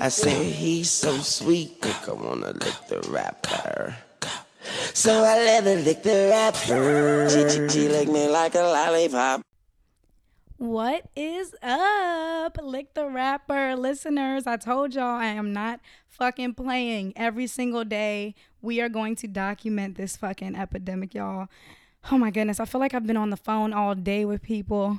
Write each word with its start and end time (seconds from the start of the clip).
I 0.00 0.10
say 0.10 0.44
he's 0.44 0.90
so 0.90 1.18
sweet, 1.18 1.84
I 1.84 2.12
wanna 2.12 2.52
lick 2.52 2.86
the 2.88 3.00
rapper. 3.10 3.96
So 4.94 5.24
I 5.24 5.38
let 5.38 5.64
her 5.64 5.76
lick 5.76 6.02
the 6.02 6.28
rapper. 6.30 7.28
She, 7.28 7.48
she, 7.48 7.68
she 7.68 7.88
lick 7.88 8.08
me 8.08 8.28
like 8.28 8.54
a 8.54 8.60
lollipop. 8.60 9.42
What 10.58 11.06
is 11.14 11.54
up, 11.62 12.58
Lick 12.60 12.94
the 12.94 13.08
Rapper 13.08 13.76
listeners? 13.76 14.46
I 14.46 14.56
told 14.56 14.94
y'all 14.94 15.04
I 15.04 15.26
am 15.26 15.52
not 15.52 15.80
fucking 16.08 16.54
playing 16.54 17.12
every 17.14 17.46
single 17.46 17.84
day. 17.84 18.34
We 18.60 18.80
are 18.80 18.88
going 18.88 19.14
to 19.16 19.28
document 19.28 19.96
this 19.96 20.16
fucking 20.16 20.56
epidemic, 20.56 21.14
y'all. 21.14 21.48
Oh 22.10 22.18
my 22.18 22.30
goodness, 22.30 22.58
I 22.58 22.64
feel 22.64 22.80
like 22.80 22.92
I've 22.92 23.06
been 23.06 23.16
on 23.16 23.30
the 23.30 23.36
phone 23.36 23.72
all 23.72 23.94
day 23.94 24.24
with 24.24 24.42
people. 24.42 24.98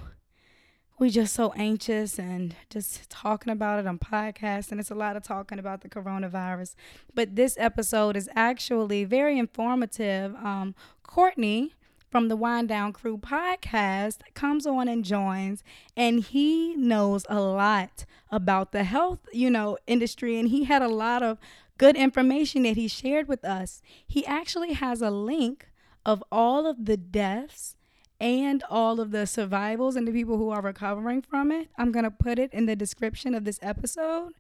We 1.00 1.10
just 1.10 1.34
so 1.34 1.54
anxious 1.56 2.20
and 2.20 2.54
just 2.70 3.10
talking 3.10 3.54
about 3.54 3.80
it 3.80 3.88
on 3.88 4.00
podcasts, 4.00 4.70
and 4.70 4.82
it's 4.82 4.92
a 4.92 4.96
lot 4.96 5.16
of 5.16 5.24
talking 5.24 5.58
about 5.58 5.80
the 5.80 5.88
coronavirus. 5.88 6.76
But 7.16 7.38
this 7.38 7.56
episode 7.58 8.18
is 8.18 8.28
actually 8.36 9.06
very 9.06 9.40
informative. 9.40 10.36
Um, 10.36 10.76
Courtney 11.04 11.74
from 12.10 12.28
the 12.28 12.36
Wind 12.36 12.68
Down 12.68 12.92
Crew 12.92 13.18
podcast 13.18 14.18
comes 14.34 14.68
on 14.68 14.90
and 14.90 15.06
joins 15.06 15.64
and 15.96 16.20
he 16.20 16.76
knows 16.76 17.26
a 17.30 17.40
lot 17.40 18.04
about 18.30 18.74
the 18.74 18.84
health, 18.84 19.20
you 19.32 19.50
know, 19.50 19.78
industry 19.88 20.38
and 20.38 20.50
he 20.50 20.66
had 20.66 20.82
a 20.82 20.90
lot 20.90 21.24
of 21.24 21.38
good 21.78 21.96
information 21.96 22.64
that 22.64 22.76
he 22.76 22.90
shared 22.90 23.30
with 23.30 23.46
us. 23.46 23.82
He 24.06 24.26
actually 24.26 24.74
has 24.74 25.02
a 25.02 25.12
link 25.12 25.70
of 26.06 26.24
all 26.32 26.66
of 26.66 26.86
the 26.86 26.98
deaths 26.98 27.76
and 28.20 28.64
all 28.70 29.00
of 29.00 29.12
the 29.12 29.26
survivals 29.26 29.96
and 29.96 30.08
the 30.08 30.12
people 30.12 30.38
who 30.38 30.50
are 30.50 30.62
recovering 30.62 31.22
from 31.22 31.52
it. 31.52 31.70
I'm 31.78 31.92
going 31.92 32.04
to 32.04 32.12
put 32.12 32.38
it 32.38 32.54
in 32.54 32.66
the 32.66 32.76
description 32.76 33.34
of 33.34 33.46
this 33.46 33.60
episode. 33.62 34.34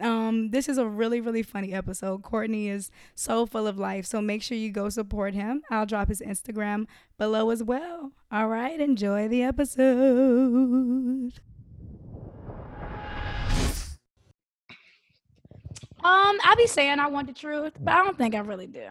Um, 0.00 0.50
this 0.50 0.68
is 0.68 0.78
a 0.78 0.86
really, 0.86 1.20
really 1.20 1.42
funny 1.42 1.72
episode. 1.72 2.22
Courtney 2.22 2.68
is 2.68 2.90
so 3.14 3.46
full 3.46 3.66
of 3.66 3.78
life. 3.78 4.06
So 4.06 4.20
make 4.20 4.42
sure 4.42 4.56
you 4.56 4.70
go 4.70 4.88
support 4.88 5.34
him. 5.34 5.62
I'll 5.70 5.86
drop 5.86 6.08
his 6.08 6.20
Instagram 6.20 6.86
below 7.18 7.50
as 7.50 7.62
well. 7.62 8.12
All 8.30 8.48
right, 8.48 8.78
enjoy 8.80 9.28
the 9.28 9.42
episode. 9.42 11.32
Um, 16.04 16.40
I 16.44 16.54
be 16.56 16.66
saying 16.66 16.98
I 16.98 17.06
want 17.06 17.28
the 17.28 17.32
truth, 17.32 17.74
but 17.78 17.94
I 17.94 18.02
don't 18.02 18.18
think 18.18 18.34
I 18.34 18.40
really 18.40 18.66
do. 18.66 18.88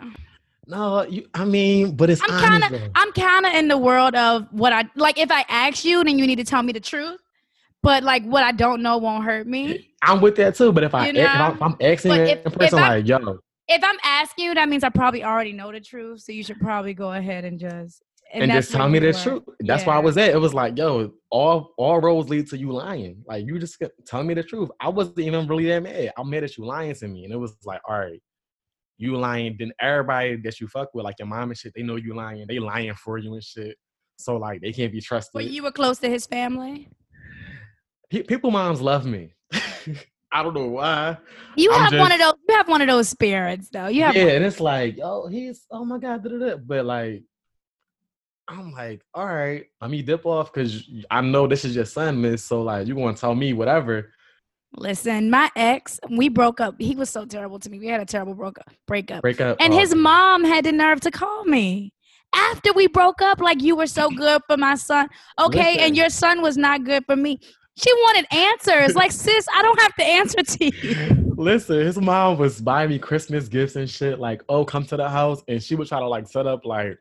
No, 0.67 1.03
you. 1.03 1.27
I 1.33 1.45
mean, 1.45 1.95
but 1.95 2.09
it's 2.09 2.21
I'm 2.21 2.29
kind 2.29 2.63
of. 2.63 2.81
I'm 2.95 3.11
kind 3.13 3.45
of 3.45 3.53
in 3.53 3.67
the 3.67 3.77
world 3.77 4.15
of 4.15 4.47
what 4.51 4.71
I 4.73 4.85
like. 4.95 5.17
If 5.17 5.31
I 5.31 5.43
ask 5.49 5.83
you, 5.83 6.03
then 6.03 6.19
you 6.19 6.27
need 6.27 6.37
to 6.37 6.43
tell 6.43 6.61
me 6.63 6.71
the 6.71 6.79
truth. 6.79 7.19
But 7.83 8.03
like, 8.03 8.23
what 8.23 8.43
I 8.43 8.51
don't 8.51 8.83
know 8.83 8.97
won't 8.97 9.23
hurt 9.23 9.47
me. 9.47 9.89
I'm 10.03 10.21
with 10.21 10.35
that 10.35 10.55
too. 10.55 10.71
But 10.71 10.83
if 10.83 10.93
I 10.93 11.07
You 11.07 11.13
if 11.19 11.27
I'm, 11.29 11.39
know? 11.39 11.55
if 11.55 11.61
I'm 11.61 11.75
asking 11.81 12.11
But 12.11 12.19
if- 12.27 12.43
person 12.43 12.61
if 12.61 12.73
like, 12.73 13.07
yo, 13.07 13.39
If 13.67 13.83
I'm 13.83 13.97
asking 14.03 14.45
you, 14.45 14.53
that 14.55 14.69
means 14.69 14.83
I 14.83 14.89
probably 14.89 15.23
already 15.23 15.51
know 15.51 15.71
the 15.71 15.79
truth. 15.79 16.21
So 16.21 16.31
you 16.31 16.43
should 16.43 16.59
probably 16.59 16.93
go 16.93 17.11
ahead 17.13 17.43
and 17.43 17.59
just 17.59 18.03
and, 18.33 18.49
that's 18.49 18.67
just 18.67 18.77
tell 18.77 18.87
me 18.87 18.99
the 18.99 19.13
truth. 19.13 19.43
That's 19.61 19.85
where 19.85 19.95
I 19.95 19.99
was 19.99 20.15
at. 20.17 20.29
It 20.29 20.37
was 20.39 20.53
like, 20.53 20.77
yo, 20.77 21.11
all 21.31 21.73
all 21.77 21.99
roads 21.99 22.29
lead 22.29 22.47
to 22.49 22.57
you 22.57 22.71
lying. 22.71 23.23
Like 23.27 23.45
you 23.45 23.57
just 23.59 23.81
tell 24.05 24.23
me 24.23 24.35
the 24.35 24.43
truth. 24.43 24.69
I 24.79 24.89
wasn't 24.89 25.19
even 25.19 25.47
really 25.47 25.65
that 25.67 25.81
mad. 25.83 26.11
I'm 26.17 26.29
mad 26.29 26.43
at 26.43 26.57
you 26.57 26.65
lying 26.65 26.93
to 26.95 27.07
me, 27.07 27.25
and 27.25 27.33
it 27.33 27.37
was 27.37 27.55
like, 27.65 27.81
all 27.89 27.97
right, 27.99 28.21
you 29.01 29.17
lying. 29.17 29.55
Then 29.57 29.71
everybody 29.79 30.37
that 30.37 30.59
you 30.59 30.67
fuck 30.67 30.93
with, 30.93 31.03
like 31.03 31.19
your 31.19 31.27
mom 31.27 31.49
and 31.49 31.57
shit, 31.57 31.73
they 31.75 31.83
know 31.83 31.95
you 31.95 32.15
lying. 32.15 32.45
They 32.47 32.59
lying 32.59 32.93
for 32.93 33.17
you 33.17 33.33
and 33.33 33.43
shit. 33.43 33.77
So 34.17 34.37
like 34.37 34.61
they 34.61 34.71
can't 34.71 34.91
be 34.91 35.01
trusted. 35.01 35.31
But 35.33 35.49
you 35.49 35.63
were 35.63 35.71
close 35.71 35.97
to 35.99 36.09
his 36.09 36.27
family. 36.27 36.87
Pe- 38.09 38.23
people 38.23 38.51
moms 38.51 38.81
love 38.81 39.05
me. 39.05 39.33
I 40.33 40.43
don't 40.43 40.53
know 40.53 40.67
why. 40.67 41.17
You 41.57 41.73
I'm 41.73 41.91
have 41.91 41.99
one 41.99 42.11
of 42.11 42.19
those. 42.19 42.33
You 42.47 42.55
have 42.55 42.67
one 42.69 42.81
of 42.81 42.87
those 42.87 43.09
spirits, 43.09 43.69
though. 43.69 43.87
You 43.87 44.03
have. 44.03 44.15
yeah, 44.15 44.27
and 44.27 44.45
it's 44.45 44.59
like, 44.59 44.97
oh, 45.03 45.27
he's 45.27 45.65
oh 45.71 45.83
my 45.83 45.97
god, 45.97 46.23
da-da-da. 46.23 46.57
but 46.57 46.85
like, 46.85 47.23
I'm 48.47 48.71
like, 48.71 49.01
all 49.13 49.25
right, 49.25 49.65
let 49.81 49.91
me 49.91 50.01
dip 50.01 50.25
off 50.25 50.53
because 50.53 50.87
I 51.09 51.21
know 51.21 51.47
this 51.47 51.65
is 51.65 51.75
your 51.75 51.85
son, 51.85 52.21
miss. 52.21 52.43
So 52.43 52.61
like, 52.61 52.87
you 52.87 52.95
want 52.95 53.17
to 53.17 53.21
tell 53.21 53.35
me 53.35 53.53
whatever? 53.53 54.11
Listen, 54.73 55.29
my 55.29 55.51
ex, 55.55 55.99
we 56.09 56.29
broke 56.29 56.61
up. 56.61 56.75
He 56.79 56.95
was 56.95 57.09
so 57.09 57.25
terrible 57.25 57.59
to 57.59 57.69
me. 57.69 57.79
We 57.79 57.87
had 57.87 58.01
a 58.01 58.05
terrible 58.05 58.33
broke 58.33 58.57
up, 58.59 58.73
breakup. 58.87 59.21
Break 59.21 59.41
up. 59.41 59.57
And 59.59 59.73
oh, 59.73 59.77
his 59.77 59.93
mom 59.93 60.43
had 60.43 60.65
the 60.65 60.71
nerve 60.71 61.01
to 61.01 61.11
call 61.11 61.43
me 61.43 61.93
after 62.33 62.71
we 62.71 62.87
broke 62.87 63.21
up. 63.21 63.41
Like 63.41 63.61
you 63.61 63.75
were 63.75 63.87
so 63.87 64.09
good 64.09 64.41
for 64.47 64.55
my 64.55 64.75
son. 64.75 65.09
Okay, 65.39 65.73
Listen. 65.73 65.79
and 65.81 65.97
your 65.97 66.09
son 66.09 66.41
was 66.41 66.55
not 66.55 66.85
good 66.85 67.03
for 67.05 67.17
me. 67.17 67.39
She 67.75 67.91
wanted 67.93 68.25
answers. 68.31 68.95
Like, 68.95 69.11
sis, 69.11 69.45
I 69.53 69.61
don't 69.61 69.81
have 69.81 69.95
to 69.95 70.05
answer 70.05 70.43
to 70.43 70.65
you. 70.65 71.33
Listen, 71.35 71.79
his 71.79 71.99
mom 71.99 72.37
was 72.37 72.61
buying 72.61 72.89
me 72.89 72.99
Christmas 72.99 73.49
gifts 73.49 73.75
and 73.75 73.89
shit. 73.89 74.19
Like, 74.19 74.41
oh, 74.47 74.63
come 74.63 74.85
to 74.85 74.97
the 74.97 75.09
house, 75.09 75.43
and 75.47 75.61
she 75.61 75.75
would 75.75 75.87
try 75.87 75.99
to 75.99 76.07
like 76.07 76.27
set 76.27 76.47
up 76.47 76.65
like 76.65 76.97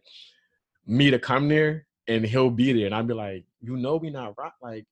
me 0.87 1.11
to 1.11 1.19
come 1.21 1.49
there, 1.49 1.87
and 2.09 2.25
he'll 2.25 2.51
be 2.51 2.73
there, 2.73 2.87
and 2.87 2.95
I'd 2.95 3.07
be 3.07 3.15
like, 3.15 3.45
you 3.61 3.77
know, 3.77 3.97
we 3.97 4.11
not 4.11 4.37
rock. 4.37 4.55
Like, 4.61 4.87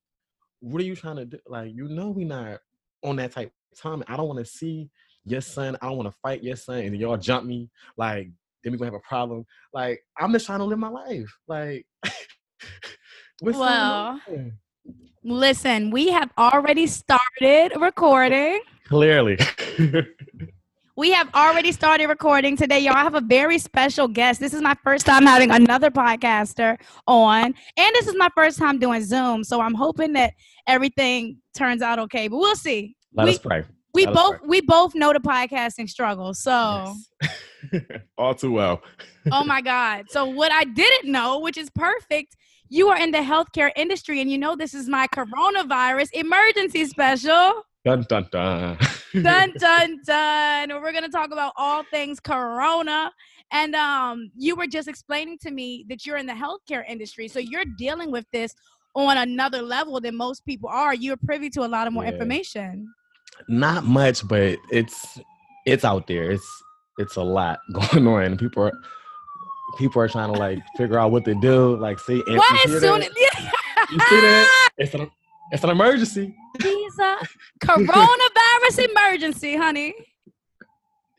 what 0.61 0.81
are 0.81 0.85
you 0.85 0.95
trying 0.95 1.17
to 1.17 1.25
do? 1.25 1.39
Like, 1.47 1.73
you 1.73 1.89
know, 1.89 2.09
we 2.09 2.23
not 2.23 2.59
on 3.03 3.15
that 3.17 3.31
type 3.31 3.51
of 3.71 3.79
time. 3.79 4.03
I 4.07 4.17
don't 4.17 4.27
want 4.27 4.39
to 4.39 4.45
see 4.45 4.89
your 5.25 5.41
mm. 5.41 5.43
son. 5.43 5.77
I 5.81 5.87
don't 5.87 5.97
want 5.97 6.11
to 6.11 6.17
fight 6.21 6.43
your 6.43 6.55
son, 6.55 6.79
and 6.79 6.95
y'all 6.97 7.17
jump 7.17 7.45
me. 7.45 7.69
Like, 7.97 8.29
then 8.63 8.71
we 8.71 8.77
gonna 8.77 8.91
have 8.91 8.99
a 8.99 9.07
problem. 9.07 9.45
Like, 9.73 10.01
I'm 10.17 10.31
just 10.33 10.45
trying 10.45 10.59
to 10.59 10.65
live 10.65 10.79
my 10.79 10.89
life. 10.89 11.31
Like, 11.47 11.85
what's 13.41 13.57
Well. 13.57 14.21
Listen, 15.23 15.91
we 15.91 16.09
have 16.09 16.31
already 16.37 16.87
started 16.87 17.73
recording. 17.77 18.61
clearly. 18.85 19.37
We 20.99 21.11
have 21.11 21.33
already 21.33 21.71
started 21.71 22.07
recording 22.07 22.57
today, 22.57 22.79
y'all. 22.79 22.93
I 22.93 23.03
have 23.03 23.15
a 23.15 23.21
very 23.21 23.57
special 23.57 24.09
guest. 24.09 24.41
This 24.41 24.53
is 24.53 24.61
my 24.61 24.75
first 24.83 25.05
time 25.05 25.25
having 25.25 25.49
another 25.49 25.89
podcaster 25.89 26.77
on, 27.07 27.45
and 27.45 27.95
this 27.95 28.05
is 28.05 28.15
my 28.17 28.27
first 28.35 28.57
time 28.57 28.79
doing 28.79 29.01
Zoom. 29.05 29.45
So 29.45 29.61
I'm 29.61 29.73
hoping 29.73 30.11
that 30.13 30.33
everything 30.67 31.37
turns 31.53 31.81
out 31.81 31.99
okay, 31.99 32.27
but 32.27 32.35
we'll 32.35 32.57
see. 32.57 32.97
Let 33.13 33.23
we 33.23 33.31
us 33.31 33.37
pray. 33.37 33.63
we 33.93 34.07
let 34.07 34.13
both 34.13 34.35
we 34.45 34.59
both 34.59 34.93
know 34.93 35.13
the 35.13 35.21
podcasting 35.21 35.89
struggle. 35.89 36.33
So 36.33 36.93
Yes. 37.71 37.81
All 38.17 38.35
too 38.35 38.51
well. 38.51 38.81
oh 39.31 39.45
my 39.45 39.61
God. 39.61 40.07
So 40.09 40.25
what 40.25 40.51
I 40.51 40.65
didn't 40.65 41.09
know, 41.09 41.39
which 41.39 41.57
is 41.57 41.69
perfect, 41.69 42.35
you 42.67 42.89
are 42.89 42.97
in 42.97 43.11
the 43.11 43.19
healthcare 43.19 43.71
industry, 43.77 44.19
and 44.19 44.29
you 44.29 44.37
know 44.37 44.57
this 44.57 44.73
is 44.73 44.89
my 44.89 45.07
coronavirus 45.07 46.09
emergency 46.11 46.83
special. 46.87 47.63
Dun 47.85 48.05
dun 48.09 48.27
dun. 48.31 48.77
dun 49.13 49.53
dun 49.57 49.97
dun. 50.05 50.69
We're 50.81 50.91
gonna 50.91 51.09
talk 51.09 51.31
about 51.31 51.53
all 51.55 51.83
things 51.91 52.19
corona. 52.19 53.11
And 53.51 53.73
um, 53.73 54.31
you 54.37 54.55
were 54.55 54.67
just 54.67 54.87
explaining 54.87 55.37
to 55.39 55.51
me 55.51 55.85
that 55.89 56.05
you're 56.05 56.17
in 56.17 56.27
the 56.27 56.33
healthcare 56.33 56.83
industry, 56.87 57.27
so 57.27 57.39
you're 57.39 57.65
dealing 57.77 58.11
with 58.11 58.25
this 58.31 58.53
on 58.95 59.17
another 59.17 59.61
level 59.61 59.99
than 60.01 60.15
most 60.15 60.45
people 60.45 60.69
are. 60.69 60.93
You're 60.93 61.17
privy 61.17 61.49
to 61.51 61.61
a 61.61 61.67
lot 61.67 61.87
of 61.87 61.93
more 61.93 62.03
Yeah. 62.03 62.11
information. 62.11 62.93
Not 63.47 63.85
much, 63.85 64.27
but 64.27 64.57
it's 64.71 65.19
it's 65.65 65.85
out 65.85 66.05
there. 66.07 66.31
It's 66.31 66.63
it's 66.97 67.15
a 67.15 67.23
lot 67.23 67.59
going 67.73 68.07
on. 68.07 68.23
And 68.23 68.37
people 68.39 68.63
are 68.63 68.73
people 69.77 70.01
are 70.01 70.09
trying 70.09 70.33
to 70.33 70.37
like 70.39 70.59
figure 70.75 70.99
out 70.99 71.11
what 71.11 71.23
to 71.25 71.33
do. 71.35 71.77
Like 71.77 71.97
see, 71.99 72.21
as 72.27 72.41
soon 72.81 73.01
as 73.03 73.09
You 73.91 73.99
see 73.99 74.21
that? 74.21 74.69
It's 74.77 74.93
an 74.93 75.09
it's 75.51 75.63
an 75.63 75.69
emergency. 75.69 76.35
He's 76.61 76.99
a 76.99 77.17
coronavirus 77.61 78.89
emergency, 78.89 79.55
honey. 79.55 79.93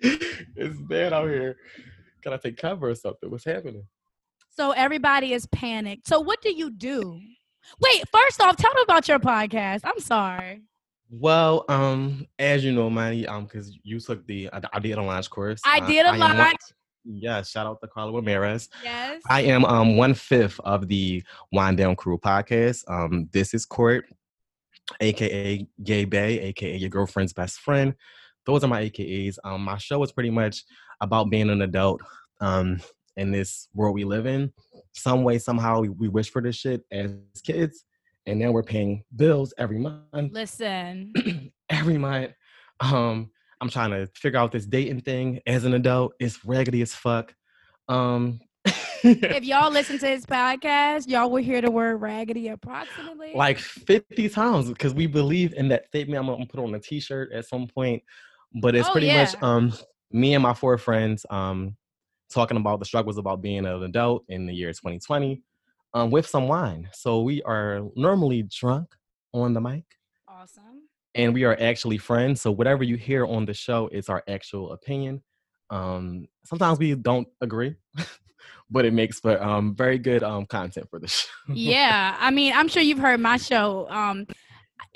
it's 0.00 0.80
bad 0.82 1.12
out 1.12 1.28
here. 1.28 1.56
Can 2.22 2.32
I 2.32 2.36
take 2.36 2.56
cover 2.56 2.91
or 2.91 2.94
something? 2.94 3.30
What's 3.30 3.44
happening? 3.44 3.84
So 4.50 4.72
everybody 4.72 5.32
is 5.32 5.46
panicked. 5.46 6.06
So 6.06 6.20
what 6.20 6.42
do 6.42 6.52
you 6.52 6.70
do? 6.70 7.20
Wait, 7.80 8.02
first 8.12 8.41
off, 8.41 8.56
tell 8.56 8.72
me 8.74 8.82
about 8.82 9.08
your 9.08 9.18
podcast. 9.18 9.80
I'm 9.84 10.00
sorry. 10.00 10.62
Well, 11.10 11.64
um, 11.68 12.26
as 12.38 12.64
you 12.64 12.72
know, 12.72 12.88
Manny, 12.88 13.26
um, 13.26 13.44
because 13.44 13.76
you 13.83 13.98
took 14.00 14.26
the 14.26 14.48
I, 14.53 14.60
I 14.74 14.78
did 14.78 14.97
a 14.98 15.03
launch 15.03 15.28
course. 15.30 15.60
I 15.65 15.78
Uh, 15.80 15.86
did 15.86 16.06
a 16.06 16.10
am 16.10 16.18
one- 16.18 16.38
launch. 16.38 16.56
Yeah, 17.04 17.41
shout 17.42 17.66
out 17.66 17.80
to 17.80 17.88
Carla 17.88 18.12
Ramirez. 18.12 18.68
Yes. 18.84 19.22
I 19.28 19.41
am 19.42 19.65
um 19.65 19.97
one 19.97 20.12
fifth 20.12 20.60
of 20.60 20.86
the 20.86 21.22
Wind 21.50 21.78
Down 21.78 21.97
Crew 21.97 22.18
podcast. 22.18 22.84
Um, 22.91 23.28
this 23.33 23.54
is 23.54 23.65
Court, 23.65 24.04
aka 25.01 25.66
Gay 25.83 26.04
Bay, 26.04 26.41
aka 26.41 26.77
your 26.77 26.91
girlfriend's 26.91 27.33
best 27.33 27.60
friend. 27.60 27.95
Those 28.47 28.65
are 28.65 28.69
my 28.69 28.89
AKAs. 28.89 29.39
Um, 29.45 29.63
my 29.63 29.77
show 29.78 30.03
is 30.03 30.13
pretty 30.13 30.31
much 30.31 30.65
about 31.01 31.31
being 31.31 31.51
an 31.51 31.63
adult 31.63 32.01
um 32.41 32.81
in 33.16 33.31
this 33.31 33.69
world 33.75 33.95
we 33.95 34.04
live 34.04 34.27
in. 34.27 34.53
Some 34.92 35.22
way, 35.22 35.39
somehow, 35.39 35.81
we, 35.81 35.89
we 35.91 36.09
wish 36.09 36.31
for 36.31 36.42
this 36.42 36.57
shit 36.57 36.83
as 36.91 37.13
kids, 37.45 37.84
and 38.27 38.39
now 38.39 38.51
we're 38.51 38.63
paying 38.63 39.04
bills 39.15 39.53
every 39.59 39.78
month 39.78 40.33
Listen. 40.33 41.13
every 41.71 41.98
month. 41.98 42.33
Um, 42.81 43.31
I'm 43.60 43.69
trying 43.69 43.91
to 43.91 44.07
figure 44.15 44.39
out 44.39 44.53
this 44.53 44.66
dating 44.66 45.03
thing 45.03 45.41
as 45.47 45.65
an 45.65 45.75
adult. 45.75 46.15
It's 46.19 46.45
raggedy 46.45 46.83
as 46.83 46.95
fuck. 46.95 47.34
Um, 47.89 48.41
if 49.04 49.44
y'all 49.44 49.70
listen 49.70 49.98
to 49.98 50.06
his 50.06 50.26
podcast, 50.26 51.08
y'all 51.08 51.30
will 51.30 51.42
hear 51.42 51.60
the 51.60 51.70
word 51.70 51.97
raggedy 51.97 52.48
approximately. 52.48 53.32
like 53.34 53.58
50 53.58 54.28
times 54.28 54.68
because 54.68 54.94
we 54.94 55.06
believe 55.06 55.52
in 55.54 55.68
that 55.68 55.86
statement. 55.86 56.20
I'm 56.20 56.26
gonna 56.26 56.47
put 56.47 56.60
on 56.60 56.74
a 56.74 56.78
t-shirt 56.80 57.32
at 57.32 57.47
some 57.47 57.66
point. 57.66 58.02
But 58.60 58.74
it's 58.74 58.88
Oh, 58.88 58.92
pretty 58.92 59.12
much 59.12 59.41
um 59.42 59.72
me 60.10 60.34
and 60.34 60.42
my 60.42 60.54
four 60.54 60.76
friends 60.78 61.24
um 61.30 61.76
talking 62.30 62.56
about 62.56 62.78
the 62.78 62.84
struggles 62.84 63.18
about 63.18 63.41
being 63.42 63.64
an 63.66 63.82
adult 63.82 64.24
in 64.28 64.47
the 64.47 64.52
year 64.54 64.70
2020 64.70 65.42
um 65.94 66.10
with 66.10 66.26
some 66.26 66.48
wine. 66.48 66.88
So 66.92 67.22
we 67.22 67.42
are 67.42 67.82
normally 67.97 68.42
drunk 68.42 68.94
on 69.32 69.54
the 69.54 69.60
mic 69.60 69.84
awesome. 70.28 70.82
and 71.14 71.32
we 71.32 71.44
are 71.44 71.56
actually 71.60 71.98
friends. 71.98 72.41
So 72.41 72.50
whatever 72.50 72.82
you 72.84 72.97
hear 72.97 73.24
on 73.24 73.44
the 73.47 73.54
show 73.54 73.88
is 73.92 74.08
our 74.08 74.22
actual 74.28 74.72
opinion. 74.72 75.22
Um, 75.70 76.26
sometimes 76.44 76.80
we 76.80 76.94
don't 76.97 77.28
agree, 77.41 77.76
but 78.71 78.84
it 78.84 78.93
makes 78.93 79.21
for 79.21 79.43
um, 79.43 79.75
very 79.75 79.99
good 79.99 80.22
um, 80.22 80.47
content 80.47 80.87
for 80.91 80.99
the 80.99 81.09
show. 81.09 81.28
yeah, 81.55 82.17
I 82.19 82.31
mean, 82.31 82.53
I'm 82.55 82.69
sure 82.69 82.83
you've 82.83 82.99
heard 82.99 83.21
my 83.21 83.37
show. 83.37 83.89
Um, 83.91 84.27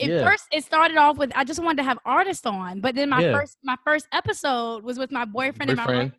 at 0.00 0.08
Yeah. 0.08 0.24
first, 0.28 0.44
it 0.52 0.64
started 0.64 0.96
off 0.96 1.16
with 1.18 1.30
I 1.34 1.44
just 1.44 1.62
wanted 1.62 1.78
to 1.78 1.84
have 1.84 1.98
artists 2.04 2.46
on, 2.46 2.80
but 2.80 2.94
then 2.94 3.10
my 3.10 3.22
Yeah. 3.22 3.32
first 3.38 3.58
my 3.62 3.76
first 3.84 4.06
episode 4.12 4.82
was 4.84 4.98
with 4.98 5.10
my 5.12 5.24
boyfriend, 5.24 5.70
and 5.70 5.76
my 5.78 5.84
Boyfriend. 5.86 6.12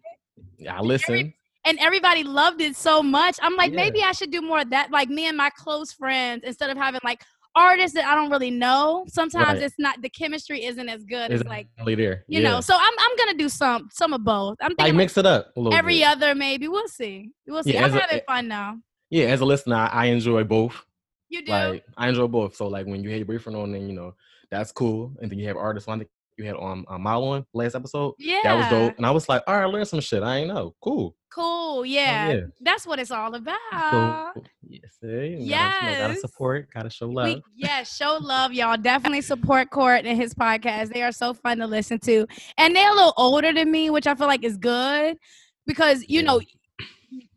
yeah, 0.57 0.77
I 0.77 0.81
listen. 0.81 1.33
and 1.67 1.79
everybody 1.79 2.23
loved 2.23 2.61
it 2.61 2.75
so 2.75 3.01
much. 3.01 3.37
I'm 3.41 3.55
like, 3.55 3.71
Yeah. 3.71 3.77
maybe 3.77 4.01
I 4.03 4.11
should 4.11 4.31
do 4.31 4.41
more 4.41 4.59
of 4.61 4.69
that, 4.69 4.91
like 4.91 5.09
me 5.09 5.27
and 5.27 5.35
my 5.35 5.49
close 5.49 5.91
friends, 5.91 6.43
instead 6.45 6.69
of 6.69 6.77
having 6.77 7.01
like 7.03 7.21
artists 7.55 7.95
that 7.95 8.05
I 8.05 8.15
don't 8.15 8.29
really 8.29 8.51
know. 8.51 9.05
Sometimes 9.07 9.47
Right. 9.47 9.61
it's 9.61 9.75
not 9.79 10.01
the 10.01 10.09
chemistry 10.09 10.65
isn't 10.65 10.89
as 10.89 11.03
good 11.03 11.31
as 11.31 11.43
like 11.45 11.67
there. 11.77 12.23
you 12.27 12.41
yeah. 12.41 12.49
know. 12.49 12.61
So 12.61 12.75
I'm 12.75 12.93
I'm 12.99 13.17
gonna 13.17 13.37
do 13.37 13.49
some 13.49 13.89
some 13.91 14.13
of 14.13 14.23
both. 14.23 14.57
I'm 14.61 14.71
like 14.71 14.77
thinking 14.77 14.97
mix 14.97 15.17
it 15.17 15.25
up 15.25 15.51
a 15.55 15.59
little 15.59 15.77
every 15.77 15.99
bit. 15.99 16.07
other 16.07 16.35
maybe. 16.35 16.67
We'll 16.67 16.87
see. 16.87 17.31
We'll 17.47 17.63
see. 17.63 17.73
Yeah, 17.73 17.85
I'm 17.85 17.91
as 17.91 17.95
a- 17.95 17.99
having 17.99 18.21
fun 18.27 18.47
now. 18.47 18.77
Yeah, 19.09 19.25
as 19.25 19.41
a 19.41 19.45
listener, 19.45 19.75
I, 19.75 19.87
I 19.87 20.05
enjoy 20.07 20.43
both. 20.43 20.83
You 21.29 21.45
do. 21.45 21.51
Like 21.51 21.85
I 21.97 22.09
enjoy 22.09 22.27
both. 22.27 22.55
So 22.55 22.67
like 22.67 22.85
when 22.85 23.03
you 23.03 23.09
have 23.09 23.19
your 23.19 23.25
boyfriend 23.27 23.57
on, 23.57 23.71
then 23.71 23.87
you 23.87 23.95
know 23.95 24.15
that's 24.51 24.71
cool, 24.71 25.13
and 25.21 25.31
then 25.31 25.39
you 25.39 25.47
have 25.47 25.57
artists 25.57 25.87
on. 25.87 26.05
You 26.37 26.43
had 26.43 26.55
on 26.55 26.83
um, 26.89 27.07
on 27.07 27.45
last 27.53 27.75
episode. 27.75 28.15
yeah. 28.19 28.41
That 28.43 28.55
was 28.55 28.67
dope, 28.69 28.97
and 28.97 29.05
I 29.05 29.11
was 29.11 29.29
like, 29.29 29.41
all 29.47 29.55
right, 29.55 29.63
I 29.63 29.65
learned 29.67 29.87
some 29.87 30.01
shit. 30.01 30.21
I 30.21 30.37
ain't 30.39 30.49
know. 30.49 30.75
Cool. 30.81 31.15
Cool. 31.33 31.85
Yeah. 31.85 32.29
yeah. 32.31 32.41
That's 32.61 32.85
what 32.85 32.99
it's 32.99 33.11
all 33.11 33.33
about. 33.35 34.33
So 34.35 34.43
see, 34.89 35.37
you 35.39 35.49
gotta, 35.49 35.95
gotta 35.97 36.15
support, 36.15 36.67
gotta 36.73 36.89
show 36.89 37.07
love. 37.09 37.27
We, 37.27 37.43
yeah, 37.55 37.83
show 37.83 38.17
love, 38.21 38.53
y'all. 38.53 38.77
Definitely 38.77 39.21
support 39.21 39.69
Court 39.69 40.05
and 40.05 40.17
his 40.17 40.33
podcast. 40.33 40.93
They 40.93 41.03
are 41.03 41.11
so 41.11 41.33
fun 41.33 41.57
to 41.59 41.67
listen 41.67 41.99
to. 41.99 42.25
And 42.57 42.75
they're 42.75 42.91
a 42.91 42.95
little 42.95 43.13
older 43.17 43.53
than 43.53 43.71
me, 43.71 43.89
which 43.89 44.07
I 44.07 44.15
feel 44.15 44.27
like 44.27 44.43
is 44.43 44.57
good 44.57 45.17
because, 45.65 46.03
you 46.07 46.21
Yeah. 46.21 46.25
know, 46.27 46.41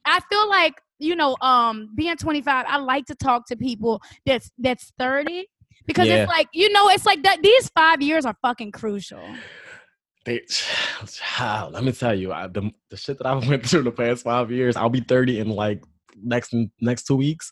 I 0.04 0.20
feel 0.28 0.48
like, 0.48 0.74
you 0.98 1.14
know, 1.16 1.36
um, 1.40 1.90
being 1.94 2.16
25, 2.16 2.66
I 2.68 2.78
like 2.78 3.06
to 3.06 3.14
talk 3.14 3.46
to 3.48 3.56
people 3.56 4.00
that's 4.26 4.50
that's 4.58 4.92
30 4.98 5.46
because 5.86 6.08
Yeah. 6.08 6.16
it's 6.22 6.28
like, 6.28 6.48
you 6.52 6.72
know, 6.72 6.88
it's 6.88 7.06
like 7.06 7.22
that 7.22 7.42
these 7.42 7.68
five 7.70 8.02
years 8.02 8.24
are 8.26 8.36
fucking 8.42 8.72
crucial. 8.72 9.34
They, 10.24 10.42
child, 11.06 11.72
let 11.74 11.84
me 11.84 11.92
tell 11.92 12.14
you, 12.18 12.32
I, 12.32 12.48
the 12.48 12.70
the 12.90 12.96
shit 12.96 13.18
that 13.18 13.26
I 13.26 13.34
went 13.48 13.66
through 13.66 13.82
the 13.82 13.92
past 13.92 14.24
five 14.24 14.50
years. 14.50 14.76
I'll 14.76 14.90
be 14.90 15.00
thirty 15.00 15.38
in 15.40 15.48
like 15.48 15.82
next 16.22 16.54
next 16.80 17.04
two 17.04 17.16
weeks, 17.16 17.50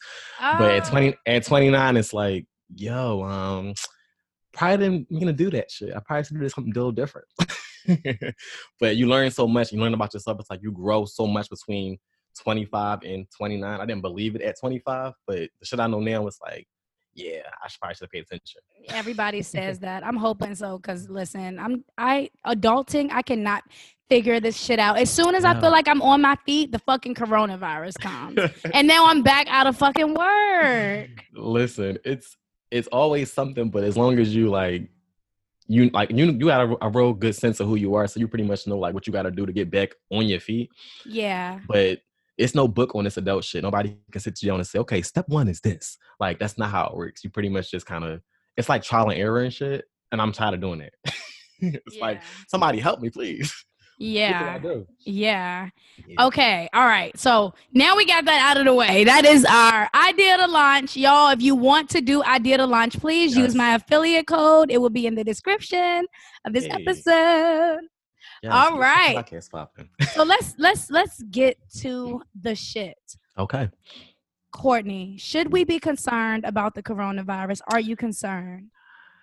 but 0.59 0.71
at 0.71 0.85
twenty 0.85 1.15
at 1.27 1.45
twenty 1.45 1.71
nine, 1.71 1.97
it's 1.97 2.13
like, 2.13 2.47
yo, 2.75 3.23
um, 3.23 3.75
probably 4.53 4.77
didn't 4.77 5.21
gonna 5.21 5.33
do 5.33 5.51
that 5.51 5.71
shit. 5.71 5.95
I 5.95 6.01
probably 6.05 6.25
should 6.25 6.41
do 6.41 6.49
something 6.49 6.73
a 6.73 6.79
little 6.79 6.93
different. 6.93 7.27
but 8.81 8.97
you 8.97 9.07
learn 9.07 9.31
so 9.31 9.47
much. 9.47 9.73
You 9.73 9.81
learn 9.81 9.95
about 9.95 10.15
yourself. 10.15 10.39
It's 10.41 10.51
like 10.51 10.63
you 10.63 10.73
grow 10.73 11.05
so 11.05 11.27
much 11.27 11.49
between 11.49 11.99
twenty 12.41 12.65
five 12.65 13.01
and 13.03 13.27
twenty 13.37 13.57
nine. 13.57 13.81
I 13.81 13.87
didn't 13.87 14.03
believe 14.03 14.35
it 14.35 14.43
at 14.43 14.59
twenty 14.59 14.79
five, 14.81 15.13
but 15.27 15.49
the 15.61 15.67
shit 15.67 15.81
I 15.81 15.87
know 15.87 16.01
now 16.01 16.27
is 16.27 16.39
like, 16.43 16.67
yeah, 17.17 17.41
I 17.65 17.69
should 17.69 17.81
probably 17.81 17.95
should 17.95 18.03
have 18.03 18.11
paid 18.11 18.23
attention. 18.23 18.61
Everybody 18.91 19.43
says 19.43 19.79
that. 19.87 20.07
I'm 20.07 20.17
hoping 20.17 20.55
so 20.55 20.79
because 20.79 21.09
listen, 21.09 21.59
I'm 21.59 21.83
I 21.97 22.31
adulting. 22.47 23.11
I 23.11 23.23
cannot 23.23 23.65
figure 24.09 24.39
this 24.39 24.57
shit 24.57 24.79
out. 24.79 24.99
As 24.99 25.11
soon 25.11 25.35
as 25.35 25.45
I 25.45 25.59
feel 25.59 25.71
like 25.71 25.89
I'm 25.89 26.03
on 26.03 26.21
my 26.21 26.37
feet, 26.47 26.71
the 26.71 26.79
fucking 26.81 27.15
coronavirus 27.15 27.99
comes, 28.01 28.39
and 28.75 28.87
now 28.87 29.07
I'm 29.07 29.23
back 29.23 29.47
out 29.49 29.67
of 29.67 29.77
fucking 29.77 30.15
work. 30.15 31.09
Listen, 31.33 31.99
it's 32.05 32.37
it's 32.71 32.89
always 32.89 33.33
something, 33.33 33.71
but 33.71 33.83
as 33.83 33.97
long 33.97 34.19
as 34.19 34.35
you 34.35 34.51
like 34.51 34.89
you 35.69 35.89
like 35.91 36.11
you 36.11 36.27
you 36.27 36.47
got 36.47 36.69
a, 36.69 36.85
a 36.85 36.91
real 36.91 37.15
good 37.15 37.35
sense 37.35 37.61
of 37.61 37.67
who 37.67 37.77
you 37.77 37.95
are, 37.95 38.07
so 38.07 38.21
you 38.21 38.29
pretty 38.29 38.45
much 38.45 38.67
know 38.67 38.79
like 38.79 38.93
what 38.93 39.07
you 39.07 39.13
got 39.13 39.23
to 39.23 39.31
do 39.31 39.47
to 39.47 39.53
get 39.53 39.71
back 39.71 39.95
on 40.11 40.27
your 40.27 40.41
feet. 40.41 40.69
Yeah, 41.07 41.61
But 41.67 42.01
it's 42.39 42.55
no 42.55 42.69
book 42.69 42.95
on 42.95 43.05
this 43.05 43.17
adult 43.17 43.45
shit. 43.45 43.63
Nobody 43.63 43.97
can 44.13 44.21
sit 44.21 44.43
you 44.43 44.49
down 44.51 44.59
and 44.59 44.67
say, 44.67 44.79
okay, 44.81 45.03
step 45.03 45.29
one 45.29 45.49
is 45.49 45.61
this. 45.61 45.97
Like 46.21 46.39
that's 46.39 46.59
not 46.59 46.71
how 46.71 46.87
it 46.87 46.97
works. 46.97 47.25
You 47.25 47.31
pretty 47.31 47.49
much 47.49 47.71
just 47.71 47.87
kind 47.87 48.05
of 48.05 48.21
it's 48.57 48.69
like 48.69 48.83
trial 48.83 49.11
and 49.11 49.19
error 49.19 49.41
and 49.41 49.53
shit. 49.53 49.85
And 50.13 50.21
I'm 50.21 50.33
tired 50.33 50.55
of 50.55 50.61
doing 50.61 50.81
it. 50.81 50.95
it's 51.61 51.99
like 52.01 52.23
somebody 52.49 52.79
help 52.79 53.01
me, 53.01 53.11
please. 53.11 53.53
What 53.99 54.05
can 54.05 54.49
I 54.49 54.59
yeah, 54.59 54.59
yeah. 55.07 55.69
Yeah. 56.07 56.27
Okay, 56.27 56.69
all 56.75 56.85
right. 56.85 57.17
So 57.19 57.55
now 57.73 57.97
we 57.97 58.05
got 58.05 58.27
that 58.27 58.43
out 58.43 58.59
of 58.59 58.67
the 58.67 58.75
way. 58.75 59.05
That 59.05 59.25
is 59.25 59.47
our 59.47 59.89
idea 59.95 60.37
to 60.37 60.47
launch, 60.47 60.99
y'all. 60.99 61.31
If 61.31 61.41
you 61.41 61.55
want 61.55 61.89
to 61.91 62.03
do 62.03 62.23
idea 62.23 62.59
to 62.59 62.67
launch, 62.67 62.99
please 62.99 63.35
use 63.35 63.55
my 63.55 63.75
affiliate 63.77 64.27
code. 64.27 64.71
It 64.71 64.83
will 64.83 64.91
be 64.91 65.07
in 65.07 65.15
the 65.15 65.25
description 65.25 66.05
of 66.45 66.53
this 66.53 66.65
Hey. 66.67 66.73
episode. 66.73 67.81
Yes, 68.47 68.55
all 68.55 68.79
right. 68.79 69.17
Podcast 69.17 69.51
popping. 69.51 69.89
So 70.13 70.23
let's 70.23 70.55
let's 70.59 70.89
let's 70.89 71.23
get 71.25 71.59
to 71.79 72.23
the 72.41 72.55
shit. 72.55 73.17
Okay. 73.37 73.69
Courtney, 74.53 75.17
should 75.19 75.53
we 75.53 75.65
be 75.65 75.81
concerned 75.81 76.45
about 76.45 76.75
the 76.75 76.83
coronavirus? 76.83 77.61
Are 77.73 77.81
you 77.81 77.97
concerned? 77.97 78.71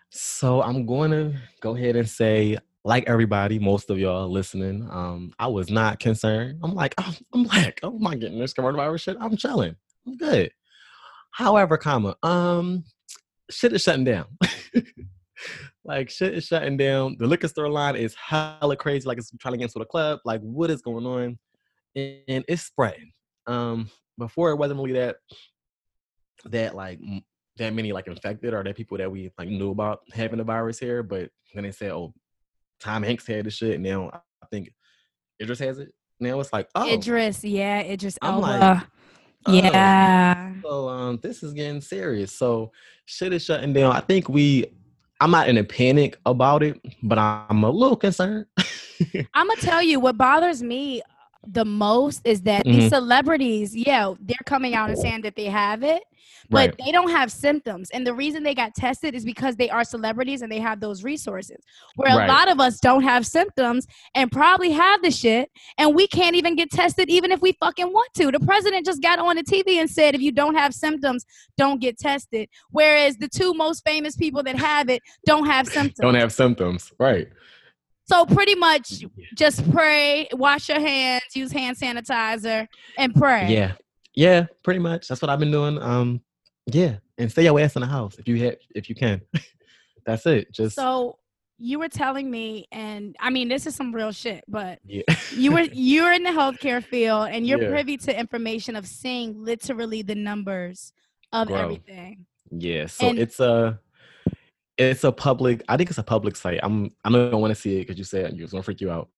So 0.09 0.61
I'm 0.61 0.85
going 0.85 1.11
to 1.11 1.33
go 1.61 1.75
ahead 1.75 1.95
and 1.95 2.07
say, 2.07 2.57
like 2.83 3.05
everybody, 3.07 3.57
most 3.57 3.89
of 3.89 3.97
y'all 3.97 4.29
listening, 4.29 4.87
um, 4.91 5.33
I 5.39 5.47
was 5.47 5.71
not 5.71 5.99
concerned. 5.99 6.59
I'm 6.63 6.75
like, 6.75 6.93
oh, 6.97 7.15
I'm 7.33 7.43
black. 7.43 7.79
I'm 7.81 7.99
not 7.99 8.19
getting 8.19 8.39
this 8.39 8.53
coronavirus 8.53 9.01
shit. 9.01 9.17
I'm 9.19 9.37
chilling. 9.37 9.75
I'm 10.05 10.17
good. 10.17 10.51
However, 11.31 11.77
comma, 11.77 12.15
um, 12.21 12.83
shit 13.49 13.73
is 13.73 13.81
shutting 13.81 14.03
down. 14.03 14.25
like 15.84 16.10
shit 16.10 16.34
is 16.34 16.45
shutting 16.45 16.78
down. 16.78 17.16
The 17.19 17.28
liquor 17.28 17.48
store 17.48 17.69
line 17.69 17.95
is 17.95 18.16
hella 18.16 18.75
crazy. 18.75 19.07
Like 19.07 19.18
it's 19.18 19.31
trying 19.40 19.54
to 19.54 19.57
get 19.57 19.66
into 19.66 19.80
the 19.80 19.86
club. 19.86 20.19
Like 20.25 20.42
what 20.42 20.69
is 20.69 20.81
going 20.81 21.06
on? 21.06 21.40
And 21.95 22.45
it's 22.48 22.63
spreading. 22.63 23.12
Um, 23.45 23.90
before 24.18 24.51
it 24.51 24.57
wasn't 24.57 24.80
really 24.80 24.94
that 24.94 25.18
that 26.45 26.75
like 26.75 27.00
m- 27.06 27.24
that 27.57 27.74
many 27.74 27.92
like 27.92 28.07
infected 28.07 28.54
or 28.54 28.63
that 28.63 28.75
people 28.75 28.98
that 28.98 29.12
we 29.12 29.31
like 29.38 29.48
knew 29.48 29.72
about 29.72 30.01
having 30.13 30.38
the 30.38 30.44
virus 30.44 30.80
here. 30.80 31.04
But 31.04 31.30
then 31.54 31.63
they 31.63 31.72
said, 31.72 31.92
oh, 31.92 32.13
Tom 32.80 33.04
Hanks 33.04 33.28
had 33.28 33.45
the 33.45 33.51
shit. 33.51 33.80
Now 33.80 34.10
I 34.42 34.45
think 34.50 34.71
Idris 35.42 35.59
has 35.59 35.80
it. 35.80 35.94
Now 36.19 36.40
it's 36.40 36.54
like, 36.54 36.69
oh, 36.76 36.92
Idris, 36.92 37.44
yeah, 37.44 37.81
Idris 37.81 38.18
I'm 38.21 38.40
like, 38.40 38.62
Elba. 38.62 38.88
oh. 39.45 39.54
yeah. 39.54 40.54
So 40.62 40.90
um, 40.90 41.19
this 41.21 41.44
is 41.44 41.54
getting 41.54 41.81
serious. 41.81 42.31
So 42.31 42.71
shit 43.06 43.33
is 43.33 43.44
shutting 43.44 43.73
down. 43.73 43.95
I 43.95 44.00
think 44.00 44.30
we. 44.30 44.66
I'm 45.23 45.31
not 45.31 45.47
in 45.47 45.57
a 45.57 45.63
panic 45.63 46.18
about 46.25 46.63
it, 46.63 46.81
but 47.01 47.18
I'm 47.18 47.63
a 47.63 47.69
little 47.71 47.95
concerned. 47.95 48.45
I'm 49.33 49.47
gonna 49.47 49.56
tell 49.61 49.81
you 49.81 50.01
what 50.01 50.18
bothers 50.18 50.61
me 50.61 51.01
the 51.45 51.66
most 51.66 52.21
is 52.26 52.42
that 52.44 52.64
these 52.66 52.85
Mhm. 52.85 52.90
celebrities, 52.90 53.76
yeah, 53.76 54.14
they're 54.19 54.38
coming 54.45 54.76
out 54.76 54.90
and 54.90 54.97
saying 54.97 55.21
that 55.21 55.35
they 55.35 55.45
have 55.45 55.83
it, 55.83 56.02
but 56.50 56.69
right. 56.69 56.76
they 56.85 56.92
don't 56.92 57.09
have 57.09 57.31
symptoms. 57.31 57.90
And 57.92 58.06
the 58.07 58.14
reason 58.14 58.44
they 58.44 58.56
got 58.56 58.76
tested 58.76 59.14
is 59.14 59.26
because 59.26 59.56
they 59.56 59.69
are 59.69 59.83
celebrities 59.83 60.42
and 60.42 60.52
they 60.52 60.59
have 60.59 60.80
those 60.80 61.04
resources. 61.04 61.57
Where 61.95 62.16
Right. 62.16 62.30
a 62.30 62.31
lot 62.31 62.50
of 62.50 62.59
us 62.59 62.80
don't 62.80 63.04
have 63.04 63.26
symptoms 63.26 63.88
and 64.16 64.31
probably 64.31 64.71
have 64.71 65.02
the 65.02 65.12
shit, 65.12 65.50
and 65.78 65.94
we 65.95 66.07
can't 66.07 66.35
even 66.35 66.56
get 66.56 66.71
tested 66.71 67.09
even 67.09 67.31
if 67.31 67.42
we 67.42 67.54
fucking 67.59 67.92
want 67.92 68.14
to. 68.16 68.31
The 68.31 68.40
president 68.40 68.85
just 68.85 69.02
got 69.02 69.19
on 69.19 69.35
the 69.35 69.44
TV 69.44 69.80
and 69.80 69.90
said, 69.90 70.16
if 70.16 70.21
you 70.21 70.31
don't 70.31 70.56
have 70.56 70.73
symptoms, 70.73 71.26
don't 71.57 71.81
get 71.81 71.97
tested. 71.97 72.47
Whereas 72.71 73.18
the 73.18 73.28
two 73.28 73.54
most 73.54 73.83
famous 73.85 74.16
people 74.16 74.44
that 74.44 74.56
have 74.57 74.90
it 74.90 75.02
don't 75.26 75.45
have 75.45 75.68
symptoms. 75.78 76.00
Don't 76.00 76.16
have 76.16 76.31
symptoms. 76.31 76.92
Right. 77.00 77.28
So 78.06 78.26
pretty 78.26 78.56
much 78.56 79.04
just 79.36 79.69
pray, 79.72 80.28
wash 80.33 80.68
your 80.69 80.80
hands, 80.80 81.24
use 81.36 81.52
hand 81.52 81.78
sanitizer, 81.78 82.68
and 82.98 83.14
pray. 83.16 83.48
Yeah. 83.50 83.74
Yeah. 84.16 84.45
Pretty 84.64 84.80
much. 84.80 85.07
That's 85.07 85.22
what 85.22 85.30
I've 85.30 85.40
been 85.40 85.52
doing. 85.52 85.78
Um. 85.81 86.22
Yeah. 86.66 86.98
And 87.18 87.31
stay 87.31 87.44
your 87.44 87.60
ass 87.60 87.76
in 87.76 87.81
the 87.81 87.88
house 87.88 88.16
if 88.18 88.28
you 88.28 88.38
have 88.45 88.56
if 88.76 88.90
you 88.90 88.95
can. 88.95 89.22
That's 90.06 90.26
it. 90.26 90.52
Just 90.52 90.76
So 90.76 91.18
you 91.57 91.80
were 91.80 91.88
telling 91.88 92.30
me, 92.30 92.68
and 92.72 93.16
I 93.19 93.30
mean 93.30 93.48
this 93.48 93.66
is 93.68 93.76
some 93.76 93.94
real 93.95 94.12
shit, 94.12 94.44
but 94.48 94.80
yeah. 94.86 95.04
you 95.31 95.52
were 95.54 95.62
you're 95.74 96.12
in 96.12 96.24
the 96.24 96.30
healthcare 96.31 96.83
field 96.83 97.30
and 97.31 97.45
you're 97.48 97.62
Yeah. 97.62 97.69
privy 97.69 97.98
to 97.98 98.19
information 98.19 98.76
of 98.76 98.86
seeing 98.86 99.42
literally 99.42 100.02
the 100.02 100.16
numbers 100.16 100.92
of 101.31 101.48
Grow. 101.48 101.57
everything. 101.57 102.26
Yeah, 102.52 102.88
so 102.88 103.07
And- 103.10 103.19
it's 103.19 103.40
a 103.40 103.80
it's 104.77 105.03
a 105.03 105.11
public. 105.11 105.63
I 105.69 105.77
think 105.77 105.89
it's 105.89 105.99
a 105.99 106.03
public 106.03 106.35
site. 106.35 106.59
I'm 106.63 106.92
I 107.03 107.09
don't 107.09 107.42
want 107.42 107.51
to 107.53 107.59
see 107.59 107.77
it 107.77 107.81
because 107.81 107.97
you 107.97 108.03
said 108.03 108.35
you 108.35 108.44
was 108.44 108.51
gonna 108.51 108.63
freak 108.63 108.81
you 108.81 108.92
out. 108.92 109.09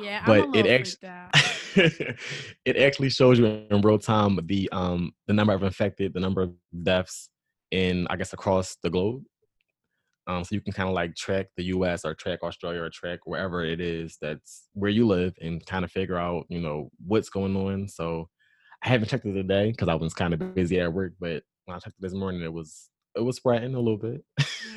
Yeah, 0.00 0.24
But 0.26 0.40
it 0.54 0.64
little 0.64 0.72
actu- 0.72 0.84
freaked 0.84 1.04
out. 1.04 1.30
it 2.64 2.76
actually 2.76 3.10
shows 3.10 3.38
you 3.38 3.46
in 3.46 3.80
real 3.80 3.98
time 3.98 4.38
the 4.46 4.68
um 4.72 5.12
the 5.26 5.32
number 5.32 5.52
of 5.52 5.62
infected, 5.62 6.14
the 6.14 6.20
number 6.20 6.42
of 6.42 6.52
deaths 6.82 7.30
in 7.70 8.06
I 8.08 8.16
guess 8.16 8.32
across 8.32 8.76
the 8.82 8.90
globe. 8.90 9.22
Um, 10.28 10.44
so 10.44 10.54
you 10.54 10.60
can 10.60 10.72
kind 10.72 10.88
of 10.88 10.94
like 10.94 11.16
track 11.16 11.46
the 11.56 11.64
U.S. 11.64 12.04
or 12.04 12.14
track 12.14 12.44
Australia 12.44 12.82
or 12.82 12.90
track 12.90 13.20
wherever 13.24 13.64
it 13.64 13.80
is 13.80 14.18
that's 14.20 14.68
where 14.72 14.90
you 14.90 15.04
live 15.04 15.34
and 15.40 15.64
kind 15.66 15.84
of 15.84 15.90
figure 15.90 16.16
out 16.16 16.46
you 16.48 16.60
know 16.60 16.90
what's 17.04 17.28
going 17.28 17.56
on. 17.56 17.88
So 17.88 18.28
I 18.84 18.88
haven't 18.88 19.08
checked 19.08 19.26
it 19.26 19.32
today 19.32 19.72
because 19.72 19.88
I 19.88 19.94
was 19.94 20.14
kind 20.14 20.32
of 20.32 20.54
busy 20.54 20.78
at 20.80 20.92
work, 20.92 21.14
but 21.18 21.42
when 21.64 21.74
I 21.76 21.78
checked 21.80 21.96
it 21.98 22.02
this 22.02 22.14
morning, 22.14 22.42
it 22.42 22.52
was 22.52 22.88
it 23.14 23.20
was 23.20 23.36
spreading 23.36 23.74
a 23.74 23.80
little 23.80 23.98
bit. 23.98 24.24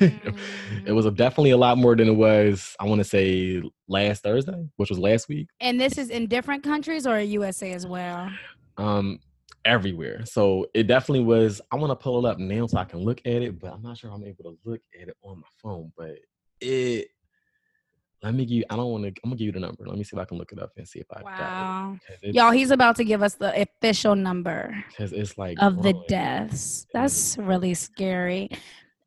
it 0.86 0.92
was 0.92 1.06
definitely 1.14 1.50
a 1.50 1.56
lot 1.56 1.78
more 1.78 1.96
than 1.96 2.08
it 2.08 2.16
was. 2.16 2.76
I 2.78 2.84
want 2.84 3.00
to 3.00 3.04
say 3.04 3.62
last 3.88 4.22
Thursday, 4.22 4.68
which 4.76 4.90
was 4.90 4.98
last 4.98 5.28
week. 5.28 5.48
And 5.60 5.80
this 5.80 5.98
is 5.98 6.10
in 6.10 6.26
different 6.26 6.62
countries 6.62 7.06
or 7.06 7.18
USA 7.20 7.72
as 7.72 7.86
well. 7.86 8.30
Um, 8.76 9.20
everywhere. 9.64 10.24
So 10.26 10.66
it 10.74 10.86
definitely 10.86 11.24
was. 11.24 11.60
I 11.72 11.76
want 11.76 11.90
to 11.90 11.96
pull 11.96 12.24
it 12.24 12.28
up 12.28 12.38
now 12.38 12.66
so 12.66 12.78
I 12.78 12.84
can 12.84 13.00
look 13.00 13.20
at 13.24 13.42
it, 13.42 13.58
but 13.58 13.72
I'm 13.72 13.82
not 13.82 13.98
sure 13.98 14.10
I'm 14.10 14.24
able 14.24 14.44
to 14.44 14.58
look 14.64 14.80
at 15.00 15.08
it 15.08 15.16
on 15.22 15.40
my 15.40 15.48
phone. 15.62 15.92
But 15.96 16.18
it. 16.60 17.08
Let 18.22 18.34
me 18.34 18.44
give 18.44 18.56
you. 18.56 18.64
I 18.70 18.76
don't 18.76 18.90
want 18.90 19.04
to. 19.04 19.08
I'm 19.08 19.30
gonna 19.30 19.36
give 19.36 19.46
you 19.46 19.52
the 19.52 19.60
number. 19.60 19.84
Let 19.86 19.98
me 19.98 20.04
see 20.04 20.16
if 20.16 20.20
I 20.20 20.24
can 20.24 20.38
look 20.38 20.52
it 20.52 20.58
up 20.58 20.72
and 20.76 20.88
see 20.88 21.00
if 21.00 21.06
I 21.12 21.22
wow. 21.22 21.98
got 22.08 22.18
it. 22.22 22.34
Y'all, 22.34 22.50
he's 22.50 22.70
about 22.70 22.96
to 22.96 23.04
give 23.04 23.22
us 23.22 23.34
the 23.34 23.60
official 23.60 24.16
number. 24.16 24.74
Because 24.88 25.12
it's 25.12 25.36
like 25.36 25.58
of 25.60 25.82
the 25.82 25.94
deaths. 26.08 26.86
That's 26.92 27.36
really 27.38 27.74
scary. 27.74 28.50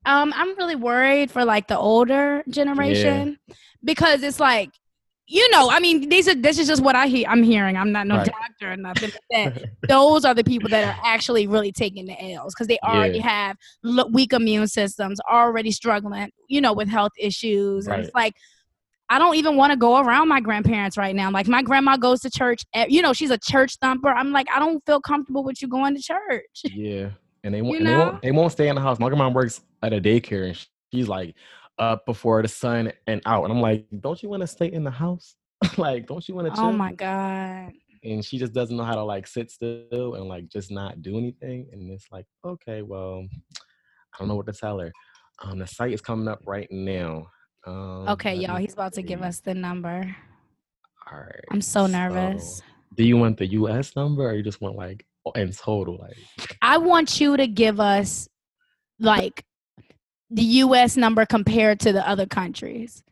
Um, 0.05 0.33
I'm 0.35 0.55
really 0.57 0.75
worried 0.75 1.31
for 1.31 1.43
like 1.43 1.67
the 1.67 1.77
older 1.77 2.43
generation 2.49 3.37
yeah. 3.47 3.55
because 3.83 4.23
it's 4.23 4.39
like 4.39 4.71
you 5.31 5.47
know, 5.51 5.69
I 5.69 5.79
mean, 5.79 6.09
these 6.09 6.27
are 6.27 6.33
this 6.33 6.57
is 6.57 6.67
just 6.67 6.81
what 6.81 6.95
I 6.95 7.05
hear. 7.05 7.27
I'm 7.29 7.43
hearing. 7.43 7.77
I'm 7.77 7.91
not 7.91 8.07
no 8.07 8.17
right. 8.17 8.25
doctor 8.25 8.73
or 8.73 8.77
nothing. 8.77 9.11
But 9.29 9.63
those 9.87 10.25
are 10.25 10.33
the 10.33 10.43
people 10.43 10.69
that 10.69 10.83
are 10.83 10.99
actually 11.05 11.45
really 11.45 11.71
taking 11.71 12.07
the 12.07 12.19
L's 12.33 12.55
because 12.55 12.65
they 12.65 12.79
already 12.83 13.19
yeah. 13.19 13.53
have 13.83 14.11
weak 14.11 14.33
immune 14.33 14.67
systems, 14.67 15.19
already 15.29 15.69
struggling, 15.69 16.31
you 16.47 16.61
know, 16.61 16.73
with 16.73 16.89
health 16.89 17.11
issues. 17.15 17.85
Right. 17.85 17.99
And 17.99 18.05
it's 18.05 18.15
like, 18.15 18.33
I 19.09 19.17
don't 19.17 19.35
even 19.35 19.55
want 19.55 19.71
to 19.71 19.77
go 19.77 19.99
around 19.99 20.27
my 20.27 20.39
grandparents 20.39 20.97
right 20.97 21.15
now. 21.15 21.31
Like 21.31 21.47
my 21.47 21.63
grandma 21.63 21.97
goes 21.97 22.21
to 22.21 22.29
church. 22.29 22.63
You 22.87 23.01
know, 23.01 23.13
she's 23.13 23.31
a 23.31 23.37
church 23.37 23.77
thumper. 23.81 24.09
I'm 24.09 24.31
like, 24.31 24.47
I 24.53 24.59
don't 24.59 24.83
feel 24.85 25.01
comfortable 25.01 25.43
with 25.43 25.61
you 25.61 25.67
going 25.67 25.95
to 25.95 26.01
church. 26.01 26.45
Yeah, 26.71 27.09
and 27.43 27.53
they, 27.53 27.61
won't, 27.61 27.83
they 27.83 27.95
won't. 27.95 28.21
They 28.21 28.31
won't 28.31 28.51
stay 28.51 28.67
in 28.67 28.75
the 28.75 28.81
house. 28.81 28.99
My 28.99 29.07
grandma 29.07 29.29
works 29.29 29.61
at 29.81 29.93
a 29.93 30.01
daycare, 30.01 30.47
and 30.47 30.67
she's 30.91 31.07
like, 31.07 31.35
up 31.79 32.05
before 32.05 32.41
the 32.41 32.47
sun 32.47 32.91
and 33.07 33.21
out. 33.25 33.45
And 33.45 33.53
I'm 33.53 33.61
like, 33.61 33.87
don't 34.01 34.21
you 34.21 34.29
want 34.29 34.41
to 34.41 34.47
stay 34.47 34.67
in 34.67 34.83
the 34.83 34.91
house? 34.91 35.35
like, 35.77 36.07
don't 36.07 36.27
you 36.27 36.35
want 36.35 36.53
to 36.53 36.61
oh? 36.61 36.65
Oh 36.65 36.71
my 36.71 36.93
God. 36.93 37.71
And 38.03 38.23
she 38.23 38.37
just 38.37 38.53
doesn't 38.53 38.75
know 38.75 38.83
how 38.83 38.95
to 38.95 39.03
like 39.03 39.27
sit 39.27 39.49
still 39.49 40.15
and 40.15 40.25
like 40.25 40.47
just 40.47 40.71
not 40.71 41.01
do 41.01 41.17
anything. 41.17 41.67
And 41.71 41.89
it's 41.91 42.05
like, 42.11 42.25
okay, 42.45 42.81
well, 42.81 43.25
I 43.55 44.19
don't 44.19 44.27
know 44.27 44.35
what 44.35 44.45
to 44.45 44.53
tell 44.53 44.79
her. 44.79 44.91
Um, 45.41 45.59
the 45.59 45.67
site 45.67 45.93
is 45.93 46.01
coming 46.01 46.27
up 46.27 46.41
right 46.45 46.67
now. 46.71 47.27
Um, 47.65 48.07
okay, 48.09 48.35
y'all, 48.35 48.57
he's 48.57 48.73
about 48.73 48.93
to 48.93 49.01
give 49.01 49.21
us 49.21 49.39
the 49.39 49.53
number. 49.53 50.15
All 51.11 51.19
right. 51.19 51.43
I'm 51.51 51.61
so 51.61 51.87
nervous. 51.87 52.57
So, 52.57 52.63
do 52.95 53.03
you 53.03 53.17
want 53.17 53.37
the 53.37 53.47
US 53.47 53.95
number 53.95 54.29
or 54.29 54.33
you 54.33 54.43
just 54.43 54.61
want 54.61 54.75
like 54.75 55.05
in 55.35 55.51
total? 55.51 55.97
Like 55.97 56.57
I 56.61 56.77
want 56.77 57.19
you 57.19 57.37
to 57.37 57.47
give 57.47 57.79
us 57.79 58.27
like 58.99 59.43
the 60.29 60.43
US 60.43 60.97
number 60.97 61.25
compared 61.25 61.79
to 61.81 61.93
the 61.93 62.07
other 62.07 62.25
countries. 62.25 63.03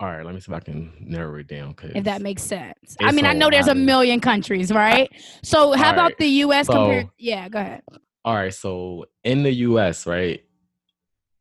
All 0.00 0.08
right, 0.08 0.24
let 0.24 0.34
me 0.34 0.40
see 0.40 0.50
if 0.50 0.56
I 0.56 0.60
can 0.60 0.92
narrow 1.00 1.38
it 1.38 1.46
down. 1.46 1.76
If 1.94 2.04
that 2.04 2.20
makes 2.20 2.42
sense. 2.42 2.96
I 3.00 3.12
mean, 3.12 3.24
I 3.24 3.32
know 3.32 3.48
there's 3.48 3.68
a 3.68 3.74
million 3.74 4.20
countries, 4.20 4.72
right? 4.72 5.08
So 5.42 5.72
how 5.72 5.92
about 5.92 6.04
right. 6.04 6.18
the 6.18 6.26
US 6.26 6.66
so, 6.66 6.72
compared? 6.72 7.08
Yeah, 7.16 7.48
go 7.48 7.60
ahead. 7.60 7.82
All 8.24 8.34
right, 8.34 8.52
so 8.52 9.04
in 9.22 9.42
the 9.42 9.52
US, 9.52 10.06
right, 10.06 10.42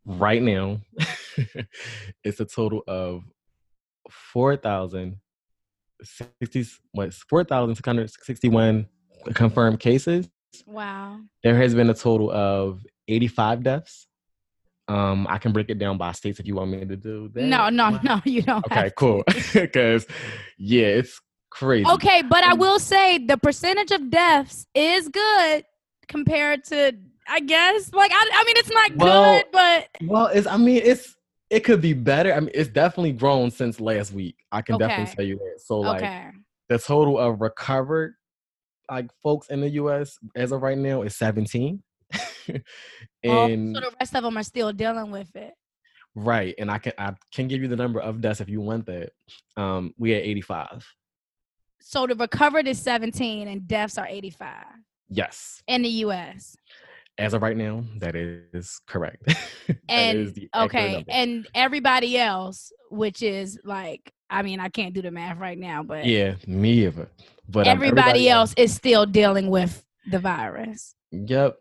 right 0.05 0.41
now, 0.41 0.79
it's 2.23 2.39
a 2.39 2.45
total 2.45 2.83
of 2.87 3.23
4,060, 4.09 6.65
what, 6.91 7.13
4,661 7.13 8.87
confirmed 9.33 9.79
cases. 9.79 10.29
Wow. 10.65 11.19
There 11.43 11.57
has 11.57 11.73
been 11.73 11.89
a 11.89 11.93
total 11.93 12.31
of 12.31 12.85
85 13.07 13.63
deaths. 13.63 14.07
Um, 14.87 15.27
I 15.29 15.37
can 15.37 15.53
break 15.53 15.69
it 15.69 15.79
down 15.79 15.97
by 15.97 16.11
states 16.11 16.39
if 16.39 16.47
you 16.47 16.55
want 16.55 16.71
me 16.71 16.85
to 16.85 16.97
do 16.97 17.29
that. 17.33 17.43
No, 17.43 17.69
no, 17.69 17.89
no, 18.03 18.21
you 18.25 18.41
don't. 18.41 18.65
Okay, 18.65 18.91
cool. 18.97 19.23
Because 19.53 20.05
yeah, 20.57 20.87
it's 20.87 21.21
crazy. 21.49 21.89
Okay, 21.89 22.21
but 22.21 22.43
I 22.43 22.53
will 22.53 22.79
say 22.79 23.17
the 23.17 23.37
percentage 23.37 23.91
of 23.91 24.09
deaths 24.09 24.67
is 24.75 25.07
good 25.07 25.63
compared 26.07 26.65
to 26.65 26.93
I 27.27 27.39
guess. 27.39 27.93
Like 27.93 28.11
I, 28.13 28.29
I 28.33 28.43
mean, 28.45 28.57
it's 28.57 28.69
not 28.69 28.95
well, 28.95 29.35
good, 29.35 29.45
but 29.51 29.87
well, 30.07 30.27
it's. 30.27 30.47
I 30.47 30.57
mean, 30.57 30.81
it's. 30.83 31.15
It 31.49 31.63
could 31.63 31.81
be 31.81 31.93
better. 31.93 32.33
I 32.33 32.39
mean, 32.39 32.49
it's 32.53 32.69
definitely 32.69 33.11
grown 33.11 33.51
since 33.51 33.79
last 33.79 34.11
week. 34.11 34.35
I 34.51 34.63
can 34.63 34.75
okay. 34.75 34.87
definitely 34.87 35.15
tell 35.15 35.25
you 35.25 35.37
that. 35.37 35.61
So 35.63 35.79
like, 35.81 36.01
okay. 36.01 36.31
the 36.67 36.79
total 36.79 37.19
of 37.19 37.41
recovered 37.41 38.15
like 38.89 39.09
folks 39.21 39.47
in 39.49 39.61
the 39.61 39.69
U.S. 39.69 40.17
as 40.35 40.51
of 40.51 40.61
right 40.61 40.77
now 40.77 41.03
is 41.03 41.15
17. 41.15 41.81
and 42.11 42.61
oh, 43.25 43.47
so 43.47 43.79
the 43.79 43.91
rest 43.99 44.15
of 44.15 44.23
them 44.23 44.37
are 44.37 44.43
still 44.43 44.73
dealing 44.73 45.11
with 45.11 45.35
it. 45.35 45.53
Right, 46.15 46.53
and 46.59 46.69
I 46.69 46.77
can 46.77 46.93
I 46.97 47.13
can 47.33 47.47
give 47.47 47.61
you 47.61 47.67
the 47.67 47.75
number 47.75 47.99
of 47.99 48.21
deaths 48.21 48.39
if 48.39 48.49
you 48.49 48.61
want 48.61 48.85
that. 48.85 49.11
Um, 49.57 49.93
we 49.97 50.11
had 50.11 50.21
85. 50.21 50.85
So 51.81 52.07
the 52.07 52.15
recovered 52.15 52.67
is 52.67 52.79
17 52.79 53.47
and 53.47 53.67
deaths 53.67 53.97
are 53.97 54.07
85. 54.07 54.63
Yes. 55.09 55.63
In 55.67 55.81
the 55.81 55.89
U.S. 55.89 56.55
As 57.17 57.33
of 57.33 57.41
right 57.43 57.55
now, 57.55 57.83
that 57.97 58.15
is 58.15 58.81
correct. 58.87 59.35
and 59.89 60.17
is 60.17 60.39
okay, 60.55 61.05
and 61.07 61.47
everybody 61.53 62.17
else, 62.17 62.71
which 62.89 63.21
is 63.21 63.59
like, 63.63 64.11
I 64.29 64.41
mean, 64.41 64.59
I 64.59 64.69
can't 64.69 64.95
do 64.95 65.01
the 65.01 65.11
math 65.11 65.37
right 65.37 65.57
now, 65.57 65.83
but 65.83 66.05
yeah, 66.05 66.35
me 66.47 66.85
either. 66.85 67.09
But 67.47 67.67
everybody, 67.67 67.69
um, 67.69 67.77
everybody 67.99 68.29
else, 68.29 68.49
else 68.49 68.53
is 68.57 68.73
still 68.73 69.05
dealing 69.05 69.49
with 69.49 69.85
the 70.09 70.19
virus. 70.19 70.95
Yep 71.11 71.57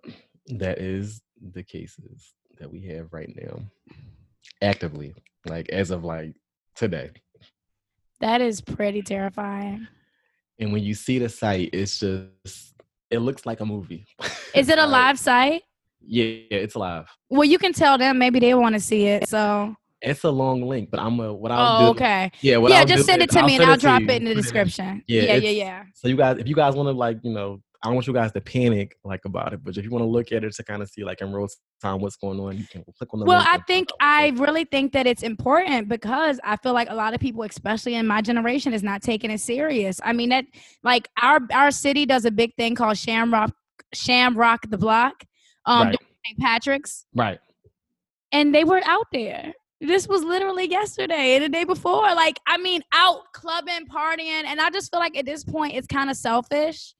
that 0.47 0.79
is 0.79 1.23
the 1.53 1.63
cases 1.63 2.35
that 2.59 2.71
we 2.71 2.83
have 2.87 3.13
right 3.13 3.33
now 3.37 3.61
actively 4.61 5.15
like 5.47 5.69
as 5.71 5.91
of 5.91 6.05
like 6.05 6.35
today 6.75 7.11
that 8.21 8.41
is 8.41 8.61
pretty 8.61 9.03
terrifying 9.03 9.87
and 10.59 10.73
when 10.73 10.83
you 10.83 10.95
see 10.95 11.19
the 11.19 11.29
site 11.29 11.71
it's 11.73 11.99
just 11.99 12.72
it 13.12 13.21
looks 13.21 13.47
like 13.47 13.61
a 13.61 13.66
movie 13.66 14.07
is 14.54 14.69
it 14.69 14.78
a 14.78 14.83
like, 14.83 14.90
live 14.90 15.19
site 15.19 15.62
yeah, 16.00 16.25
yeah 16.25 16.59
it's 16.59 16.75
live 16.75 17.07
well 17.31 17.45
you 17.45 17.59
can 17.59 17.73
tell 17.73 17.97
them 17.99 18.19
maybe 18.19 18.40
they 18.40 18.54
want 18.54 18.75
to 18.75 18.81
see 18.81 19.07
it 19.07 19.28
so 19.28 19.75
it's 20.02 20.25
a 20.25 20.31
long 20.31 20.62
link, 20.62 20.90
but 20.90 20.99
I'm 20.99 21.21
a 21.21 21.33
what 21.33 21.52
I'll 21.52 21.76
oh, 21.76 21.85
do. 21.85 21.90
okay. 21.97 22.31
Yeah, 22.40 22.59
yeah. 22.59 22.81
I'll 22.81 22.85
just 22.85 23.07
send 23.07 23.23
it 23.23 23.31
to 23.31 23.42
me, 23.45 23.54
and 23.57 23.64
I'll 23.64 23.76
drop 23.76 24.02
it 24.02 24.11
in 24.11 24.25
the 24.25 24.35
description. 24.35 25.04
Yeah, 25.07 25.23
yeah, 25.23 25.35
yeah, 25.37 25.50
yeah. 25.50 25.83
So 25.95 26.09
you 26.09 26.16
guys, 26.16 26.38
if 26.38 26.49
you 26.49 26.57
guys 26.57 26.75
want 26.75 26.88
to 26.88 26.92
like, 26.92 27.19
you 27.23 27.33
know, 27.33 27.62
I 27.83 27.89
don't 27.89 27.95
want 27.97 28.07
you 28.07 28.12
guys 28.12 28.31
to 28.33 28.41
panic 28.41 28.97
like 29.03 29.25
about 29.25 29.53
it, 29.53 29.65
but 29.65 29.77
if 29.77 29.85
you 29.85 29.91
want 29.91 30.03
to 30.03 30.07
look 30.07 30.31
at 30.31 30.45
it 30.45 30.53
to 30.55 30.62
kind 30.62 30.83
of 30.83 30.89
see 30.89 31.03
like 31.03 31.21
in 31.21 31.33
real 31.33 31.49
time 31.81 32.01
what's 32.01 32.15
going 32.15 32.39
on, 32.39 32.57
you 32.57 32.65
can 32.71 32.85
click 32.97 33.12
on 33.12 33.19
the. 33.19 33.27
Well, 33.27 33.43
I 33.45 33.59
think 33.67 33.89
I 34.01 34.29
really 34.37 34.65
think 34.65 34.93
that 34.93 35.09
it's 35.09 35.25
important 35.25 35.89
because 35.89 36.39
I 36.45 36.57
feel 36.59 36.75
like 36.75 36.91
a 36.91 36.95
lot 36.95 37.12
of 37.12 37.21
people, 37.21 37.43
especially 37.43 37.97
in 37.97 38.07
my 38.07 38.23
generation, 38.23 38.73
is 38.73 38.85
not 38.85 39.03
taking 39.03 39.33
it 39.33 39.41
serious. 39.41 40.01
I 40.05 40.12
mean 40.12 40.29
that 40.29 40.45
like 40.85 41.09
our 41.21 41.41
our 41.53 41.73
city 41.73 42.07
does 42.07 42.25
a 42.25 42.31
big 42.31 42.55
thing 42.57 42.77
called 42.77 42.97
Shamrock 42.99 43.53
Shamrock 43.93 44.71
the 44.71 44.79
Block, 44.79 45.25
um, 45.67 45.89
right. 45.89 45.99
St. 46.27 46.39
Patrick's, 46.39 47.07
right? 47.17 47.41
And 48.31 48.55
they 48.55 48.62
were 48.62 48.81
out 48.85 49.07
there. 49.12 49.53
This 49.81 50.07
was 50.07 50.23
literally 50.23 50.71
yesterday 50.71 51.35
and 51.35 51.43
the 51.43 51.49
day 51.49 51.65
before. 51.65 52.15
Like, 52.15 52.39
I 52.47 52.57
mean, 52.57 52.83
out 52.95 53.33
clubbing, 53.33 53.87
partying, 53.93 54.45
and 54.47 54.61
I 54.61 54.71
just 54.71 54.93
feel 54.93 55.01
like 55.01 55.19
at 55.19 55.27
this 55.27 55.43
point 55.43 55.75
it's 55.75 55.89
kind 55.89 56.09
of 56.09 56.17
selfish 56.17 56.95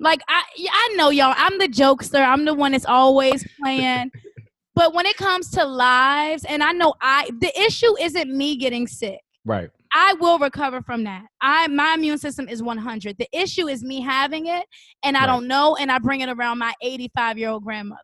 like 0.00 0.20
I 0.28 0.42
I 0.70 0.94
know 0.96 1.10
y'all, 1.10 1.34
I'm 1.36 1.58
the 1.58 1.68
jokester. 1.68 2.24
I'm 2.26 2.44
the 2.44 2.54
one 2.54 2.72
that's 2.72 2.86
always 2.86 3.46
playing. 3.60 4.10
but 4.74 4.94
when 4.94 5.06
it 5.06 5.16
comes 5.16 5.50
to 5.52 5.64
lives, 5.64 6.44
and 6.44 6.62
I 6.62 6.72
know 6.72 6.94
I 7.00 7.30
the 7.40 7.52
issue 7.60 7.96
isn't 7.98 8.30
me 8.34 8.56
getting 8.56 8.86
sick. 8.86 9.20
Right. 9.44 9.70
I 9.96 10.14
will 10.14 10.38
recover 10.40 10.82
from 10.82 11.04
that. 11.04 11.24
I 11.40 11.68
my 11.68 11.94
immune 11.94 12.18
system 12.18 12.48
is 12.48 12.62
100. 12.62 13.16
The 13.16 13.28
issue 13.32 13.68
is 13.68 13.84
me 13.84 14.00
having 14.00 14.46
it 14.46 14.66
and 15.04 15.16
I 15.16 15.20
right. 15.20 15.26
don't 15.26 15.46
know 15.46 15.76
and 15.76 15.90
I 15.90 15.98
bring 15.98 16.20
it 16.20 16.28
around 16.28 16.58
my 16.58 16.74
85 16.82 17.38
year 17.38 17.50
old 17.50 17.64
grandmother. 17.64 18.00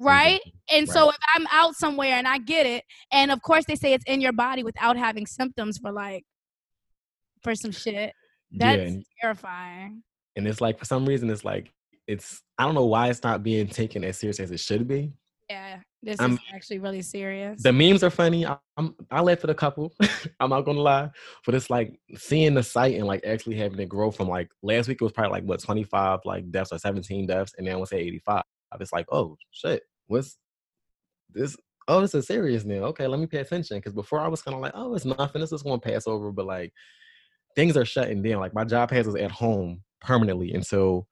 Mm-hmm. 0.00 0.06
Right? 0.06 0.40
And 0.70 0.86
right. 0.86 0.94
so 0.94 1.10
if 1.10 1.16
I'm 1.34 1.46
out 1.50 1.74
somewhere 1.74 2.14
and 2.14 2.28
I 2.28 2.38
get 2.38 2.64
it, 2.64 2.84
and 3.10 3.32
of 3.32 3.42
course 3.42 3.64
they 3.66 3.74
say 3.74 3.92
it's 3.92 4.04
in 4.06 4.20
your 4.20 4.32
body 4.32 4.62
without 4.62 4.96
having 4.96 5.26
symptoms 5.26 5.78
for 5.78 5.90
like 5.90 6.24
for 7.42 7.54
some 7.54 7.72
shit. 7.72 8.12
That's 8.52 8.78
yeah, 8.78 8.86
and, 8.86 9.04
terrifying. 9.20 10.02
And 10.36 10.46
it's 10.46 10.60
like 10.60 10.78
for 10.78 10.84
some 10.84 11.06
reason 11.06 11.30
it's 11.30 11.44
like 11.44 11.72
it's 12.06 12.42
I 12.58 12.64
don't 12.64 12.74
know 12.74 12.84
why 12.86 13.08
it's 13.08 13.22
not 13.22 13.42
being 13.42 13.66
taken 13.66 14.04
as 14.04 14.18
serious 14.18 14.40
as 14.40 14.50
it 14.50 14.60
should 14.60 14.86
be. 14.86 15.12
Yeah. 15.48 15.80
This 16.04 16.20
I'm- 16.20 16.34
is 16.34 16.38
actually 16.54 16.80
really 16.80 17.00
serious. 17.00 17.62
the 17.62 17.72
memes 17.72 18.02
are 18.04 18.10
funny. 18.10 18.44
I, 18.44 18.58
I'm 18.76 18.94
I 19.10 19.22
laughed 19.22 19.44
at 19.44 19.50
a 19.50 19.54
couple. 19.54 19.94
I'm 20.40 20.50
not 20.50 20.62
gonna 20.62 20.80
lie, 20.80 21.10
but 21.46 21.54
it's 21.54 21.70
like 21.70 21.98
seeing 22.14 22.52
the 22.52 22.62
site 22.62 22.96
and 22.96 23.06
like 23.06 23.24
actually 23.24 23.56
having 23.56 23.80
it 23.80 23.88
grow 23.88 24.10
from 24.10 24.28
like 24.28 24.50
last 24.62 24.86
week 24.86 24.98
it 25.00 25.04
was 25.04 25.12
probably 25.12 25.32
like 25.32 25.44
what 25.44 25.62
25 25.62 26.20
like 26.26 26.50
deaths 26.50 26.72
or 26.72 26.78
17 26.78 27.26
deaths, 27.26 27.54
and 27.56 27.66
then 27.66 27.76
we'll 27.76 27.86
say 27.86 28.00
85. 28.00 28.42
It's 28.80 28.92
like 28.92 29.06
oh 29.10 29.36
shit, 29.50 29.82
what's 30.06 30.36
this? 31.32 31.56
Oh, 31.88 32.00
this 32.00 32.14
is 32.14 32.26
serious 32.26 32.64
now. 32.64 32.84
Okay, 32.84 33.06
let 33.06 33.20
me 33.20 33.26
pay 33.26 33.38
attention 33.38 33.78
because 33.78 33.94
before 33.94 34.20
I 34.20 34.28
was 34.28 34.42
kind 34.42 34.54
of 34.56 34.60
like 34.60 34.72
oh 34.74 34.94
it's 34.94 35.06
nothing. 35.06 35.40
This 35.40 35.52
is 35.52 35.62
gonna 35.62 35.78
pass 35.78 36.06
over, 36.06 36.32
but 36.32 36.44
like 36.44 36.72
things 37.56 37.76
are 37.76 37.84
shutting 37.84 38.22
down. 38.22 38.40
Like 38.40 38.54
my 38.54 38.64
job 38.64 38.90
has 38.90 39.08
us 39.08 39.16
at 39.18 39.30
home 39.30 39.82
permanently 40.00 40.52
until 40.52 41.06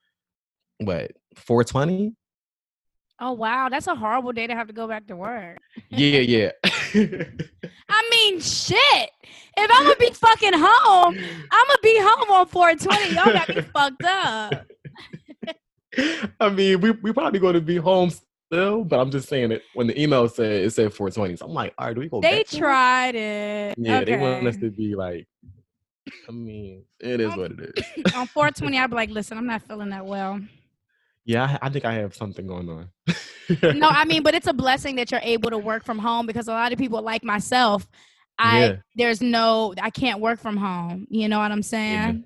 what 0.78 1.12
420. 1.36 2.14
oh 3.20 3.32
wow, 3.32 3.68
that's 3.68 3.86
a 3.86 3.94
horrible 3.94 4.32
day 4.32 4.46
to 4.46 4.54
have 4.54 4.66
to 4.66 4.72
go 4.72 4.86
back 4.88 5.06
to 5.06 5.16
work. 5.16 5.58
Yeah, 5.90 6.20
yeah. 6.20 6.50
I 6.64 8.08
mean, 8.10 8.40
shit. 8.40 9.10
If 9.56 9.70
I'm 9.70 9.84
gonna 9.84 9.96
be 9.96 10.10
fucking 10.12 10.54
home, 10.54 11.16
I'm 11.16 11.66
gonna 11.66 11.78
be 11.82 11.98
home 11.98 12.30
on 12.30 12.46
420. 12.46 13.14
Y'all 13.14 13.32
got 13.32 13.48
me 13.48 13.62
fucked 13.62 14.04
up. 14.04 14.66
I 16.40 16.48
mean, 16.48 16.80
we 16.80 16.90
we 16.90 17.12
probably 17.12 17.38
going 17.38 17.54
to 17.54 17.60
be 17.60 17.76
home 17.76 18.10
still, 18.46 18.84
but 18.84 18.98
I'm 18.98 19.10
just 19.10 19.28
saying 19.28 19.52
it. 19.52 19.62
When 19.74 19.86
the 19.86 20.00
email 20.00 20.28
said 20.28 20.64
it 20.64 20.72
said 20.72 20.92
420, 20.92 21.36
so 21.36 21.46
I'm 21.46 21.52
like, 21.52 21.74
all 21.78 21.86
right, 21.86 21.94
do 21.94 22.00
we 22.00 22.08
go? 22.08 22.20
They 22.20 22.38
back 22.38 22.46
to 22.46 22.56
it? 22.56 22.58
tried 22.58 23.14
it. 23.14 23.74
Yeah, 23.78 24.04
they 24.04 24.16
want 24.16 24.46
us 24.46 24.56
to 24.56 24.70
be 24.70 24.94
like. 24.94 25.26
I 26.28 26.32
mean, 26.32 26.84
it 27.00 27.20
is 27.20 27.36
what 27.36 27.52
it 27.52 27.60
is. 27.76 27.84
on 28.14 28.26
420, 28.26 28.78
I'd 28.78 28.90
be 28.90 28.96
like, 28.96 29.10
listen, 29.10 29.38
I'm 29.38 29.46
not 29.46 29.62
feeling 29.62 29.90
that 29.90 30.04
well. 30.04 30.40
Yeah, 31.24 31.56
I, 31.62 31.66
I 31.66 31.70
think 31.70 31.84
I 31.84 31.94
have 31.94 32.14
something 32.14 32.46
going 32.46 32.68
on. 32.68 32.88
No, 33.78 33.88
I 33.88 34.04
mean, 34.06 34.22
but 34.22 34.34
it's 34.34 34.48
a 34.48 34.52
blessing 34.52 34.96
that 34.96 35.10
you're 35.12 35.20
able 35.22 35.50
to 35.50 35.58
work 35.58 35.84
from 35.84 35.98
home 35.98 36.26
because 36.26 36.48
a 36.48 36.52
lot 36.52 36.72
of 36.72 36.78
people 36.78 37.00
like 37.02 37.22
myself, 37.22 37.86
I 38.38 38.64
Yeah. 38.64 38.76
there's 38.96 39.20
no 39.22 39.74
I 39.80 39.90
can't 39.90 40.20
work 40.20 40.40
from 40.40 40.56
home. 40.56 41.06
You 41.10 41.28
know 41.28 41.38
what 41.38 41.52
I'm 41.52 41.62
saying? 41.62 42.24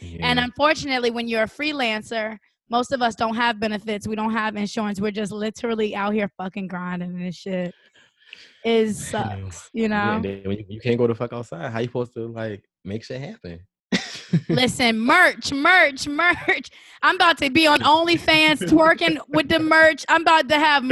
And 0.00 0.38
Yeah. 0.38 0.44
unfortunately, 0.44 1.10
when 1.10 1.28
you're 1.28 1.42
a 1.42 1.46
freelancer, 1.46 2.38
most 2.70 2.92
of 2.92 3.02
us 3.02 3.14
don't 3.14 3.36
have 3.36 3.60
benefits. 3.60 4.08
We 4.08 4.16
don't 4.16 4.32
have 4.32 4.56
insurance. 4.56 5.00
We're 5.00 5.10
just 5.10 5.30
literally 5.32 5.94
out 5.94 6.14
here 6.14 6.30
fucking 6.38 6.68
grinding 6.68 7.10
and 7.10 7.26
this 7.26 7.36
shit. 7.36 7.74
Is 8.64 9.14
I 9.14 9.36
know. 9.36 9.50
sucks, 9.50 9.68
you 9.74 9.88
know. 9.88 10.22
you 10.24 10.80
can't 10.82 10.96
go 10.96 11.06
to 11.06 11.14
fuck 11.14 11.34
outside. 11.34 11.70
How 11.70 11.80
you 11.80 11.86
supposed 11.86 12.14
to 12.14 12.26
like 12.28 12.64
make 12.84 13.04
shit 13.04 13.20
happen? 13.20 13.60
Listen, 14.48 14.98
merch, 14.98 15.52
merch, 15.52 16.08
merch. 16.08 16.70
I'm 17.02 17.16
about 17.16 17.38
to 17.38 17.50
be 17.50 17.66
on 17.66 17.80
OnlyFans 17.80 18.60
twerking 18.62 19.18
with 19.28 19.48
the 19.48 19.58
merch. 19.58 20.04
I'm 20.08 20.22
about 20.22 20.48
to 20.48 20.58
have 20.58 20.90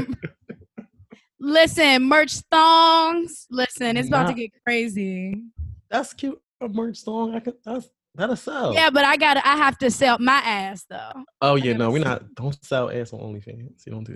listen, 1.40 2.04
merch 2.04 2.34
thongs. 2.50 3.46
Listen, 3.50 3.96
it's 3.96 4.08
about 4.08 4.28
to 4.28 4.34
get 4.34 4.50
crazy. 4.66 5.42
That's 5.90 6.12
cute. 6.14 6.40
A 6.60 6.68
merch 6.68 6.98
song. 6.98 7.34
I 7.34 7.40
could. 7.40 7.54
That's 7.64 7.88
that'll 8.14 8.36
sell. 8.36 8.72
Yeah, 8.72 8.90
but 8.90 9.04
I 9.04 9.16
gotta 9.16 9.46
I 9.46 9.56
have 9.56 9.76
to 9.78 9.90
sell 9.90 10.18
my 10.20 10.38
ass 10.44 10.84
though. 10.88 11.24
Oh 11.40 11.56
yeah, 11.56 11.72
no, 11.72 11.90
we're 11.90 12.04
not. 12.04 12.34
Don't 12.34 12.56
sell 12.64 12.88
ass 12.90 13.12
on 13.12 13.20
OnlyFans. 13.20 13.84
You 13.84 13.92
don't 13.92 14.04
do 14.04 14.14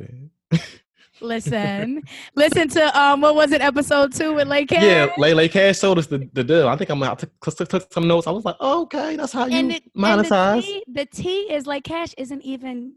that. 0.51 0.63
Listen. 1.21 2.03
listen 2.35 2.69
to 2.69 3.01
um 3.01 3.21
what 3.21 3.35
was 3.35 3.53
it, 3.53 3.61
episode 3.61 4.13
two 4.13 4.35
with 4.35 4.49
Lake 4.49 4.71
Yeah, 4.71 5.09
Lele 5.17 5.49
Cash 5.49 5.79
showed 5.79 5.99
us 5.99 6.07
the, 6.07 6.29
the 6.33 6.45
deal. 6.45 6.69
I 6.69 6.77
think 6.77 6.91
I'm 6.91 7.03
out. 7.03 7.19
Took, 7.19 7.69
took, 7.69 7.93
some 7.93 8.07
notes. 8.07 8.27
I 8.27 8.31
was 8.31 8.45
like, 8.45 8.57
oh, 8.61 8.83
okay, 8.83 9.17
that's 9.17 9.33
how 9.33 9.47
you 9.47 9.57
and, 9.57 9.73
it, 9.73 9.83
and 9.95 10.05
monetize. 10.05 10.63
the, 10.89 11.07
T, 11.07 11.47
the 11.49 11.55
is 11.55 11.67
like 11.67 11.85
cash 11.85 12.15
isn't 12.19 12.43
even 12.43 12.95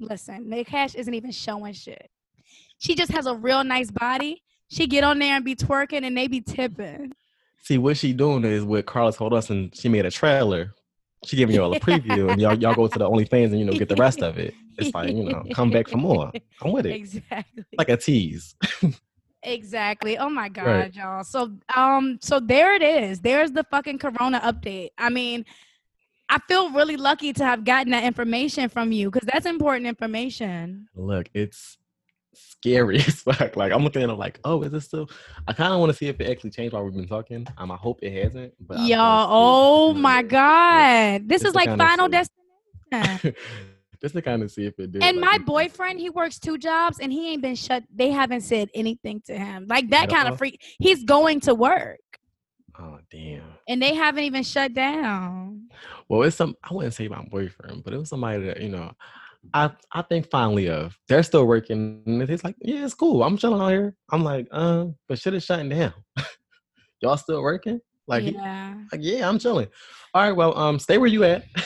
listen 0.00 0.50
like 0.50 0.66
cash 0.66 0.94
isn't 0.94 1.14
even 1.14 1.30
showing 1.30 1.72
shit 1.72 2.10
she 2.78 2.94
just 2.94 3.10
has 3.10 3.24
a 3.24 3.34
real 3.34 3.64
nice 3.64 3.90
body 3.90 4.42
she 4.68 4.86
get 4.86 5.02
on 5.02 5.18
there 5.18 5.34
and 5.34 5.46
be 5.46 5.56
twerking 5.56 6.04
and 6.04 6.14
they 6.14 6.28
be 6.28 6.42
tipping 6.42 7.10
See, 7.68 7.76
what 7.76 7.98
she 7.98 8.14
doing 8.14 8.44
is 8.44 8.64
what 8.64 8.86
Carlos 8.86 9.16
told 9.16 9.34
us, 9.34 9.50
and 9.50 9.74
she 9.76 9.90
made 9.90 10.06
a 10.06 10.10
trailer. 10.10 10.74
She 11.24 11.36
giving 11.36 11.56
y'all 11.56 11.74
a 11.74 11.80
preview, 11.88 12.30
and 12.30 12.40
y'all 12.40 12.54
y'all 12.58 12.74
go 12.74 12.86
to 12.88 12.98
the 12.98 13.08
OnlyFans 13.10 13.46
and 13.50 13.58
you 13.58 13.64
know 13.64 13.72
get 13.72 13.88
the 13.88 13.96
rest 13.96 14.22
of 14.22 14.38
it. 14.38 14.54
It's 14.78 14.94
like 14.94 15.10
you 15.10 15.24
know, 15.24 15.44
come 15.52 15.70
back 15.70 15.88
for 15.88 15.96
more. 16.08 16.30
I'm 16.62 16.72
with 16.72 16.86
it. 16.86 16.92
exactly 16.94 17.64
Like 17.76 17.88
a 17.88 17.96
tease. 17.96 18.54
exactly 19.44 20.18
oh 20.18 20.28
my 20.28 20.48
god 20.48 20.66
Right. 20.66 20.94
y'all 20.96 21.22
so 21.22 21.52
um 21.74 22.18
so 22.20 22.40
there 22.40 22.74
it 22.74 22.82
is 22.82 23.20
there's 23.20 23.52
the 23.52 23.62
fucking 23.70 23.98
corona 23.98 24.40
update 24.40 24.88
i 24.98 25.08
mean 25.08 25.44
i 26.28 26.38
feel 26.48 26.70
really 26.70 26.96
lucky 26.96 27.32
to 27.32 27.44
have 27.44 27.62
gotten 27.64 27.92
that 27.92 28.02
information 28.02 28.68
from 28.68 28.90
you 28.90 29.08
because 29.10 29.26
that's 29.32 29.46
important 29.46 29.86
information 29.86 30.88
Look, 30.96 31.28
it's 31.34 31.77
scary 32.38 32.98
as 33.06 33.20
fuck. 33.22 33.56
Like 33.56 33.72
I'm 33.72 33.82
looking 33.84 34.02
at 34.02 34.08
it 34.10 34.14
like, 34.14 34.40
oh, 34.44 34.62
is 34.62 34.72
this 34.72 34.84
still? 34.84 35.08
I 35.46 35.52
kind 35.52 35.72
of 35.72 35.80
want 35.80 35.90
to 35.90 35.96
see 35.96 36.06
if 36.06 36.20
it 36.20 36.30
actually 36.30 36.50
changed 36.50 36.74
while 36.74 36.84
we've 36.84 36.94
been 36.94 37.06
talking. 37.08 37.46
Um, 37.56 37.70
I 37.70 37.76
hope 37.76 38.00
it 38.02 38.22
hasn't. 38.22 38.54
But 38.60 38.80
Y'all, 38.80 39.26
oh 39.30 39.94
my. 39.94 40.22
God. 40.22 41.28
This 41.28 41.42
Just 41.42 41.50
is 41.50 41.54
like 41.54 41.76
Final. 41.76 42.08
Destination. 42.08 43.34
Just 44.00 44.14
to 44.14 44.22
kind 44.22 44.42
of 44.44 44.50
see 44.52 44.64
if 44.64 44.78
it 44.78 44.92
did. 44.92 45.02
and 45.02 45.16
like, 45.18 45.40
my 45.40 45.44
boyfriend, 45.44 45.98
he 45.98 46.08
works 46.08 46.38
two 46.38 46.56
jobs 46.56 47.00
and 47.00 47.12
he 47.12 47.32
ain't 47.32 47.42
been 47.42 47.56
shut. 47.56 47.82
They 47.92 48.12
haven't 48.12 48.42
said 48.42 48.68
anything 48.72 49.20
to 49.26 49.36
him. 49.36 49.66
Like 49.68 49.90
that 49.90 50.08
kind 50.08 50.28
of 50.28 50.38
freak. 50.38 50.62
He's 50.78 51.02
going 51.02 51.40
to 51.40 51.54
work 51.54 51.98
Oh 52.78 52.98
damn. 53.10 53.42
and 53.68 53.82
they 53.82 53.94
haven't 53.94 54.22
even 54.22 54.44
shut 54.44 54.72
down. 54.72 55.68
Well, 56.08 56.22
it's 56.22 56.36
some. 56.36 56.54
I 56.62 56.72
wouldn't 56.72 56.94
say 56.94 57.08
my 57.08 57.24
boyfriend, 57.24 57.82
but 57.82 57.92
it 57.92 57.98
was 57.98 58.08
somebody 58.08 58.44
that 58.44 58.60
you 58.60 58.68
know. 58.68 58.92
I 59.54 59.70
I 59.92 60.02
think 60.02 60.28
finally 60.30 60.68
of 60.68 60.96
they're 61.08 61.22
still 61.22 61.46
working. 61.46 62.02
And 62.06 62.22
it's 62.22 62.44
like, 62.44 62.56
yeah, 62.60 62.84
it's 62.84 62.94
cool. 62.94 63.22
I'm 63.22 63.36
chilling 63.36 63.60
out 63.60 63.68
here. 63.68 63.94
I'm 64.10 64.24
like, 64.24 64.48
um, 64.50 64.96
but 65.08 65.18
shit 65.18 65.34
is 65.34 65.44
shutting 65.44 65.68
down. 65.68 65.92
Y'all 67.00 67.16
still 67.16 67.42
working? 67.42 67.80
Like, 68.06 68.24
he- 68.24 68.32
yeah. 68.32 68.74
like, 68.90 69.00
yeah, 69.04 69.28
I'm 69.28 69.38
chilling. 69.38 69.68
All 70.14 70.22
right, 70.22 70.32
well, 70.32 70.56
um, 70.58 70.78
stay 70.78 70.98
where 70.98 71.08
you 71.08 71.24
at. 71.24 71.44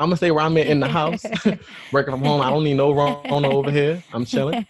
I'm 0.00 0.08
gonna 0.08 0.16
stay 0.16 0.30
where 0.30 0.44
I'm 0.44 0.56
at 0.56 0.68
in 0.68 0.78
the 0.78 0.86
house, 0.88 1.24
working 1.92 2.12
from 2.12 2.22
home. 2.22 2.40
I 2.40 2.50
don't 2.50 2.62
need 2.62 2.74
no 2.74 2.92
Rona 2.92 3.48
over 3.50 3.70
here. 3.70 4.02
I'm 4.12 4.24
chilling. 4.24 4.64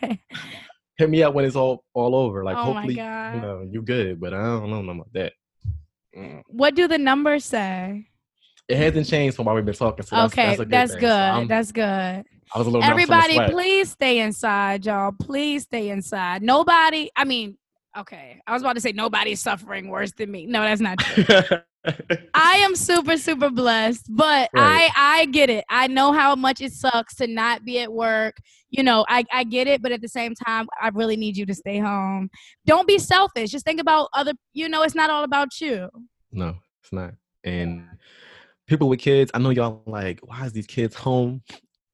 Hit 0.97 1.11
me 1.11 1.23
up 1.23 1.35
when 1.35 1.45
it's 1.45 1.55
all 1.55 1.85
all 1.93 2.15
over. 2.15 2.43
Like, 2.45 2.57
Oh 2.57 2.73
hopefully, 2.73 2.95
you 2.95 3.03
know, 3.41 3.69
you 3.71 3.83
good. 3.83 4.19
But 4.21 4.33
I 4.33 4.43
don't 4.43 4.71
know 4.71 4.81
nothing 4.81 5.01
about 5.01 5.13
that. 5.13 5.33
Mm. 6.17 6.43
what 6.49 6.75
do 6.75 6.89
the 6.89 6.97
numbers 6.99 7.45
say? 7.45 8.08
It 8.69 8.77
hasn't 8.77 9.07
changed 9.07 9.37
from 9.37 9.47
while 9.47 9.55
we've 9.55 9.65
been 9.65 9.75
talking. 9.75 10.05
So 10.05 10.17
okay, 10.25 10.57
that's, 10.57 10.61
a 10.61 10.65
good 10.65 10.71
that's 10.71 10.93
good. 10.95 11.01
So 11.01 11.09
I'm- 11.09 11.49
that's 11.49 11.73
good. 11.73 12.25
I 12.55 12.59
was 12.59 12.67
a 12.67 12.71
little 12.71 12.81
nervous 12.81 13.11
on 13.11 13.21
the 13.21 13.25
Everybody, 13.25 13.53
please 13.53 13.91
stay 13.91 14.21
inside, 14.21 14.87
y'all. 14.87 15.13
Please 15.13 15.65
stay 15.65 15.91
inside. 15.91 16.41
Nobody, 16.43 17.11
I 17.15 17.25
mean, 17.25 17.59
okay. 17.97 18.41
I 18.47 18.55
was 18.55 18.63
about 18.63 18.73
to 18.75 18.81
say 18.81 18.93
nobody's 18.93 19.41
suffering 19.41 19.89
worse 19.91 20.13
than 20.13 20.31
me. 20.31 20.47
No, 20.47 20.63
that's 20.63 20.81
not 20.81 20.99
true. 20.99 21.25
I 22.35 22.55
am 22.57 22.75
super 22.75 23.17
super 23.19 23.51
blessed, 23.51 24.07
but 24.11 24.49
Right. 24.55 24.91
I 24.95 25.21
I 25.21 25.25
get 25.27 25.49
it. 25.51 25.65
I 25.71 25.87
know 25.89 26.13
how 26.13 26.35
much 26.35 26.61
it 26.61 26.73
sucks 26.73 27.15
to 27.17 27.27
not 27.27 27.65
be 27.65 27.81
at 27.81 27.93
work. 27.93 28.37
You 28.71 28.83
know, 28.83 29.05
I 29.09 29.25
I 29.33 29.45
get 29.45 29.67
it, 29.67 29.81
but 29.83 29.93
at 29.93 30.01
the 30.01 30.09
same 30.09 30.35
time, 30.35 30.67
I 30.81 30.89
really 30.89 31.17
need 31.17 31.37
you 31.37 31.45
to 31.47 31.55
stay 31.55 31.79
home. 31.79 32.31
Don't 32.67 32.87
be 32.89 32.99
selfish. 32.99 33.51
Just 33.51 33.65
think 33.65 33.81
about 33.81 34.09
other. 34.15 34.33
You 34.55 34.69
know, 34.69 34.83
it's 34.83 34.95
not 34.95 35.11
all 35.11 35.25
about 35.25 35.61
you. 35.61 35.89
no, 36.33 36.57
it's 36.83 36.93
not. 36.93 37.13
And 37.45 37.87
people 38.69 38.89
with 38.89 39.01
kids, 39.01 39.31
I 39.35 39.39
know 39.39 39.51
y'all 39.51 39.83
like, 39.87 40.21
why 40.23 40.45
is 40.47 40.53
these 40.53 40.67
kids 40.67 40.95
home? 40.95 41.43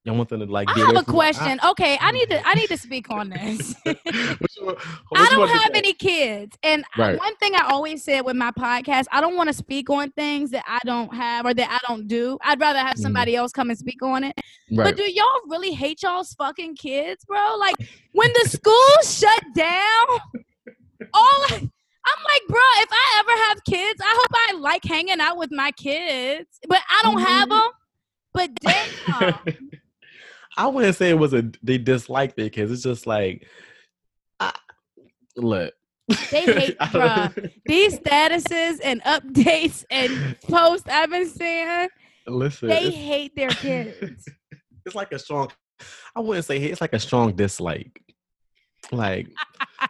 Y'all 0.07 0.17
want 0.17 0.29
them 0.29 0.41
to 0.41 0.45
like. 0.47 0.69
I 0.69 0.79
have 0.81 0.97
a 0.97 1.03
question. 1.03 1.59
Okay, 1.67 1.97
I 1.99 2.13
need 2.13 2.29
to 2.29 2.47
I 2.47 2.53
need 2.53 2.67
to 2.67 2.77
speak 2.87 3.11
on 3.11 3.31
this. 3.31 3.75
What 3.85 4.51
you 4.57 4.67
what 4.67 4.77
I 5.17 5.31
don't 5.31 5.49
have 5.49 5.71
any 5.75 5.95
kids. 5.95 6.59
And 6.63 6.85
Right. 6.99 7.19
one 7.19 7.35
thing 7.37 7.55
I 7.55 7.67
always 7.71 8.05
said 8.05 8.21
with 8.21 8.37
my 8.37 8.51
podcast, 8.51 9.05
I 9.13 9.23
don't 9.23 9.35
want 9.35 9.49
to 9.49 9.55
speak 9.55 9.89
on 9.89 10.11
things 10.11 10.51
that 10.51 10.63
I 10.67 10.79
don't 10.85 11.15
have 11.15 11.47
or 11.47 11.55
that 11.55 11.71
I 11.71 11.79
don't 11.89 12.07
do. 12.07 12.37
I'd 12.43 12.61
rather 12.61 12.81
have 12.81 12.97
Mhm. 12.97 13.01
somebody 13.01 13.35
else 13.35 13.51
come 13.53 13.71
and 13.71 13.79
speak 13.79 14.03
on 14.03 14.25
it. 14.25 14.35
Right. 14.71 14.85
But 14.85 14.97
do 14.99 15.11
y'all 15.11 15.41
really 15.49 15.73
hate 15.73 16.03
y'all's 16.03 16.35
fucking 16.35 16.77
kids, 16.77 17.25
bro? 17.25 17.57
Like 17.59 17.77
when 18.13 18.31
the 18.43 18.51
school 18.51 19.03
shut 19.07 19.43
down, 19.55 20.07
all 21.15 21.45
I- 21.49 21.71
I'm 22.07 22.25
like, 22.25 22.43
bro, 22.49 22.59
if 22.83 22.89
I 22.93 23.19
ever 23.21 23.45
have 23.49 23.65
kids, 23.65 24.01
I 24.03 24.15
hope 24.17 24.41
I 24.49 24.53
like 24.59 24.85
hanging 24.85 25.21
out 25.21 25.37
with 25.39 25.51
my 25.53 25.71
kids. 25.73 26.49
But 26.69 26.81
I 26.91 27.01
don't 27.03 27.21
have 27.21 27.49
Mhm. 27.49 27.63
them. 27.63 27.71
But 28.33 28.51
damn. 28.61 29.35
I 30.57 30.67
wouldn't 30.67 30.97
say 30.97 31.11
it 31.11 31.19
was 31.19 31.33
a 31.35 31.51
they 31.63 31.79
dislike 31.79 32.37
their 32.37 32.51
kids. 32.51 32.71
It's 32.71 32.83
just 32.83 33.07
like, 33.07 33.47
I, 34.41 34.53
look. 35.37 35.73
They 36.31 36.43
hate- 36.43 36.77
don't- 36.93 37.51
These 37.67 37.99
statuses 37.99 38.81
and 38.85 39.03
updates 39.05 39.85
and 39.91 40.37
posts 40.49 40.89
I've 40.89 41.11
been 41.11 41.29
seeing, 41.29 41.89
Listen, 42.27 42.69
they 42.69 42.91
hate 42.91 43.35
their 43.37 43.49
kids. 43.51 44.27
it's 44.87 44.95
like 44.95 45.13
a 45.13 45.19
strong. 45.19 45.51
I 46.15 46.21
wouldn't 46.21 46.45
say 46.45 46.59
it's 46.59 46.81
like 46.81 46.93
a 46.93 47.01
strong 47.01 47.35
dislike. 47.35 48.01
Like 48.93 49.29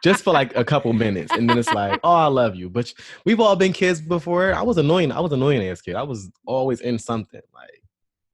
just 0.03 0.23
for 0.23 0.33
like 0.33 0.57
a 0.57 0.65
couple 0.65 0.93
minutes, 0.93 1.33
and 1.33 1.49
then 1.49 1.57
it's 1.59 1.73
like, 1.73 2.01
oh, 2.05 2.15
I 2.15 2.27
love 2.27 2.55
you. 2.55 2.69
But 2.69 2.93
we've 3.25 3.41
all 3.41 3.57
been 3.57 3.73
kids 3.73 4.01
before. 4.01 4.53
I 4.55 4.63
was 4.63 4.79
annoying. 4.79 5.13
I 5.13 5.21
was 5.21 5.33
annoying 5.33 5.63
as 5.69 5.81
kid. 5.81 5.95
I 5.95 6.03
was 6.03 6.31
always 6.47 6.81
in 6.81 6.99
something. 6.99 7.41
Like 7.55 7.83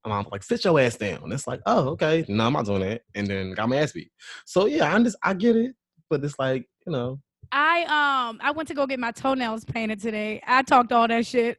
was 0.05 0.27
like, 0.33 0.43
sit 0.43 0.65
your 0.65 0.81
ass 0.81 0.97
down. 0.97 1.23
and 1.25 1.33
It's 1.33 1.47
like, 1.47 1.61
oh, 1.67 1.89
okay, 1.91 2.25
no, 2.29 2.47
I'm 2.47 2.53
not 2.53 2.67
doing 2.67 2.81
that. 2.81 3.03
And 3.15 3.27
then 3.27 3.53
got 3.53 3.69
my 3.69 3.77
ass 3.77 3.93
beat. 3.93 4.11
So 4.45 4.67
yeah, 4.67 4.93
i'm 4.93 5.05
just 5.05 5.17
I 5.23 5.35
get 5.35 5.57
it. 5.57 5.75
but 6.09 6.25
it's 6.25 6.39
like 6.39 6.69
you 6.87 6.93
know. 6.93 7.21
I 7.53 7.83
um 7.83 8.39
I 8.43 8.53
went 8.53 8.69
to 8.69 8.75
go 8.75 8.87
get 8.87 9.01
my 9.01 9.11
toenails 9.11 9.65
painted 9.65 10.01
today. 10.01 10.41
I 10.47 10.63
talked 10.63 10.93
all 10.93 11.09
that 11.09 11.27
shit. 11.27 11.59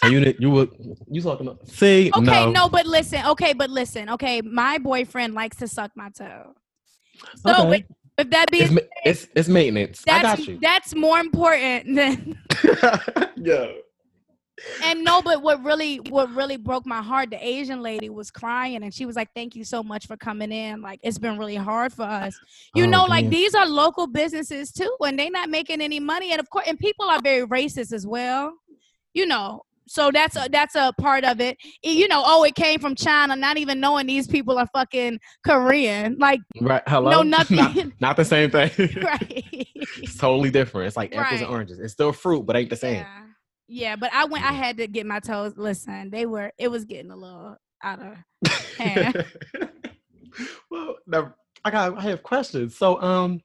So 0.00 0.06
you 0.08 0.34
you 0.38 0.50
were 0.50 0.68
you 1.10 1.20
talking 1.22 1.46
about? 1.46 1.68
See, 1.68 2.10
Okay, 2.14 2.24
no, 2.24 2.50
no, 2.50 2.68
but 2.68 2.86
listen. 2.86 3.24
Okay, 3.26 3.52
but 3.52 3.68
listen. 3.70 4.08
Okay, 4.10 4.40
my 4.42 4.78
boyfriend 4.78 5.34
likes 5.34 5.56
to 5.58 5.68
suck 5.68 5.90
my 5.96 6.10
toe. 6.10 6.54
So 7.44 7.50
Okay. 7.50 7.84
With, 8.18 8.26
with 8.26 8.30
that 8.32 8.50
being 8.50 8.64
it's, 8.64 8.72
ma- 8.72 8.80
it's 9.04 9.28
it's 9.34 9.48
maintenance. 9.48 10.04
I 10.08 10.22
got 10.22 10.46
you. 10.46 10.58
that's 10.60 10.94
more 10.94 11.18
important 11.18 11.96
than 11.96 12.38
yeah. 13.36 13.66
and 14.84 15.02
no 15.04 15.20
but 15.20 15.42
what 15.42 15.62
really 15.64 15.96
what 15.96 16.30
really 16.34 16.56
broke 16.56 16.86
my 16.86 17.02
heart 17.02 17.30
the 17.30 17.44
asian 17.46 17.82
lady 17.82 18.08
was 18.08 18.30
crying 18.30 18.82
and 18.84 18.94
she 18.94 19.04
was 19.04 19.16
like 19.16 19.28
thank 19.34 19.56
you 19.56 19.64
so 19.64 19.82
much 19.82 20.06
for 20.06 20.16
coming 20.16 20.52
in 20.52 20.80
like 20.80 21.00
it's 21.02 21.18
been 21.18 21.36
really 21.38 21.56
hard 21.56 21.92
for 21.92 22.04
us 22.04 22.38
you 22.74 22.84
Oh, 22.84 22.88
know 22.88 23.04
like 23.04 23.28
these 23.28 23.54
are 23.54 23.66
local 23.66 24.06
businesses 24.06 24.70
too 24.72 24.94
and 25.04 25.18
they're 25.18 25.30
not 25.30 25.50
making 25.50 25.80
any 25.80 25.98
money 26.00 26.30
and 26.30 26.40
of 26.40 26.48
course 26.50 26.66
and 26.68 26.78
people 26.78 27.06
are 27.10 27.20
very 27.20 27.46
racist 27.46 27.92
as 27.92 28.06
well 28.06 28.54
you 29.12 29.26
know 29.26 29.62
so 29.86 30.10
that's 30.12 30.36
a 30.36 30.48
that's 30.50 30.74
a 30.74 30.92
part 30.98 31.24
of 31.24 31.40
it 31.40 31.56
you 31.82 32.08
know 32.08 32.22
oh 32.24 32.44
it 32.44 32.54
came 32.54 32.78
from 32.78 32.94
china 32.94 33.36
not 33.36 33.56
even 33.58 33.80
knowing 33.80 34.06
these 34.06 34.26
people 34.26 34.58
are 34.58 34.66
fucking 34.72 35.18
korean 35.46 36.16
like 36.18 36.40
Right. 36.60 36.82
Hello. 36.86 37.10
No, 37.10 37.22
nothing. 37.38 37.56
not, 37.56 37.76
not 38.00 38.16
the 38.16 38.24
same 38.24 38.50
thing. 38.50 38.70
right 39.02 39.44
it's 39.98 40.16
totally 40.16 40.50
different. 40.50 40.86
It's 40.86 40.96
like 40.96 41.14
apples 41.14 41.40
and 41.40 41.50
oranges. 41.50 41.78
It's 41.78 41.92
still 41.92 42.12
fruit, 42.12 42.44
but 42.44 42.56
ain't 42.56 42.70
the 42.70 42.76
same. 42.76 42.96
Yeah. 42.96 43.20
Yeah, 43.66 43.96
but 43.96 44.12
I 44.12 44.26
went 44.26 44.44
I 44.44 44.52
had 44.52 44.76
to 44.76 44.86
get 44.86 45.06
my 45.06 45.20
toes. 45.20 45.54
Listen, 45.56 46.10
they 46.10 46.26
were 46.26 46.52
it 46.58 46.68
was 46.68 46.84
getting 46.84 47.10
a 47.10 47.16
little 47.16 47.56
out 47.82 48.00
of 48.00 48.52
hand. 48.78 49.24
well, 50.70 50.96
now 51.06 51.34
I 51.64 51.70
got 51.70 51.96
I 51.98 52.02
have 52.02 52.22
questions. 52.22 52.76
So, 52.76 53.00
um, 53.00 53.40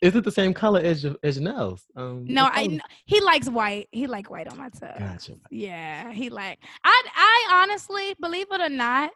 is 0.00 0.16
it 0.16 0.24
the 0.24 0.30
same 0.32 0.54
color 0.54 0.80
as 0.80 1.04
your 1.04 1.16
as 1.22 1.38
your 1.38 1.52
nails? 1.52 1.84
Um, 1.96 2.24
No, 2.26 2.44
I 2.50 2.80
he 3.04 3.20
likes 3.20 3.48
white. 3.48 3.88
He 3.92 4.06
like 4.06 4.30
white 4.30 4.48
on 4.48 4.56
my 4.56 4.70
toes. 4.70 4.90
Gotcha. 4.98 5.34
Yeah, 5.50 6.10
he 6.12 6.30
like 6.30 6.58
I 6.84 7.02
I 7.14 7.62
honestly, 7.62 8.14
believe 8.20 8.46
it 8.50 8.60
or 8.60 8.70
not, 8.70 9.10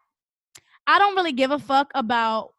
I 0.87 0.99
don't 0.99 1.17
really 1.17 1.33
give 1.33 1.51
a 1.51 1.59
fuck 1.59 1.91
about 1.95 2.51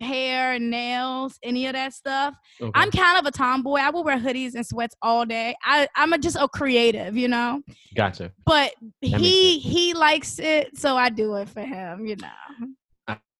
hair 0.00 0.52
and 0.52 0.70
nails, 0.70 1.38
any 1.42 1.66
of 1.66 1.72
that 1.72 1.94
stuff. 1.94 2.34
Okay. 2.60 2.70
I'm 2.74 2.90
kind 2.90 3.18
of 3.18 3.26
a 3.26 3.30
tomboy. 3.30 3.78
I 3.78 3.90
will 3.90 4.04
wear 4.04 4.18
hoodies 4.18 4.54
and 4.54 4.66
sweats 4.66 4.94
all 5.02 5.24
day. 5.24 5.54
I 5.64 5.88
I'm 5.96 6.12
a, 6.12 6.18
just 6.18 6.36
a 6.38 6.48
creative, 6.48 7.16
you 7.16 7.28
know. 7.28 7.62
gotcha. 7.94 8.32
But 8.44 8.74
makes 9.00 9.18
he 9.18 9.58
he 9.58 9.94
likes 9.94 10.38
it, 10.38 10.76
so 10.76 10.96
I 10.96 11.08
do 11.08 11.34
it 11.36 11.48
for 11.48 11.62
him, 11.62 12.06
you 12.06 12.16
know. 12.16 12.28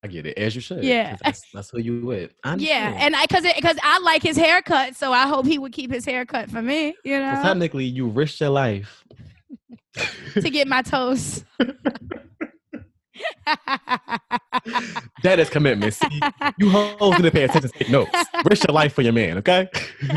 I, 0.05 0.09
get 0.09 0.27
it 0.27 0.37
as 0.37 0.55
you 0.55 0.61
should. 0.61 0.83
Yeah. 0.83 1.17
That's, 1.23 1.43
that's 1.53 1.71
who 1.71 1.79
you 1.79 2.05
with. 2.05 2.33
Yeah, 2.57 2.95
and 2.99 3.15
I 3.15 3.23
because 3.23 3.45
because 3.55 3.77
I 3.83 4.01
like 4.01 4.23
his 4.23 4.37
haircut, 4.37 4.97
so 4.97 5.13
I 5.13 5.29
hope 5.29 5.47
he 5.47 5.59
would 5.59 5.73
keep 5.73 5.93
his 5.93 6.05
haircut 6.05 6.51
for 6.51 6.61
me. 6.61 6.97
You 7.05 7.21
know, 7.21 7.41
technically, 7.43 7.85
you 7.85 8.09
risked 8.09 8.41
your 8.41 8.51
life. 8.51 9.05
to 10.35 10.51
get 10.51 10.67
my 10.67 10.83
toes. 10.83 11.45
that 15.23 15.39
is 15.39 15.49
commitment. 15.51 15.95
See, 15.95 16.21
you 16.59 16.71
hoes 16.71 17.19
need 17.19 17.23
to 17.23 17.31
pay 17.31 17.45
attention. 17.45 17.71
Take 17.71 17.91
notes. 17.91 18.11
Risk 18.45 18.67
your 18.67 18.75
life 18.75 18.93
for 18.95 19.03
your 19.03 19.13
man. 19.13 19.39
Okay. 19.39 19.69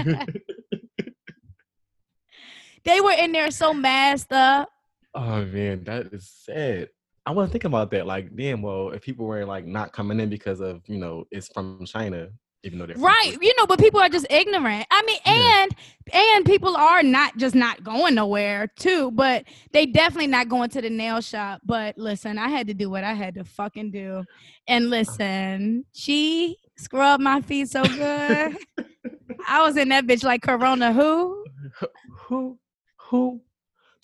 they 2.86 3.02
were 3.02 3.14
in 3.18 3.32
there 3.32 3.52
so 3.52 3.74
masked 3.74 4.32
up. 4.32 4.70
Oh 5.14 5.46
man, 5.46 5.84
that 5.86 6.14
is 6.14 6.30
sad. 6.44 6.90
I 7.26 7.32
wasn't 7.32 7.54
thinking 7.54 7.70
about 7.70 7.92
that. 7.92 8.06
Like, 8.06 8.36
damn, 8.36 8.62
well, 8.62 8.90
if 8.90 9.02
people 9.02 9.26
were 9.26 9.46
like 9.46 9.66
not 9.66 9.94
coming 9.94 10.20
in 10.20 10.30
because 10.30 10.62
of 10.62 10.82
you 10.88 10.98
know 10.98 11.26
it's 11.32 11.48
from 11.48 11.86
China, 11.86 12.30
even 12.64 12.78
though 12.78 12.86
they're 12.86 12.98
Right, 12.98 13.36
you 13.42 13.54
know, 13.58 13.66
but 13.66 13.80
people 13.80 14.00
are 14.00 14.10
just 14.10 14.28
ignorant. 14.30 14.86
I 14.92 15.02
mean, 15.04 15.20
Yeah. 15.26 15.64
and 15.64 15.76
and 16.14 16.46
people 16.46 16.76
are 16.76 17.02
not 17.02 17.36
just 17.38 17.56
not 17.56 17.84
going 17.84 18.16
nowhere 18.16 18.68
too, 18.78 19.12
but 19.12 19.46
they 19.72 19.88
definitely 19.88 20.28
not 20.28 20.50
going 20.50 20.70
to 20.72 20.82
the 20.82 20.90
nail 20.90 21.20
shop. 21.22 21.62
But 21.64 21.98
listen, 21.98 22.38
I 22.38 22.50
had 22.50 22.68
to 22.68 22.74
do 22.74 22.90
what 22.90 23.04
I 23.04 23.14
had 23.14 23.36
to 23.36 23.44
fucking 23.44 23.92
do, 23.92 24.24
and 24.68 24.86
uh-huh. 24.86 24.92
listen, 24.92 25.86
she 25.94 26.58
scrubbed 26.78 27.24
my 27.24 27.42
feet 27.42 27.70
so 27.70 27.84
good. 27.84 28.58
I 29.48 29.64
was 29.64 29.78
in 29.78 29.90
that 29.90 30.06
bitch 30.06 30.24
like 30.24 30.42
Corona. 30.44 30.94
Who? 30.94 31.44
who 32.28 32.60
who 32.98 33.42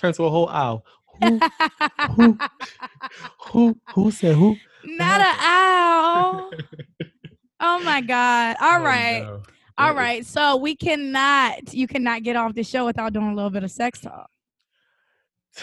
Turns 0.01 0.17
to 0.17 0.23
a 0.23 0.29
whole 0.31 0.49
owl. 0.49 0.83
Who 1.23 1.39
who 2.15 2.37
who 3.39 3.77
who 3.93 4.11
said 4.11 4.35
who? 4.35 4.55
Not 4.85 5.21
an 5.21 5.35
owl. 5.39 6.51
Oh 7.59 7.79
my 7.83 8.01
god! 8.01 8.55
All 8.59 8.79
Oh, 8.79 8.83
right, 8.83 9.21
no. 9.23 9.41
all 9.77 9.87
That 9.87 9.91
is- 9.91 9.97
right. 9.97 10.25
So 10.25 10.55
we 10.57 10.75
cannot. 10.75 11.73
You 11.73 11.87
cannot 11.87 12.23
get 12.23 12.35
off 12.35 12.55
the 12.55 12.63
show 12.63 12.85
without 12.85 13.13
doing 13.13 13.27
a 13.31 13.35
little 13.35 13.51
bit 13.51 13.63
of 13.63 13.71
sex 13.71 13.99
talk. 13.99 14.29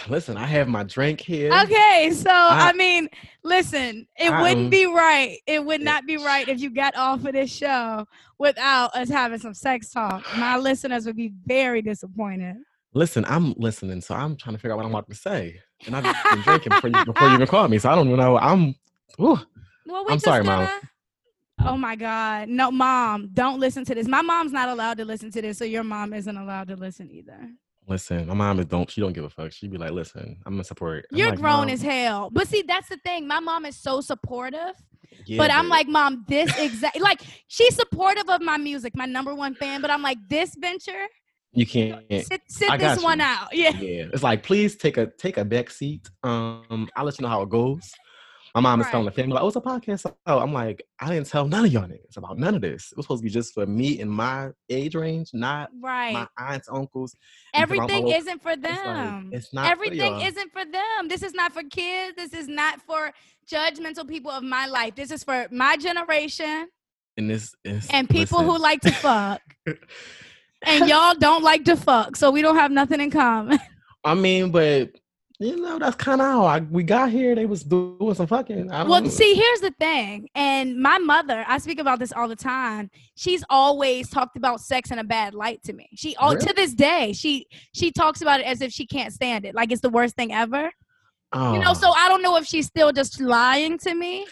Listen, 0.07 0.37
I 0.37 0.45
have 0.45 0.69
my 0.69 0.83
drink 0.83 1.19
here. 1.19 1.51
Okay, 1.63 2.11
so 2.13 2.31
I, 2.31 2.69
I- 2.69 2.73
mean, 2.75 3.09
listen, 3.43 4.07
it 4.19 4.31
I, 4.31 4.43
wouldn't 4.43 4.71
be 4.71 4.85
right. 4.87 5.39
It 5.47 5.65
would 5.65 5.81
not 5.81 6.07
be 6.07 6.19
right 6.19 6.47
if 6.47 6.61
you 6.61 6.69
got 6.71 6.95
off 6.95 7.25
of 7.25 7.33
this 7.33 7.51
show 7.51 8.05
without 8.39 8.95
us 8.95 9.09
having 9.09 9.39
some 9.39 9.55
sex 9.55 9.91
talk. 9.91 10.25
My 10.37 10.59
listeners 10.59 11.07
would 11.07 11.17
be 11.17 11.33
very 11.47 11.81
disappointed. 11.81 12.57
Listen, 12.95 13.25
I'm 13.29 13.53
listening, 13.59 14.01
so 14.01 14.15
I'm 14.15 14.37
trying 14.37 14.55
to 14.57 14.59
figure 14.59 14.73
out 14.73 14.79
what 14.79 14.87
I'm 14.87 14.93
about 14.95 15.09
to 15.11 15.15
say, 15.15 15.61
and 15.87 15.95
I've 15.95 16.03
been 16.05 16.41
drinking 16.43 16.71
before 16.73 16.91
you, 16.91 17.05
before 17.05 17.29
you 17.29 17.35
even 17.35 17.47
called 17.47 17.71
me, 17.71 17.79
so 17.79 17.91
I 17.91 17.95
don't 17.95 18.07
even 18.07 18.19
know. 18.19 18.39
I'm. 18.39 18.75
Ooh, 19.21 19.39
Well, 19.87 20.05
we 20.07 20.13
I'm 20.13 20.19
sorry, 20.19 20.43
Mom. 20.45 20.65
gonna- 20.67 20.81
Oh 21.67 21.77
my 21.77 21.97
God. 21.97 22.49
No, 22.49 22.71
mom, 22.71 23.31
don't 23.35 23.59
listen 23.59 23.85
to 23.87 23.95
this. 23.95 24.07
My 24.07 24.23
mom's 24.23 24.53
not 24.53 24.69
allowed 24.69 24.97
to 24.99 25.05
listen 25.05 25.31
to 25.33 25.43
this, 25.43 25.59
so 25.59 25.65
your 25.65 25.83
mom 25.83 26.15
isn't 26.15 26.37
allowed 26.37 26.69
to 26.69 26.77
listen 26.77 27.11
either. 27.11 27.51
listen, 27.89 28.27
my 28.29 28.35
mom 28.35 28.61
is 28.61 28.67
don't. 28.67 28.89
She 28.91 29.01
don't 29.01 29.13
give 29.13 29.25
a 29.25 29.31
fuck. 29.31 29.51
She'd 29.53 29.71
be 29.73 29.77
like, 29.79 29.91
listen, 29.91 30.39
I'm 30.47 30.55
gonna 30.55 30.65
support. 30.65 31.07
I'm 31.13 31.19
You're 31.19 31.31
like, 31.31 31.39
grown 31.41 31.67
"Mom, 31.67 31.69
as 31.71 31.83
hell. 31.83 32.31
But 32.33 32.47
see, 32.49 32.63
that's 32.63 32.89
the 32.89 32.97
thing. 32.99 33.27
My 33.27 33.41
mom 33.41 33.67
is 33.67 33.77
so 33.77 34.01
supportive. 34.01 34.75
yeah, 35.27 35.39
but 35.39 35.51
I'm 35.51 35.69
like, 35.69 35.89
mom, 35.89 36.25
this 36.29 36.57
exact 36.59 37.01
like 37.01 37.21
she's 37.49 37.75
supportive 37.75 38.29
of 38.31 38.41
my 38.41 38.57
music, 38.57 38.95
my 38.97 39.07
number 39.07 39.35
one 39.35 39.55
fan. 39.55 39.81
But 39.81 39.91
I'm 39.91 40.03
like, 40.03 40.19
this 40.29 40.55
venture, 40.57 41.07
you 41.59 41.67
can't. 41.67 42.05
sit 42.09 42.41
sit 42.49 42.71
this 42.79 42.97
got 42.97 43.03
one 43.03 43.21
out. 43.21 43.49
Yeah. 43.53 43.71
Yeah, 43.71 44.07
it's 44.13 44.23
like 44.23 44.43
please 44.43 44.77
take 44.77 44.97
a 44.97 45.07
take 45.07 45.37
a 45.37 45.45
back 45.45 45.71
seat. 45.71 46.09
Um, 46.23 46.89
I'll 46.97 47.05
let 47.05 47.19
you 47.19 47.23
know 47.23 47.29
how 47.29 47.43
it 47.43 47.49
goes. 47.51 47.91
My 48.55 48.63
mom 48.63 48.81
is 48.81 48.87
telling 48.89 49.05
the 49.05 49.13
family, 49.13 49.35
like, 49.35 49.43
"Oh, 49.43 49.49
it's 49.49 49.57
a 49.57 49.61
podcast." 49.61 50.11
Oh, 50.27 50.39
I'm 50.39 50.53
like, 50.53 50.83
I 50.99 51.09
didn't 51.11 51.27
tell 51.29 51.47
none 51.47 51.67
of 51.67 51.73
y'all 51.73 51.85
niggas 51.87 52.17
about 52.17 52.39
none 52.39 52.55
of 52.55 52.63
this. 52.63 52.91
It 52.91 52.97
was 52.97 53.05
supposed 53.05 53.21
to 53.23 53.25
be 53.25 53.31
just 53.31 53.53
for 53.53 53.67
me 53.67 54.01
and 54.01 54.11
my 54.11 54.49
age 54.71 54.95
range, 54.95 55.31
not 55.35 55.69
Right. 55.81 56.15
my 56.15 56.27
aunts, 56.39 56.67
uncles. 56.73 57.15
and 57.53 57.69
because 57.69 57.79
I'm 57.79 57.91
Everything 57.91 58.09
isn't 58.17 58.43
for 58.43 58.53
It's 58.53 58.63
like, 58.63 58.83
them. 58.85 59.31
it's 59.33 59.53
not. 59.53 59.71
Everything 59.71 60.15
y'all. 60.19 60.27
isn't 60.27 60.51
for 60.53 60.65
them. 60.65 61.09
This 61.09 61.23
is 61.23 61.35
not 61.35 61.53
for 61.53 61.63
kids. 61.65 62.17
This 62.17 62.33
is 62.33 62.49
not 62.49 62.81
for 62.83 63.13
judgmental 63.49 64.09
people 64.09 64.31
of 64.31 64.43
my 64.43 64.67
life. 64.67 64.95
This 64.97 65.11
is 65.11 65.23
for 65.23 65.47
my 65.53 65.77
generation 65.77 66.69
and 67.19 67.29
this 67.29 67.55
is 67.65 67.87
and 67.91 68.09
people 68.09 68.43
who 68.43 68.57
like 68.59 68.81
to 68.81 68.91
fuck. 68.93 69.43
and 70.63 70.89
y'all 70.89 71.15
don't 71.15 71.43
like 71.43 71.65
to 71.65 71.77
fuck, 71.77 72.17
so 72.17 72.31
we 72.31 72.43
don't 72.43 72.57
have 72.57 72.71
nothing 72.71 73.01
in 73.01 73.11
common. 73.11 73.59
I 74.05 74.15
mean, 74.15 74.51
but 74.51 74.91
you 75.41 75.57
know, 75.61 75.79
that's 75.79 75.95
kind 75.95 76.21
of 76.21 76.27
how 76.27 76.45
I, 76.47 76.59
we 76.61 76.83
got 76.83 77.11
here. 77.11 77.37
They 77.37 77.47
was 77.47 77.63
doing 77.63 78.13
some 78.15 78.27
fucking. 78.27 78.73
I 78.73 78.79
don't 78.81 78.89
Well, 78.89 79.03
know. 79.03 79.09
see, 79.09 79.35
here's 79.35 79.61
the 79.61 79.73
thing. 79.79 80.29
And 80.35 80.77
my 80.81 80.99
mother, 80.99 81.45
I 81.47 81.59
speak 81.59 81.79
about 81.79 82.01
this 82.01 82.13
all 82.13 82.27
the 82.27 82.35
time. 82.35 82.91
She's 83.15 83.45
always 83.49 84.11
talked 84.11 84.37
about 84.37 84.61
sex 84.61 84.91
in 84.91 84.99
a 84.99 85.05
bad 85.05 85.35
light 85.35 85.63
to 85.65 85.73
me. 85.73 85.89
She 85.95 86.17
all 86.17 86.35
Really? 86.35 86.47
to 86.47 86.53
this 86.55 86.75
day, 86.75 87.13
she 87.13 87.47
she 87.73 87.93
talks 87.93 88.21
about 88.21 88.41
it 88.41 88.47
as 88.47 88.61
if 88.63 88.73
she 88.73 88.85
can't 88.85 89.13
stand 89.13 89.45
it. 89.45 89.55
Like 89.55 89.71
it's 89.71 89.81
the 89.81 89.91
worst 89.91 90.17
thing 90.17 90.33
ever. 90.33 90.73
oh, 91.33 91.53
You 91.55 91.61
know, 91.61 91.71
oh. 91.71 91.75
so 91.75 91.91
I 91.93 92.09
don't 92.09 92.23
know 92.23 92.37
if 92.37 92.45
she's 92.47 92.67
still 92.67 92.91
just 92.91 93.21
lying 93.21 93.79
to 93.79 93.95
me. 93.95 94.27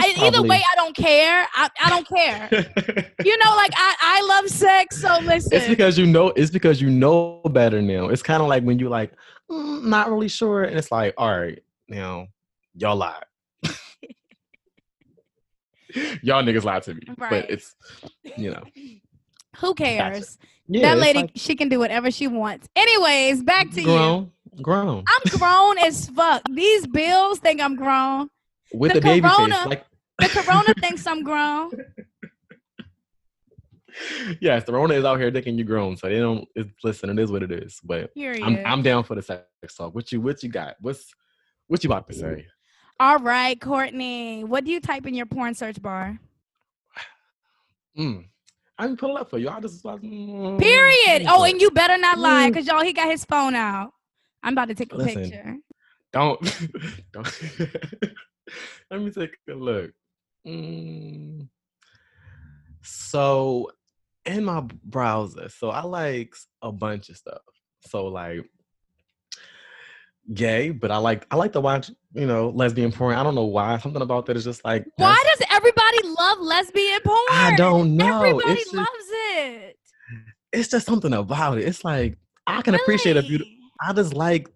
I, 0.00 0.14
either 0.26 0.42
way, 0.42 0.56
I 0.72 0.74
don't 0.76 0.96
care. 0.96 1.46
I, 1.54 1.68
I 1.82 1.90
don't 1.90 2.08
care. 2.08 2.48
you 3.24 3.38
know, 3.38 3.56
like 3.56 3.72
I, 3.76 3.94
I 4.00 4.26
love 4.26 4.48
sex, 4.48 5.00
so 5.00 5.18
listen. 5.22 5.52
It's 5.52 5.68
because 5.68 5.98
you 5.98 6.06
know. 6.06 6.28
It's 6.28 6.50
because 6.50 6.80
you 6.80 6.90
know 6.90 7.40
better 7.50 7.80
now. 7.82 8.08
It's 8.08 8.22
kind 8.22 8.42
of 8.42 8.48
like 8.48 8.62
when 8.62 8.78
you 8.78 8.88
like, 8.88 9.12
"Mm, 9.50 9.84
not 9.84 10.10
really 10.10 10.28
sure, 10.28 10.64
and 10.64 10.76
it's 10.78 10.90
like, 10.92 11.14
all 11.18 11.38
right, 11.38 11.62
now 11.88 12.28
y'all 12.76 12.96
lied. 12.96 13.24
y'all 16.22 16.42
niggas 16.42 16.64
lied 16.64 16.82
to 16.84 16.94
me, 16.94 17.02
Right. 17.18 17.30
but 17.30 17.50
it's 17.50 17.74
you 18.36 18.50
know. 18.50 18.62
Who 19.58 19.74
cares? 19.74 20.36
Yeah, 20.66 20.94
that 20.94 20.98
lady, 20.98 21.20
like 21.20 21.30
she 21.36 21.54
can 21.54 21.68
do 21.68 21.78
whatever 21.78 22.10
she 22.10 22.26
wants. 22.26 22.68
Anyways, 22.74 23.42
back 23.42 23.70
to 23.72 23.80
you. 23.80 23.86
grown, 23.86 24.32
grown 24.62 25.04
I'm 25.06 25.38
grown 25.38 25.78
as 25.78 26.08
fuck. 26.08 26.42
These 26.50 26.86
bills 26.86 27.38
think 27.38 27.60
I'm 27.60 27.76
grown. 27.76 28.30
With 28.78 28.92
the 28.92 29.00
the, 29.00 29.04
baby 29.06 29.28
corona- 29.28 29.54
face. 29.56 29.66
Like, 29.66 29.84
The 30.32 30.42
corona 30.42 30.74
thinks 30.80 31.06
I'm 31.06 31.22
grown. 31.22 31.70
yes, 34.40 34.64
the 34.64 34.72
Rona 34.72 34.94
is 34.94 35.04
out 35.04 35.20
here 35.20 35.30
thinking 35.30 35.56
you're 35.56 35.66
grown, 35.66 35.96
so 35.96 36.08
they 36.08 36.18
don't. 36.18 36.46
It's, 36.54 36.70
listen, 36.82 37.10
it 37.10 37.18
is 37.18 37.30
what 37.30 37.42
it 37.42 37.52
is. 37.52 37.80
But 37.84 38.14
Period. 38.14 38.42
I'm 38.42 38.58
I'm 38.64 38.82
down 38.82 39.04
for 39.04 39.14
the 39.14 39.22
sex 39.22 39.44
talk. 39.76 39.94
What 39.94 40.10
you 40.12 40.20
what 40.20 40.42
you 40.42 40.48
got? 40.48 40.76
What's 40.80 41.12
what 41.68 41.82
you 41.84 41.88
about 41.88 42.08
to 42.08 42.14
say? 42.14 42.46
All 43.00 43.18
right, 43.18 43.60
Courtney. 43.60 44.44
What 44.44 44.64
do 44.64 44.70
you 44.70 44.80
type 44.80 45.06
in 45.06 45.14
your 45.14 45.26
porn 45.26 45.54
search 45.54 45.80
bar? 45.82 46.18
Mm. 47.98 48.24
I 48.78 48.86
didn't 48.86 48.98
pull 48.98 49.16
up 49.16 49.30
for 49.30 49.38
you. 49.38 49.48
I 49.48 49.60
just 49.60 49.84
like 49.84 50.00
mm, 50.00 50.58
Period. 50.58 51.26
Oh, 51.28 51.44
and 51.44 51.60
you 51.60 51.70
better 51.70 51.96
not 51.96 52.18
lie, 52.18 52.50
Mm. 52.50 52.54
cause 52.54 52.66
y'all 52.66 52.82
he 52.82 52.92
got 52.92 53.08
his 53.10 53.24
phone 53.24 53.54
out. 53.54 53.92
I'm 54.42 54.52
about 54.54 54.68
to 54.68 54.74
take 54.74 54.92
a 54.92 54.96
Listen. 54.96 55.22
picture. 55.22 55.56
don't 56.12 56.40
don't. 57.12 57.40
Let 58.90 59.00
me 59.00 59.10
take 59.10 59.36
a 59.48 59.54
look. 59.54 59.92
Mm. 60.46 61.48
So, 62.82 63.70
in 64.26 64.44
my 64.44 64.62
browser, 64.84 65.48
so 65.48 65.70
I 65.70 65.82
like 65.82 66.34
a 66.62 66.72
bunch 66.72 67.08
of 67.08 67.16
stuff. 67.16 67.42
So 67.86 68.06
like 68.06 68.44
gay, 70.32 70.70
but 70.70 70.90
I 70.90 70.96
like 70.96 71.26
I 71.30 71.36
like 71.36 71.52
to 71.52 71.60
watch, 71.60 71.90
you 72.14 72.26
know, 72.26 72.50
lesbian 72.50 72.92
porn. 72.92 73.16
I 73.16 73.22
don't 73.22 73.34
know 73.34 73.44
why. 73.44 73.78
Something 73.78 74.02
about 74.02 74.26
that 74.26 74.36
is 74.36 74.44
just 74.44 74.64
like 74.64 74.86
Why 74.96 75.22
does 75.30 75.46
everybody 75.50 75.98
love 76.18 76.38
lesbian 76.40 77.00
porn? 77.04 77.18
I 77.30 77.54
don't 77.56 77.96
know. 77.96 78.22
Everybody 78.22 78.52
It's 78.52 78.64
just, 78.64 78.74
loves 78.74 78.88
it. 79.36 79.76
it's 80.52 80.68
just 80.68 80.86
something 80.86 81.12
about 81.12 81.58
it. 81.58 81.64
It's 81.64 81.84
like 81.84 82.16
I 82.46 82.62
can 82.62 82.74
appreciate 82.74 83.16
a 83.16 83.22
beautiful. 83.22 83.52
I 83.80 83.92
just 83.92 84.14
like 84.14 84.48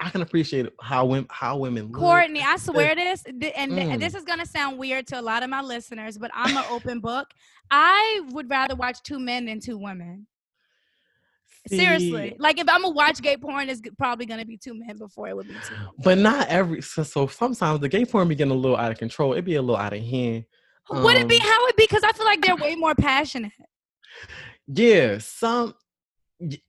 I 0.00 0.10
can 0.10 0.22
appreciate 0.22 0.66
how 0.80 1.06
women 1.06 1.26
how 1.30 1.56
women 1.58 1.86
look. 1.86 2.00
Courtney, 2.00 2.42
I 2.42 2.56
swear 2.56 2.94
this, 2.96 3.22
th- 3.22 3.52
and 3.56 3.70
th- 3.72 3.86
Mm. 3.88 4.00
this 4.00 4.14
is 4.14 4.24
gonna 4.24 4.44
sound 4.46 4.76
weird 4.78 5.06
to 5.08 5.20
a 5.20 5.22
lot 5.22 5.42
of 5.42 5.50
my 5.50 5.60
listeners, 5.62 6.18
but 6.18 6.30
I'm 6.34 6.56
an 6.56 6.64
open 6.68 7.00
book. 7.00 7.28
I 7.70 8.20
would 8.30 8.50
rather 8.50 8.74
watch 8.74 9.02
two 9.02 9.18
men 9.20 9.46
than 9.46 9.60
two 9.60 9.78
women. 9.78 10.26
Seriously, 11.66 12.36
like 12.38 12.58
if 12.58 12.68
I'm 12.68 12.82
gonna 12.82 12.92
watch 12.94 13.22
gay 13.22 13.38
porn, 13.38 13.70
it's 13.70 13.80
probably 13.96 14.26
gonna 14.26 14.44
be 14.44 14.58
two 14.58 14.74
men 14.74 14.96
before 14.98 15.28
it 15.28 15.36
would 15.36 15.48
be 15.48 15.54
two. 15.54 15.74
But 15.98 16.18
not 16.18 16.48
every 16.48 16.82
so, 16.82 17.02
so 17.04 17.26
sometimes 17.26 17.80
the 17.80 17.88
gay 17.88 18.04
porn 18.04 18.28
be 18.28 18.34
getting 18.34 18.50
a 18.52 18.56
little 18.56 18.76
out 18.76 18.92
of 18.92 18.98
control. 18.98 19.32
It'd 19.32 19.46
be 19.46 19.54
a 19.54 19.62
little 19.62 19.76
out 19.80 19.94
of 19.94 20.02
hand. 20.02 20.44
would 20.90 21.16
it 21.16 21.26
be 21.26 21.36
Um, 21.36 21.46
how 21.46 21.66
it 21.68 21.76
be? 21.78 21.84
Because 21.88 22.02
I 22.04 22.12
feel 22.12 22.26
like 22.26 22.42
they're 22.42 22.56
way 22.56 22.74
more 22.74 22.94
passionate. 22.94 23.52
Yeah, 24.66 25.18
some 25.18 25.74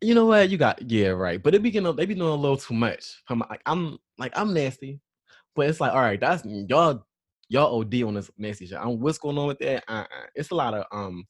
you 0.02 0.16
know 0.16 0.26
what 0.26 0.50
you 0.50 0.58
got. 0.58 0.82
Yeah, 0.90 1.10
right. 1.10 1.42
But 1.42 1.56
it 1.56 1.64
be 1.64 1.72
getting 1.72 1.96
they 1.96 2.06
be 2.06 2.16
doing 2.16 2.30
a 2.30 2.36
little 2.36 2.58
too 2.58 2.74
much. 2.74 3.22
I'm 3.30 3.40
like 3.40 3.62
I'm 3.66 3.98
like 4.18 4.34
I'm 4.36 4.54
nasty, 4.54 5.00
but 5.56 5.70
it's 5.70 5.80
like 5.80 5.94
all 5.94 6.02
right, 6.02 6.20
that's 6.20 6.44
y'all 6.46 7.06
y'all 7.50 7.80
OD 7.80 8.04
on 8.04 8.16
this 8.16 8.32
nasty 8.38 8.68
shit. 8.68 8.78
I 8.78 8.84
don't, 8.84 9.00
what's 9.00 9.18
going 9.18 9.38
on 9.38 9.48
with 9.48 9.60
that? 9.60 9.84
Uh-uh. 9.88 10.26
It's 10.36 10.52
a 10.52 10.56
lot 10.56 10.74
of 10.74 10.86
um 10.92 11.26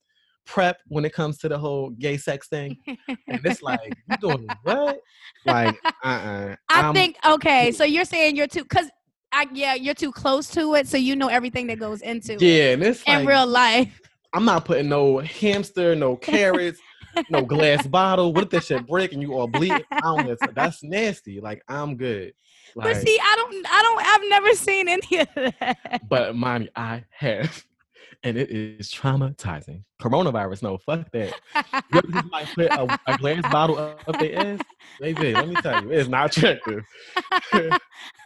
prep 0.45 0.77
when 0.87 1.05
it 1.05 1.13
comes 1.13 1.37
to 1.39 1.49
the 1.49 1.57
whole 1.57 1.89
gay 1.91 2.17
sex 2.17 2.47
thing, 2.49 2.77
and 3.07 3.41
it's 3.43 3.61
like 3.61 3.93
you 4.09 4.17
doing 4.17 4.47
what? 4.63 4.99
Like 5.45 5.77
uh-uh. 6.03 6.55
I 6.69 6.81
I'm- 6.81 6.93
think 6.93 7.17
okay, 7.25 7.71
so 7.71 7.83
you're 7.83 8.05
saying 8.05 8.35
you're 8.35 8.47
too 8.47 8.63
because 8.63 8.89
I 9.31 9.47
yeah 9.53 9.73
you're 9.73 9.93
too 9.95 10.11
close 10.11 10.49
to 10.51 10.75
it, 10.75 10.87
so 10.87 10.97
you 10.97 11.15
know 11.15 11.27
everything 11.27 11.67
that 11.67 11.79
goes 11.79 12.01
into 12.01 12.33
it 12.33 12.41
yeah, 12.41 12.71
and 12.73 12.83
it's 12.83 13.03
in 13.03 13.19
like 13.19 13.27
real 13.27 13.47
life. 13.47 13.99
I'm 14.33 14.43
not 14.43 14.65
putting 14.65 14.89
no 14.89 15.19
hamster, 15.19 15.95
no 15.95 16.15
carrots, 16.31 16.79
no 17.29 17.41
glass 17.43 17.85
bottle. 17.87 18.33
What 18.33 18.43
if 18.45 18.49
that 18.51 18.63
shit 18.65 18.87
break 18.87 19.13
and 19.13 19.21
you 19.21 19.33
all 19.33 19.47
bleed? 19.47 19.85
I 19.91 19.99
don't. 20.01 20.27
listen, 20.27 20.49
That's 20.55 20.83
nasty. 20.83 21.39
Like 21.39 21.61
I'm 21.67 21.95
good. 21.97 22.33
Like, 22.75 22.93
but 22.93 23.07
see, 23.07 23.17
I 23.21 23.35
don't, 23.35 23.65
I 23.69 23.81
don't, 23.81 24.05
I've 24.05 24.29
never 24.29 24.53
seen 24.55 24.87
any 24.89 25.19
of 25.19 25.27
that. 25.35 26.01
but 26.09 26.35
mommy, 26.35 26.69
I 26.75 27.05
have, 27.11 27.65
and 28.23 28.37
it 28.37 28.49
is 28.51 28.91
traumatizing. 28.91 29.83
Coronavirus, 30.01 30.63
no, 30.63 30.77
fuck 30.79 31.09
that. 31.11 31.33
You 31.55 31.99
ever 31.99 32.07
somebody 32.11 32.45
put 32.53 32.71
a, 32.71 32.99
a 33.07 33.17
glass 33.17 33.43
bottle 33.51 33.77
up, 33.77 34.19
their 34.19 34.37
ass? 34.37 34.59
Baby, 34.99 35.33
let 35.33 35.47
me 35.47 35.55
tell 35.55 35.83
you, 35.83 35.91
it's 35.91 36.09
not 36.09 36.35
attractive. 36.35 36.83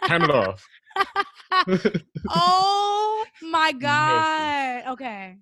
Turn 0.08 0.24
it 0.24 0.32
off. 0.32 0.66
oh 2.30 3.26
my 3.44 3.72
god. 3.80 4.84
Okay. 4.94 5.38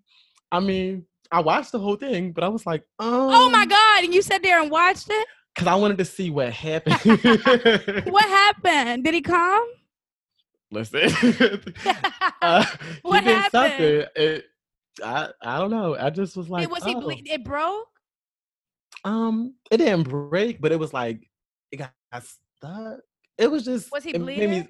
I 0.51 0.59
mean, 0.59 1.05
I 1.31 1.39
watched 1.41 1.71
the 1.71 1.79
whole 1.79 1.95
thing, 1.95 2.31
but 2.31 2.43
I 2.43 2.47
was 2.47 2.65
like, 2.65 2.81
um, 2.99 3.09
Oh 3.09 3.49
my 3.49 3.65
god! 3.65 4.03
And 4.03 4.13
you 4.13 4.21
sat 4.21 4.43
there 4.43 4.61
and 4.61 4.71
watched 4.71 5.07
it. 5.09 5.27
because 5.53 5.67
I 5.67 5.75
wanted 5.75 5.97
to 5.99 6.05
see 6.05 6.29
what 6.29 6.53
happened. 6.53 6.99
What 8.11 8.25
happened? 8.25 9.03
Did 9.03 9.13
he 9.13 9.21
come? 9.21 9.67
Listen, 10.71 11.09
uh, 12.41 12.65
What 13.01 13.23
he 13.23 13.29
happened? 13.29 13.51
something. 13.51 14.05
It, 14.15 14.45
I 15.03 15.29
I 15.41 15.59
don't 15.59 15.71
know. 15.71 15.95
I 15.97 16.09
just 16.09 16.35
was 16.35 16.49
like, 16.49 16.63
it 16.63 16.69
was 16.69 16.83
he 16.83 16.95
oh. 16.95 17.01
ble- 17.01 17.21
it 17.25 17.43
broke? 17.43 17.87
Um, 19.05 19.55
it 19.71 19.77
didn't 19.77 20.09
break, 20.09 20.59
but 20.59 20.71
it 20.71 20.79
was 20.79 20.93
like 20.93 21.29
it 21.71 21.77
got 21.77 21.93
stuck. 22.13 22.99
It 23.37 23.49
was 23.49 23.63
just. 23.63 23.91
Was 23.91 24.03
he 24.03 24.17
bleeding? 24.17 24.67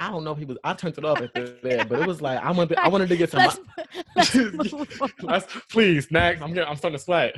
I 0.00 0.10
don't 0.10 0.24
know 0.24 0.32
if 0.32 0.38
he 0.38 0.44
was. 0.44 0.58
I 0.64 0.74
turned 0.74 0.98
it 0.98 1.04
off 1.04 1.20
at 1.20 1.32
the 1.34 1.56
there, 1.62 1.84
but 1.84 2.00
it 2.00 2.06
was 2.06 2.20
like 2.20 2.38
I 2.42 2.50
wanted. 2.50 2.78
I 2.78 2.88
wanted 2.88 3.08
to 3.10 3.16
get 3.16 3.30
some. 3.30 3.40
Let's, 4.16 4.34
let's. 4.34 4.72
Let's 5.22 5.46
please 5.70 6.10
next. 6.10 6.42
I'm 6.42 6.52
getting. 6.52 6.68
I'm 6.68 6.76
starting 6.76 6.98
to 6.98 7.04
sweat. 7.04 7.34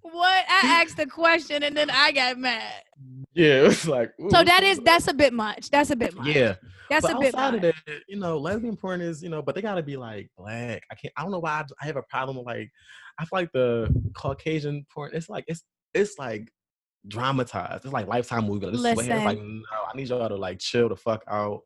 What? 0.00 0.44
I 0.48 0.80
asked 0.82 0.96
the 0.96 1.06
question 1.06 1.62
and 1.62 1.76
then 1.76 1.90
I 1.90 2.12
got 2.12 2.38
mad. 2.38 2.82
yeah, 3.34 3.60
it 3.60 3.62
was 3.64 3.86
like. 3.86 4.12
ooh, 4.20 4.30
So 4.30 4.42
that 4.44 4.62
is 4.62 4.78
that's 4.80 5.08
a 5.08 5.14
bit 5.14 5.32
much. 5.32 5.70
That's 5.70 5.90
a 5.90 5.96
bit 5.96 6.14
much. 6.14 6.26
Yeah, 6.28 6.54
That's 6.88 7.06
but 7.06 7.16
a 7.16 7.18
bit 7.18 7.34
outside 7.34 7.54
much. 7.54 7.64
of 7.64 7.74
that, 7.86 8.00
you 8.08 8.16
know, 8.18 8.38
lesbian 8.38 8.76
porn 8.76 9.00
is, 9.00 9.22
you 9.22 9.28
know, 9.28 9.42
but 9.42 9.54
they 9.54 9.60
gotta 9.60 9.82
be 9.82 9.96
like 9.96 10.30
black. 10.38 10.82
I 10.90 10.94
can't. 10.94 11.12
I 11.16 11.22
don't 11.22 11.30
know 11.32 11.40
why 11.40 11.50
I, 11.50 11.64
I 11.82 11.86
have 11.86 11.96
a 11.96 12.02
problem 12.08 12.36
with 12.38 12.46
like. 12.46 12.70
I 13.18 13.24
feel 13.24 13.40
like 13.40 13.52
the 13.52 13.92
Caucasian 14.16 14.86
porn. 14.94 15.10
It's 15.12 15.28
like 15.28 15.44
it's 15.48 15.64
it's 15.92 16.16
like 16.18 16.48
dramatized. 17.08 17.84
It's 17.84 17.92
like 17.92 18.06
Lifetime 18.06 18.46
movie. 18.46 18.66
Like, 18.66 18.96
this 18.96 19.04
is. 19.04 19.08
It's 19.10 19.24
like 19.24 19.38
no, 19.38 19.62
I 19.92 19.96
need 19.96 20.08
y'all 20.08 20.28
to 20.28 20.36
like 20.36 20.58
chill 20.58 20.88
the 20.88 20.96
fuck 20.96 21.24
out. 21.28 21.62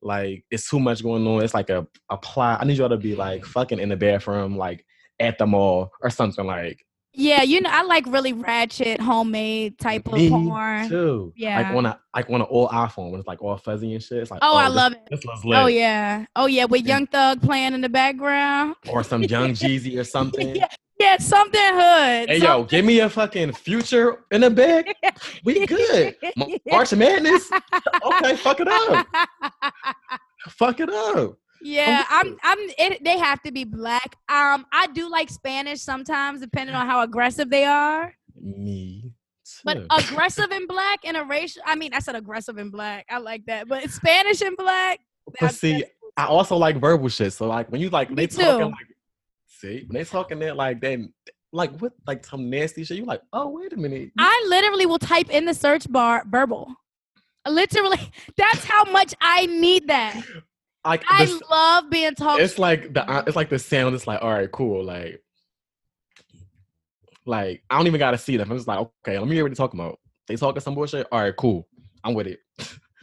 Like 0.00 0.44
it's 0.50 0.68
too 0.68 0.80
much 0.80 1.02
going 1.02 1.26
on. 1.26 1.42
It's 1.44 1.54
like 1.54 1.70
a 1.70 1.86
a 2.10 2.16
plot. 2.16 2.60
I 2.60 2.64
need 2.64 2.78
y'all 2.78 2.88
to 2.88 2.96
be 2.96 3.14
like 3.14 3.42
mm. 3.42 3.46
fucking 3.46 3.78
in 3.78 3.88
the 3.88 3.96
bathroom, 3.96 4.56
like 4.56 4.84
at 5.20 5.38
the 5.38 5.46
mall 5.46 5.90
or 6.02 6.10
something 6.10 6.46
like. 6.46 6.84
Yeah, 7.14 7.42
you 7.42 7.60
know, 7.60 7.68
I 7.70 7.82
like 7.82 8.06
really 8.06 8.32
ratchet, 8.32 8.98
homemade 8.98 9.78
type 9.78 10.06
of 10.06 10.14
Me 10.14 10.30
porn. 10.30 10.88
too. 10.88 11.34
Yeah. 11.36 11.60
Like 11.60 11.76
on 11.76 11.86
a 11.86 12.00
like 12.16 12.30
on 12.30 12.40
an 12.40 12.46
old 12.48 12.70
iPhone 12.70 13.10
when 13.10 13.20
it's 13.20 13.28
like 13.28 13.42
all 13.42 13.58
fuzzy 13.58 13.92
and 13.92 14.02
shit. 14.02 14.18
It's 14.18 14.30
like 14.30 14.40
Oh, 14.42 14.56
I 14.56 14.64
oh, 14.64 14.68
this- 14.68 14.76
love 15.24 15.42
it. 15.44 15.54
Oh 15.54 15.66
yeah. 15.66 16.24
Oh 16.34 16.46
yeah, 16.46 16.64
with 16.64 16.86
Young 16.86 17.06
Thug 17.06 17.42
playing 17.42 17.74
in 17.74 17.82
the 17.82 17.90
background. 17.90 18.76
Or 18.88 19.04
some 19.04 19.22
young 19.24 19.50
Jeezy 19.50 19.98
or 19.98 20.04
something. 20.16 20.56
yeah, 20.56 20.68
yeah, 21.02 21.16
something 21.18 21.60
hood. 21.60 22.28
Hey 22.28 22.38
yo, 22.38 22.64
give 22.64 22.84
me 22.84 23.00
a 23.00 23.10
fucking 23.10 23.52
future 23.52 24.24
in 24.30 24.44
a 24.44 24.50
bag. 24.50 24.92
We 25.44 25.66
good. 25.66 26.16
Ma- 26.36 26.46
March 26.66 26.94
Madness. 26.94 27.50
Okay, 28.04 28.36
fuck 28.36 28.60
it 28.60 28.68
up. 28.68 29.06
Fuck 30.48 30.80
it 30.80 30.90
up. 30.90 31.36
Yeah, 31.62 32.04
I'm. 32.10 32.36
I'm. 32.42 32.58
It, 32.78 33.04
they 33.04 33.16
have 33.18 33.40
to 33.42 33.52
be 33.52 33.62
black. 33.62 34.16
Um, 34.28 34.66
I 34.72 34.88
do 34.92 35.08
like 35.08 35.30
Spanish 35.30 35.80
sometimes, 35.80 36.40
depending 36.40 36.74
on 36.74 36.86
how 36.86 37.02
aggressive 37.02 37.48
they 37.48 37.64
are. 37.64 38.12
Me 38.40 39.12
Too. 39.44 39.60
But 39.64 39.84
aggressive 39.90 40.50
in 40.50 40.66
black 40.66 41.00
and 41.04 41.16
a 41.16 41.24
racial. 41.24 41.62
I 41.64 41.76
mean, 41.76 41.94
I 41.94 42.00
said 42.00 42.16
aggressive 42.16 42.58
in 42.58 42.70
black. 42.70 43.06
I 43.08 43.18
like 43.18 43.44
that. 43.46 43.68
But 43.68 43.88
Spanish 43.90 44.40
and 44.40 44.56
black. 44.56 44.98
but 45.40 45.54
see, 45.54 45.84
I 46.16 46.26
also 46.26 46.56
like 46.56 46.80
verbal 46.80 47.08
shit. 47.08 47.32
So 47.32 47.46
like 47.46 47.70
when 47.70 47.80
you 47.80 47.90
like 47.90 48.10
Me 48.10 48.16
they 48.16 48.26
too. 48.26 48.42
talking 48.42 48.66
like 48.66 48.86
see 49.62 49.84
when 49.86 49.94
they 49.94 50.04
talking 50.04 50.38
that 50.40 50.56
like 50.56 50.80
then 50.80 51.12
like 51.52 51.76
what 51.78 51.92
like 52.06 52.24
some 52.24 52.50
nasty 52.50 52.84
shit. 52.84 52.98
You 52.98 53.04
like 53.04 53.22
oh 53.32 53.48
wait 53.48 53.72
a 53.72 53.76
minute. 53.76 54.10
I 54.18 54.46
literally 54.48 54.86
will 54.86 54.98
type 54.98 55.30
in 55.30 55.44
the 55.44 55.54
search 55.54 55.90
bar 55.90 56.24
verbal. 56.26 56.74
Literally, 57.46 58.12
that's 58.36 58.64
how 58.64 58.84
much 58.84 59.14
I 59.20 59.46
need 59.46 59.88
that. 59.88 60.22
like 60.84 61.04
I 61.08 61.26
this, 61.26 61.42
love 61.50 61.90
being 61.90 62.14
talked. 62.14 62.40
it's 62.40 62.58
like 62.58 62.92
the 62.94 63.08
uh, 63.08 63.24
it's 63.26 63.36
like 63.36 63.50
the 63.50 63.58
sound. 63.58 63.94
It's 63.94 64.06
like 64.06 64.22
all 64.22 64.32
right, 64.32 64.50
cool. 64.50 64.84
Like 64.84 65.22
like 67.26 67.62
I 67.70 67.76
don't 67.76 67.86
even 67.86 67.98
gotta 67.98 68.18
see 68.18 68.36
them. 68.36 68.50
I'm 68.50 68.56
just 68.56 68.68
like 68.68 68.78
okay, 68.78 69.18
let 69.18 69.28
me 69.28 69.34
hear 69.34 69.44
what 69.44 69.50
they 69.50 69.56
talking 69.56 69.78
about. 69.78 69.98
They 70.26 70.36
talking 70.36 70.60
some 70.60 70.74
bullshit. 70.74 71.06
All 71.12 71.20
right, 71.20 71.36
cool. 71.36 71.68
I'm 72.04 72.14
with 72.14 72.26
it. 72.26 72.40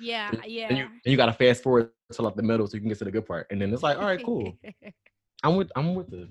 Yeah, 0.01 0.31
yeah. 0.45 0.67
And 0.69 0.77
you 0.77 0.85
and 0.85 1.11
you 1.11 1.17
gotta 1.17 1.33
fast 1.33 1.61
forward 1.61 1.91
to 2.13 2.21
like 2.21 2.35
the 2.35 2.43
middle 2.43 2.65
so 2.67 2.75
you 2.75 2.79
can 2.79 2.89
get 2.89 2.97
to 2.99 3.05
the 3.05 3.11
good 3.11 3.25
part. 3.25 3.47
And 3.51 3.61
then 3.61 3.73
it's 3.73 3.83
like, 3.83 3.97
all 3.97 4.05
right, 4.05 4.23
cool. 4.23 4.53
I'm 5.43 5.55
with 5.55 5.71
I'm 5.75 5.95
with 5.95 6.09
the 6.09 6.27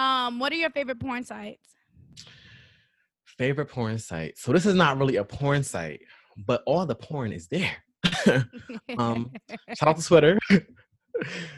um, 0.00 0.38
what 0.38 0.52
are 0.52 0.56
your 0.56 0.70
favorite 0.70 1.00
porn 1.00 1.24
sites? 1.24 1.68
favorite 3.38 3.66
porn 3.66 3.98
site. 3.98 4.38
So 4.38 4.50
this 4.52 4.64
is 4.64 4.74
not 4.74 4.96
really 4.98 5.16
a 5.16 5.24
porn 5.24 5.62
site, 5.62 6.00
but 6.46 6.62
all 6.66 6.86
the 6.86 6.94
porn 6.94 7.32
is 7.32 7.48
there. 7.48 7.70
um 8.98 9.30
shout 9.74 9.88
out 9.90 9.96
to 9.98 10.04
Twitter. 10.04 10.38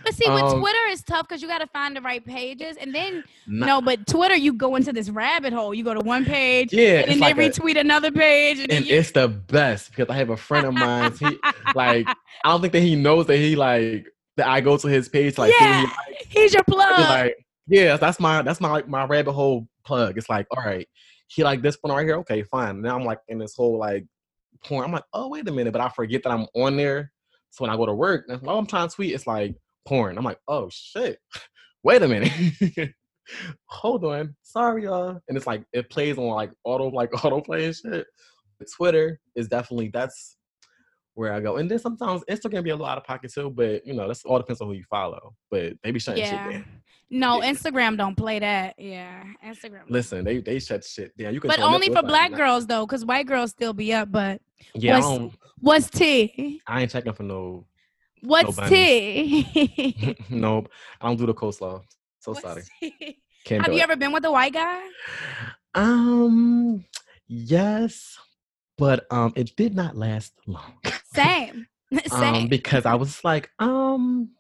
But 0.05 0.15
see, 0.15 0.31
with 0.31 0.41
Um, 0.45 0.61
Twitter 0.61 0.87
is 0.91 1.03
tough 1.03 1.27
because 1.27 1.43
you 1.43 1.49
got 1.49 1.59
to 1.59 1.67
find 1.67 1.97
the 1.97 2.01
right 2.01 2.25
pages, 2.25 2.77
and 2.77 2.95
then 2.95 3.25
Not- 3.49 3.67
no, 3.67 3.83
but 3.83 4.07
Twitter 4.07 4.37
you 4.37 4.53
go 4.53 4.77
into 4.77 4.93
this 4.93 5.11
rabbit 5.11 5.53
hole. 5.53 5.75
You 5.75 5.83
go 5.83 5.95
to 5.95 5.99
one 6.01 6.25
page, 6.25 6.73
yeah, 6.73 7.01
and 7.01 7.11
then 7.11 7.19
like 7.19 7.35
they 7.35 7.47
a- 7.47 7.51
retweet 7.51 7.77
another 7.77 8.13
page, 8.13 8.61
and, 8.61 8.71
and 8.71 8.87
you, 8.87 8.95
it's 8.97 9.11
the 9.11 9.27
best 9.27 9.91
because 9.91 10.09
I 10.11 10.17
have 10.17 10.31
a 10.31 10.37
friend 10.37 10.65
of 10.65 10.75
mine. 10.75 11.13
He 11.19 11.27
like 11.75 12.07
I 12.45 12.51
don't 12.51 12.61
think 12.61 12.73
that 12.73 12.83
he 12.83 12.95
knows 12.95 13.27
that 13.27 13.37
he 13.39 13.57
like 13.57 14.07
that 14.39 14.49
I 14.49 14.61
go 14.61 14.77
to 14.77 14.89
his 14.89 15.09
page 15.09 15.39
like 15.39 15.53
see 15.53 15.65
what 15.65 15.75
he 15.77 15.83
yeah, 15.83 15.91
he's 16.29 16.55
your 16.55 16.65
plug. 16.65 16.99
like, 16.99 17.37
yeah, 17.67 17.97
that's 17.97 18.19
my 18.19 18.43
that's 18.43 18.61
my 18.61 18.83
my 18.87 19.05
rabbit 19.05 19.33
hole 19.33 19.69
plug. 19.85 20.17
It's 20.17 20.29
like, 20.29 20.47
all 20.51 20.65
right, 20.65 20.89
he 21.29 21.45
like 21.45 21.63
this 21.63 21.77
one 21.81 21.95
right 21.95 22.07
here. 22.07 22.17
Okay, 22.17 22.43
fine. 22.43 22.81
Now 22.81 22.97
I'm 22.97 23.05
like 23.05 23.21
in 23.29 23.39
this 23.39 23.55
whole 23.55 23.79
like 23.79 24.07
porn. 24.65 24.85
I'm 24.85 24.93
like, 24.93 25.05
oh 25.13 25.29
wait 25.29 25.49
a 25.49 25.53
minute, 25.53 25.73
but 25.73 25.83
I 25.83 25.89
forget 25.91 26.23
that 26.23 26.33
I'm 26.33 26.47
on 26.55 26.77
there. 26.77 27.13
So 27.51 27.65
when 27.65 27.71
I 27.71 27.77
go 27.77 27.87
to 27.87 27.95
work, 27.95 28.27
and, 28.29 28.41
oh, 28.47 28.59
I'm 28.59 28.67
trying 28.67 28.89
to 28.89 28.95
tweet. 28.95 29.15
It's 29.15 29.27
like 29.27 29.55
porn. 29.87 30.17
I'm 30.19 30.25
like, 30.25 30.41
oh 30.49 30.69
shit, 30.71 31.19
wait 31.83 32.03
a 32.03 32.09
minute. 32.09 32.33
Hold 33.67 34.05
on. 34.05 34.35
Sorry, 34.43 34.85
y'all. 34.85 35.21
And 35.29 35.37
it's 35.37 35.47
like 35.47 35.63
it 35.73 35.91
plays 35.91 36.17
on 36.17 36.29
like 36.29 36.51
auto 36.65 36.89
like 36.89 37.11
autoplay 37.13 37.67
and 37.67 37.75
shit. 37.75 38.07
Twitter 38.77 39.21
is 39.37 39.49
definitely 39.49 39.91
that's 39.93 40.38
where 41.19 41.33
I 41.33 41.41
go. 41.41 41.57
And 41.57 41.69
then 41.69 41.81
sometimes 41.81 42.23
Instagram 42.31 42.63
be 42.63 42.71
a 42.71 42.77
lot 42.77 42.97
of 42.97 43.03
pocket 43.05 43.33
too, 43.33 43.51
but 43.51 43.85
you 43.85 43.93
know, 43.93 44.07
that's 44.07 44.25
all 44.25 44.39
depends 44.39 44.61
on 44.61 44.69
who 44.69 44.75
you 44.75 44.85
follow. 44.89 45.35
But 45.51 45.73
they 45.83 45.91
be 45.91 45.99
shutting 45.99 46.23
Yeah. 46.23 46.45
shit 46.45 46.53
down. 46.53 46.65
No, 47.11 47.43
Yeah. 47.43 47.53
Instagram 47.53 47.97
don't 47.97 48.15
play 48.17 48.39
that. 48.39 48.75
Yeah, 48.79 49.25
Instagram. 49.45 49.83
Listen, 49.89 50.25
they 50.25 50.39
they 50.41 50.61
shut 50.61 50.85
shit 50.85 51.17
down. 51.19 51.35
You 51.35 51.41
can 51.41 51.49
but 51.49 51.59
only 51.61 51.89
for 51.93 52.03
black 52.03 52.33
girls 52.33 52.67
though, 52.67 52.87
because 52.87 53.05
white 53.05 53.27
girls 53.27 53.51
still 53.51 53.73
be 53.73 53.93
up. 53.93 54.13
But 54.13 54.41
Yeah, 54.75 55.01
what's- 55.01 55.35
what's 55.61 55.91
tea? 55.91 56.63
I 56.67 56.83
ain't 56.83 56.91
checking 56.93 57.13
for 57.15 57.25
no 57.25 57.67
What's 58.23 58.55
bunnies. 58.57 58.71
tea? 59.53 60.17
nope. 60.31 60.69
I 61.01 61.09
don't 61.09 61.17
do 61.17 61.27
the 61.27 61.35
coleslaw. 61.35 61.83
So 62.21 62.33
What's 62.33 62.43
sorry. 62.43 62.63
Have 63.49 63.73
you 63.73 63.79
it. 63.81 63.83
ever 63.83 63.97
been 63.97 64.13
with 64.13 64.25
a 64.25 64.31
white 64.31 64.53
guy? 64.53 64.83
Um 65.75 66.85
yes, 67.27 68.19
but 68.77 69.07
um 69.11 69.33
it 69.37 69.57
did 69.57 69.75
not 69.75 69.97
last 69.97 70.33
long. 70.47 70.75
Same. 71.19 71.67
Same. 72.07 72.35
um 72.35 72.49
because 72.49 72.85
I 72.87 72.95
was 72.95 73.23
like, 73.25 73.51
um 73.59 74.31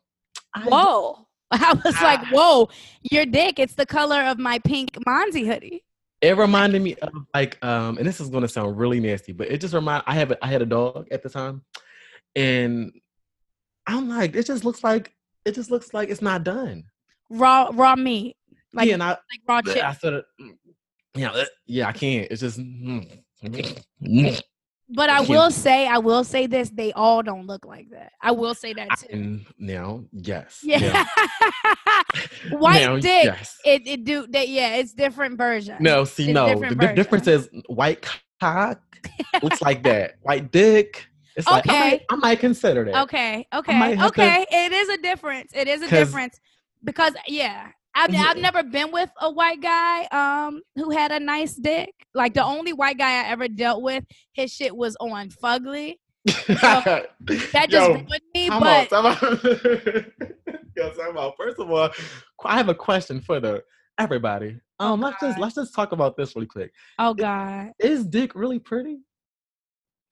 I 0.54 0.64
whoa. 0.64 1.26
I 1.50 1.72
was 1.82 2.00
like, 2.02 2.26
whoa, 2.26 2.68
your 3.10 3.24
dick, 3.24 3.58
it's 3.58 3.74
the 3.74 3.86
color 3.86 4.22
of 4.22 4.38
my 4.38 4.58
pink 4.58 4.92
Monzi 5.06 5.46
hoodie. 5.46 5.82
it 6.20 6.36
reminded 6.36 6.82
me 6.82 6.94
of 6.96 7.10
like 7.34 7.62
um 7.64 7.96
and 7.98 8.06
this 8.06 8.20
is 8.20 8.28
gonna 8.28 8.48
sound 8.48 8.76
really 8.78 9.00
nasty, 9.00 9.32
but 9.32 9.48
it 9.48 9.60
just 9.60 9.74
remind 9.74 10.04
I 10.06 10.14
have 10.14 10.30
a, 10.32 10.44
I 10.44 10.48
had 10.48 10.62
a 10.62 10.66
dog 10.66 11.08
at 11.10 11.22
the 11.22 11.30
time 11.30 11.62
and 12.36 12.92
I'm 13.86 14.08
like, 14.08 14.36
it 14.36 14.46
just 14.46 14.64
looks 14.64 14.84
like 14.84 15.14
it 15.44 15.54
just 15.54 15.70
looks 15.70 15.94
like 15.94 16.10
it's 16.10 16.22
not 16.22 16.44
done. 16.44 16.84
Raw 17.30 17.70
raw 17.72 17.96
meat. 17.96 18.36
Like, 18.74 18.88
yeah, 18.88 18.94
and 18.94 19.02
I, 19.02 19.08
like 19.10 19.18
raw 19.48 19.62
chicken. 19.62 19.82
I 19.82 19.94
sort 19.94 20.14
of 20.14 20.24
yeah, 21.14 21.30
uh, 21.30 21.44
yeah, 21.66 21.88
I 21.88 21.92
can't. 21.92 22.30
It's 22.30 22.42
just 22.42 22.58
mm, 22.60 23.22
But 24.90 25.10
I 25.10 25.20
will 25.20 25.50
say, 25.50 25.86
I 25.86 25.98
will 25.98 26.24
say 26.24 26.46
this, 26.46 26.70
they 26.70 26.92
all 26.94 27.22
don't 27.22 27.46
look 27.46 27.66
like 27.66 27.90
that. 27.90 28.12
I 28.22 28.30
will 28.30 28.54
say 28.54 28.72
that 28.72 28.88
too. 29.00 29.06
and 29.10 29.46
now, 29.58 30.04
yes. 30.12 30.60
Yeah. 30.62 31.04
White 32.50 32.80
Now, 32.80 32.96
dick. 32.96 33.24
Yes. 33.24 33.58
It 33.64 33.86
it 33.86 34.04
do 34.04 34.26
that 34.28 34.48
yeah, 34.48 34.76
it's 34.76 34.92
different 34.94 35.36
version. 35.36 35.76
No, 35.80 36.04
see, 36.04 36.30
It's 36.30 36.34
no. 36.34 36.58
The 36.58 36.74
di- 36.74 36.94
difference 36.94 37.26
is 37.26 37.48
white 37.66 38.06
cock 38.40 38.80
looks 39.42 39.60
like 39.68 39.82
that. 39.82 40.14
White 40.22 40.50
dick. 40.50 41.06
It's 41.36 41.46
like 41.46 41.68
I 41.68 41.70
Okay. 41.70 41.90
might, 41.90 42.02
I 42.10 42.16
might 42.16 42.40
consider 42.40 42.84
that. 42.86 43.02
Okay, 43.04 43.46
might 43.52 43.92
okay, 43.92 43.96
to- 43.96 44.06
okay. 44.06 44.46
It 44.50 44.72
is 44.72 44.88
a 44.88 44.98
difference. 44.98 45.52
It 45.54 45.68
is 45.68 45.82
a 45.82 45.88
difference 45.88 46.40
because 46.82 47.12
yeah, 47.28 47.68
I've 47.98 48.12
Yeah. 48.12 48.24
I've 48.28 48.36
never 48.38 48.62
been 48.62 48.92
with 48.92 49.10
a 49.20 49.30
white 49.30 49.60
guy 49.60 50.04
um 50.06 50.62
who 50.76 50.90
had 50.90 51.10
a 51.12 51.20
nice 51.20 51.54
dick. 51.54 51.90
Like 52.14 52.34
the 52.34 52.44
only 52.44 52.72
white 52.72 52.96
guy 52.98 53.24
I 53.24 53.28
ever 53.28 53.48
dealt 53.48 53.82
with, 53.82 54.04
his 54.32 54.52
shit 54.52 54.74
was 54.76 54.96
on 55.00 55.28
fugly. 55.42 55.96
That 56.46 57.66
just 57.68 57.72
Yo, 57.72 57.94
ruined 57.94 58.20
me. 58.34 58.48
time 58.48 58.60
But 58.60 58.92
out, 58.92 59.18
time 59.20 59.32
out. 59.32 59.32
Yo, 60.76 60.90
time 60.90 61.18
out. 61.18 61.34
First 61.36 61.58
of 61.58 61.70
all, 61.70 61.90
I 62.44 62.56
have 62.56 62.68
a 62.68 62.74
question 62.74 63.20
for 63.20 63.40
the 63.40 63.62
everybody. 63.98 64.58
Um, 64.80 65.00
let's 65.00 65.16
just 65.20 65.38
let's 65.38 65.54
just 65.56 65.74
talk 65.74 65.92
about 65.92 66.16
this 66.16 66.36
really 66.36 66.46
quick. 66.46 66.70
oh 66.98 67.14
god, 67.14 67.72
Is 67.80 68.04
dick 68.04 68.34
really 68.34 68.58
pretty? 68.60 68.98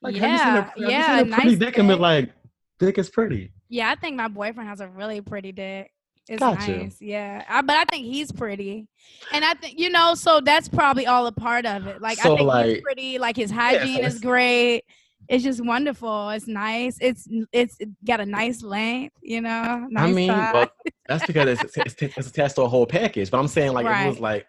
have 0.04 0.12
you 0.14 0.20
seen 0.20 0.28
a, 0.28 0.62
have 0.62 0.72
you 0.76 0.86
seen 0.88 1.00
a 1.00 1.24
pretty 1.34 1.50
nice 1.50 1.58
dick 1.58 1.78
and 1.78 1.88
been 1.88 1.98
like, 2.00 2.32
dick 2.78 2.98
is 2.98 3.08
pretty. 3.10 3.52
yeah, 3.68 3.90
I 3.90 3.94
think 3.94 4.16
my 4.16 4.28
boyfriend 4.28 4.68
has 4.68 4.80
a 4.80 4.88
really 4.88 5.20
pretty 5.20 5.52
dick. 5.52 5.90
It's 6.28 6.40
Gotcha. 6.40 6.76
nice, 6.76 6.96
yeah. 7.00 7.44
I, 7.48 7.62
but 7.62 7.76
I 7.76 7.84
think 7.84 8.04
he's 8.04 8.32
pretty, 8.32 8.88
and 9.32 9.44
I 9.44 9.54
think 9.54 9.78
you 9.78 9.90
know, 9.90 10.14
so 10.14 10.40
that's 10.40 10.68
probably 10.68 11.06
all 11.06 11.26
a 11.26 11.32
part 11.32 11.66
of 11.66 11.86
it. 11.86 12.00
Like 12.00 12.18
So, 12.18 12.34
I 12.34 12.36
think 12.36 12.40
he's 12.40 12.46
like- 12.46 12.82
pretty. 12.82 13.18
Like 13.18 13.36
his 13.36 13.50
hygiene 13.50 14.00
so 14.00 14.06
is 14.06 14.20
great. 14.20 14.82
It's 15.28 15.42
just 15.42 15.64
wonderful. 15.64 16.30
It's 16.30 16.46
nice. 16.46 16.98
It's 17.00 17.28
it's 17.52 17.78
got 18.04 18.20
a 18.20 18.26
nice 18.26 18.62
length. 18.62 19.16
You 19.22 19.40
know, 19.40 19.86
nice 19.90 20.10
I 20.10 20.12
mean, 20.12 20.28
well, 20.28 20.70
that's 21.08 21.26
because 21.26 21.60
it's, 21.60 21.76
it's, 21.76 21.94
it's, 22.00 22.28
attached 22.28 22.56
to 22.56 22.62
a 22.62 22.68
whole 22.68 22.86
package. 22.86 23.30
But 23.30 23.38
I'm 23.38 23.48
saying, 23.48 23.72
like, 23.72 23.86
it 23.86 24.08
was 24.08 24.20
like, 24.20 24.46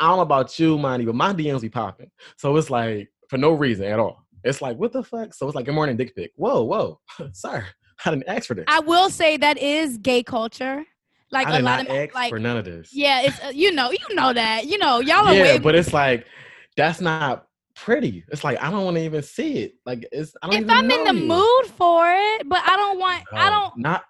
I 0.00 0.08
don't 0.08 0.16
know 0.16 0.22
about 0.22 0.58
you, 0.58 0.78
Monty, 0.78 1.04
but 1.04 1.14
my 1.14 1.32
DMs 1.32 1.60
be 1.60 1.68
popping. 1.68 2.10
So 2.36 2.56
it's 2.56 2.70
like, 2.70 3.10
for 3.28 3.38
no 3.38 3.52
reason 3.52 3.86
at 3.86 3.98
all. 3.98 4.24
It's 4.44 4.60
like, 4.60 4.76
what 4.76 4.92
the 4.92 5.02
fuck? 5.02 5.32
So 5.34 5.46
it's 5.46 5.54
like, 5.56 5.64
good 5.64 5.74
morning, 5.74 5.96
dick 5.96 6.14
pic. 6.14 6.32
Whoa, 6.36 6.62
whoa. 6.62 7.00
Sir, 7.32 7.66
I 8.04 8.10
didn't 8.10 8.28
ask 8.28 8.46
for 8.46 8.54
this. 8.54 8.64
I 8.68 8.80
will 8.80 9.10
say 9.10 9.36
that 9.38 9.58
is 9.58 9.98
gay 9.98 10.22
culture. 10.22 10.84
Like 11.30 11.48
I 11.48 11.58
a 11.58 11.62
lot 11.62 11.80
of 11.80 11.88
ask 11.88 12.14
like 12.14 12.28
for 12.30 12.38
none 12.38 12.56
of 12.56 12.64
this. 12.64 12.90
yeah, 12.92 13.22
it's 13.22 13.42
uh, 13.42 13.48
you 13.48 13.72
know 13.72 13.90
you 13.90 14.14
know 14.14 14.32
that 14.32 14.66
you 14.66 14.78
know 14.78 15.00
y'all 15.00 15.26
are 15.26 15.34
yeah, 15.34 15.42
way 15.54 15.58
but 15.58 15.74
it's 15.74 15.92
like, 15.92 16.26
that's 16.76 17.00
not 17.00 17.46
pretty. 17.74 18.24
It's 18.30 18.44
like, 18.44 18.62
I 18.62 18.70
don't 18.70 18.84
want 18.84 18.96
to 18.96 19.02
even 19.02 19.22
see 19.22 19.58
it. 19.58 19.74
Like, 19.84 20.06
it's, 20.12 20.34
I 20.42 20.46
don't 20.48 20.62
if 20.62 20.70
I'm 20.70 20.90
in 20.90 21.04
the 21.04 21.12
you. 21.12 21.26
mood 21.26 21.66
for 21.76 22.10
it, 22.10 22.48
but 22.48 22.62
I 22.64 22.76
don't 22.76 22.98
want 22.98 23.24
I 23.32 23.48
Oh, 23.48 23.50
don't. 23.50 23.78
Not, 23.78 24.04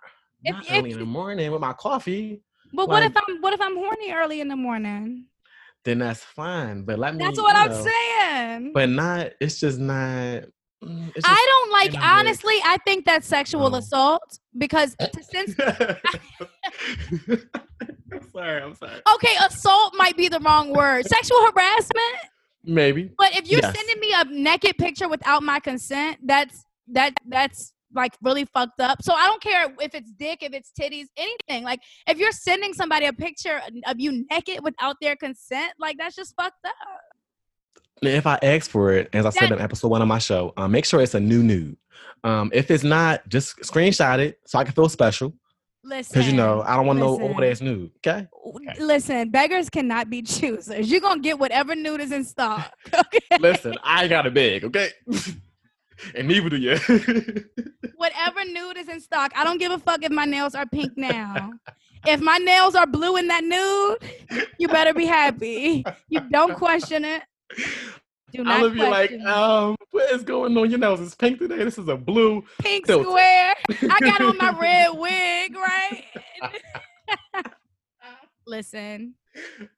if- 0.44 0.52
not 0.54 0.64
if- 0.66 0.78
early 0.78 0.90
in 0.92 0.98
the 0.98 1.06
morning 1.06 1.50
with 1.50 1.60
my 1.60 1.72
coffee. 1.72 2.42
But 2.72 2.88
what 2.88 3.02
if 3.04 3.12
I'm 3.16 3.40
what 3.40 3.52
if 3.52 3.60
I'm 3.60 3.76
horny 3.76 4.12
early 4.12 4.40
in 4.40 4.48
the 4.48 4.56
morning? 4.56 5.26
Then 5.84 6.00
that's 6.00 6.24
fine. 6.24 6.82
But 6.82 6.98
let 6.98 7.14
me. 7.14 7.24
That's 7.24 7.38
what 7.38 7.54
I'm 7.54 7.70
know, 7.70 7.84
saying. 7.84 8.72
But 8.74 8.88
not, 8.88 9.30
it's 9.40 9.60
just 9.60 9.78
not. 9.78 10.44
Mm, 10.84 11.08
It's 11.16 11.26
just, 11.26 11.26
I 11.28 11.46
don't 11.50 11.72
like 11.72 11.94
in 11.94 12.00
my 12.00 12.18
honestly. 12.20 12.54
I 12.64 12.76
think 12.86 13.04
that's 13.04 13.26
sexual 13.26 13.74
Oh. 13.74 13.78
assault 13.78 14.38
because 14.58 14.94
to- 15.00 15.22
since 15.22 15.54
I'm 15.58 15.96
sorry. 18.32 18.62
I'm 18.62 18.74
sorry. 18.74 19.00
okay, 19.14 19.36
assault 19.44 19.94
might 19.96 20.16
be 20.16 20.28
the 20.28 20.40
wrong 20.40 20.72
word. 20.72 21.06
Sexual 21.06 21.38
harassment. 21.52 22.16
Maybe. 22.64 23.10
But 23.18 23.36
if 23.36 23.48
you're 23.50 23.60
Yes. 23.62 23.74
sending 23.76 24.00
me 24.00 24.12
a 24.16 24.24
naked 24.24 24.78
picture 24.78 25.08
without 25.08 25.42
my 25.42 25.60
consent, 25.60 26.18
that's 26.24 26.64
that 26.88 27.14
that's 27.28 27.72
like 27.94 28.12
really 28.22 28.44
fucked 28.46 28.80
up. 28.80 29.00
So 29.02 29.14
I 29.14 29.26
don't 29.26 29.40
care 29.42 29.72
if 29.80 29.94
it's 29.94 30.10
dick, 30.18 30.38
if 30.42 30.52
it's 30.52 30.72
titties, 30.78 31.06
anything. 31.16 31.62
Like 31.62 31.80
if 32.08 32.18
you're 32.18 32.32
sending 32.32 32.72
somebody 32.72 33.06
a 33.06 33.12
picture 33.12 33.60
of 33.86 34.00
you 34.00 34.24
naked 34.30 34.60
without 34.64 34.96
their 35.00 35.14
consent, 35.16 35.72
like 35.78 35.96
that's 35.98 36.16
just 36.16 36.34
fucked 36.36 36.64
up. 36.66 36.74
Now, 38.02 38.10
If 38.10 38.26
I 38.26 38.38
ask 38.42 38.70
for 38.70 38.92
it, 38.92 39.08
as 39.12 39.24
I 39.26 39.30
said 39.30 39.52
in 39.52 39.60
episode 39.60 39.88
one 39.88 40.02
of 40.02 40.08
my 40.08 40.18
show, 40.18 40.52
um, 40.56 40.72
make 40.72 40.84
sure 40.84 41.00
it's 41.00 41.14
a 41.14 41.20
new 41.20 41.42
nude. 41.42 41.76
Um, 42.22 42.50
if 42.54 42.70
it's 42.70 42.84
not, 42.84 43.26
just 43.28 43.56
screenshot 43.60 44.18
it 44.18 44.38
so 44.46 44.58
I 44.58 44.64
can 44.64 44.72
feel 44.72 44.88
special. 44.88 45.32
Listen, 45.86 46.12
Because 46.14 46.26
you 46.30 46.36
know, 46.36 46.62
I 46.62 46.76
don't 46.76 46.86
want 46.86 46.98
no 46.98 47.12
listen. 47.12 47.28
old 47.34 47.44
ass 47.44 47.60
nude. 47.60 47.90
Okay. 48.06 48.26
Listen, 48.78 49.30
beggars 49.30 49.68
cannot 49.68 50.08
be 50.08 50.22
choosers. 50.22 50.90
You're 50.90 51.00
gonna 51.02 51.20
get 51.20 51.38
whatever 51.38 51.74
nude 51.74 52.00
is 52.00 52.12
in 52.12 52.24
stock. 52.24 52.72
Okay. 52.94 53.38
Listen, 53.38 53.74
I 53.84 54.08
got 54.08 54.26
a 54.26 54.30
bag, 54.30 54.64
okay? 54.64 54.88
and 56.14 56.26
neither 56.28 56.48
do 56.48 56.56
you. 56.56 56.78
whatever 57.96 58.44
nude 58.46 58.78
is 58.78 58.88
in 58.88 59.00
stock. 59.00 59.32
I 59.36 59.44
don't 59.44 59.58
give 59.58 59.72
a 59.72 59.78
fuck 59.78 60.02
if 60.02 60.10
my 60.12 60.24
nails 60.24 60.54
are 60.54 60.64
pink 60.66 60.92
now. 60.96 61.52
if 62.06 62.20
my 62.20 62.38
nails 62.38 62.74
are 62.74 62.86
blue 62.86 63.16
in 63.16 63.28
that 63.28 63.44
nude, 63.44 64.46
you 64.58 64.68
better 64.68 64.94
be 64.94 65.04
happy. 65.06 65.84
You 66.08 66.20
don't 66.30 66.54
question 66.54 67.04
it. 67.04 67.22
Do 68.32 68.42
not 68.42 68.62
love 68.62 68.74
you 68.76 68.82
like, 68.82 69.12
um, 69.26 69.76
what 69.92 70.10
is 70.12 70.24
going 70.24 70.56
on? 70.58 70.68
Your 70.68 70.78
nose 70.80 70.98
is 71.00 71.14
pink 71.14 71.38
today. 71.38 71.62
This 71.62 71.78
is 71.78 71.86
a 71.86 71.96
blue. 71.96 72.44
pink 72.60 72.86
filter. 72.86 73.04
square. 73.04 73.54
I 73.70 74.00
got 74.00 74.20
on 74.20 74.36
my 74.38 74.50
red 74.60 74.88
wig, 74.98 75.54
right? 75.56 76.04
Listen, 78.46 79.14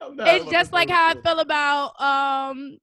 it's 0.01 0.51
just 0.51 0.73
like 0.73 0.89
how 0.91 1.11
I 1.11 1.15
feel 1.21 1.39
about 1.39 2.01
um 2.01 2.79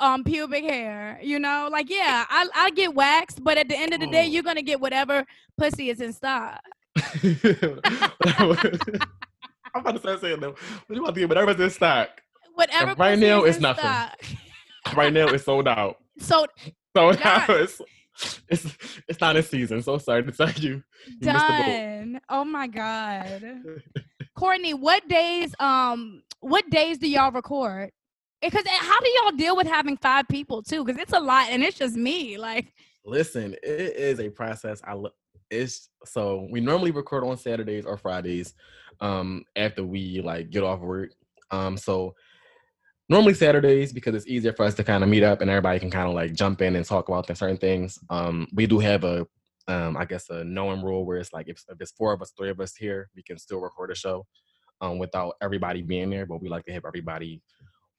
um 0.00 0.24
pubic 0.24 0.64
hair. 0.64 1.20
You 1.22 1.38
know, 1.38 1.68
like 1.70 1.90
yeah, 1.90 2.24
I 2.28 2.48
I 2.54 2.70
get 2.70 2.94
waxed, 2.94 3.44
but 3.44 3.58
at 3.58 3.68
the 3.68 3.76
end 3.78 3.92
of 3.92 4.00
the 4.00 4.06
day, 4.06 4.24
Oh. 4.24 4.28
you're 4.28 4.42
gonna 4.42 4.62
get 4.62 4.80
whatever 4.80 5.26
pussy 5.58 5.90
is 5.90 6.00
in 6.00 6.12
stock. 6.14 6.60
I'm 9.72 9.82
about 9.82 9.92
to 9.92 9.98
start 10.00 10.20
saying 10.20 10.40
them. 10.40 10.52
What 10.52 10.88
do 10.88 10.94
you 10.94 11.02
about 11.02 11.14
to 11.14 11.20
get? 11.20 11.28
Whatever's 11.28 11.60
in 11.60 11.70
stock. 11.70 12.08
Whatever. 12.54 12.94
right 12.94 13.18
now, 13.18 13.44
is 13.44 13.56
it's 13.56 13.56
in 13.58 13.62
nothing. 13.62 14.36
Right 14.96 15.12
now, 15.12 15.26
it's 15.28 15.44
sold 15.44 15.68
out. 15.68 15.96
So 16.20 16.46
So 16.96 17.12
Done. 17.12 17.20
now 17.22 17.44
it's 17.48 17.80
it's 18.48 18.76
it's 19.08 19.20
not 19.20 19.36
in 19.36 19.42
season. 19.42 19.82
So 19.82 19.96
sorry 19.98 20.24
to 20.24 20.32
tell 20.32 20.50
you. 20.50 20.82
You 21.06 21.16
missed 21.20 21.46
the 21.46 21.52
boat. 21.52 21.66
done. 21.66 22.20
Oh 22.28 22.44
my 22.44 22.66
god. 22.66 23.42
Courtney, 24.36 24.74
what 24.74 25.06
days 25.08 25.54
um 25.60 26.22
what 26.40 26.68
days 26.70 26.98
do 26.98 27.08
y'all 27.08 27.30
record? 27.30 27.90
Because 28.42 28.64
how 28.66 29.00
do 29.00 29.10
y'all 29.22 29.32
deal 29.32 29.56
with 29.56 29.66
having 29.66 29.96
five 29.98 30.26
people 30.28 30.62
too? 30.62 30.84
Because 30.84 31.00
it's 31.00 31.12
a 31.12 31.20
lot 31.20 31.48
and 31.50 31.62
it's 31.62 31.78
just 31.78 31.94
me. 31.96 32.36
Like 32.38 32.72
Listen, 33.04 33.54
it 33.62 33.96
is 33.96 34.18
a 34.20 34.28
process. 34.30 34.80
I 34.84 34.94
lo- 34.94 35.10
it's 35.50 35.88
so 36.04 36.46
we 36.50 36.60
normally 36.60 36.90
record 36.90 37.24
on 37.24 37.36
Saturdays 37.36 37.84
or 37.86 37.96
Fridays, 37.96 38.54
um, 39.00 39.44
after 39.56 39.84
we 39.84 40.20
like 40.22 40.50
get 40.50 40.62
off 40.62 40.80
work. 40.80 41.10
Um, 41.50 41.76
so 41.76 42.14
normally 43.10 43.34
Saturdays 43.34 43.92
because 43.92 44.14
it's 44.14 44.26
easier 44.26 44.52
for 44.52 44.64
us 44.64 44.74
to 44.74 44.84
kind 44.84 45.02
of 45.02 45.10
meet 45.10 45.24
up 45.24 45.40
and 45.42 45.50
everybody 45.50 45.78
can 45.80 45.90
kind 45.90 46.08
of 46.08 46.14
like 46.14 46.32
jump 46.32 46.62
in 46.62 46.76
and 46.76 46.86
talk 46.86 47.08
about 47.08 47.26
certain 47.36 47.58
things. 47.58 47.98
Um, 48.08 48.46
we 48.54 48.66
do 48.66 48.78
have 48.78 49.04
a 49.04 49.26
um, 49.68 49.96
I 49.96 50.04
guess 50.04 50.30
a 50.30 50.42
knowing 50.44 50.82
rule 50.82 51.04
where 51.04 51.18
it's 51.18 51.32
like 51.32 51.48
if, 51.48 51.62
if 51.68 51.80
it's 51.80 51.92
four 51.92 52.12
of 52.12 52.22
us, 52.22 52.32
three 52.36 52.50
of 52.50 52.60
us 52.60 52.74
here, 52.74 53.10
we 53.14 53.22
can 53.22 53.38
still 53.38 53.60
record 53.60 53.90
a 53.90 53.94
show. 53.94 54.26
um, 54.80 54.98
without 54.98 55.34
everybody 55.42 55.82
being 55.82 56.10
there, 56.10 56.26
but 56.26 56.40
we 56.40 56.48
like 56.48 56.64
to 56.64 56.72
have 56.72 56.84
everybody 56.86 57.42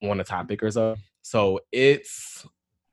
on 0.04 0.18
the 0.18 0.24
topic 0.24 0.64
or 0.64 0.72
so. 0.72 0.96
So 1.22 1.60
it's 1.72 2.46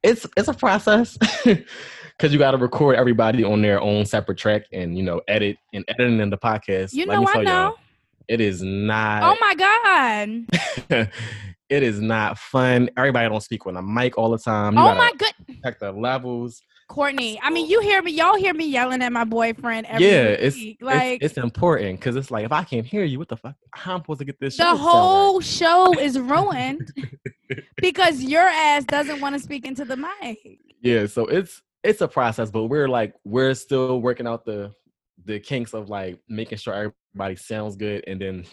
it's 0.03 0.27
it's 0.37 0.49
a 0.49 0.55
process 0.55 1.17
because 1.45 2.33
you 2.33 2.39
got 2.39 2.53
to 2.53 2.57
record 2.59 2.97
everybody 2.97 3.43
on 3.43 3.63
their 3.63 3.81
own 3.81 4.05
separate 4.05 4.39
track 4.39 4.63
and 4.73 4.97
you 4.97 5.03
know 5.03 5.21
edit 5.29 5.57
and 5.73 5.85
editing 5.89 6.21
in 6.21 6.31
the 6.31 6.39
podcast. 6.39 6.93
You 6.93 7.07
know 7.07 7.27
I 7.27 7.33
tell 7.33 7.45
y'all, 7.45 7.75
it 8.29 8.41
is 8.41 8.63
not. 8.63 9.23
Oh 9.23 9.37
my 9.41 9.55
god. 10.91 11.11
it 11.69 11.83
is 11.83 12.01
not 12.01 12.39
fun. 12.39 12.91
Everybody 12.97 13.29
don't 13.29 13.43
speak 13.43 13.67
on 13.67 13.77
a 13.77 13.83
mic 13.83 14.17
all 14.19 14.31
the 14.31 14.39
time. 14.39 14.75
You 14.75 14.81
Oh 14.81 14.95
my 14.95 15.13
good 15.17 15.33
check 15.63 15.79
the 15.79 15.93
levels. 15.93 16.63
Courtney. 16.89 17.39
I 17.43 17.51
mean, 17.51 17.69
you 17.69 17.81
hear 17.81 18.01
me. 18.01 18.13
Y'all 18.13 18.37
hear 18.37 18.55
me 18.55 18.67
yelling 18.67 19.03
at 19.03 19.13
my 19.13 19.25
boyfriend 19.25 19.87
every 19.87 20.07
yeah, 20.07 20.23
it's, 20.23 20.57
week. 20.57 20.79
it's 20.81 20.83
like 20.83 21.23
it's 21.23 21.37
important 21.37 22.01
because 22.01 22.17
it's 22.17 22.31
like 22.31 22.47
if 22.47 22.53
I 22.53 22.65
can't 22.65 22.87
hear 22.87 23.05
you, 23.05 23.19
what 23.19 23.29
the 23.29 23.37
fuck? 23.37 23.55
How 23.75 23.93
am 23.93 23.99
I 23.99 24.01
supposed 24.01 24.21
to 24.21 24.25
get 24.25 24.41
this? 24.41 24.55
show 24.55 24.65
the 24.65 24.69
sound 24.71 24.79
right? 24.81 24.91
whole 24.91 25.41
show 25.41 25.99
is 26.01 26.19
ruined 26.19 26.91
because 27.77 28.23
your 28.23 28.43
ass 28.43 28.85
doesn't 28.85 29.21
want 29.21 29.35
to 29.35 29.39
speak 29.41 29.67
into 29.67 29.85
the 29.85 29.97
mic. 29.97 30.39
yeah 30.81 31.07
so 31.07 31.27
it's 31.27 31.63
it's 31.83 32.01
a 32.01 32.09
process 32.09 32.51
but 32.51 32.65
we're 32.65 32.89
like 32.89 33.15
we're 33.25 33.55
still 33.55 34.01
working 34.01 34.27
out 34.27 34.45
the 34.45 34.73
the 35.25 35.39
kinks 35.39 35.75
of 35.75 35.89
like 35.91 36.19
making 36.29 36.59
sure 36.59 36.95
everybody 37.15 37.37
sounds 37.37 37.77
good 37.77 38.05
and 38.07 38.21
then 38.21 38.45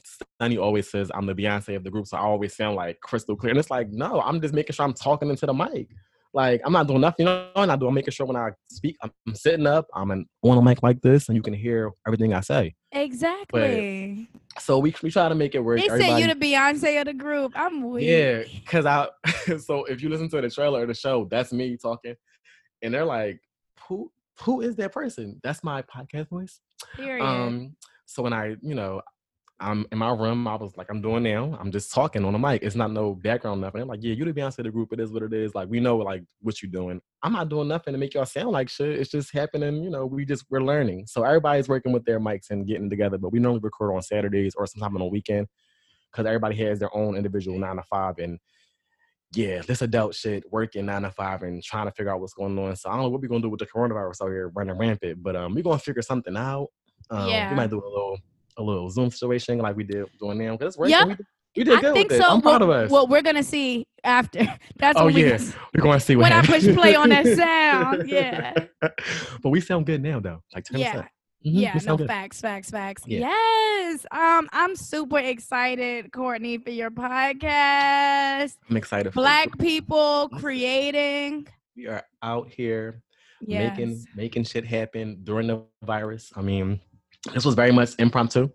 Sunny 0.42 0.58
always 0.58 0.90
says 0.90 1.12
i'm 1.14 1.26
the 1.26 1.36
beyonce 1.36 1.76
of 1.76 1.84
the 1.84 1.92
group 1.92 2.08
so 2.08 2.18
i 2.18 2.22
always 2.22 2.56
sound 2.56 2.76
like 2.76 3.00
crystal 3.02 3.36
clear 3.36 3.52
and 3.52 3.60
it's 3.60 3.70
like 3.70 3.90
no 3.92 4.22
i'm 4.22 4.42
just 4.42 4.54
making 4.54 4.74
sure 4.74 4.86
i'm 4.86 4.94
talking 4.94 5.30
into 5.30 5.46
the 5.46 5.54
mic 5.54 5.90
like 6.34 6.62
i'm 6.66 6.74
not 6.74 6.88
doing 6.88 7.02
nothing 7.02 7.26
you 7.28 7.32
know 7.32 7.50
i'm 7.56 7.68
not 7.68 7.80
doing 7.80 7.94
making 7.94 8.12
sure 8.12 8.26
when 8.26 8.36
i 8.36 8.50
speak 8.72 8.96
i'm, 9.04 9.12
I'm 9.28 9.36
sitting 9.36 9.68
up 9.68 9.88
i'm 9.94 10.12
an, 10.12 10.26
on 10.42 10.58
a 10.58 10.62
mic 10.62 10.82
like 10.84 11.02
this 11.02 11.28
and 11.28 11.36
you 11.36 11.42
can 11.42 11.54
hear 11.54 11.92
everything 12.08 12.34
i 12.34 12.42
say 12.42 12.74
Exactly. 12.96 14.30
so 14.58 14.80
we, 14.80 14.96
we 15.04 15.12
try 15.12 15.28
to 15.28 15.36
make 15.36 15.54
it 15.54 15.60
work 15.60 15.80
They 15.80 15.88
say 15.88 16.18
you 16.20 16.28
the 16.28 16.34
Beyonce 16.34 17.02
of 17.02 17.08
the 17.08 17.14
group. 17.14 17.52
I'm 17.56 17.90
weak. 17.90 18.08
Yeah, 18.08 18.44
cause 18.66 18.86
I 18.86 19.10
so 19.60 19.84
if 19.84 20.02
you 20.02 20.08
listen 20.08 20.30
to 20.30 20.40
the 20.40 20.50
trailer 20.50 20.84
of 20.84 20.88
the 20.88 20.94
show, 20.94 21.28
that's 21.30 21.52
me 21.52 21.76
talking, 21.76 22.16
and 22.82 22.94
they're 22.94 23.04
like, 23.04 23.42
"Who 23.90 24.12
who 24.42 24.62
is 24.62 24.78
that 24.78 24.94
person?" 24.94 25.42
That's 25.44 25.62
my 25.62 25.82
podcast 25.82 26.30
voice. 26.30 26.62
Period. 26.96 27.22
Um, 27.22 27.76
so 28.06 28.24
when 28.24 28.34
I 28.34 28.56
you 28.62 28.76
know 28.76 29.02
I'm 29.60 29.86
in 29.92 29.98
my 29.98 30.12
room, 30.12 30.48
I 30.48 30.56
was 30.56 30.76
like, 30.76 30.88
I'm 30.90 31.02
doing 31.02 31.24
now. 31.24 31.58
I'm 31.60 31.72
just 31.72 31.94
talking 31.94 32.26
on 32.26 32.34
the 32.34 32.40
mic. 32.40 32.62
It's 32.62 32.76
not 32.76 32.92
no 32.92 33.14
background 33.14 33.62
nothing. 33.62 33.82
I'm 33.82 33.88
like, 33.88 34.04
yeah, 34.04 34.14
you 34.14 34.26
the 34.26 34.34
Beyonce 34.34 34.64
the 34.64 34.70
group. 34.70 34.92
It 34.92 35.00
is 35.00 35.12
what 35.12 35.24
it 35.24 35.32
is. 35.32 35.56
Like 35.56 35.70
we 35.70 35.80
know 35.80 35.96
like 35.98 36.24
what 36.42 36.62
you 36.62 36.68
doing. 36.68 37.00
I'm 37.24 37.32
not 37.32 37.48
doing 37.48 37.70
nothing 37.70 37.94
to 37.94 37.98
make 37.98 38.14
y'all 38.14 38.26
sound 38.26 38.50
like 38.50 38.68
shit. 38.68 39.00
It's 39.00 39.10
just 39.10 39.32
happening. 39.32 39.82
You 39.82 39.90
know, 39.90 40.06
we 40.06 40.26
just 40.26 40.46
we're 40.50 40.62
learning. 40.62 41.06
So 41.08 41.24
everybody's 41.24 41.70
working 41.70 41.94
with 41.94 42.04
their 42.04 42.20
mics 42.20 42.50
and 42.50 42.68
getting 42.68 42.90
together. 42.90 43.18
But 43.18 43.32
we 43.32 43.40
normally 43.40 43.62
record 43.64 43.96
on 43.96 44.02
Saturdays 44.02 44.56
or 44.56 44.68
sometime 44.68 44.96
on 44.96 45.02
a 45.02 45.08
weekend 45.08 45.48
because 46.12 46.26
everybody 46.26 46.58
has 46.58 46.80
their 46.80 46.96
own 46.96 47.16
individual 47.16 47.58
nine 47.58 47.78
to 47.78 47.84
five 47.84 48.16
and. 48.20 48.40
Yeah, 49.34 49.64
this 49.68 49.82
adult 49.82 50.16
shit, 50.16 50.46
working 50.50 50.86
nine 50.86 51.02
to 51.02 51.12
five 51.12 51.42
and 51.42 51.62
trying 51.62 51.88
to 51.88 51.92
figure 51.92 52.14
out 52.14 52.22
what's 52.22 52.36
going 52.36 52.58
on. 52.58 52.74
So 52.78 52.90
I 52.90 52.94
don't 52.94 53.02
know 53.02 53.10
what 53.10 53.20
we're 53.20 53.28
gonna 53.28 53.42
do 53.42 53.50
with 53.50 53.60
the 53.60 53.66
coronavirus 53.66 54.22
out 54.22 54.30
here 54.30 54.50
running 54.56 54.78
rampant, 54.78 55.22
but 55.22 55.36
um, 55.36 55.54
we're 55.54 55.64
gonna 55.64 55.78
figure 55.78 56.04
something 56.04 56.38
out. 56.38 56.70
Um, 57.10 57.28
Yeah. 57.30 57.50
we 57.52 57.56
might 57.56 57.70
do 57.70 57.78
a 57.78 57.88
little 57.88 58.18
a 58.58 58.64
little 58.64 58.90
Zoom 58.90 59.10
situation 59.12 59.58
like 59.60 59.76
we 59.76 59.84
did 59.84 60.06
doing 60.20 60.38
them 60.38 60.56
because 60.56 60.74
it's 60.74 60.78
working. 60.78 60.92
Yep. 60.96 61.08
We, 61.08 61.14
did- 61.16 61.26
we 61.58 61.64
did 61.64 61.86
I 61.86 61.94
think 61.94 62.12
so. 62.12 62.24
I'm 62.24 62.42
proud 62.42 62.62
what, 62.62 62.62
of 62.64 62.70
us. 62.70 62.90
What 62.92 63.10
we're 63.10 63.22
gonna 63.22 63.44
see 63.44 63.86
after. 64.04 64.40
That's 64.78 65.00
oh 65.00 65.06
we 65.08 65.26
yeah, 65.26 65.38
we're 65.74 65.82
going 65.84 66.00
to 66.00 66.06
see 66.06 66.16
what 66.16 66.24
when 66.24 66.34
I 66.34 66.42
push 66.46 66.64
play 66.74 66.96
on 66.96 67.10
that 67.10 67.26
sound. 67.28 68.08
Yeah. 68.10 68.54
but 68.82 69.50
we 69.50 69.62
sound 69.62 69.86
good 69.86 70.02
now 70.04 70.20
though. 70.20 70.42
Like 70.54 70.66
turn 70.66 70.80
Yeah. 70.80 70.94
Mhm, 71.02 71.08
Yeah, 71.44 71.78
no 71.86 71.96
good. 71.98 72.08
facts, 72.08 72.42
facts, 72.42 72.72
facts. 72.72 73.04
Yeah. 73.06 73.20
Yes. 73.30 74.06
Um, 74.12 74.50
I'm 74.52 74.76
super 74.76 75.20
excited, 75.20 76.12
Courtney, 76.12 76.58
for 76.58 76.72
your 76.72 76.90
podcast. 76.92 78.58
I'm 78.70 78.78
excited. 78.78 79.14
For 79.14 79.22
Black 79.22 79.58
people 79.60 80.30
creating. 80.30 81.48
we 81.76 81.88
are 81.88 82.04
out 82.24 82.50
here 82.50 83.02
Yes. 83.42 83.78
making 83.78 84.06
making 84.16 84.44
shit 84.46 84.66
happen 84.66 85.20
during 85.24 85.48
the 85.48 85.62
virus. 85.84 86.32
I 86.36 86.42
mean, 86.42 86.80
this 87.34 87.44
was 87.46 87.56
very 87.56 87.72
much 87.72 87.92
impromptu. 88.00 88.50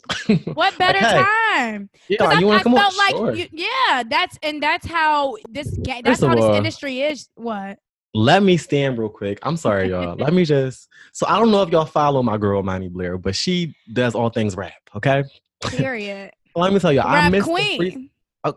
What 0.54 0.76
better 0.78 0.98
Okay. 1.04 1.22
time? 1.22 1.90
Yeah, 2.08 2.24
I, 2.24 2.38
you 2.38 2.46
I 2.46 2.50
want 2.50 2.58
to 2.60 2.64
come 2.64 2.74
felt 2.76 2.92
on? 2.92 2.98
like, 2.98 3.14
Sure. 3.16 3.34
you, 3.34 3.46
yeah, 3.52 4.02
that's 4.08 4.38
and 4.42 4.62
that's 4.62 4.86
how 4.86 5.36
this 5.50 5.68
ga- 5.82 6.02
that's 6.04 6.20
First 6.20 6.28
how 6.28 6.34
this 6.34 6.44
all- 6.44 6.54
industry 6.54 7.00
is. 7.02 7.28
What? 7.34 7.78
Let 8.12 8.42
me 8.42 8.56
stand 8.56 8.98
real 8.98 9.08
quick. 9.08 9.38
I'm 9.42 9.56
sorry, 9.56 9.90
y'all. 9.90 10.16
Let 10.18 10.32
me 10.32 10.44
just. 10.44 10.88
So 11.12 11.26
I 11.28 11.38
don't 11.38 11.50
know 11.52 11.62
if 11.62 11.70
y'all 11.70 11.84
follow 11.84 12.22
my 12.22 12.36
girl 12.38 12.62
Monty 12.62 12.88
Blair, 12.88 13.16
but 13.18 13.36
she 13.36 13.74
does 13.92 14.14
all 14.16 14.30
things 14.30 14.56
rap. 14.56 14.72
Okay. 14.96 15.22
Period. 15.64 16.32
Let 16.56 16.72
me 16.72 16.80
tell 16.80 16.92
you, 16.92 17.00
I 17.00 17.14
Rap 17.14 17.32
missed 17.32 17.46
the 17.46 17.54
free- 17.54 17.76
queen. 17.76 18.10
Oh, 18.44 18.54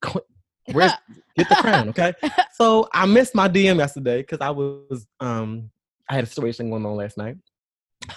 qu- 0.00 0.20
Where's 0.72 0.90
get 1.36 1.48
the 1.48 1.54
crown, 1.56 1.88
okay? 1.90 2.12
So 2.54 2.88
I 2.92 3.06
missed 3.06 3.34
my 3.36 3.48
DM 3.48 3.76
yesterday 3.76 4.22
because 4.22 4.40
I 4.40 4.50
was 4.50 5.06
um 5.20 5.70
I 6.08 6.14
had 6.14 6.24
a 6.24 6.26
situation 6.26 6.70
going 6.70 6.84
on 6.84 6.96
last 6.96 7.16
night. 7.16 7.36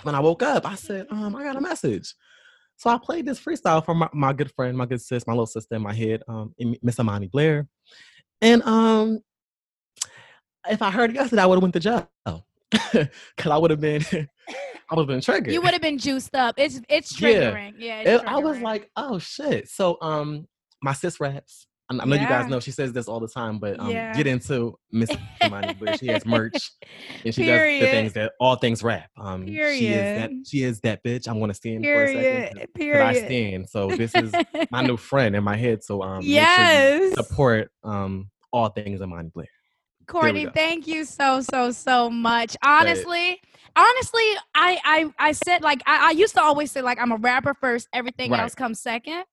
When 0.04 0.16
I 0.16 0.20
woke 0.20 0.44
up, 0.44 0.66
I 0.66 0.76
said, 0.76 1.08
um, 1.10 1.36
I 1.36 1.44
got 1.44 1.56
a 1.56 1.62
message. 1.62 2.14
So 2.78 2.90
I 2.90 2.98
played 2.98 3.26
this 3.26 3.40
freestyle 3.40 3.84
for 3.84 3.94
my, 3.94 4.08
my 4.14 4.32
good 4.32 4.52
friend, 4.54 4.78
my 4.78 4.86
good 4.86 5.02
sis, 5.02 5.28
my 5.28 5.34
little 5.34 5.46
sister 5.46 5.76
in 5.76 5.82
my 5.82 5.94
head, 5.94 6.22
um, 6.28 6.54
Miss 6.82 7.00
Amani 7.00 7.28
Blair. 7.28 7.68
And 8.42 8.62
um 8.64 9.20
if 10.70 10.82
I 10.82 10.92
heard 10.92 11.10
it 11.10 11.16
yesterday, 11.16 11.42
I 11.42 11.46
would 11.46 11.56
have 11.56 11.62
went 11.64 11.74
to 11.74 11.80
jail. 11.80 12.08
Cause 12.72 13.08
I 13.52 13.58
would 13.58 13.72
have 13.72 13.82
been 13.82 14.04
I 14.12 14.96
would 14.96 15.00
have 15.02 15.08
been 15.08 15.22
triggered. 15.22 15.52
You 15.54 15.62
would 15.62 15.74
have 15.74 15.82
been 15.82 15.98
juiced 15.98 16.36
up. 16.36 16.56
It's 16.58 16.80
it's 16.88 17.20
Yeah. 17.20 17.30
triggering. 17.52 17.74
Yeah. 17.78 18.00
it's 18.02 18.24
It- 18.24 18.28
I 18.28 18.38
was 18.38 18.60
like, 18.62 18.90
oh 18.96 19.20
shit. 19.20 19.68
So 19.68 19.98
um 20.02 20.48
my 20.82 20.94
sis 20.94 21.20
raps. 21.20 21.68
I 21.92 22.06
know 22.06 22.16
you 22.16 22.28
guys 22.28 22.48
know 22.48 22.60
she 22.60 22.72
says 22.72 22.94
this 22.94 23.08
all 23.08 23.20
the 23.20 23.28
time, 23.28 23.58
but 23.60 23.80
um 23.80 23.92
Yeah. 23.92 24.14
get 24.14 24.28
into 24.28 24.78
Miss 24.92 25.10
Imani 25.44 25.74
Blair. 25.74 25.94
She 25.94 26.08
has 26.10 26.26
merch 26.26 26.72
and 27.26 27.34
she 27.34 27.44
does 27.44 27.62
the 27.80 27.88
things 27.88 28.14
that 28.14 28.34
all 28.40 28.56
things 28.56 28.84
rap. 28.84 29.10
Um 29.18 29.48
she 29.48 29.94
is 29.94 30.14
that 30.16 30.32
she 30.46 30.64
is 30.64 30.80
that 30.82 31.04
bitch. 31.04 31.28
I'm 31.28 31.40
gonna 31.40 31.54
stand 31.54 31.86
for 31.86 32.04
a 32.04 32.08
second. 32.08 32.68
Period. 32.76 32.94
'cause 32.94 33.02
I 33.02 33.14
stand. 33.14 33.70
So 33.70 33.90
this 33.92 34.16
is 34.16 34.36
my 34.72 34.82
new 34.86 34.98
friend 34.98 35.36
in 35.36 35.44
my 35.44 35.56
head. 35.58 35.84
So 35.84 36.04
um 36.04 36.20
make 36.20 36.28
sure 36.28 36.64
yes. 36.66 37.16
support 37.16 37.72
um 37.84 38.30
all 38.52 38.70
things 38.70 39.02
Imani 39.02 39.30
Blair. 39.34 39.48
Courtney, 40.08 40.48
thank 40.54 40.88
you 40.88 41.06
so 41.06 41.42
so 41.42 41.72
so 41.72 42.10
much. 42.10 42.56
Honestly, 42.64 43.40
honestly, 43.76 44.24
I 44.56 44.80
I 44.84 45.14
I 45.20 45.32
said 45.34 45.62
like 45.62 45.82
I, 45.86 46.10
I 46.10 46.12
used 46.12 46.34
to 46.36 46.42
always 46.42 46.72
say 46.72 46.82
like 46.82 47.00
I'm 47.00 47.12
a 47.12 47.18
rapper 47.18 47.54
first, 47.54 47.88
everything 47.94 48.32
Right. 48.32 48.42
else 48.42 48.56
comes 48.56 48.80
second. 48.80 49.26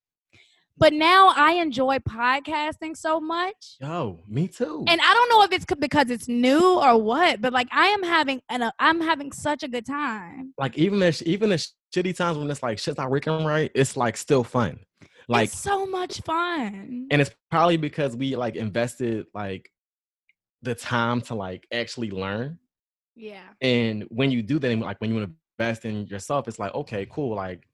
But 0.78 0.92
now 0.92 1.32
I 1.34 1.52
enjoy 1.52 1.98
podcasting 2.00 2.96
so 2.96 3.18
much. 3.18 3.76
Yo, 3.80 4.20
me 4.28 4.46
too. 4.46 4.84
And 4.86 5.00
I 5.00 5.14
don't 5.14 5.28
know 5.30 5.42
if 5.42 5.52
it's 5.52 5.64
because 5.78 6.10
it's 6.10 6.28
new 6.28 6.78
or 6.78 7.00
what, 7.00 7.40
but 7.40 7.52
like 7.52 7.68
I 7.72 7.86
am 7.88 8.02
having 8.02 8.42
an 8.50 8.62
uh, 8.62 8.70
I'm 8.78 9.00
having 9.00 9.32
such 9.32 9.62
a 9.62 9.68
good 9.68 9.86
time. 9.86 10.52
like 10.58 10.76
even 10.76 10.98
the 10.98 11.12
sh- 11.12 11.22
even 11.24 11.50
the 11.50 11.68
shitty 11.94 12.14
times 12.14 12.36
when 12.36 12.50
it's 12.50 12.62
like 12.62 12.78
shit's 12.78 12.98
not 12.98 13.10
working 13.10 13.44
right, 13.44 13.70
it's 13.74 13.96
like 13.96 14.16
still 14.16 14.44
fun. 14.44 14.78
Like 15.28 15.48
it's 15.48 15.58
so 15.58 15.86
much 15.86 16.20
fun. 16.22 17.08
and 17.10 17.20
it's 17.20 17.30
probably 17.50 17.78
because 17.78 18.14
we 18.14 18.36
like 18.36 18.54
invested 18.54 19.26
like 19.34 19.70
the 20.62 20.74
time 20.74 21.20
to 21.22 21.34
like 21.34 21.66
actually 21.72 22.10
learn 22.10 22.58
yeah. 23.14 23.48
and 23.60 24.04
when 24.10 24.30
you 24.30 24.42
do 24.42 24.58
that 24.58 24.70
and 24.70 24.82
like 24.82 25.00
when 25.00 25.14
you 25.14 25.34
invest 25.58 25.84
in 25.84 26.06
yourself 26.06 26.48
it's 26.48 26.58
like 26.58 26.74
okay 26.74 27.06
cool 27.10 27.34
like 27.34 27.66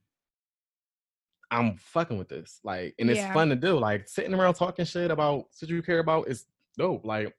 i'm 1.52 1.76
fucking 1.76 2.18
with 2.18 2.28
this 2.28 2.58
like 2.64 2.94
and 2.98 3.10
it's 3.10 3.20
Yeah. 3.20 3.32
fun 3.32 3.48
to 3.50 3.56
do 3.56 3.78
like 3.78 4.08
sitting 4.08 4.34
around 4.34 4.54
talking 4.54 4.84
shit 4.84 5.10
about 5.10 5.44
shit 5.56 5.68
you 5.68 5.82
care 5.82 6.00
about 6.00 6.28
is 6.28 6.46
dope 6.76 7.04
like 7.04 7.34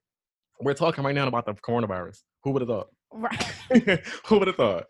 we're 0.62 0.74
talking 0.74 1.04
right 1.04 1.16
now 1.16 1.28
about 1.28 1.46
the 1.46 1.54
coronavirus 1.54 2.22
who 2.44 2.52
would 2.52 2.62
have 2.62 2.70
thought 2.70 2.88
Right. 3.16 3.44
who 4.26 4.40
would 4.40 4.48
have 4.48 4.56
thought 4.56 4.88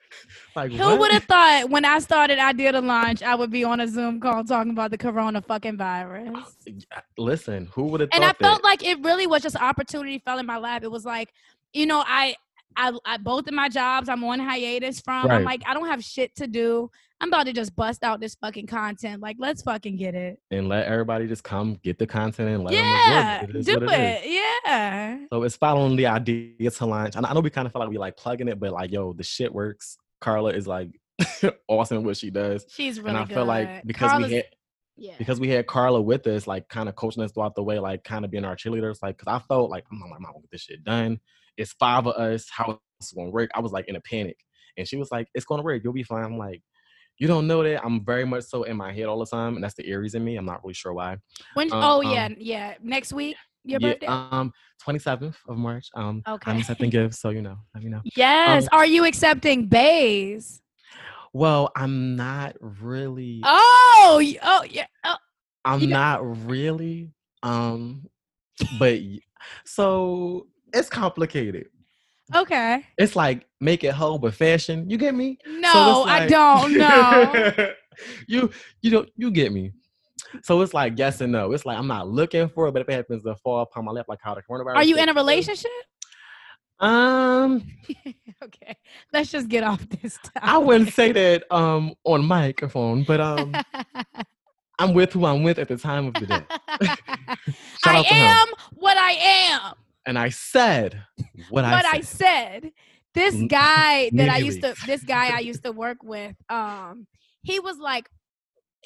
like 0.55 0.71
Who 0.71 0.95
would 0.95 1.11
have 1.11 1.25
thought 1.25 1.69
when 1.69 1.83
I 1.83 1.99
started 1.99 2.39
Idea 2.39 2.71
to 2.71 2.79
Launch, 2.79 3.21
I 3.21 3.35
would 3.35 3.51
be 3.51 3.65
on 3.65 3.81
a 3.81 3.87
Zoom 3.87 4.21
call 4.21 4.45
talking 4.45 4.71
about 4.71 4.91
the 4.91 4.97
corona 4.97 5.41
fucking 5.41 5.73
ah, 5.73 6.05
virus? 6.05 6.55
Ah, 6.93 7.03
listen 7.17 7.67
who 7.73 7.83
would 7.87 7.99
have 7.99 8.09
and 8.13 8.23
I 8.23 8.27
thought 8.27 8.37
felt 8.39 8.61
that? 8.61 8.67
like 8.67 8.83
it 8.85 9.03
really 9.03 9.27
was 9.27 9.41
just 9.41 9.57
opportunity 9.57 10.19
fell 10.23 10.39
in 10.39 10.45
my 10.45 10.57
lap. 10.57 10.83
It 10.83 10.91
was 10.91 11.03
like, 11.03 11.33
you 11.73 11.85
know, 11.85 12.01
I, 12.07 12.35
I, 12.77 12.93
I 13.05 13.17
both 13.17 13.47
of 13.47 13.53
my 13.53 13.67
jobs 13.67 14.07
I'm 14.07 14.23
on 14.23 14.39
hiatus 14.39 15.01
from. 15.01 15.29
I'm 15.29 15.43
like, 15.43 15.63
I 15.65 15.73
don't 15.73 15.87
have 15.87 16.01
shit 16.01 16.33
to 16.37 16.47
do. 16.47 16.89
I'm 17.23 17.29
about 17.29 17.45
to 17.45 17.53
just 17.53 17.73
bust 17.73 18.03
out 18.03 18.19
this 18.19 18.35
fucking 18.35 18.67
content. 18.67 19.21
Like, 19.21 19.37
let's 19.39 19.61
fucking 19.61 19.95
get 19.95 20.13
it. 20.13 20.39
and 20.51 20.67
let 20.67 20.87
everybody 20.87 21.25
just 21.25 21.41
come 21.41 21.79
get 21.81 21.97
the 21.97 22.05
content 22.05 22.49
and 22.49 22.65
let 22.65 22.73
yeah, 22.73 23.45
them 23.45 23.49
absorb 23.49 23.49
it. 23.49 23.55
It 23.55 23.59
is 23.59 23.65
do 23.65 23.73
what 23.73 23.83
it 23.83 24.25
is. 24.25 24.25
it. 24.25 24.41
Yeah. 24.65 25.17
So 25.31 25.43
it's 25.43 25.55
following 25.55 25.95
the 25.95 26.07
idea 26.07 26.69
to 26.69 26.85
launch. 26.85 27.15
And 27.15 27.25
I 27.25 27.31
know 27.31 27.39
we 27.39 27.49
kind 27.49 27.65
of 27.65 27.71
feel 27.71 27.79
like 27.79 27.89
we 27.89 27.97
like 27.97 28.17
plugging 28.17 28.49
it, 28.49 28.59
but 28.59 28.73
like, 28.73 28.91
yo, 28.91 29.13
the 29.13 29.23
shit 29.23 29.53
works. 29.53 29.97
Carla 30.19 30.51
is 30.51 30.67
like 30.67 30.89
awesome 31.69 31.99
at 31.99 32.03
what 32.03 32.17
she 32.17 32.29
does. 32.29 32.65
She's 32.67 32.99
really 32.99 33.11
and 33.11 33.17
I 33.19 33.23
good. 33.23 33.35
feel 33.35 33.45
like 33.45 33.85
because 33.85 34.11
Carla's- 34.11 34.29
we 34.29 34.35
had 34.35 34.45
yeah. 34.97 35.15
because 35.17 35.39
we 35.39 35.47
had 35.47 35.65
Carla 35.65 36.01
with 36.01 36.27
us, 36.27 36.45
like 36.45 36.67
kind 36.67 36.89
of 36.89 36.95
coaching 36.97 37.23
us 37.23 37.31
throughout 37.31 37.55
the 37.55 37.63
way, 37.63 37.79
like 37.79 38.03
kind 38.03 38.25
of 38.25 38.31
being 38.31 38.43
our 38.43 38.57
cheerleaders. 38.57 38.97
Like, 39.01 39.17
cause 39.17 39.27
I 39.33 39.39
felt 39.47 39.69
like 39.71 39.85
I'm 39.89 39.99
not, 39.99 40.09
I'm 40.13 40.21
not 40.21 40.33
gonna 40.33 40.41
get 40.41 40.51
this 40.51 40.63
shit 40.63 40.83
done. 40.83 41.21
It's 41.55 41.71
five 41.71 42.05
of 42.05 42.15
us. 42.15 42.47
How 42.51 42.79
it's 42.99 43.13
gonna 43.13 43.29
work? 43.29 43.49
I 43.55 43.61
was 43.61 43.71
like 43.71 43.87
in 43.87 43.95
a 43.95 44.01
panic, 44.01 44.35
and 44.77 44.85
she 44.85 44.97
was 44.97 45.09
like, 45.09 45.29
"It's 45.33 45.45
gonna 45.45 45.63
work. 45.63 45.81
You'll 45.85 45.93
be 45.93 46.03
fine." 46.03 46.25
I'm 46.25 46.37
like, 46.37 46.61
you 47.19 47.27
don't 47.27 47.47
know 47.47 47.63
that 47.63 47.83
I'm 47.85 48.03
very 48.03 48.25
much 48.25 48.45
so 48.45 48.63
in 48.63 48.77
my 48.77 48.91
head 48.93 49.05
all 49.05 49.19
the 49.19 49.25
time, 49.25 49.55
and 49.55 49.63
that's 49.63 49.75
the 49.75 49.87
Aries 49.87 50.15
in 50.15 50.23
me. 50.23 50.35
I'm 50.37 50.45
not 50.45 50.63
really 50.63 50.73
sure 50.73 50.93
why. 50.93 51.17
When? 51.53 51.71
Um, 51.71 51.83
oh 51.83 52.01
yeah, 52.01 52.25
um, 52.25 52.35
yeah. 52.39 52.75
Next 52.81 53.13
week, 53.13 53.35
your 53.63 53.79
yeah, 53.79 53.89
birthday. 53.93 54.07
um, 54.07 54.51
27th 54.85 55.35
of 55.47 55.57
March. 55.57 55.87
Um, 55.95 56.21
Okay. 56.27 56.51
I'm 56.51 56.57
accepting 56.59 56.89
gifts, 56.89 57.19
so 57.19 57.29
you 57.29 57.41
know, 57.41 57.57
let 57.73 57.83
me 57.83 57.89
know. 57.89 58.01
yes. 58.15 58.63
um, 58.63 58.69
Are 58.73 58.85
you 58.85 59.05
accepting 59.05 59.67
bays? 59.67 60.61
Well, 61.33 61.71
I'm 61.75 62.15
not 62.15 62.55
really. 62.59 63.41
Oh, 63.43 64.23
oh 64.43 64.63
yeah. 64.69 64.85
Oh, 65.03 65.15
I'm 65.65 65.79
you 65.79 65.87
know- 65.87 65.97
not 65.97 66.47
really. 66.47 67.11
Um, 67.41 68.07
but 68.79 68.99
so 69.65 70.47
it's 70.73 70.89
complicated. 70.89 71.67
Okay. 72.35 72.85
It's 72.97 73.15
like 73.15 73.45
make 73.59 73.83
it 73.83 73.93
whole, 73.93 74.17
but 74.19 74.33
fashion. 74.33 74.89
You 74.89 74.97
get 74.97 75.15
me? 75.15 75.37
No, 75.45 76.03
I 76.07 76.19
like- 76.19 76.29
don't 76.29 76.77
know. 76.77 77.73
you 78.27 78.49
you 78.81 78.91
don't 78.91 79.09
you 79.15 79.31
get 79.31 79.51
me. 79.51 79.71
So 80.41 80.61
it's 80.61 80.73
like 80.73 80.93
yes 80.97 81.21
and 81.21 81.31
no. 81.31 81.51
It's 81.51 81.65
like 81.65 81.77
I'm 81.77 81.87
not 81.87 82.07
looking 82.07 82.49
for 82.49 82.67
it, 82.67 82.71
but 82.71 82.81
if 82.81 82.89
it 82.89 82.93
happens 82.93 83.23
to 83.23 83.35
fall 83.35 83.61
upon 83.61 83.85
my 83.85 83.91
lap, 83.91 84.05
like 84.07 84.19
how 84.21 84.33
the 84.33 84.41
coronavirus. 84.41 84.75
Are 84.75 84.83
you 84.83 84.97
in 84.97 85.09
a 85.09 85.13
relationship? 85.13 85.71
Um, 86.79 87.65
okay. 88.43 88.75
Let's 89.13 89.31
just 89.31 89.47
get 89.47 89.63
off 89.63 89.87
this. 89.89 90.17
Topic. 90.17 90.41
I 90.41 90.57
wouldn't 90.57 90.91
say 90.93 91.11
that 91.11 91.43
um 91.53 91.93
on 92.03 92.25
microphone, 92.25 93.03
but 93.03 93.21
um 93.21 93.53
I'm 94.79 94.93
with 94.93 95.13
who 95.13 95.25
I'm 95.25 95.43
with 95.43 95.59
at 95.59 95.67
the 95.67 95.77
time 95.77 96.07
of 96.07 96.13
the 96.15 96.25
day. 96.25 96.41
I 97.85 98.03
am 98.09 98.47
what 98.73 98.97
I 98.97 99.11
am. 99.11 99.75
And 100.05 100.17
I 100.17 100.29
said 100.29 101.01
what, 101.49 101.63
what 101.63 101.85
I 101.85 101.97
I 101.97 102.01
said. 102.01 102.63
said. 102.63 102.71
This 103.13 103.35
guy 103.47 104.09
that 104.13 104.29
I 104.29 104.37
used 104.37 104.61
to 104.61 104.73
this 104.87 105.03
guy 105.03 105.35
I 105.35 105.39
used 105.39 105.63
to 105.65 105.71
work 105.71 105.97
with, 106.03 106.35
um, 106.49 107.05
he 107.43 107.59
was 107.59 107.77
like, 107.77 108.09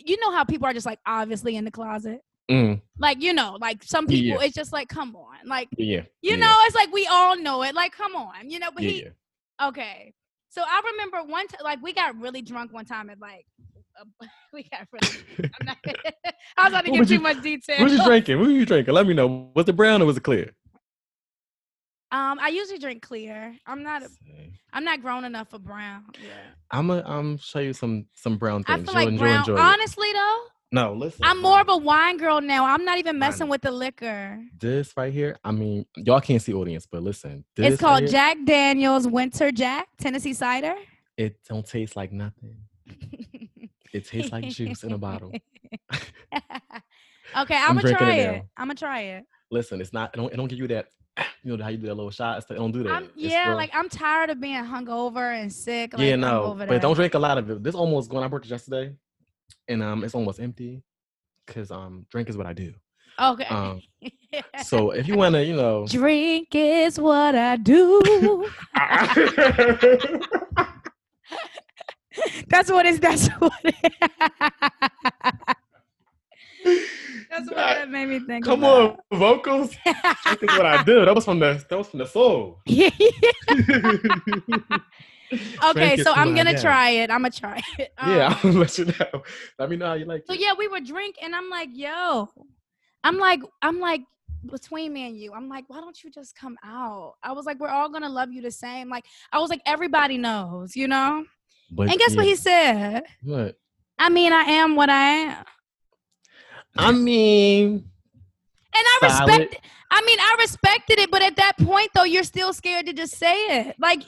you 0.05 0.19
know 0.19 0.31
how 0.31 0.43
people 0.43 0.67
are 0.67 0.73
just 0.73 0.85
like 0.85 0.99
obviously 1.05 1.55
in 1.55 1.63
the 1.65 1.71
closet? 1.71 2.19
Mm, 2.51 2.81
Like, 2.97 3.21
you 3.21 3.33
know, 3.33 3.57
like 3.59 3.83
some 3.83 4.05
people, 4.07 4.39
Yeah. 4.41 4.45
it's 4.47 4.55
just 4.55 4.71
like, 4.73 4.87
come 4.89 5.15
on. 5.15 5.35
Like, 5.45 5.67
yeah. 5.77 6.01
you 6.21 6.31
yeah, 6.31 6.35
know, 6.37 6.53
it's 6.63 6.75
like 6.75 6.91
we 6.93 7.05
all 7.07 7.37
know 7.37 7.61
it. 7.63 7.73
Like, 7.75 7.91
come 7.93 8.15
on, 8.15 8.49
you 8.49 8.59
know, 8.59 8.69
but 8.73 8.83
Yeah, 8.83 8.89
he 8.89 9.07
okay. 9.63 10.13
So 10.49 10.61
I 10.61 10.81
remember 10.91 11.23
one 11.29 11.47
time 11.47 11.61
like 11.63 11.81
we 11.81 11.93
got 11.93 12.17
really 12.19 12.41
drunk 12.41 12.73
one 12.73 12.85
time 12.85 13.09
at 13.09 13.19
like 13.19 13.45
we 14.53 14.63
got 14.71 14.87
really 14.91 15.49
I'm 15.59 15.65
not 15.65 15.77
I 16.57 16.63
was 16.63 16.73
about 16.73 16.85
to 16.85 16.91
What 16.91 16.97
give 16.99 17.07
too 17.07 17.13
you- 17.15 17.19
much 17.21 17.41
detail. 17.41 17.79
What 17.81 17.91
you 17.91 18.03
drinking? 18.03 18.39
What 18.39 18.47
were 18.47 18.53
you 18.53 18.65
drinking? 18.65 18.93
Let 18.93 19.07
me 19.07 19.13
know. 19.13 19.51
Was 19.55 19.67
it 19.69 19.75
brown 19.75 20.01
or 20.01 20.05
was 20.05 20.17
it 20.17 20.23
clear? 20.23 20.51
Um, 22.11 22.39
I 22.39 22.47
usually 22.49 22.79
drink 22.79 23.01
clear. 23.01 23.53
I'm 23.65 23.83
not 23.83 24.01
a, 24.03 24.09
I'm 24.71 24.83
not 24.85 25.01
grown 25.01 25.25
enough 25.25 25.49
for 25.49 25.59
brown. 25.59 26.05
Yeah. 26.21 26.29
I'm 26.71 26.87
gonna 26.87 27.03
um 27.05 27.37
show 27.37 27.59
you 27.59 27.73
some 27.73 28.05
some 28.13 28.37
brown 28.37 28.63
things. 28.63 28.81
I 28.81 28.83
feel 28.83 28.93
You'll 28.93 29.03
like 29.03 29.07
enjoy, 29.09 29.25
brown. 29.25 29.39
enjoy. 29.39 29.57
Honestly, 29.57 30.13
though, 30.13 30.37
No, 30.71 30.93
listen. 30.93 31.21
I'm 31.25 31.41
more 31.41 31.59
of 31.59 31.67
a 31.69 31.75
wine 31.77 32.17
girl 32.17 32.39
now. 32.39 32.65
I'm 32.65 32.85
not 32.85 32.97
even 32.97 33.19
messing 33.19 33.49
with 33.49 33.61
the 33.61 33.71
liquor. 33.71 34.39
this 34.57 34.93
right 34.95 35.11
here. 35.11 35.37
I 35.43 35.51
mean, 35.51 35.85
y'all 35.97 36.21
can't 36.21 36.41
see 36.41 36.53
audience, 36.53 36.87
but 36.89 37.03
listen. 37.03 37.43
This 37.55 37.73
It's 37.73 37.81
called 37.81 38.03
right 38.03 38.09
Jack 38.09 38.37
Daniel's 38.45 39.07
Winter 39.07 39.51
Jack 39.51 39.89
Tennessee 39.97 40.33
cider. 40.33 40.75
It 41.17 41.39
don't 41.49 41.65
taste 41.67 41.95
like 41.97 42.11
nothing. 42.13 42.57
It 43.91 44.05
tastes 44.05 44.31
like 44.31 44.47
juice 44.49 44.83
in 44.83 44.91
a 44.91 44.97
bottle. 44.97 45.31
okay, 45.91 45.95
I'm, 47.35 47.69
I'm 47.69 47.75
gonna 47.77 47.95
try 47.97 48.13
it 48.13 48.35
it. 48.35 48.43
I'm 48.55 48.67
gonna 48.67 48.75
try 48.75 49.01
it. 49.01 49.25
Listen, 49.49 49.81
it's 49.81 49.93
not. 49.93 50.13
It 50.13 50.17
don't, 50.17 50.33
it 50.33 50.37
don't 50.37 50.47
give 50.47 50.59
you 50.59 50.67
that. 50.67 50.87
You 51.43 51.55
know 51.55 51.63
how 51.63 51.69
you 51.69 51.77
do 51.77 51.87
that 51.87 51.95
little 51.95 52.11
shot. 52.11 52.43
It 52.49 52.55
don't 52.55 52.71
do 52.71 52.83
that. 52.83 52.91
I'm, 52.91 53.09
yeah, 53.15 53.53
like 53.53 53.71
I'm 53.73 53.89
tired 53.89 54.29
of 54.29 54.41
being 54.41 54.63
hungover 54.63 55.39
and 55.39 55.51
sick. 55.51 55.93
Like, 55.93 56.01
yeah, 56.01 56.15
no, 56.15 56.55
but 56.57 56.67
that. 56.67 56.81
don't 56.81 56.95
drink 56.95 57.13
a 57.13 57.19
lot 57.19 57.37
of 57.37 57.49
it. 57.49 57.63
This 57.63 57.75
almost 57.75 58.09
going. 58.09 58.23
I 58.23 58.27
worked 58.27 58.47
yesterday, 58.47 58.93
and 59.67 59.81
um, 59.81 60.03
it's 60.03 60.13
almost 60.13 60.39
empty, 60.39 60.83
cause 61.47 61.71
um, 61.71 62.05
drink 62.09 62.29
is 62.29 62.37
what 62.37 62.47
I 62.47 62.53
do. 62.53 62.73
Okay. 63.19 63.45
Um, 63.45 63.81
So 64.63 64.91
if 64.91 65.07
you 65.07 65.15
wanna, 65.15 65.41
you 65.41 65.55
know, 65.55 65.87
drink 65.87 66.49
is 66.53 66.99
what 66.99 67.33
I 67.33 67.55
do. 67.55 68.01
That's 72.47 72.71
what 72.71 72.85
it's. 72.85 72.99
That's 72.99 73.27
what. 73.39 73.53
It, 73.63 73.93
that's 77.29 77.47
what 77.47 77.55
that 77.55 77.89
made 77.89 78.07
me 78.07 78.19
think. 78.19 78.45
come 78.45 78.63
about. 78.63 78.99
on, 79.11 79.19
vocals. 79.19 79.75
Drink 80.25 80.43
is 80.43 80.57
what 80.57 80.65
I 80.65 80.83
do. 80.83 81.05
That 81.05 81.15
was 81.15 81.25
from 81.25 81.39
the. 81.39 81.63
That 81.69 81.77
was 81.77 81.87
from 81.87 81.99
the 81.99 82.05
soul. 82.05 82.59
okay, 85.69 85.97
so 85.97 86.13
I'm 86.13 86.33
gonna 86.35 86.55
do. 86.55 86.61
try 86.61 86.89
it. 86.91 87.09
I'm 87.11 87.21
gonna 87.21 87.31
try 87.31 87.61
it. 87.77 87.91
Yeah, 88.05 88.27
Um, 88.27 88.37
I'll 88.43 88.51
let 88.53 88.77
you 88.77 88.85
know. 88.85 89.23
Let 89.59 89.69
me 89.69 89.75
know 89.75 89.87
how 89.87 89.93
you 89.93 90.05
like 90.05 90.23
So 90.25 90.33
it. 90.33 90.39
yeah, 90.41 90.53
we 90.57 90.67
were 90.67 90.79
drinking, 90.79 91.23
and 91.23 91.35
I'm 91.35 91.49
like, 91.49 91.69
yo, 91.73 92.29
I'm 93.03 93.17
like, 93.17 93.41
I'm 93.61 93.79
like, 93.79 94.01
between 94.49 94.93
me 94.93 95.07
and 95.07 95.17
you, 95.17 95.33
I'm 95.33 95.49
like, 95.49 95.65
why 95.69 95.77
don't 95.81 96.01
you 96.03 96.09
just 96.11 96.35
come 96.35 96.57
out? 96.63 97.15
I 97.23 97.31
was 97.33 97.45
like, 97.45 97.59
we're 97.59 97.69
all 97.69 97.89
gonna 97.89 98.09
love 98.09 98.31
you 98.31 98.41
the 98.41 98.51
same. 98.51 98.89
Like, 98.89 99.05
I 99.31 99.39
was 99.39 99.49
like, 99.49 99.61
everybody 99.65 100.17
knows, 100.17 100.75
you 100.75 100.87
know. 100.87 101.25
But, 101.71 101.89
And 101.89 101.99
guess 101.99 102.15
what 102.15 102.25
he 102.25 102.35
said? 102.35 103.03
What? 103.23 103.55
I 103.99 104.09
mean, 104.09 104.31
I 104.31 104.41
am 104.43 104.75
what 104.75 104.89
I 104.89 105.01
am, 105.03 105.43
I 106.77 106.91
mean, 106.91 107.73
and 107.73 107.83
I 108.75 108.99
Solid. 109.09 109.39
respect. 109.39 109.65
I 109.89 110.01
mean, 110.01 110.19
I 110.19 110.35
respected 110.39 110.99
it, 110.99 111.09
but 111.11 111.21
at 111.21 111.35
that 111.37 111.53
point, 111.57 111.89
though, 111.95 112.03
you're 112.03 112.23
still 112.23 112.53
scared 112.53 112.85
to 112.87 112.93
just 112.93 113.15
say 113.15 113.33
it. 113.33 113.75
Like, 113.79 114.03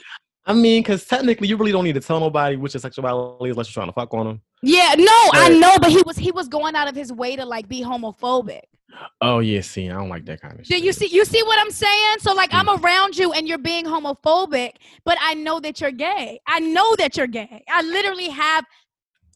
I 0.46 0.52
mean, 0.52 0.82
because 0.82 1.04
technically, 1.06 1.48
you 1.48 1.56
really 1.56 1.72
don't 1.72 1.84
need 1.84 1.94
to 1.94 2.00
tell 2.00 2.20
nobody 2.20 2.56
which 2.56 2.74
your 2.74 2.80
sexuality 2.80 3.46
is 3.50 3.56
unless 3.56 3.68
you're 3.68 3.80
trying 3.82 3.88
to 3.88 3.92
fuck 3.92 4.12
on 4.14 4.26
them. 4.26 4.40
yeah, 4.62 4.94
no, 4.98 5.30
I 5.32 5.56
know, 5.58 5.78
but 5.80 5.90
he 5.90 6.02
was 6.04 6.16
he 6.16 6.30
was 6.32 6.48
going 6.48 6.74
out 6.76 6.88
of 6.88 6.94
his 6.94 7.12
way 7.12 7.36
to 7.36 7.44
like 7.44 7.68
be 7.68 7.82
homophobic. 7.82 8.60
Oh 9.20 9.38
yeah, 9.38 9.60
see, 9.60 9.88
I 9.88 9.94
don't 9.94 10.08
like 10.08 10.24
that 10.26 10.40
kind 10.42 10.58
of 10.58 10.66
Do 10.66 10.74
shit. 10.74 10.84
you 10.84 10.92
see 10.92 11.06
you 11.06 11.24
see 11.24 11.42
what 11.44 11.58
I'm 11.60 11.70
saying? 11.70 12.16
So 12.18 12.32
like 12.34 12.50
I'm 12.52 12.66
Mm. 12.66 12.82
around 12.82 13.16
you 13.16 13.32
and 13.32 13.46
you're 13.48 13.58
being 13.58 13.84
homophobic, 13.86 14.72
but 15.04 15.16
I 15.20 15.34
know 15.34 15.60
that 15.60 15.80
you're 15.80 15.92
gay. 15.92 16.40
I 16.46 16.58
know 16.60 16.96
that 16.96 17.16
you're 17.16 17.26
gay. 17.28 17.64
I 17.70 17.82
literally 17.82 18.28
have 18.30 18.64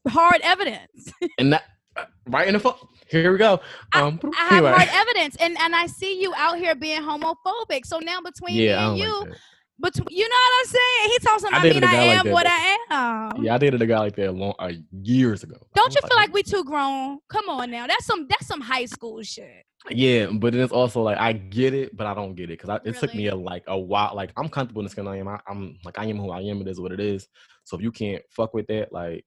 hard 0.08 0.40
evidence. 0.42 1.12
And 1.38 1.52
that 1.52 1.62
uh, 1.96 2.04
right 2.26 2.46
in 2.48 2.54
the 2.54 2.60
phone. 2.60 2.74
Here 3.14 3.30
we 3.30 3.38
go. 3.38 3.60
Um, 3.94 4.18
I 4.36 4.44
have 4.46 4.52
anyway. 4.64 4.72
hard 4.72 4.88
evidence 4.92 5.36
and 5.38 5.56
and 5.58 5.74
I 5.74 5.86
see 5.86 6.20
you 6.20 6.34
out 6.36 6.58
here 6.58 6.74
being 6.74 7.00
homophobic. 7.00 7.86
So 7.86 8.00
now 8.00 8.20
between 8.20 8.56
me 8.56 8.66
Yeah, 8.66 8.86
I 8.86 8.90
and 8.90 8.98
you, 8.98 9.20
like 9.20 9.38
between 9.80 10.06
you 10.10 10.28
know 10.28 10.34
what 10.34 10.60
I'm 10.60 10.66
saying? 10.66 11.10
He 11.10 11.18
talks 11.20 11.42
about 11.42 11.54
I 11.54 11.58
I 11.58 11.72
mean 11.72 11.84
I 11.84 11.92
guy 11.92 12.06
like 12.06 12.26
am 12.26 12.32
what. 12.32 12.46
I 12.48 12.76
am. 12.90 13.44
Yeah, 13.44 13.54
I 13.54 13.58
dated 13.58 13.82
a 13.82 13.86
guy 13.86 13.98
like 13.98 14.16
that 14.16 14.34
long 14.34 14.54
uh, 14.58 14.72
years 15.02 15.44
ago. 15.44 15.56
Don't 15.74 15.94
you 15.94 16.00
feel 16.00 16.16
like 16.16 16.32
we 16.32 16.42
too 16.42 16.64
grown? 16.64 17.18
Come 17.28 17.48
on 17.48 17.70
now. 17.70 17.86
That's 17.86 18.04
some 18.04 18.26
that's 18.28 18.46
some 18.46 18.60
high 18.60 18.86
school 18.86 19.22
shit. 19.22 19.64
Yeah, 19.90 20.26
but 20.32 20.52
then 20.52 20.62
it's 20.62 20.72
also 20.72 21.02
like 21.02 21.18
I 21.18 21.34
get 21.34 21.74
it, 21.74 21.96
but 21.96 22.06
I 22.06 22.14
don't 22.14 22.34
get 22.34 22.50
it 22.50 22.58
because 22.60 22.80
it 22.84 22.96
took 22.96 23.14
me 23.14 23.28
a, 23.28 23.34
like 23.34 23.64
a 23.68 23.78
while. 23.78 24.12
Like 24.14 24.32
I'm 24.36 24.48
comfortable 24.48 24.80
in 24.80 24.86
the 24.86 24.90
skin 24.90 25.06
I 25.06 25.18
am. 25.18 25.28
I, 25.28 25.38
I'm 25.46 25.78
like 25.84 25.98
I 25.98 26.06
am 26.06 26.18
who 26.18 26.30
I 26.30 26.40
am. 26.40 26.60
It 26.62 26.68
is 26.68 26.80
what 26.80 26.90
it 26.90 27.00
is. 27.00 27.28
So 27.64 27.76
if 27.76 27.82
you 27.82 27.92
can't 27.92 28.22
fuck 28.30 28.54
with 28.54 28.66
that, 28.68 28.92
like 28.92 29.24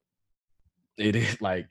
it 0.98 1.16
is 1.16 1.40
like 1.40 1.68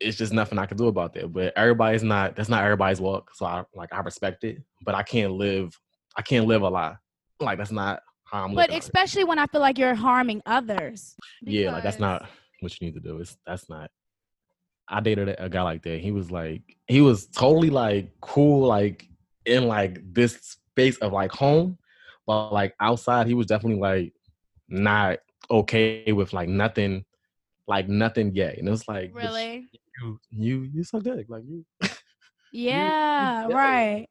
it's 0.00 0.16
just 0.16 0.32
nothing 0.32 0.58
I 0.58 0.66
can 0.66 0.76
do 0.76 0.88
about 0.88 1.14
that. 1.14 1.32
But 1.32 1.52
everybody's 1.56 2.02
not. 2.02 2.36
That's 2.36 2.48
not 2.48 2.64
everybody's 2.64 3.00
walk. 3.00 3.30
So 3.34 3.46
I 3.46 3.64
like 3.74 3.92
I 3.92 4.00
respect 4.00 4.44
it, 4.44 4.62
but 4.82 4.94
I 4.94 5.02
can't 5.02 5.32
live. 5.32 5.78
I 6.16 6.22
can't 6.22 6.46
live 6.46 6.62
a 6.62 6.68
lie. 6.68 6.96
Like 7.40 7.58
that's 7.58 7.72
not 7.72 8.00
how 8.24 8.44
I'm. 8.44 8.54
But 8.54 8.72
especially 8.72 9.24
when 9.24 9.38
I 9.38 9.46
feel 9.46 9.60
like 9.60 9.78
you're 9.78 9.94
harming 9.94 10.42
others. 10.46 11.14
Yeah, 11.42 11.72
like 11.72 11.82
that's 11.82 11.98
not 11.98 12.26
what 12.60 12.78
you 12.80 12.86
need 12.86 12.94
to 12.94 13.00
do. 13.00 13.20
It's 13.20 13.36
that's 13.46 13.68
not. 13.68 13.90
I 14.88 15.00
dated 15.00 15.28
a, 15.28 15.44
a 15.44 15.48
guy 15.48 15.62
like 15.62 15.82
that. 15.82 16.00
He 16.00 16.12
was 16.12 16.30
like, 16.30 16.62
he 16.86 17.00
was 17.00 17.26
totally 17.26 17.70
like 17.70 18.12
cool, 18.20 18.68
like 18.68 19.08
in 19.44 19.66
like 19.66 20.00
this 20.14 20.58
space 20.70 20.96
of 20.98 21.12
like 21.12 21.32
home, 21.32 21.78
but 22.26 22.52
like 22.52 22.74
outside, 22.80 23.26
he 23.26 23.34
was 23.34 23.46
definitely 23.46 23.80
like 23.80 24.12
not 24.68 25.18
okay 25.50 26.12
with 26.12 26.32
like 26.32 26.48
nothing, 26.48 27.04
like 27.66 27.88
nothing 27.88 28.32
gay. 28.32 28.54
And 28.58 28.68
it 28.68 28.70
was 28.70 28.86
like, 28.86 29.10
Really? 29.12 29.68
You, 30.00 30.20
you, 30.30 30.70
you 30.74 30.84
so 30.84 31.00
good, 31.00 31.26
like 31.28 31.42
you, 31.46 31.64
Yeah, 32.52 33.46
gay. 33.48 33.54
right. 33.54 34.06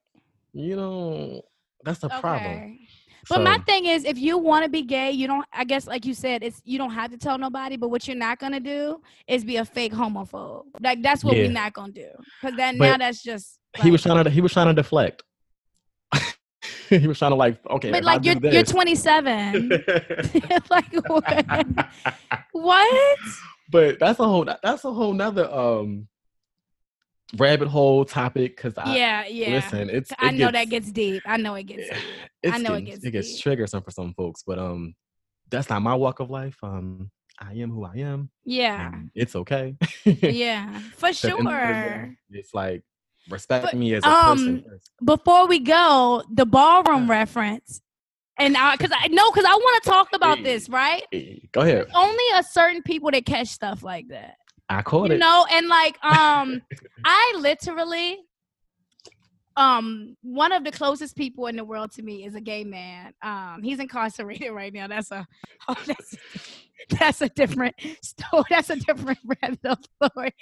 you 0.54 0.76
know, 0.76 1.42
that's 1.84 2.00
the 2.00 2.10
problem. 2.10 2.52
Okay. 2.52 2.80
But 3.28 3.42
my 3.42 3.58
thing 3.60 3.86
is, 3.88 4.06
if 4.06 4.20
you 4.20 4.38
want 4.38 4.66
to 4.66 4.70
be 4.70 4.84
gay, 4.84 5.10
you 5.10 5.26
don't. 5.26 5.44
I 5.52 5.64
guess, 5.64 5.88
like 5.88 6.06
you 6.06 6.14
said, 6.14 6.44
it's 6.44 6.62
you 6.64 6.78
don't 6.78 6.92
have 6.92 7.10
to 7.10 7.18
tell 7.18 7.40
nobody. 7.40 7.76
But 7.76 7.90
what 7.90 8.08
you're 8.08 8.16
not 8.16 8.38
gonna 8.38 8.60
do 8.60 9.02
is 9.28 9.44
be 9.44 9.56
a 9.58 9.66
fake 9.66 9.94
homophobe. 9.94 10.66
Like 10.80 11.02
that's 11.02 11.24
what 11.24 11.36
Yeah. 11.36 11.44
we're 11.48 11.52
not 11.52 11.74
gonna 11.74 11.92
do. 11.92 12.10
Because 12.40 12.56
then 12.56 12.78
But 12.78 12.86
now 12.92 12.98
that's 12.98 13.24
just. 13.24 13.58
he 13.82 13.90
was 13.90 14.04
trying 14.04 14.24
to, 14.24 14.30
he 14.30 14.42
was 14.42 14.54
trying 14.54 14.68
to 14.68 14.74
deflect. 14.74 15.24
he 17.02 17.08
was 17.08 17.20
trying 17.20 17.32
to 17.32 17.36
like, 17.36 17.60
okay, 17.70 17.92
But 17.92 18.04
like 18.04 18.26
you're 18.26 18.38
you're 18.38 18.64
27. 18.64 19.70
like 20.70 20.94
what? 21.08 21.68
what? 22.52 23.20
but 23.70 24.00
that's 24.00 24.20
a 24.20 24.26
whole 24.26 24.46
that's 24.46 24.84
a 24.84 24.92
whole 24.92 25.14
nother 25.14 25.52
um 25.52 26.08
rabbit 27.38 27.68
hole 27.68 28.06
topic 28.06 28.56
because 28.56 28.78
I 28.78 28.96
yeah, 28.96 29.26
yeah. 29.28 29.56
listen 29.56 29.90
it's 29.90 30.12
I 30.20 30.30
it 30.30 30.36
know 30.36 30.52
that 30.52 30.70
gets 30.70 30.92
deep. 30.92 31.24
I 31.26 31.38
know 31.38 31.56
it 31.56 31.64
gets. 31.64 31.90
I 32.46 32.60
know 32.60 32.76
it 32.76 32.82
gets 32.82 33.04
it 33.04 33.12
gets 33.12 33.34
deep. 33.34 33.42
triggersome 33.42 33.84
for 33.84 33.92
some 33.92 34.14
folks 34.14 34.44
but 34.46 34.60
um 34.60 34.94
that's 35.50 35.70
not 35.70 35.82
my 35.82 35.96
walk 35.96 36.20
of 36.20 36.30
life 36.30 36.58
um 36.64 37.10
I 37.40 37.54
am 37.56 37.72
who 37.72 37.84
I 37.84 37.96
am. 37.98 38.30
Yeah. 38.46 38.92
it's 39.14 39.36
okay. 39.36 39.76
Yeah. 40.06 40.80
For 40.96 41.08
At 41.08 41.16
the 41.16 41.30
end 41.30 41.40
of 41.40 41.46
the 41.46 41.50
day, 41.52 41.58
sure. 41.58 42.16
It's 42.32 42.54
like 42.54 42.84
respect 43.30 43.66
But, 43.66 43.74
me 43.76 43.94
as 43.94 44.04
a 44.04 44.10
um, 44.10 44.38
person. 44.38 44.66
Before 45.04 45.48
we 45.48 45.60
go, 45.60 46.24
the 46.32 46.46
ballroom 46.46 47.10
reference. 47.10 47.82
And 48.38 48.58
I 48.58 48.76
cause 48.76 48.92
I 48.94 49.08
no, 49.08 49.32
cause 49.32 49.46
I 49.48 49.56
want 49.56 49.84
to 49.84 49.90
talk 49.90 50.10
about 50.14 50.44
this, 50.44 50.68
right? 50.68 51.04
Hey, 51.10 51.48
Go 51.54 51.62
ahead. 51.62 51.88
Only 51.96 52.24
a 52.36 52.44
certain 52.44 52.82
people 52.84 53.10
that 53.12 53.26
catch 53.26 53.48
stuff 53.48 53.82
like 53.82 54.10
that. 54.10 54.36
I 54.70 54.82
caught 54.82 55.10
you 55.10 55.16
it. 55.16 55.20
know 55.20 55.46
and 55.52 55.68
like 55.68 56.04
um 56.04 56.62
i 57.06 57.36
literally 57.40 58.20
um 59.58 60.18
one 60.22 60.52
of 60.52 60.64
the 60.64 60.72
closest 60.72 61.16
people 61.16 61.48
in 61.48 61.56
the 61.56 61.64
world 61.64 61.92
to 61.92 62.02
me 62.02 62.26
is 62.26 62.36
a 62.36 62.42
gay 62.42 62.64
man 62.64 63.14
um 63.22 63.62
he's 63.64 63.80
incarcerated 63.80 64.52
right 64.54 64.74
now 64.74 64.88
that's 64.88 65.12
a 65.12 65.26
oh, 65.68 65.76
that's, 65.86 66.16
that's 67.00 67.22
a 67.22 67.30
different 67.30 67.76
story 68.02 68.44
that's 68.50 68.70
a 68.70 68.76
different 68.76 69.20
random 69.42 69.78
story 70.04 70.34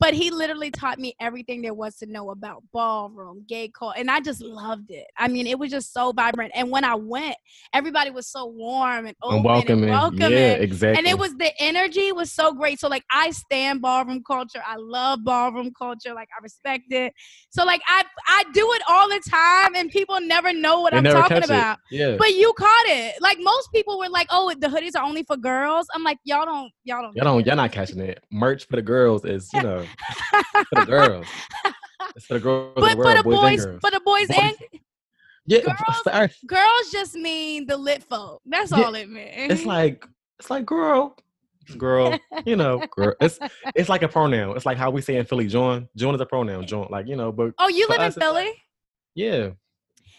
but 0.00 0.14
he 0.14 0.30
literally 0.30 0.70
taught 0.70 0.98
me 0.98 1.14
everything 1.20 1.62
there 1.62 1.74
was 1.74 1.96
to 1.96 2.06
know 2.06 2.30
about 2.30 2.62
ballroom 2.72 3.44
gay 3.48 3.68
culture, 3.68 3.98
and 3.98 4.10
i 4.10 4.20
just 4.20 4.40
loved 4.40 4.90
it 4.90 5.06
i 5.18 5.28
mean 5.28 5.46
it 5.46 5.58
was 5.58 5.70
just 5.70 5.92
so 5.92 6.12
vibrant 6.12 6.52
and 6.54 6.70
when 6.70 6.84
i 6.84 6.94
went 6.94 7.36
everybody 7.72 8.10
was 8.10 8.26
so 8.28 8.46
warm 8.46 9.06
and 9.06 9.16
open 9.22 9.38
I'm 9.38 9.42
welcoming. 9.44 9.84
and 9.84 9.92
welcoming 9.92 10.32
Yeah, 10.32 10.52
exactly. 10.54 10.98
and 10.98 11.06
it 11.06 11.18
was 11.18 11.34
the 11.36 11.50
energy 11.60 12.12
was 12.12 12.30
so 12.32 12.52
great. 12.52 12.78
So 12.80 12.88
like 12.88 13.04
I 13.10 13.30
stand 13.30 13.80
ballroom 13.82 14.22
culture. 14.26 14.62
I 14.66 14.76
love 14.76 15.20
ballroom 15.24 15.72
culture. 15.76 16.14
Like 16.14 16.28
I 16.38 16.42
respect 16.42 16.84
it. 16.90 17.12
So 17.50 17.64
like 17.64 17.80
I 17.86 18.02
I 18.26 18.44
do 18.52 18.66
it 18.72 18.82
all 18.88 19.08
the 19.08 19.20
time, 19.28 19.74
and 19.74 19.90
people 19.90 20.20
never 20.20 20.52
know 20.52 20.80
what 20.80 20.92
They 20.92 20.98
I'm 20.98 21.04
talking 21.04 21.28
catch 21.36 21.44
it. 21.44 21.50
about. 21.50 21.78
Yeah. 21.90 22.16
But 22.16 22.34
you 22.34 22.52
caught 22.56 22.86
it. 22.86 23.20
Like 23.20 23.38
most 23.40 23.70
people 23.72 23.98
were 23.98 24.08
like, 24.08 24.26
"Oh, 24.30 24.52
the 24.58 24.68
hoodies 24.68 24.96
are 24.96 25.04
only 25.04 25.22
for 25.24 25.36
girls." 25.36 25.86
I'm 25.94 26.02
like, 26.04 26.18
y'all 26.24 26.44
don't, 26.44 26.70
y'all 26.84 27.02
don't. 27.02 27.14
Y'all 27.16 27.24
don't, 27.24 27.46
y'all 27.46 27.56
not 27.56 27.72
catching 27.72 28.00
it. 28.00 28.22
Merch 28.30 28.66
for 28.66 28.76
the 28.76 28.82
girls 28.82 29.24
is, 29.24 29.50
you 29.52 29.62
know, 29.68 29.83
for 30.52 30.64
the 30.80 30.84
girls. 30.86 31.26
It's 32.16 32.26
for 32.26 32.34
the 32.34 32.40
girls. 32.40 32.72
but 32.76 32.82
the 32.90 32.90
for 32.90 32.96
world, 32.98 33.18
the 33.18 33.22
boys, 33.22 33.34
boys, 33.36 33.64
girls. 33.64 33.80
for 33.80 33.90
the 33.90 34.00
boys 34.00 34.28
Boys- 34.28 34.38
and 34.40 34.56
yeah, 35.46 35.60
girls- 35.60 36.02
sorry. 36.04 36.30
girls 36.46 36.90
just 36.92 37.14
mean 37.14 37.66
the 37.66 37.76
lit 37.76 38.02
folk. 38.02 38.42
That's 38.46 38.70
Yeah, 38.70 38.82
all 38.84 38.94
it 38.94 39.08
means. 39.08 39.52
it's 39.52 39.64
like 39.64 40.06
it's 40.38 40.50
like 40.50 40.64
girl, 40.66 41.16
girl. 41.78 42.18
You 42.44 42.56
know, 42.56 42.82
girl. 42.90 43.14
It's 43.20 43.38
it's 43.74 43.88
like 43.88 44.02
a 44.02 44.08
pronoun. 44.08 44.56
It's 44.56 44.66
like 44.66 44.76
how 44.78 44.90
we 44.90 45.00
say 45.00 45.16
in 45.16 45.24
Philly, 45.26 45.46
John. 45.48 45.88
John 45.96 46.14
is 46.14 46.20
a 46.20 46.26
pronoun. 46.26 46.66
John, 46.66 46.88
like 46.90 47.06
you 47.08 47.16
know, 47.16 47.32
but 47.32 47.52
oh, 47.58 47.68
you 47.68 47.86
live 47.88 48.00
in 48.00 48.06
it's 48.06 48.16
like- 48.16 48.24
Philly? 48.24 48.52
yeah. 49.14 49.50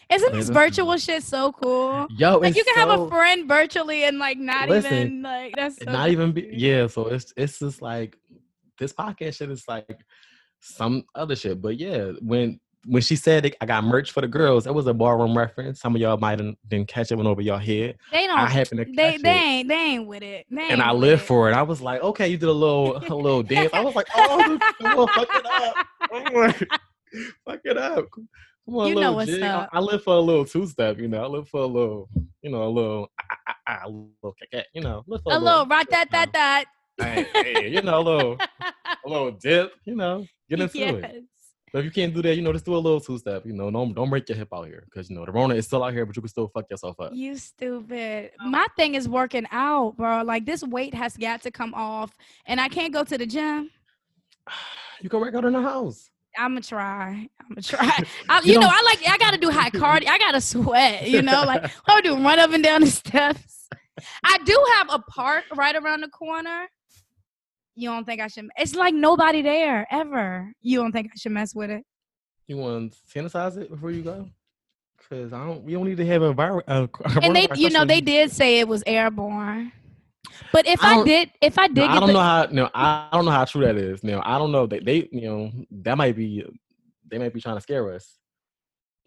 Isn't 0.08 0.34
this 0.34 0.50
virtual 0.50 0.96
shit 0.98 1.24
so 1.24 1.50
cool? 1.50 2.06
Yo, 2.16 2.38
Like 2.38 2.54
you 2.54 2.62
can 2.62 2.76
have 2.76 2.90
a 2.96 3.08
friend 3.08 3.48
virtually 3.48 4.04
and 4.04 4.20
like 4.20 4.38
not 4.38 4.68
Listen, 4.68 4.92
even 4.94 5.22
like 5.22 5.54
that's 5.56 5.82
so 5.82 5.90
not 5.90 6.10
even 6.10 6.30
be, 6.30 6.48
yeah 6.52 6.86
so 6.86 7.08
it's 7.08 7.34
it's 7.36 7.58
just 7.58 7.82
like 7.82 8.16
this 8.78 8.92
podcast 8.92 9.36
shit 9.36 9.50
is 9.50 9.64
like 9.68 9.98
some 10.60 11.04
other 11.14 11.36
shit 11.36 11.60
but 11.60 11.78
yeah 11.78 12.12
when 12.20 12.58
when 12.88 13.02
she 13.02 13.16
said 13.16 13.44
it, 13.44 13.56
I 13.60 13.66
got 13.66 13.82
merch 13.82 14.12
for 14.12 14.20
the 14.20 14.28
girls, 14.28 14.64
it 14.66 14.72
was 14.72 14.86
a 14.86 14.94
ballroom 14.94 15.36
reference. 15.36 15.80
Some 15.80 15.96
of 15.96 16.00
y'all 16.00 16.16
might 16.18 16.38
have 16.38 16.54
didn't 16.68 16.86
catch 16.86 17.10
it 17.10 17.16
went 17.16 17.26
over 17.26 17.40
your 17.42 17.58
head. 17.58 17.96
They 18.12 18.28
don't. 18.28 18.38
I 18.38 18.46
happen 18.48 18.78
to 18.78 18.84
they 18.84 18.92
catch 18.92 19.22
they 19.22 19.28
it, 19.30 19.34
ain't 19.34 19.68
they 19.68 19.74
ain't 19.74 20.06
with 20.06 20.22
it. 20.22 20.46
They 20.48 20.68
and 20.68 20.80
I 20.80 20.92
with 20.92 21.00
live 21.00 21.20
it. 21.20 21.24
for 21.24 21.50
it. 21.50 21.54
I 21.54 21.62
was 21.62 21.82
like, 21.82 22.00
okay, 22.00 22.28
you 22.28 22.36
did 22.36 22.48
a 22.48 22.52
little 22.52 22.96
a 22.98 23.00
little 23.14 23.42
dance. 23.54 23.70
I 23.72 23.80
was 23.80 23.96
like, 23.96 24.06
oh, 24.14 24.56
come 24.80 24.98
on, 25.00 25.08
fuck 25.08 25.28
it 25.34 25.46
up, 25.46 25.74
Come 26.08 26.36
on, 26.36 26.52
fuck 27.44 27.60
it 27.64 27.76
up. 27.76 28.06
Come 28.12 28.28
on, 28.68 28.86
You 28.86 28.92
a 28.92 28.94
know 28.94 29.00
little 29.00 29.14
what's 29.16 29.30
jig. 29.32 29.42
I- 29.42 29.48
up. 29.48 29.70
I, 29.72 29.80
live 29.80 30.02
for 30.04 30.14
a 30.14 30.20
little 30.20 30.44
two 30.44 30.66
step. 30.68 30.98
You 30.98 31.08
know, 31.08 31.24
I 31.24 31.26
live 31.26 31.48
for 31.48 31.62
a 31.62 31.66
little, 31.66 32.08
you 32.42 32.50
know, 32.50 32.62
a 32.62 32.70
little, 32.70 33.10
ah, 33.20 33.36
ah, 33.48 33.54
ah, 33.66 33.80
a 33.84 33.88
little, 33.88 34.36
you 34.74 34.80
know, 34.82 35.02
live 35.08 35.22
for 35.24 35.32
A 35.32 35.38
little 35.40 35.66
rock 35.66 35.88
that 35.90 36.10
that 36.12 36.32
that. 36.34 36.66
Hey, 36.98 37.26
hey, 37.32 37.68
you 37.68 37.82
know, 37.82 37.98
a 37.98 38.00
little, 38.00 38.38
a 38.60 39.08
little 39.08 39.30
dip, 39.32 39.72
you 39.84 39.94
know, 39.94 40.26
get 40.48 40.60
into 40.60 40.78
it. 40.78 41.00
Yes. 41.02 41.22
So 41.72 41.78
if 41.80 41.84
you 41.84 41.90
can't 41.90 42.14
do 42.14 42.22
that, 42.22 42.36
you 42.36 42.42
know, 42.42 42.52
just 42.52 42.64
do 42.64 42.74
a 42.74 42.78
little 42.78 43.00
two 43.00 43.18
step. 43.18 43.44
You 43.44 43.52
know, 43.52 43.70
don't 43.70 43.92
don't 43.92 44.08
break 44.08 44.28
your 44.28 44.38
hip 44.38 44.48
out 44.54 44.66
here 44.66 44.84
because 44.86 45.10
you 45.10 45.16
know 45.16 45.26
the 45.26 45.32
Rona 45.32 45.56
is 45.56 45.66
still 45.66 45.82
out 45.82 45.92
here, 45.92 46.06
but 46.06 46.16
you 46.16 46.22
can 46.22 46.28
still 46.28 46.48
fuck 46.48 46.64
yourself 46.70 46.98
up. 47.00 47.12
You 47.12 47.36
stupid. 47.36 48.30
My 48.40 48.66
thing 48.76 48.94
is 48.94 49.08
working 49.08 49.46
out, 49.50 49.96
bro. 49.96 50.22
Like 50.22 50.46
this 50.46 50.62
weight 50.62 50.94
has 50.94 51.16
got 51.16 51.42
to 51.42 51.50
come 51.50 51.74
off, 51.74 52.16
and 52.46 52.60
I 52.60 52.68
can't 52.68 52.92
go 52.92 53.04
to 53.04 53.18
the 53.18 53.26
gym. 53.26 53.70
You 55.02 55.10
can 55.10 55.20
work 55.20 55.34
out 55.34 55.44
in 55.44 55.52
the 55.52 55.60
house. 55.60 56.08
I'ma 56.38 56.60
try. 56.60 57.28
I'ma 57.38 57.60
try. 57.62 58.04
I, 58.30 58.40
You 58.44 58.54
you, 58.54 58.60
know, 58.60 58.70
I 58.70 58.82
like. 58.82 59.06
I 59.06 59.18
gotta 59.18 59.36
do 59.36 59.50
high 59.50 59.68
cardio. 59.68 60.08
I 60.08 60.16
gotta 60.16 60.40
sweat. 60.40 61.06
You 61.06 61.20
know, 61.20 61.44
like 61.44 61.70
I 61.86 62.00
do 62.00 62.14
run 62.16 62.38
up 62.38 62.52
and 62.52 62.64
down 62.64 62.80
the 62.80 62.86
steps. 62.90 63.68
I 64.24 64.38
do 64.46 64.64
have 64.76 64.88
a 64.90 64.98
park 65.00 65.44
right 65.54 65.76
around 65.76 66.00
the 66.00 66.08
corner. 66.08 66.68
You 67.78 67.90
don't 67.90 68.06
think 68.06 68.22
I 68.22 68.26
should? 68.28 68.48
It's 68.56 68.74
like 68.74 68.94
nobody 68.94 69.42
there 69.42 69.86
ever. 69.90 70.50
You 70.62 70.80
don't 70.80 70.92
think 70.92 71.10
I 71.12 71.16
should 71.18 71.32
mess 71.32 71.54
with 71.54 71.70
it? 71.70 71.84
You 72.48 72.56
want 72.56 72.92
to 72.94 72.98
sanitize 73.20 73.58
it 73.58 73.70
before 73.70 73.90
you 73.90 74.02
go? 74.02 74.30
Because 74.98 75.34
I 75.34 75.46
don't. 75.46 75.62
We 75.62 75.74
don't 75.74 75.84
need 75.84 75.98
to 75.98 76.06
have 76.06 76.22
a 76.22 76.32
virus. 76.32 76.64
Uh, 76.66 76.86
And 77.22 77.36
they, 77.36 77.46
you 77.54 77.68
know, 77.68 77.84
they 77.84 78.00
did 78.00 78.32
say 78.32 78.60
it 78.60 78.66
was 78.66 78.82
airborne. 78.86 79.72
But 80.52 80.66
if 80.66 80.82
I 80.82 81.00
I, 81.00 81.04
did, 81.04 81.30
if 81.40 81.58
I 81.58 81.68
did, 81.68 81.76
No, 81.76 81.84
I 81.86 82.00
don't 82.00 82.06
the- 82.08 82.12
know 82.14 82.20
how. 82.20 82.46
No, 82.50 82.70
I 82.74 83.08
don't 83.12 83.26
know 83.26 83.30
how 83.30 83.44
true 83.44 83.64
that 83.66 83.76
is. 83.76 84.02
Now 84.02 84.22
I 84.24 84.38
don't 84.38 84.52
know. 84.52 84.66
They, 84.66 84.80
they, 84.80 85.08
you 85.12 85.22
know, 85.28 85.52
that 85.82 85.98
might 85.98 86.16
be. 86.16 86.44
They 87.08 87.18
might 87.18 87.34
be 87.34 87.40
trying 87.42 87.56
to 87.56 87.60
scare 87.60 87.92
us. 87.92 88.14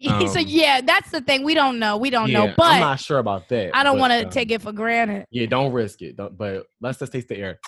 so 0.02 0.14
um, 0.14 0.44
yeah, 0.46 0.80
that's 0.80 1.10
the 1.10 1.20
thing. 1.20 1.44
We 1.44 1.54
don't 1.54 1.78
know. 1.78 1.96
We 1.96 2.08
don't 2.08 2.32
know. 2.32 2.54
But 2.56 2.66
I'm 2.66 2.80
not 2.80 3.00
sure 3.00 3.18
about 3.18 3.48
that. 3.48 3.76
I 3.76 3.82
don't 3.82 3.98
want 3.98 4.12
to 4.12 4.24
um, 4.26 4.30
take 4.30 4.50
it 4.52 4.62
for 4.62 4.72
granted. 4.72 5.26
Yeah, 5.30 5.46
don't 5.46 5.72
risk 5.72 6.00
it. 6.02 6.16
Don't, 6.16 6.38
but 6.38 6.66
let's 6.80 7.00
just 7.00 7.12
taste 7.12 7.28
the 7.28 7.36
air 7.36 7.58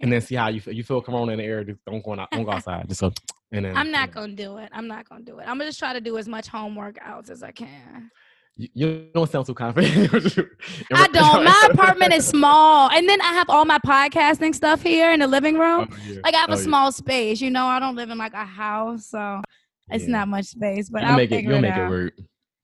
and 0.00 0.12
then 0.12 0.20
see 0.20 0.34
how 0.34 0.48
you 0.48 0.60
feel. 0.60 0.74
You 0.74 0.82
feel 0.84 1.00
corona 1.00 1.32
in 1.32 1.38
the 1.38 1.44
air. 1.44 1.64
Just 1.64 1.78
don't 1.84 2.04
go 2.04 2.12
out. 2.18 2.30
Don't 2.30 2.44
go 2.44 2.50
outside. 2.52 2.88
Just 2.88 3.00
go. 3.00 3.12
And 3.52 3.64
then 3.66 3.76
I'm 3.76 3.92
not 3.92 4.10
gonna 4.10 4.32
do 4.32 4.56
it. 4.56 4.68
I'm 4.72 4.88
not 4.88 5.08
gonna 5.08 5.22
do 5.22 5.38
it. 5.38 5.42
I'm 5.42 5.58
gonna 5.58 5.66
just 5.66 5.78
try 5.78 5.92
to 5.92 6.00
do 6.00 6.18
as 6.18 6.26
much 6.26 6.48
home 6.48 6.74
workouts 6.74 7.30
as 7.30 7.44
I 7.44 7.52
can. 7.52 8.10
You, 8.56 8.68
you 8.74 9.08
don't 9.14 9.30
sound 9.30 9.46
too 9.46 9.54
confident. 9.54 10.12
I 10.92 11.06
don't. 11.06 11.44
My 11.44 11.68
apartment 11.72 12.12
is 12.12 12.26
small, 12.26 12.90
and 12.90 13.08
then 13.08 13.20
I 13.20 13.32
have 13.34 13.48
all 13.48 13.64
my 13.64 13.78
podcasting 13.78 14.56
stuff 14.56 14.82
here 14.82 15.12
in 15.12 15.20
the 15.20 15.28
living 15.28 15.56
room. 15.56 15.88
Oh, 15.88 15.96
yeah. 16.08 16.20
Like 16.24 16.34
I 16.34 16.38
have 16.38 16.50
Oh, 16.50 16.54
a 16.54 16.56
yeah. 16.56 16.62
small 16.64 16.90
space. 16.90 17.40
You 17.40 17.50
know, 17.50 17.66
I 17.66 17.78
don't 17.78 17.94
live 17.94 18.10
in 18.10 18.18
like 18.18 18.32
a 18.34 18.44
house, 18.44 19.06
so 19.06 19.40
it's 19.88 20.04
Yeah. 20.04 20.10
not 20.10 20.28
much 20.28 20.46
space. 20.46 20.88
But 20.88 21.02
You'll 21.02 21.10
I'll 21.10 21.16
make 21.16 21.30
it. 21.30 21.44
You'll 21.44 21.58
it 21.58 21.60
make 21.60 21.74
out. 21.74 21.86
it 21.86 21.90
work. 21.90 22.14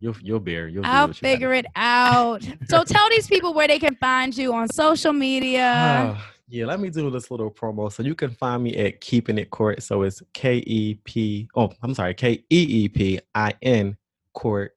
You'll 0.00 0.16
you'll 0.22 0.40
bear. 0.40 0.66
You'll. 0.66 0.86
I'll 0.86 1.12
figure 1.12 1.52
it 1.52 1.66
out. 1.76 2.42
so 2.68 2.82
tell 2.82 3.08
these 3.10 3.28
people 3.28 3.54
where 3.54 3.68
they 3.68 3.78
can 3.78 3.94
find 3.96 4.36
you 4.36 4.52
on 4.54 4.66
social 4.68 5.12
media. 5.12 5.72
Ah, 6.16 6.32
yeah, 6.50 6.66
let 6.66 6.80
me 6.80 6.90
do 6.90 7.10
this 7.10 7.30
little 7.30 7.50
promo. 7.50 7.92
So 7.92 8.02
you 8.02 8.14
can 8.14 8.30
find 8.30 8.62
me 8.62 8.76
at 8.76 9.00
Keeping 9.00 9.38
It 9.38 9.50
Court. 9.50 9.82
So 9.82 10.02
it's 10.02 10.22
K 10.34 10.56
E 10.66 10.94
P. 11.04 11.48
Oh, 11.54 11.70
I'm 11.82 11.94
sorry, 11.94 12.14
K 12.14 12.32
E 12.32 12.44
E 12.50 12.88
P 12.88 13.20
I 13.34 13.54
N 13.62 13.96
Court. 14.34 14.72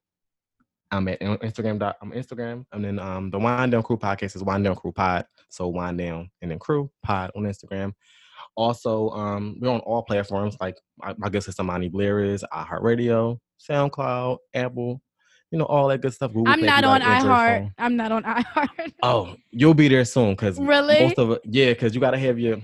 I'm 0.91 1.07
at 1.07 1.19
Instagram. 1.19 1.79
Dot, 1.79 1.97
I'm 2.01 2.11
Instagram, 2.11 2.65
and 2.71 2.85
then 2.85 2.99
um 2.99 3.31
the 3.31 3.39
Wind 3.39 3.71
Down 3.71 3.81
Crew 3.81 3.97
podcast 3.97 4.35
is 4.35 4.43
Wind 4.43 4.63
Down 4.63 4.75
Crew 4.75 4.91
Pod. 4.91 5.25
So 5.49 5.67
Wind 5.67 5.97
Down 5.97 6.29
and 6.41 6.51
then 6.51 6.59
Crew 6.59 6.91
Pod 7.01 7.31
on 7.35 7.43
Instagram. 7.43 7.93
Also, 8.55 9.09
um, 9.09 9.57
we're 9.59 9.69
on 9.69 9.79
all 9.79 10.03
platforms 10.03 10.55
like 10.61 10.77
my, 10.97 11.15
my 11.17 11.29
good 11.29 11.43
sister 11.43 11.63
Monty 11.63 11.89
Blair 11.89 12.19
is 12.19 12.45
iHeartRadio, 12.53 13.39
SoundCloud, 13.59 14.37
Apple, 14.53 15.01
you 15.53 15.59
know 15.59 15.65
all 15.65 15.87
that 15.89 16.01
good 16.01 16.11
stuff. 16.11 16.33
Google 16.33 16.51
I'm 16.51 16.61
not 16.61 16.83
on 16.83 16.99
got 16.99 17.07
an 17.07 17.13
Android 17.13 17.35
iHeart. 17.37 17.73
I'm 17.77 17.95
not 17.95 18.11
on 18.11 18.23
iHeart. 18.23 18.93
Oh, 19.03 19.35
you'll 19.51 19.75
be 19.75 19.87
there 19.87 20.03
soon 20.03 20.31
because 20.31 20.57
Really? 20.59 20.99
most 20.99 21.19
of 21.19 21.29
it, 21.29 21.41
yeah, 21.45 21.69
because 21.69 21.93
you 21.93 22.01
gotta 22.01 22.17
have 22.17 22.39
your. 22.39 22.57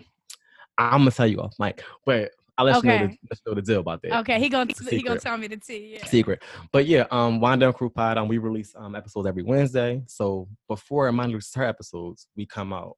I'm 0.79 1.01
gonna 1.01 1.11
tell 1.11 1.27
you 1.27 1.39
off, 1.39 1.53
Mike, 1.59 1.83
but 2.03 2.31
I'll 2.57 2.65
let 2.65 2.83
you 2.83 2.89
know 2.89 2.97
the, 2.97 3.03
let 3.03 3.11
you 3.11 3.37
know 3.45 3.53
the 3.53 3.61
deal 3.61 3.79
about 3.81 4.01
that. 4.01 4.19
Okay, 4.21 4.39
he 4.39 4.49
gonna 4.49 4.73
he 4.89 5.03
gonna 5.03 5.19
tell 5.19 5.37
me 5.37 5.45
the 5.45 5.57
tea. 5.57 5.97
Yeah. 5.99 6.05
Secret, 6.07 6.41
but 6.71 6.87
yeah, 6.87 7.05
um, 7.11 7.39
Wind 7.39 7.61
Down 7.61 7.73
Crew 7.73 7.91
Pod, 7.91 8.17
um, 8.17 8.27
we 8.27 8.39
release 8.39 8.73
um 8.75 8.95
episodes 8.95 9.27
every 9.27 9.43
Wednesday. 9.43 10.01
So 10.07 10.47
before 10.67 11.07
Imani 11.07 11.33
releases 11.33 11.53
her 11.53 11.65
episodes, 11.65 12.25
we 12.35 12.47
come 12.47 12.73
out, 12.73 12.97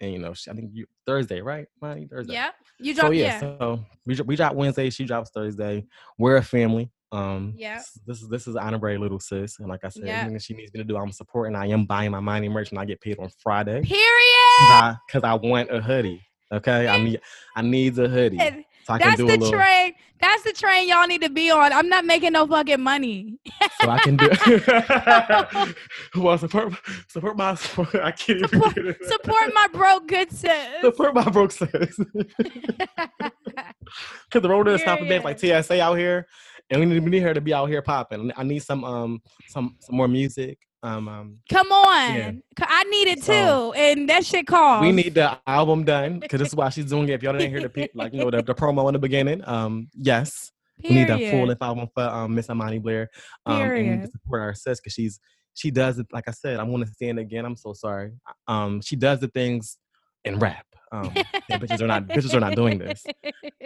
and 0.00 0.12
you 0.12 0.18
know, 0.18 0.34
she, 0.34 0.50
I 0.50 0.54
think 0.54 0.70
you 0.72 0.84
Thursday, 1.06 1.42
right, 1.42 1.66
Imani? 1.80 2.08
Thursday. 2.08 2.32
Yeah, 2.32 2.50
You 2.80 2.92
So 2.94 3.02
drop. 3.02 3.12
yeah, 3.14 3.20
yeah. 3.20 3.38
so 3.40 3.84
we 4.04 4.16
we 4.26 4.34
drop 4.34 4.54
Wednesday, 4.56 4.90
she 4.90 5.04
drops 5.04 5.30
Thursday. 5.30 5.86
We're 6.18 6.38
a 6.38 6.42
family. 6.42 6.90
Um, 7.10 7.54
Yep. 7.56 7.76
s- 7.78 7.98
this 8.06 8.20
is 8.22 8.28
this 8.28 8.46
is 8.46 8.56
honorary 8.56 8.98
little 8.98 9.18
sis, 9.20 9.58
and 9.60 9.68
like 9.68 9.84
I 9.84 9.88
said, 9.88 10.04
Yep. 10.04 10.22
anything 10.22 10.38
she 10.40 10.54
needs 10.54 10.72
me 10.74 10.78
to 10.78 10.84
do, 10.84 10.96
I'm 10.96 11.10
supporting. 11.12 11.56
I 11.56 11.66
am 11.68 11.86
buying 11.86 12.10
my 12.10 12.20
mining 12.20 12.52
merch, 12.52 12.70
and 12.70 12.78
I 12.78 12.84
get 12.84 13.00
paid 13.00 13.18
on 13.18 13.28
Friday 13.42 13.80
Period. 13.82 14.96
because 15.06 15.24
I 15.24 15.34
want 15.34 15.70
a 15.70 15.80
hoodie. 15.80 16.22
Okay, 16.52 16.86
I 16.88 16.98
need 17.02 17.20
I 17.56 17.62
need 17.62 17.98
a 17.98 18.08
hoodie 18.08 18.38
And 18.40 18.64
so 18.86 18.94
I 18.94 18.98
can 18.98 19.08
That's 19.08 19.20
do 19.20 19.26
the 19.26 19.34
a 19.34 19.36
little. 19.36 19.50
train. 19.52 19.92
That's 20.20 20.42
the 20.44 20.52
train 20.52 20.88
y'all 20.88 21.06
need 21.06 21.20
to 21.22 21.28
be 21.30 21.50
on. 21.50 21.72
I'm 21.74 21.88
not 21.90 22.04
making 22.06 22.32
no 22.32 22.46
fucking 22.46 22.80
money. 22.80 23.38
So 23.82 23.88
I 23.90 23.98
can 23.98 24.16
do. 24.16 24.28
well, 26.22 26.38
support 26.38 26.72
support 27.08 27.36
my. 27.36 27.54
Support, 27.54 27.94
I 27.96 28.10
can't 28.12 28.38
even 28.38 28.48
Support- 28.48 28.74
get 28.74 28.86
it. 28.86 29.04
Support 29.04 29.54
my 29.54 29.66
broke 29.72 30.08
good 30.08 30.30
sis. 30.32 30.52
Support 30.82 31.14
my 31.14 31.28
broke 31.28 31.52
sis. 31.52 31.98
Because 34.30 34.42
the 34.42 34.48
road 34.48 34.68
is 34.68 34.80
stopping 34.82 35.08
back 35.08 35.24
like 35.24 35.38
TSA 35.38 35.80
out 35.80 35.94
here, 35.96 36.26
and 36.70 36.80
we 36.80 36.86
need, 36.86 37.02
we 37.04 37.10
need 37.10 37.22
her 37.22 37.34
to 37.34 37.40
be 37.40 37.54
out 37.54 37.66
here 37.66 37.82
popping. 37.82 38.30
I 38.36 38.42
need 38.42 38.60
some 38.62 38.84
um 38.84 39.22
some 39.48 39.76
some 39.80 39.96
more 39.96 40.08
music. 40.08 40.58
Um, 40.82 41.08
um, 41.08 41.38
Come 41.50 41.72
on. 41.72 42.40
I 42.60 42.84
need 42.84 43.08
it 43.08 43.16
too. 43.16 43.32
So- 43.32 43.72
and 43.72 44.08
that 44.08 44.24
shit 44.24 44.46
calls. 44.46 44.80
we 44.80 44.92
need 44.92 45.14
the 45.14 45.36
album 45.46 45.82
done 45.84 46.20
because 46.20 46.38
this 46.38 46.48
is 46.50 46.54
why 46.54 46.68
she's 46.68 46.84
doing 46.86 47.08
it. 47.08 47.14
If 47.14 47.22
y'all 47.24 47.32
didn't 47.32 47.50
hear 47.50 47.60
the 47.62 47.68
pe- 47.68 47.88
like 47.94 48.12
you 48.12 48.20
know 48.20 48.30
the, 48.30 48.42
the 48.42 48.54
promo 48.54 48.86
in 48.88 48.92
the 48.92 48.98
beginning, 49.00 49.42
um, 49.48 49.88
yes, 49.94 50.52
we 50.84 50.90
need 50.90 51.10
a 51.10 51.14
full 51.14 51.18
Period. 51.18 51.48
length 51.48 51.62
album 51.62 51.88
for 51.92 52.04
um 52.04 52.34
Miss 52.34 52.48
Amani 52.48 52.78
Blair. 52.78 53.08
Um, 53.44 53.60
and 53.62 53.72
need 53.74 53.82
Period. 53.82 54.02
to 54.02 54.10
support 54.12 54.40
our 54.42 54.54
sis 54.54 54.78
because 54.80 54.92
she's 54.92 55.18
she 55.54 55.72
does 55.72 55.98
it. 55.98 56.06
Like 56.12 56.28
I 56.28 56.30
said, 56.32 56.60
I 56.60 56.62
want 56.62 56.86
to 56.86 56.92
stand 56.92 57.18
again. 57.18 57.44
I'm 57.44 57.56
so 57.56 57.72
sorry. 57.72 58.12
Um, 58.46 58.80
she 58.80 58.94
does 58.94 59.18
the 59.18 59.26
things 59.28 59.78
in 60.24 60.38
rap. 60.38 60.64
Um, 60.92 61.10
and 61.50 61.60
bitches 61.60 61.80
are 61.82 61.86
not 61.88 62.06
bitches 62.06 62.32
are 62.34 62.40
not 62.40 62.54
doing 62.54 62.78
this. 62.78 63.04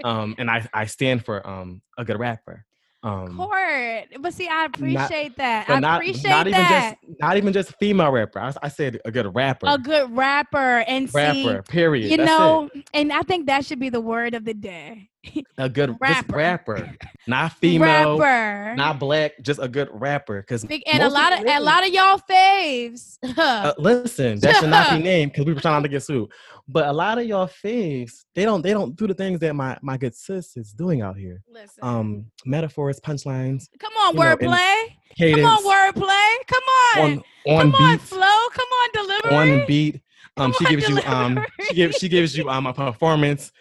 Um, 0.05 0.34
and 0.38 0.50
I 0.50 0.66
I 0.72 0.86
stand 0.86 1.24
for 1.24 1.46
um 1.46 1.82
a 1.98 2.05
good 2.05 2.18
rapper. 2.18 2.64
Um, 3.05 3.36
Court. 3.36 4.05
But 4.20 4.32
see, 4.32 4.48
I 4.48 4.64
appreciate 4.66 5.36
that. 5.36 5.68
I 5.68 5.80
not 5.80 5.96
appreciate 5.96 6.30
not 6.30 6.46
even 6.46 6.61
that. 6.61 6.98
just 7.03 7.20
not 7.20 7.36
even 7.36 7.53
just 7.53 7.74
female 7.78 8.12
rapper. 8.12 8.38
I, 8.38 8.53
I 8.62 8.68
said 8.68 9.00
a 9.05 9.11
good 9.11 9.34
rapper. 9.34 9.66
a 9.68 9.76
good 9.76 10.16
rapper 10.16 10.84
and 10.86 11.11
see, 11.11 11.16
rapper. 11.16 11.62
Period. 11.62 12.11
you 12.11 12.16
That's 12.16 12.28
know, 12.28 12.70
and 12.94 13.12
I 13.12 13.22
think 13.22 13.46
that 13.46 13.64
should 13.66 13.80
be 13.80 13.88
the 13.88 14.00
word 14.00 14.34
of 14.34 14.44
the 14.44 14.55
day. 14.55 15.09
a 15.58 15.68
good 15.68 15.96
rapper. 16.00 16.36
rapper, 16.36 16.96
not 17.26 17.52
female, 17.60 18.18
rapper. 18.18 18.76
not 18.76 18.98
black, 18.98 19.32
just 19.42 19.60
a 19.60 19.68
good 19.68 19.88
rapper. 19.92 20.40
Because 20.40 20.64
and 20.64 21.02
a 21.02 21.08
lot 21.08 21.32
of 21.32 21.46
a 21.46 21.60
lot 21.60 21.86
of 21.86 21.92
y'all 21.92 22.18
faves. 22.18 23.18
Uh, 23.38 23.72
listen, 23.78 24.40
that 24.40 24.56
should 24.56 24.70
not 24.70 24.90
be 24.90 25.02
named 25.02 25.32
because 25.32 25.46
we 25.46 25.52
were 25.52 25.60
trying 25.60 25.74
not 25.74 25.82
to 25.82 25.88
get 25.88 26.02
sued. 26.02 26.30
But 26.68 26.88
a 26.88 26.92
lot 26.92 27.18
of 27.18 27.26
y'all 27.26 27.48
faves, 27.48 28.24
they 28.34 28.44
don't 28.44 28.62
they 28.62 28.72
don't 28.72 28.96
do 28.96 29.06
the 29.06 29.14
things 29.14 29.40
that 29.40 29.54
my 29.54 29.78
my 29.82 29.96
good 29.96 30.14
sis 30.14 30.56
is 30.56 30.72
doing 30.72 31.02
out 31.02 31.16
here. 31.16 31.42
Listen. 31.48 31.82
Um, 31.82 32.26
metaphors, 32.44 33.00
punchlines, 33.00 33.68
come 33.78 33.92
on, 33.94 34.16
wordplay. 34.16 34.88
Come 35.18 35.44
on, 35.44 35.62
wordplay. 35.64 36.34
Come 36.46 36.62
on. 36.96 36.98
on 36.98 37.22
on 37.46 37.72
Come 37.72 37.82
on, 37.82 37.98
flow. 37.98 38.48
Come 38.52 38.68
on, 38.68 38.88
delivery. 38.92 39.60
on 39.60 39.66
beat. 39.66 40.00
Um, 40.36 40.52
Come 40.52 40.54
she 40.58 40.64
on, 40.66 40.70
gives 40.70 40.88
you 40.88 40.98
um 41.04 41.44
she 41.68 41.74
gives 41.74 41.96
she 41.98 42.08
gives 42.08 42.36
you 42.36 42.48
um 42.48 42.66
a 42.66 42.72
performance. 42.72 43.52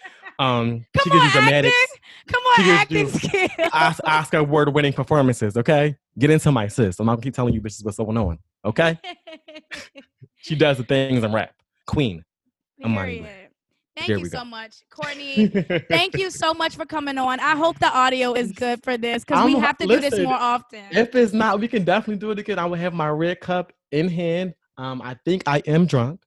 Um, 0.42 0.86
Come 0.98 1.04
she 1.04 1.10
gives 1.12 1.22
on, 1.22 1.28
you 1.28 1.32
dramatics. 1.34 1.76
Come 2.28 2.42
on, 2.44 2.70
acting 2.72 3.10
skills. 3.10 4.02
Oscar 4.04 4.38
award 4.38 4.74
winning 4.74 4.92
performances. 4.92 5.56
Okay, 5.56 5.96
get 6.18 6.32
into 6.32 6.52
my 6.52 6.68
sis. 6.68 7.00
I'm 7.00 7.06
not 7.06 7.14
gonna 7.14 7.24
keep 7.24 7.36
telling 7.36 7.54
you 7.54 7.62
bitches 7.62 7.86
what's 7.86 7.98
going 7.98 8.18
on. 8.18 8.40
Okay, 8.66 8.98
she 10.38 10.56
does 10.56 10.78
the 10.78 10.84
things 10.84 11.24
in 11.24 11.32
rap. 11.32 11.54
Queen. 11.86 12.24
I'm 12.84 12.98
on 12.98 13.08
it. 13.08 13.22
Period. 13.22 13.48
Thank 13.96 14.08
There 14.08 14.18
you 14.18 14.26
so 14.26 14.44
much, 14.46 14.78
Courtney. 14.90 15.48
Thank 15.90 16.18
you 16.18 16.32
so 16.32 16.54
much 16.56 16.76
for 16.76 16.86
coming 16.86 17.20
on. 17.20 17.40
I 17.40 17.56
hope 17.56 17.78
the 17.78 17.94
audio 17.96 18.34
is 18.34 18.52
good 18.52 18.82
for 18.84 18.98
this 18.98 19.24
because 19.24 19.46
we 19.46 19.56
have 19.60 19.78
to 19.78 19.86
do 19.86 20.00
this 20.00 20.18
more 20.18 20.34
often. 20.34 20.86
If 20.92 21.14
it's 21.14 21.34
not, 21.34 21.60
we 21.60 21.68
can 21.68 21.84
definitely 21.84 22.16
do 22.16 22.32
it 22.32 22.40
again. 22.40 22.58
I 22.58 22.66
will 22.66 22.78
have 22.78 22.94
my 22.94 23.10
red 23.10 23.42
cup 23.42 23.74
in 23.92 24.08
hand. 24.08 24.56
Um, 24.78 25.02
I 25.04 25.16
think 25.26 25.44
I 25.46 25.62
am 25.68 25.86
drunk. 25.86 26.22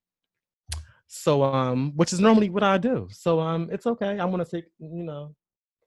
So 1.16 1.44
um, 1.44 1.92
which 1.94 2.12
is 2.12 2.18
normally 2.18 2.50
what 2.50 2.64
I 2.64 2.76
do. 2.76 3.06
So 3.12 3.38
um, 3.38 3.68
it's 3.70 3.86
okay. 3.86 4.18
I'm 4.18 4.32
gonna 4.32 4.44
take, 4.44 4.64
you 4.80 5.04
know, 5.04 5.32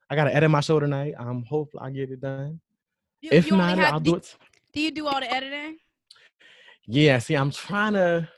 I 0.09 0.15
gotta 0.15 0.33
edit 0.33 0.49
my 0.49 0.61
show 0.61 0.79
tonight. 0.79 1.15
I'm 1.19 1.27
um, 1.27 1.43
hopefully 1.43 1.83
I 1.83 1.91
get 1.91 2.09
it 2.11 2.21
done. 2.21 2.61
You- 3.21 3.31
If 3.33 3.47
you 3.47 3.57
not, 3.57 3.77
have- 3.77 3.93
I'll 3.95 3.99
do, 3.99 4.11
do 4.11 4.17
it. 4.17 4.35
do 4.71 4.79
you 4.81 4.89
do 4.91 5.05
all 5.05 5.19
the 5.19 5.29
editing? 5.31 5.77
Yeah, 6.87 7.19
see, 7.19 7.35
I'm 7.35 7.51
trying 7.51 7.93
to 7.93 8.29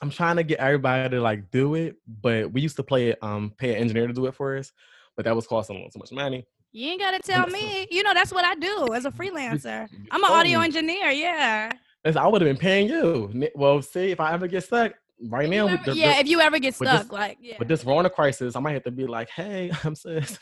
I'm 0.00 0.08
trying 0.08 0.36
to 0.36 0.42
get 0.42 0.60
everybody 0.60 1.10
to 1.10 1.20
like 1.20 1.50
do 1.50 1.74
it, 1.74 1.96
but 2.22 2.50
we 2.50 2.62
used 2.62 2.76
to 2.76 2.82
play 2.82 3.10
it, 3.10 3.18
um, 3.22 3.52
pay 3.58 3.74
an 3.74 3.76
engineer 3.82 4.06
to 4.06 4.14
do 4.14 4.24
it 4.26 4.34
for 4.34 4.56
us, 4.56 4.72
but 5.14 5.26
that 5.26 5.36
was 5.36 5.46
costing 5.46 5.76
a 5.76 5.78
little 5.78 5.90
too 5.90 5.98
much 5.98 6.10
money. 6.10 6.46
You 6.72 6.88
ain't 6.92 7.00
gotta 7.00 7.18
tell 7.18 7.46
me. 7.58 7.86
You 7.90 8.02
know 8.02 8.14
that's 8.14 8.32
what 8.32 8.46
I 8.46 8.54
do 8.54 8.94
as 8.94 9.04
a 9.04 9.10
freelancer. 9.10 9.88
I'm 10.10 10.24
an 10.24 10.30
audio 10.32 10.60
engineer. 10.60 11.10
Yeah. 11.10 11.70
I 12.16 12.26
would 12.26 12.40
have 12.40 12.48
been 12.48 12.56
paying 12.56 12.88
you. 12.88 13.30
Well, 13.54 13.82
see, 13.82 14.10
if 14.10 14.18
I 14.20 14.32
ever 14.32 14.48
get 14.48 14.64
stuck 14.64 14.94
right 15.28 15.48
now, 15.48 15.66
ever- 15.68 15.82
the, 15.84 15.96
yeah. 15.96 16.14
the- 16.14 16.20
if 16.20 16.28
you 16.28 16.40
ever 16.40 16.58
get 16.58 16.78
with 16.78 16.88
this- 16.88 17.00
stuck, 17.00 17.12
like 17.12 17.38
yeah. 17.40 17.56
with 17.58 17.68
this 17.68 17.84
Rona 17.84 18.10
crisis, 18.10 18.56
I 18.56 18.60
might 18.60 18.72
have 18.72 18.84
to 18.84 18.90
be 18.90 19.06
like, 19.06 19.28
hey, 19.30 19.70
I'm 19.84 19.94
sis, 19.94 20.38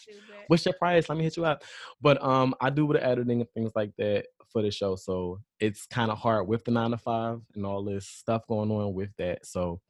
what's 0.49 0.65
your 0.65 0.75
price? 0.75 1.09
Let 1.09 1.19
me 1.19 1.25
hit 1.25 1.37
you 1.37 1.45
up. 1.45 1.63
But 2.01 2.23
um, 2.23 2.55
I 2.61 2.71
do 2.71 2.87
with 2.87 2.99
the 2.99 3.07
editing 3.07 3.41
and 3.41 3.51
things 3.51 3.73
like 3.75 3.93
that 3.99 4.27
for 4.53 4.63
the 4.63 4.71
show, 4.71 4.97
so 4.97 5.41
it's 5.61 5.87
kind 5.87 6.11
of 6.11 6.19
hard 6.19 6.49
with 6.49 6.65
the 6.65 6.71
nine 6.73 6.91
to 6.91 6.99
five 6.99 7.41
and 7.55 7.65
all 7.65 7.85
this 7.85 8.07
stuff 8.07 8.43
going 8.49 8.71
on 8.71 8.95
with 8.95 9.11
that. 9.19 9.47
So 9.47 9.81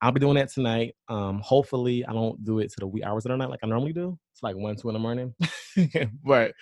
I'll 0.00 0.12
be 0.12 0.20
doing 0.20 0.36
that 0.36 0.50
tonight. 0.52 0.94
Um, 1.08 1.40
hopefully 1.44 2.06
I 2.06 2.12
don't 2.12 2.42
do 2.44 2.60
it 2.60 2.70
to 2.70 2.76
the 2.80 2.86
wee 2.86 3.02
hours 3.02 3.26
of 3.26 3.30
the 3.30 3.36
night 3.36 3.50
like 3.50 3.60
I 3.62 3.66
normally 3.66 3.92
do. 3.92 4.18
It's 4.32 4.42
like 4.42 4.56
one, 4.56 4.76
two 4.76 4.88
in 4.88 4.94
the 4.94 4.98
morning, 5.00 5.34
but. 6.24 6.52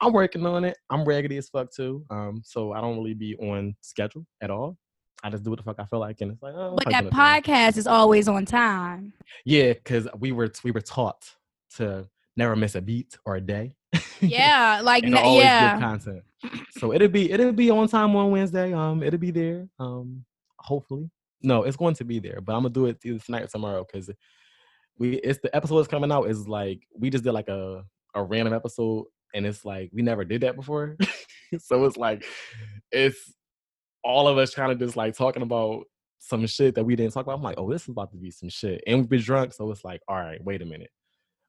I'm 0.00 0.12
working 0.12 0.44
on 0.44 0.64
it. 0.64 0.76
I'm 0.90 1.04
raggedy 1.04 1.36
as 1.38 1.48
fuck 1.48 1.68
too. 1.72 2.04
Um, 2.10 2.42
so 2.44 2.72
I 2.72 2.80
don't 2.80 2.96
really 2.96 3.14
be 3.14 3.36
on 3.36 3.74
schedule 3.80 4.26
at 4.42 4.50
all. 4.50 4.76
I 5.24 5.30
just 5.30 5.42
do 5.42 5.50
what 5.50 5.56
the 5.58 5.62
fuck 5.64 5.76
I 5.80 5.86
feel 5.86 5.98
like, 6.00 6.20
and 6.20 6.32
it's 6.32 6.42
like, 6.42 6.54
oh, 6.54 6.76
But 6.76 6.90
that 6.90 7.06
podcast 7.06 7.78
is 7.78 7.86
always 7.86 8.28
on 8.28 8.44
time. 8.44 9.14
yeah, 9.44 9.72
because 9.72 10.06
we 10.18 10.30
were 10.32 10.52
we 10.62 10.70
were 10.70 10.82
taught 10.82 11.24
to 11.76 12.06
never 12.36 12.54
miss 12.54 12.74
a 12.74 12.80
beat 12.82 13.16
or 13.24 13.36
a 13.36 13.40
day. 13.40 13.74
Yeah, 14.20 14.80
like 14.82 15.04
and 15.04 15.14
n- 15.14 15.22
always 15.22 15.44
yeah. 15.44 15.74
good 15.74 15.82
content. 15.82 16.22
So 16.78 16.92
it'll 16.94 17.08
be 17.08 17.30
it'll 17.30 17.52
be 17.52 17.70
on 17.70 17.88
time 17.88 18.14
on 18.16 18.30
Wednesday. 18.30 18.72
Um, 18.72 19.02
it'll 19.02 19.18
be 19.18 19.30
there. 19.30 19.68
Um, 19.78 20.24
hopefully. 20.58 21.10
No, 21.42 21.64
it's 21.64 21.76
going 21.76 21.94
to 21.96 22.04
be 22.04 22.20
there, 22.20 22.40
but 22.40 22.54
I'm 22.54 22.62
gonna 22.62 22.72
do 22.72 22.86
it 22.86 22.98
either 23.04 23.18
tonight 23.18 23.42
or 23.42 23.46
tomorrow 23.48 23.84
because 23.84 24.10
we 24.98 25.16
it's 25.16 25.40
the 25.40 25.54
episode 25.54 25.76
that's 25.78 25.88
coming 25.88 26.10
out 26.12 26.30
is 26.30 26.48
like 26.48 26.86
we 26.98 27.10
just 27.10 27.24
did 27.24 27.32
like 27.32 27.48
a 27.48 27.84
a 28.14 28.22
random 28.22 28.54
episode 28.54 29.06
and 29.34 29.44
it's 29.46 29.64
like 29.64 29.90
we 29.92 30.00
never 30.00 30.24
did 30.24 30.40
that 30.42 30.56
before. 30.56 30.96
so 31.58 31.84
it's 31.84 31.96
like 31.98 32.24
it's 32.92 33.34
all 34.04 34.28
of 34.28 34.38
us 34.38 34.54
kind 34.54 34.70
of 34.70 34.78
just 34.78 34.96
like 34.96 35.16
talking 35.16 35.42
about 35.42 35.84
some 36.18 36.46
shit 36.46 36.74
that 36.74 36.84
we 36.84 36.96
didn't 36.96 37.12
talk 37.12 37.24
about. 37.24 37.36
I'm 37.36 37.42
like, 37.42 37.58
oh, 37.58 37.70
this 37.70 37.82
is 37.82 37.88
about 37.88 38.10
to 38.12 38.16
be 38.16 38.30
some 38.30 38.48
shit. 38.48 38.82
And 38.86 38.98
we've 38.98 39.08
been 39.08 39.20
drunk, 39.20 39.52
so 39.52 39.70
it's 39.70 39.84
like, 39.84 40.00
all 40.08 40.16
right, 40.16 40.42
wait 40.44 40.62
a 40.62 40.64
minute. 40.64 40.90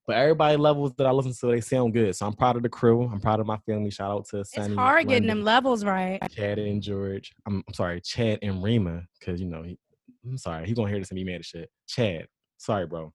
But 0.07 0.17
everybody 0.17 0.55
levels 0.55 0.93
that 0.97 1.07
I 1.07 1.11
listen 1.11 1.33
to, 1.33 1.47
they 1.47 1.61
sound 1.61 1.93
good. 1.93 2.15
So 2.15 2.27
I'm 2.27 2.33
proud 2.33 2.55
of 2.57 2.63
the 2.63 2.69
crew. 2.69 3.09
I'm 3.11 3.19
proud 3.19 3.39
of 3.39 3.47
my 3.47 3.57
family. 3.65 3.89
Shout 3.89 4.11
out 4.11 4.25
to 4.29 4.45
Sunny. 4.45 4.67
It's 4.67 4.75
hard 4.75 5.07
getting 5.07 5.27
them 5.27 5.43
levels 5.43 5.83
right. 5.83 6.19
Chad 6.29 6.59
and 6.59 6.81
George. 6.81 7.33
I'm, 7.47 7.63
I'm 7.67 7.73
sorry, 7.73 8.01
Chad 8.01 8.39
and 8.43 8.61
Rima, 8.61 9.03
because 9.19 9.41
you 9.41 9.47
know, 9.47 9.63
he, 9.63 9.77
I'm 10.25 10.37
sorry, 10.37 10.67
he 10.67 10.73
gonna 10.73 10.89
hear 10.89 10.99
this 10.99 11.09
and 11.09 11.15
be 11.15 11.23
mad 11.23 11.39
as 11.39 11.47
shit. 11.47 11.69
Chad, 11.87 12.27
sorry, 12.57 12.85
bro. 12.85 13.11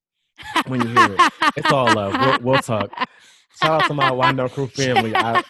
When 0.67 0.81
you 0.81 0.89
hear 0.89 1.17
it, 1.19 1.33
it's 1.57 1.71
all 1.71 1.93
love. 1.95 2.43
We'll, 2.43 2.53
we'll 2.53 2.63
talk. 2.63 2.91
Shout 3.63 3.83
out 3.83 3.89
to 3.89 3.95
my 3.95 4.11
Wind 4.21 4.39
Down 4.39 4.49
Crew 4.49 4.67
family. 4.69 5.15
I, 5.15 5.43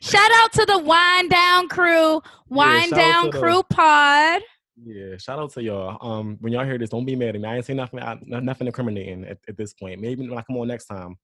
shout 0.00 0.30
out 0.36 0.52
to 0.52 0.64
the 0.66 0.78
Wind 0.78 1.30
Down 1.30 1.68
Crew, 1.68 2.20
Wind 2.48 2.92
out 2.92 2.96
Down 2.96 3.24
to 3.26 3.30
the- 3.32 3.38
Crew 3.38 3.62
Pod. 3.64 4.42
Yeah, 4.82 5.16
shout 5.18 5.38
out 5.38 5.52
to 5.52 5.62
y'all. 5.62 5.98
Um, 6.00 6.38
when 6.40 6.52
y'all 6.54 6.64
hear 6.64 6.78
this, 6.78 6.88
don't 6.88 7.04
be 7.04 7.14
mad 7.14 7.34
at 7.34 7.40
me. 7.42 7.46
I 7.48 7.56
ain't 7.56 7.66
saying 7.66 7.76
nothing, 7.76 8.00
I, 8.00 8.18
nothing 8.22 8.66
incriminating 8.66 9.24
at, 9.24 9.36
at 9.46 9.56
this 9.58 9.74
point. 9.74 10.00
Maybe 10.00 10.26
when 10.26 10.38
I 10.38 10.42
come 10.42 10.56
on 10.56 10.68
next 10.68 10.86
time, 10.86 11.16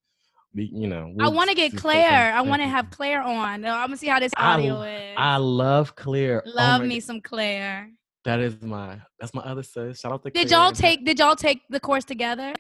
we, 0.55 0.71
you 0.75 0.87
know. 0.89 1.15
I 1.21 1.25
we'll 1.29 1.33
want 1.35 1.49
to 1.51 1.57
get 1.57 1.75
Claire. 1.77 2.35
I 2.35 2.41
want 2.43 2.61
to 2.61 2.69
have. 2.69 2.91
Claire 2.91 3.23
on. 3.23 3.65
I'm 3.65 3.87
gonna 3.87 3.97
see 3.97 4.09
how 4.09 4.21
this 4.21 4.33
audio 4.37 4.77
l- 4.77 4.83
is. 4.83 5.15
I 5.17 5.37
love 5.39 5.95
Claire. 5.97 6.43
Oh 6.47 6.51
Love 6.55 6.81
my 6.83 6.87
me 6.87 6.95
g- 6.97 7.01
some 7.01 7.21
Claire. 7.23 7.91
That 8.25 8.41
is 8.41 8.61
my. 8.63 8.99
That's 9.21 9.33
my 9.33 9.43
other 9.43 9.63
sis. 9.63 10.01
Shout 10.01 10.13
out 10.13 10.23
to. 10.25 10.31
Did 10.31 10.49
Claire. 10.49 10.61
y'all 10.61 10.73
take? 10.73 11.05
Did 11.07 11.19
y'all 11.19 11.37
take 11.37 11.61
the 11.71 11.81
course 11.81 12.05
together? 12.05 12.53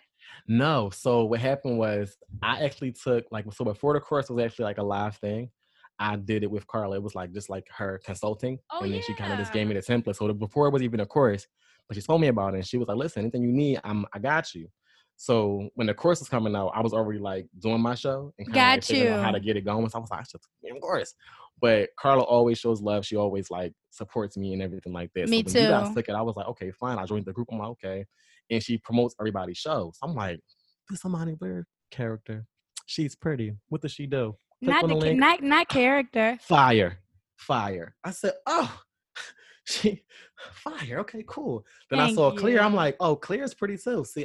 No. 0.48 0.90
So 0.90 1.24
what 1.24 1.40
happened 1.40 1.78
was 1.78 2.16
I 2.42 2.64
actually 2.64 2.92
took 2.92 3.26
like 3.30 3.50
so 3.52 3.64
before 3.64 3.94
the 3.94 4.00
course 4.00 4.30
was 4.30 4.44
actually 4.44 4.64
like 4.64 4.78
a 4.78 4.82
live 4.82 5.16
thing. 5.16 5.50
I 5.98 6.16
did 6.16 6.42
it 6.42 6.50
with 6.50 6.66
Carla. 6.66 6.96
It 6.96 7.02
was 7.02 7.14
like 7.14 7.32
just 7.32 7.48
like 7.48 7.66
her 7.70 7.98
consulting, 8.04 8.58
Oh, 8.70 8.82
and 8.82 8.92
then 8.92 9.00
she 9.00 9.14
kind 9.14 9.32
of 9.32 9.38
just 9.38 9.52
gave 9.52 9.66
me 9.66 9.74
the 9.74 9.80
template. 9.80 10.16
So 10.16 10.26
the, 10.28 10.34
before 10.34 10.66
it 10.68 10.70
was 10.72 10.82
even 10.82 11.00
a 11.00 11.06
course, 11.06 11.46
but 11.88 11.96
she 11.96 12.02
told 12.02 12.20
me 12.20 12.26
about 12.28 12.52
it, 12.54 12.58
and 12.58 12.66
she 12.66 12.76
was 12.76 12.86
like, 12.86 12.98
"Listen, 12.98 13.22
anything 13.22 13.42
you 13.42 13.52
need, 13.52 13.80
I'm 13.82 14.04
I 14.12 14.18
got 14.18 14.54
you." 14.54 14.68
So 15.16 15.70
when 15.74 15.86
the 15.86 15.94
course 15.94 16.18
was 16.20 16.28
coming 16.28 16.54
out, 16.54 16.68
I 16.74 16.82
was 16.82 16.92
already 16.92 17.18
like 17.18 17.46
doing 17.58 17.80
my 17.80 17.94
show 17.94 18.34
and 18.38 18.46
kinda, 18.48 18.68
like, 18.68 18.82
Got 18.82 18.84
figuring 18.84 19.10
out 19.10 19.18
how 19.20 19.30
to 19.30 19.40
get 19.40 19.56
it 19.56 19.62
going. 19.62 19.88
So 19.88 19.96
I 19.98 20.00
was 20.02 20.10
like, 20.10 20.20
"I 20.20 20.24
should 20.24 20.40
the 20.62 20.80
course." 20.80 21.14
But 21.58 21.88
Carla 21.98 22.22
always 22.22 22.58
shows 22.58 22.82
love. 22.82 23.06
She 23.06 23.16
always 23.16 23.50
like 23.50 23.72
supports 23.88 24.36
me 24.36 24.52
and 24.52 24.60
everything 24.60 24.92
like 24.92 25.10
that. 25.14 25.30
Me 25.30 25.42
so 25.42 25.42
when 25.42 25.56
you 25.56 25.66
guys 25.66 25.88
too. 25.88 25.94
took 25.94 26.08
it, 26.10 26.14
I 26.14 26.20
was 26.20 26.36
like, 26.36 26.46
"Okay, 26.48 26.70
fine." 26.70 26.98
I 26.98 27.06
joined 27.06 27.24
the 27.24 27.32
group. 27.32 27.48
I'm 27.50 27.58
like, 27.58 27.68
"Okay," 27.70 28.04
and 28.50 28.62
she 28.62 28.78
promotes 28.78 29.14
everybody's 29.20 29.58
shows. 29.58 29.98
I'm 30.02 30.14
like, 30.14 30.40
"This 30.88 31.04
Amani 31.04 31.34
Blair 31.34 31.66
character. 31.90 32.46
She's 32.86 33.14
pretty. 33.14 33.52
What 33.68 33.82
does 33.82 33.92
she 33.92 34.06
do?" 34.06 34.36
Click 34.64 34.74
Not 34.82 34.88
the 34.88 34.98
the 34.98 35.14
not 35.14 35.42
not 35.42 35.68
character. 35.68 36.38
Fire, 36.42 36.98
fire. 37.36 37.94
I 38.04 38.10
said, 38.10 38.34
"Oh." 38.46 38.80
She 39.68 40.04
fire. 40.52 41.00
Okay, 41.00 41.24
cool. 41.26 41.64
Then 41.90 41.98
I 41.98 42.04
Thank 42.04 42.14
saw 42.14 42.30
Claire. 42.30 42.62
I'm 42.62 42.72
like, 42.72 42.94
oh, 43.00 43.16
Claire 43.16 43.42
is 43.42 43.52
pretty 43.52 43.76
too. 43.76 44.04
See, 44.04 44.24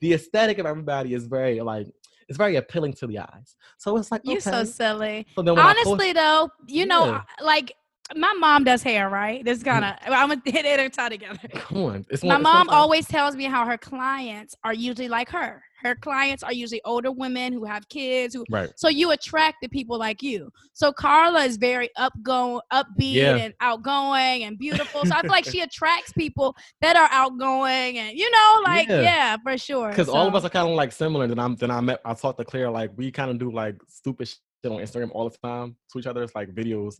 the 0.00 0.12
aesthetic 0.12 0.58
of 0.58 0.66
everybody 0.66 1.14
is 1.14 1.24
very 1.24 1.58
like 1.62 1.86
it's 2.28 2.36
very 2.38 2.56
appealing 2.56 2.92
to 2.94 3.06
the 3.06 3.18
eyes. 3.20 3.56
So 3.78 3.96
it's 3.96 4.10
like 4.10 4.22
You 4.24 4.32
okay. 4.32 4.40
so 4.40 4.64
silly. 4.64 5.26
So 5.34 5.42
then 5.42 5.56
post- 5.56 5.78
Honestly, 5.86 6.12
though, 6.12 6.50
you 6.66 6.86
know, 6.86 7.20
like 7.40 7.72
my 8.14 8.32
mom 8.38 8.64
does 8.64 8.82
hair, 8.82 9.08
right? 9.08 9.44
This 9.44 9.60
mm-hmm. 9.60 9.80
kind 9.80 9.84
of 9.84 10.12
I'm 10.12 10.28
gonna 10.28 10.42
hit 10.44 10.66
it 10.66 10.78
and 10.78 10.92
tie 10.92 11.08
together. 11.08 11.38
come 11.54 11.78
on, 11.84 12.06
it's 12.10 12.22
My 12.22 12.34
one- 12.34 12.42
mom 12.42 12.68
always 12.68 13.06
tells 13.06 13.34
me 13.34 13.44
how 13.44 13.64
her 13.66 13.78
clients 13.78 14.54
are 14.64 14.74
usually 14.74 15.08
like 15.08 15.28
her. 15.30 15.62
her 15.82 15.94
clients 15.94 16.42
are 16.42 16.52
usually 16.52 16.80
older 16.84 17.10
women 17.12 17.52
who 17.52 17.64
have 17.64 17.86
kids 17.88 18.34
who 18.34 18.44
Right. 18.50 18.70
so 18.76 18.88
you 18.88 19.10
attract 19.10 19.56
the 19.62 19.68
people 19.68 19.98
like 19.98 20.22
you. 20.22 20.50
So 20.72 20.92
Carla 20.92 21.44
is 21.44 21.56
very 21.56 21.90
upgoing, 21.98 22.60
upbeat 22.72 23.14
Yeah. 23.14 23.36
and 23.36 23.54
outgoing 23.60 24.44
and 24.44 24.58
beautiful. 24.58 25.04
So 25.04 25.14
I 25.14 25.20
feel 25.22 25.30
like 25.30 25.44
she 25.52 25.60
attracts 25.60 26.12
people 26.12 26.56
that 26.80 26.96
are 26.96 27.08
outgoing 27.10 27.98
and 27.98 28.16
you 28.18 28.30
know, 28.30 28.60
like 28.64 28.88
yeah, 28.88 29.00
Yeah. 29.02 29.36
for 29.42 29.56
sure. 29.58 29.88
Because 29.90 30.08
all 30.08 30.26
of 30.26 30.34
us 30.34 30.44
are 30.44 30.50
kind 30.50 30.68
of 30.68 30.74
like 30.74 30.92
similar. 30.92 31.26
Then 31.26 31.38
I'm 31.38 31.54
then 31.56 31.70
I 31.70 31.80
met 31.80 32.00
I 32.04 32.14
talked 32.14 32.38
to 32.38 32.44
Claire 32.44 32.70
like 32.70 32.90
we 32.96 33.10
kind 33.10 33.30
of 33.30 33.38
do 33.38 33.50
like 33.50 33.76
stupid 33.88 34.28
on 34.72 34.80
Instagram 34.80 35.10
all 35.12 35.28
the 35.28 35.36
time 35.38 35.76
to 35.92 35.98
each 35.98 36.06
other. 36.06 36.22
It's 36.22 36.34
like 36.34 36.54
videos, 36.54 36.96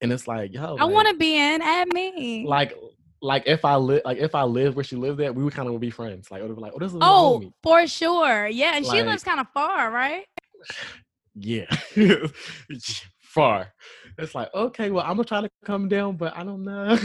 and 0.00 0.12
it's 0.12 0.26
like 0.26 0.52
yo, 0.52 0.76
I 0.76 0.84
like- 0.84 0.94
want 0.94 1.08
to 1.08 1.14
be 1.14 1.36
in. 1.36 1.62
Add 1.62 1.92
me. 1.92 2.44
like 2.46 2.74
like 3.24 3.44
if 3.46 3.64
I 3.64 3.76
live 3.76 4.02
like 4.04 4.18
if 4.18 4.34
I 4.34 4.42
live 4.42 4.76
where 4.76 4.84
she 4.84 4.96
lived 4.96 5.20
at, 5.20 5.34
we 5.34 5.42
would 5.42 5.54
kind 5.54 5.68
of 5.68 5.80
be 5.80 5.90
friends. 5.90 6.30
Like, 6.30 6.42
oh, 6.42 6.44
it 6.44 6.48
would 6.48 6.56
be 6.56 6.62
like, 6.62 6.72
oh, 6.74 6.78
this 6.78 6.92
is 6.92 6.98
oh, 7.00 7.52
for 7.62 7.86
sure. 7.86 8.46
Yeah, 8.46 8.76
and 8.76 8.84
she 8.84 9.02
lives 9.02 9.24
kind 9.24 9.40
of 9.40 9.48
far, 9.52 9.90
right? 9.90 10.26
Yeah, 11.36 11.66
far. 13.18 13.72
It's 14.16 14.36
like 14.36 14.54
okay, 14.54 14.92
well, 14.92 15.02
I'm 15.04 15.16
gonna 15.16 15.24
try 15.24 15.40
to 15.40 15.50
come 15.64 15.88
down, 15.88 16.16
but 16.16 16.36
I 16.36 16.44
don't 16.44 16.62
know. 16.62 16.96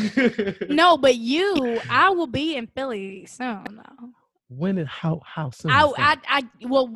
No, 0.69 0.97
but 0.99 1.15
you, 1.15 1.81
I 1.89 2.11
will 2.11 2.27
be 2.27 2.55
in 2.55 2.67
Philly 2.67 3.25
soon. 3.25 3.63
Though. 3.65 4.09
when 4.49 4.77
and 4.77 4.87
how 4.87 5.19
how 5.25 5.49
soon? 5.49 5.71
I. 5.71 5.91
I, 5.97 6.17
I, 6.27 6.43
well, 6.67 6.95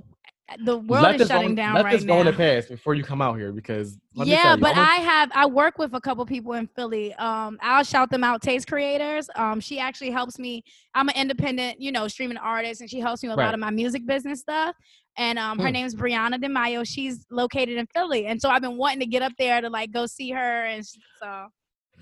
the 0.65 0.77
world 0.77 1.03
let 1.03 1.21
is 1.21 1.27
shutting 1.27 1.49
go, 1.51 1.55
down 1.55 1.75
let 1.75 1.85
right 1.85 1.93
this 1.93 2.03
go 2.03 2.19
in 2.19 2.25
now. 2.25 2.31
the 2.31 2.37
past 2.37 2.69
before 2.69 2.93
you 2.95 3.03
come 3.03 3.21
out 3.21 3.37
here 3.37 3.51
because 3.51 3.97
yeah, 4.13 4.55
you, 4.55 4.61
but 4.61 4.75
I 4.75 4.95
have 4.97 5.31
I 5.33 5.45
work 5.45 5.77
with 5.77 5.93
a 5.93 6.01
couple 6.01 6.25
people 6.25 6.53
in 6.53 6.67
Philly. 6.75 7.13
Um, 7.15 7.57
I'll 7.61 7.83
shout 7.83 8.11
them 8.11 8.23
out. 8.23 8.41
Taste 8.41 8.67
Creators. 8.67 9.29
Um, 9.35 9.59
she 9.59 9.79
actually 9.79 10.11
helps 10.11 10.37
me. 10.37 10.63
I'm 10.93 11.07
an 11.09 11.15
independent, 11.15 11.79
you 11.79 11.91
know, 11.91 12.07
streaming 12.07 12.37
artist, 12.37 12.81
and 12.81 12.89
she 12.89 12.99
helps 12.99 13.23
me 13.23 13.29
with 13.29 13.37
a 13.39 13.41
lot 13.41 13.53
of 13.53 13.59
my 13.59 13.71
music 13.71 14.05
business 14.05 14.41
stuff. 14.41 14.75
And 15.17 15.39
um, 15.39 15.59
her 15.59 15.67
Hmm. 15.67 15.73
name's 15.73 15.95
Brianna 15.95 16.35
DeMayo. 16.43 16.83
She's 16.85 17.25
located 17.31 17.77
in 17.77 17.87
Philly, 17.95 18.25
and 18.27 18.41
so 18.41 18.49
I've 18.49 18.61
been 18.61 18.77
wanting 18.77 18.99
to 18.99 19.05
get 19.07 19.21
up 19.21 19.33
there 19.39 19.61
to 19.61 19.69
like 19.69 19.91
go 19.91 20.05
see 20.05 20.31
her. 20.31 20.65
And 20.65 20.85
so 20.85 21.47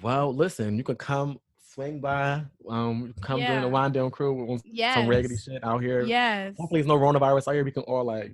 Well, 0.01 0.33
listen, 0.33 0.77
you 0.77 0.83
can 0.83 0.95
come 0.95 1.39
swing 1.73 1.99
by, 1.99 2.43
um, 2.69 3.13
come 3.21 3.39
join 3.39 3.49
Yeah. 3.49 3.61
the 3.61 3.69
wind 3.69 3.93
down 3.93 4.11
crew 4.11 4.33
with 4.33 4.61
yes, 4.65 4.95
some 4.95 5.07
raggedy 5.07 5.37
shit 5.37 5.63
out 5.63 5.81
here. 5.81 6.01
Yes, 6.03 6.55
Hopefully, 6.57 6.81
there's 6.81 6.87
no 6.87 6.99
coronavirus 6.99 7.47
out 7.47 7.53
here. 7.53 7.63
We 7.63 7.71
can 7.71 7.83
all 7.83 8.03
like 8.03 8.33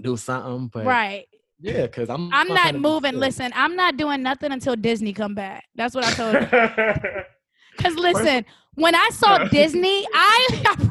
do 0.00 0.16
something. 0.16 0.70
But 0.72 0.86
right. 0.86 1.26
yeah, 1.60 1.82
because 1.82 2.08
I'm 2.08 2.32
I'm 2.32 2.46
trying 2.48 2.74
not 2.74 2.80
moving. 2.80 3.16
Listen, 3.16 3.52
I'm 3.54 3.76
not 3.76 3.96
doing 3.96 4.22
nothing 4.22 4.52
until 4.52 4.76
Disney 4.76 5.12
come 5.12 5.34
back. 5.34 5.64
That's 5.74 5.94
what 5.94 6.04
I 6.04 6.12
told 6.12 6.34
you. 6.34 6.46
Cause 7.82 7.94
listen, 7.94 8.44
when 8.74 8.94
I 8.94 9.08
saw 9.12 9.38
Disney, 9.44 10.06
I 10.12 10.90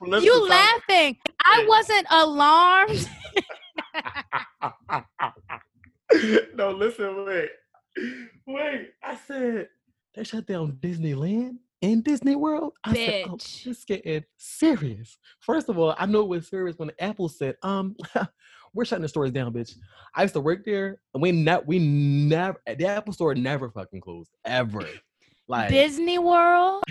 you 0.20 0.48
laughing. 0.48 1.16
I 1.44 1.64
wasn't 1.68 2.06
alarmed. 2.10 3.08
no, 6.54 6.70
listen, 6.70 7.24
wait, 7.26 7.50
wait. 8.46 8.90
I 9.02 9.16
said 9.26 9.68
they 10.14 10.24
shut 10.24 10.46
down 10.46 10.72
Disneyland 10.80 11.56
and 11.82 12.04
Disney 12.04 12.36
World. 12.36 12.72
I 12.84 12.94
said, 12.94 13.24
oh, 13.28 13.36
Bitch. 13.36 13.66
it's 13.66 13.84
getting 13.84 14.24
serious. 14.36 15.18
First 15.40 15.68
of 15.68 15.78
all, 15.78 15.94
I 15.98 16.06
know 16.06 16.20
it 16.20 16.28
was 16.28 16.48
serious 16.48 16.76
when 16.78 16.90
Apple 16.98 17.28
said, 17.28 17.56
um, 17.62 17.96
we're 18.74 18.84
shutting 18.84 19.02
the 19.02 19.08
stores 19.08 19.30
down, 19.30 19.52
bitch. 19.52 19.74
I 20.14 20.22
used 20.22 20.34
to 20.34 20.40
work 20.40 20.64
there, 20.64 21.00
and 21.14 21.22
we 21.22 21.32
not 21.32 21.66
we 21.66 21.78
never 21.78 22.60
the 22.66 22.86
Apple 22.86 23.12
store 23.12 23.34
never 23.34 23.70
fucking 23.70 24.00
closed 24.00 24.30
ever. 24.44 24.86
Like 25.48 25.70
Disney 25.70 26.18
World. 26.18 26.84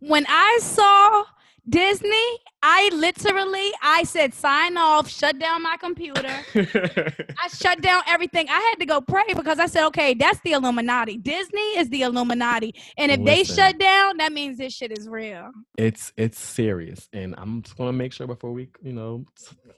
when 0.00 0.26
I 0.28 0.58
saw 0.60 1.24
Disney, 1.68 2.38
I 2.62 2.90
literally 2.92 3.72
I 3.82 4.04
said 4.04 4.32
sign 4.32 4.76
off, 4.76 5.08
shut 5.08 5.38
down 5.38 5.62
my 5.62 5.76
computer. 5.78 6.22
I 6.54 7.48
shut 7.48 7.80
down 7.80 8.02
everything. 8.06 8.48
I 8.48 8.60
had 8.60 8.76
to 8.80 8.86
go 8.86 9.00
pray 9.00 9.24
because 9.34 9.58
I 9.58 9.66
said, 9.66 9.86
okay, 9.88 10.14
that's 10.14 10.40
the 10.40 10.52
Illuminati. 10.52 11.16
Disney 11.16 11.78
is 11.78 11.88
the 11.88 12.02
Illuminati. 12.02 12.74
And 12.96 13.10
if 13.10 13.24
they 13.24 13.42
shut 13.42 13.78
down, 13.78 14.18
that 14.18 14.32
means 14.32 14.58
this 14.58 14.72
shit 14.74 14.96
is 14.96 15.08
real. 15.08 15.50
it's 15.76 16.12
it's 16.16 16.38
serious, 16.38 17.08
and 17.12 17.34
I'm 17.36 17.62
just 17.62 17.76
gonna 17.76 17.92
make 17.92 18.12
sure 18.12 18.26
before 18.26 18.52
we, 18.52 18.68
you 18.82 18.92
know, 18.92 19.24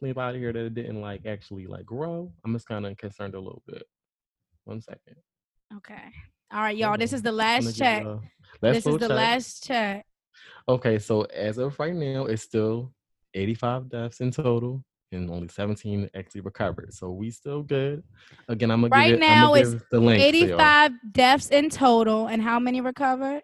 leave 0.02 0.18
out 0.18 0.34
of 0.34 0.40
here 0.40 0.52
that 0.52 0.66
it 0.66 0.74
didn't 0.74 1.00
like 1.00 1.24
actually 1.26 1.66
like 1.66 1.86
grow. 1.86 2.30
I'm 2.44 2.52
just 2.52 2.68
kind 2.68 2.84
of 2.86 2.96
concerned 2.98 3.34
a 3.34 3.40
little 3.40 3.62
bit. 3.66 3.82
One 4.64 4.82
second. 4.82 5.16
Okay. 5.76 6.12
All 6.52 6.60
right, 6.60 6.76
y'all. 6.76 6.98
This 6.98 7.12
is 7.12 7.22
the 7.22 7.32
last 7.32 7.76
check. 7.76 8.04
This 8.60 8.86
is 8.86 8.96
the 8.96 8.98
check. 9.00 9.10
last 9.10 9.64
check. 9.66 10.06
Okay, 10.68 10.98
so 10.98 11.22
as 11.22 11.58
of 11.58 11.78
right 11.78 11.94
now, 11.94 12.26
it's 12.26 12.42
still 12.42 12.92
85 13.34 13.88
deaths 13.88 14.20
in 14.20 14.30
total, 14.30 14.84
and 15.12 15.30
only 15.30 15.48
17 15.48 16.10
actually 16.14 16.42
recovered. 16.42 16.92
So 16.92 17.10
we 17.10 17.30
still 17.30 17.62
good. 17.62 18.02
Again, 18.48 18.70
I'm 18.70 18.82
gonna 18.82 18.90
Right 18.90 19.08
give 19.10 19.16
it, 19.16 19.20
now, 19.20 19.54
it's 19.54 19.74
the 19.90 19.98
link. 20.00 20.20
to 20.20 20.26
85 20.28 20.92
deaths 21.12 21.48
in 21.50 21.70
total. 21.70 22.26
And 22.26 22.42
how 22.42 22.58
many 22.58 22.80
recovered? 22.80 23.42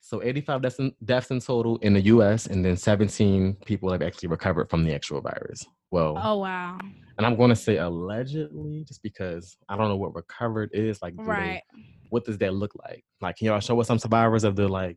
So 0.00 0.22
85 0.22 0.62
deaths 0.62 0.78
in, 0.78 0.92
deaths 1.04 1.30
in 1.30 1.40
total 1.40 1.78
in 1.78 1.92
the 1.94 2.00
U.S., 2.02 2.46
and 2.46 2.64
then 2.64 2.76
17 2.76 3.54
people 3.64 3.90
have 3.90 4.02
actually 4.02 4.28
recovered 4.28 4.70
from 4.70 4.84
the 4.84 4.94
actual 4.94 5.20
virus. 5.20 5.64
Well, 5.90 6.20
Oh, 6.22 6.38
wow. 6.38 6.78
and 7.18 7.26
I'm 7.26 7.36
going 7.36 7.50
to 7.50 7.56
say 7.56 7.76
allegedly, 7.78 8.84
just 8.86 9.02
because 9.02 9.56
I 9.68 9.76
don't 9.76 9.88
know 9.88 9.96
what 9.96 10.14
recovered 10.14 10.70
is. 10.72 11.00
Like, 11.02 11.16
do 11.16 11.22
they- 11.24 11.28
Right. 11.30 11.62
what 12.10 12.24
does 12.24 12.38
that 12.38 12.54
look 12.54 12.72
like? 12.84 13.04
Like, 13.20 13.36
can 13.36 13.46
y'all 13.46 13.60
show 13.60 13.80
us 13.80 13.86
some 13.88 13.98
survivors 13.98 14.44
of 14.44 14.54
the 14.56 14.68
like, 14.68 14.96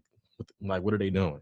like, 0.61 0.81
what 0.81 0.93
are 0.93 0.97
they 0.97 1.09
doing? 1.09 1.41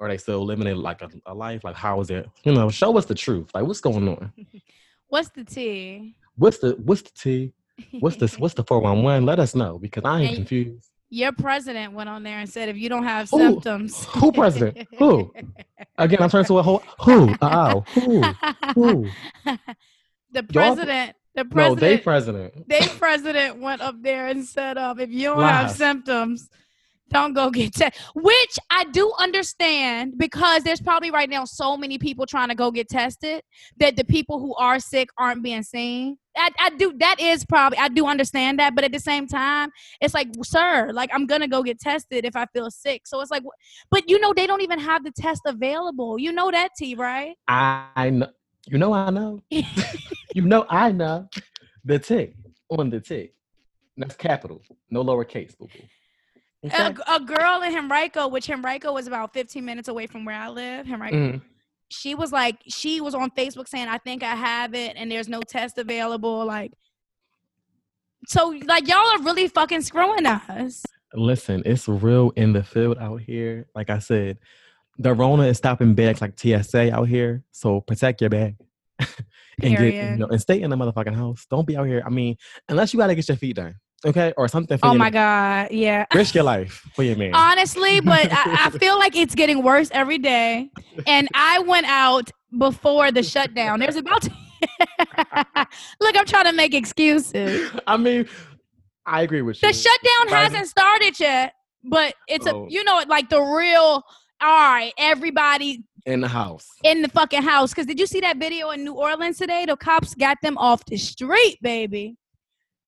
Are 0.00 0.08
they 0.08 0.18
still 0.18 0.44
living 0.44 0.66
it 0.66 0.76
like 0.76 1.00
a, 1.02 1.08
a 1.26 1.34
life? 1.34 1.62
Like, 1.64 1.76
how 1.76 2.00
is 2.00 2.10
it? 2.10 2.28
You 2.44 2.52
know, 2.52 2.70
show 2.70 2.96
us 2.98 3.06
the 3.06 3.14
truth. 3.14 3.50
Like, 3.54 3.64
what's 3.64 3.80
going 3.80 4.08
on? 4.08 4.32
What's 5.08 5.28
the 5.28 5.44
T? 5.44 6.16
What's 6.36 6.56
the 6.58 6.70
what's 6.82 7.02
the 7.02 7.10
T? 7.10 7.52
What's 8.00 8.16
the 8.16 8.34
what's 8.38 8.54
the 8.54 8.64
four 8.68 8.80
one 8.80 9.02
one? 9.02 9.26
Let 9.26 9.38
us 9.38 9.54
know 9.54 9.78
because 9.78 10.04
I 10.06 10.22
am 10.22 10.34
confused. 10.36 10.88
Your 11.10 11.32
president 11.32 11.92
went 11.92 12.08
on 12.08 12.22
there 12.22 12.38
and 12.38 12.48
said 12.48 12.70
if 12.70 12.78
you 12.78 12.88
don't 12.88 13.04
have 13.04 13.28
symptoms. 13.28 14.04
Who 14.16 14.32
president? 14.32 14.88
Who? 14.98 15.30
Again, 15.98 16.22
I'm 16.22 16.30
turning 16.30 16.46
to 16.46 16.58
a 16.58 16.62
whole 16.62 16.82
who? 17.00 17.34
Oh, 17.42 17.84
who? 17.88 18.22
Who? 18.74 19.06
the 20.32 20.42
president, 20.42 21.14
the 21.34 21.44
No, 21.44 21.50
president, 21.50 21.80
they 21.80 21.98
president. 21.98 22.68
they 22.68 22.80
president 22.98 23.60
went 23.60 23.82
up 23.82 24.02
there 24.02 24.28
and 24.28 24.42
said, 24.42 24.78
um, 24.78 24.98
if 24.98 25.10
you 25.10 25.28
don't 25.28 25.42
have 25.42 25.70
symptoms, 25.72 26.48
don't 27.12 27.34
go 27.34 27.50
get 27.50 27.74
tested. 27.74 28.00
Which 28.14 28.58
I 28.70 28.84
do 28.84 29.12
understand 29.18 30.14
because 30.16 30.62
there's 30.64 30.80
probably 30.80 31.10
right 31.10 31.28
now 31.28 31.44
so 31.44 31.76
many 31.76 31.98
people 31.98 32.26
trying 32.26 32.48
to 32.48 32.54
go 32.54 32.70
get 32.70 32.88
tested 32.88 33.42
that 33.78 33.96
the 33.96 34.04
people 34.04 34.38
who 34.40 34.54
are 34.56 34.78
sick 34.78 35.10
aren't 35.18 35.42
being 35.42 35.62
seen. 35.62 36.18
I, 36.36 36.50
I 36.58 36.70
do 36.70 36.94
that 36.98 37.20
is 37.20 37.44
probably 37.44 37.78
I 37.78 37.88
do 37.88 38.06
understand 38.06 38.58
that, 38.58 38.74
but 38.74 38.84
at 38.84 38.92
the 38.92 38.98
same 38.98 39.26
time, 39.26 39.70
it's 40.00 40.14
like, 40.14 40.28
sir, 40.42 40.90
like 40.92 41.10
I'm 41.12 41.26
gonna 41.26 41.48
go 41.48 41.62
get 41.62 41.78
tested 41.78 42.24
if 42.24 42.36
I 42.36 42.46
feel 42.46 42.70
sick. 42.70 43.02
So 43.06 43.20
it's 43.20 43.30
like, 43.30 43.42
but 43.90 44.08
you 44.08 44.18
know 44.18 44.32
they 44.32 44.46
don't 44.46 44.62
even 44.62 44.78
have 44.78 45.04
the 45.04 45.10
test 45.10 45.42
available. 45.46 46.18
You 46.18 46.32
know 46.32 46.50
that 46.50 46.70
T, 46.76 46.94
right? 46.94 47.36
I, 47.48 48.10
know. 48.10 48.28
You 48.66 48.78
know 48.78 48.92
I 48.94 49.10
know. 49.10 49.42
you 49.50 50.42
know 50.42 50.64
I 50.68 50.92
know. 50.92 51.28
The 51.84 51.98
T 51.98 52.34
on 52.70 52.90
the 52.90 53.00
T. 53.00 53.32
That's 53.96 54.16
capital, 54.16 54.62
no 54.90 55.04
lowercase. 55.04 55.56
Boo 55.58 55.66
boo. 55.66 55.82
A, 56.64 56.94
a 57.08 57.20
girl 57.20 57.62
in 57.62 57.74
Henrico, 57.76 58.28
which 58.28 58.48
Henrico 58.48 58.92
was 58.92 59.06
about 59.06 59.32
15 59.32 59.64
minutes 59.64 59.88
away 59.88 60.06
from 60.06 60.24
where 60.24 60.36
I 60.36 60.48
live. 60.48 60.86
Henrico, 60.90 61.16
Mhm. 61.16 61.42
she 61.88 62.14
was 62.14 62.32
like, 62.32 62.58
she 62.68 63.00
was 63.00 63.14
on 63.14 63.30
Facebook 63.30 63.68
saying, 63.68 63.88
I 63.88 63.98
think 63.98 64.22
I 64.22 64.34
have 64.34 64.74
it 64.74 64.94
and 64.96 65.10
there's 65.10 65.28
no 65.28 65.40
test 65.40 65.78
available. 65.78 66.44
Like, 66.44 66.72
so 68.26 68.54
like 68.66 68.86
y'all 68.88 68.98
are 68.98 69.22
really 69.22 69.48
fucking 69.48 69.82
screwing 69.82 70.26
us. 70.26 70.84
Listen, 71.14 71.62
it's 71.66 71.88
real 71.88 72.32
in 72.36 72.52
the 72.52 72.62
field 72.62 72.98
out 72.98 73.20
here. 73.20 73.66
Like 73.74 73.90
I 73.90 73.98
said, 73.98 74.38
the 74.98 75.12
Rona 75.12 75.44
is 75.44 75.58
stopping 75.58 75.94
bags 75.94 76.20
like 76.20 76.38
TSA 76.38 76.94
out 76.94 77.08
here. 77.08 77.42
So 77.50 77.80
protect 77.80 78.20
your 78.20 78.30
bag. 78.30 78.56
and 79.62 79.76
get 79.76 79.94
you 79.94 80.16
know, 80.16 80.26
and 80.28 80.40
stay 80.40 80.62
in 80.62 80.70
the 80.70 80.76
motherfucking 80.76 81.14
house. 81.14 81.46
Don't 81.50 81.66
be 81.66 81.76
out 81.76 81.86
here. 81.86 82.02
I 82.06 82.10
mean, 82.10 82.36
unless 82.68 82.94
you 82.94 82.98
gotta 83.00 83.14
get 83.14 83.28
your 83.28 83.36
feet 83.36 83.56
done, 83.56 83.74
okay, 84.04 84.32
or 84.36 84.48
something. 84.48 84.78
Oh 84.82 84.94
my 84.94 85.10
God. 85.10 85.70
Yeah. 85.70 86.06
Risk 86.14 86.34
your 86.34 86.44
life 86.44 86.84
for 86.94 87.02
your 87.02 87.16
man. 87.16 87.34
Honestly, 87.34 88.00
but 88.00 88.30
I, 88.32 88.66
I 88.66 88.70
feel 88.78 88.98
like 88.98 89.16
it's 89.16 89.34
getting 89.34 89.62
worse 89.62 89.90
every 89.92 90.18
day. 90.18 90.70
And 91.06 91.28
I 91.34 91.60
went 91.60 91.86
out 91.86 92.30
before 92.58 93.10
the 93.12 93.22
shutdown. 93.22 93.80
There's 93.80 93.96
about 93.96 94.22
to 94.22 94.30
Look, 96.00 96.16
I'm 96.16 96.24
trying 96.26 96.44
to 96.46 96.52
make 96.52 96.74
excuses. 96.74 97.70
I 97.86 97.96
mean, 97.96 98.28
I 99.06 99.22
agree 99.22 99.42
with 99.42 99.60
you. 99.62 99.68
The 99.68 99.74
shutdown 99.74 100.28
Biden- 100.28 100.30
hasn't 100.42 100.68
started 100.68 101.18
yet, 101.18 101.54
but 101.84 102.14
it's 102.28 102.46
Oh. 102.46 102.66
a 102.66 102.70
you 102.70 102.84
know 102.84 103.02
like 103.08 103.28
the 103.28 103.40
real 103.40 104.04
all 104.44 104.48
right, 104.70 104.92
everybody 104.98 105.84
in 106.04 106.20
the 106.20 106.28
house. 106.28 106.66
in 106.82 107.02
the 107.02 107.08
fucking 107.08 107.42
house. 107.42 107.72
Cause 107.72 107.86
did 107.86 107.98
you 108.00 108.06
see 108.06 108.20
that 108.20 108.36
video 108.38 108.70
in 108.70 108.84
New 108.84 108.94
Orleans 108.94 109.38
today? 109.38 109.64
The 109.66 109.76
cops 109.76 110.14
got 110.14 110.38
them 110.42 110.58
off 110.58 110.84
the 110.86 110.96
street, 110.96 111.58
baby. 111.62 112.16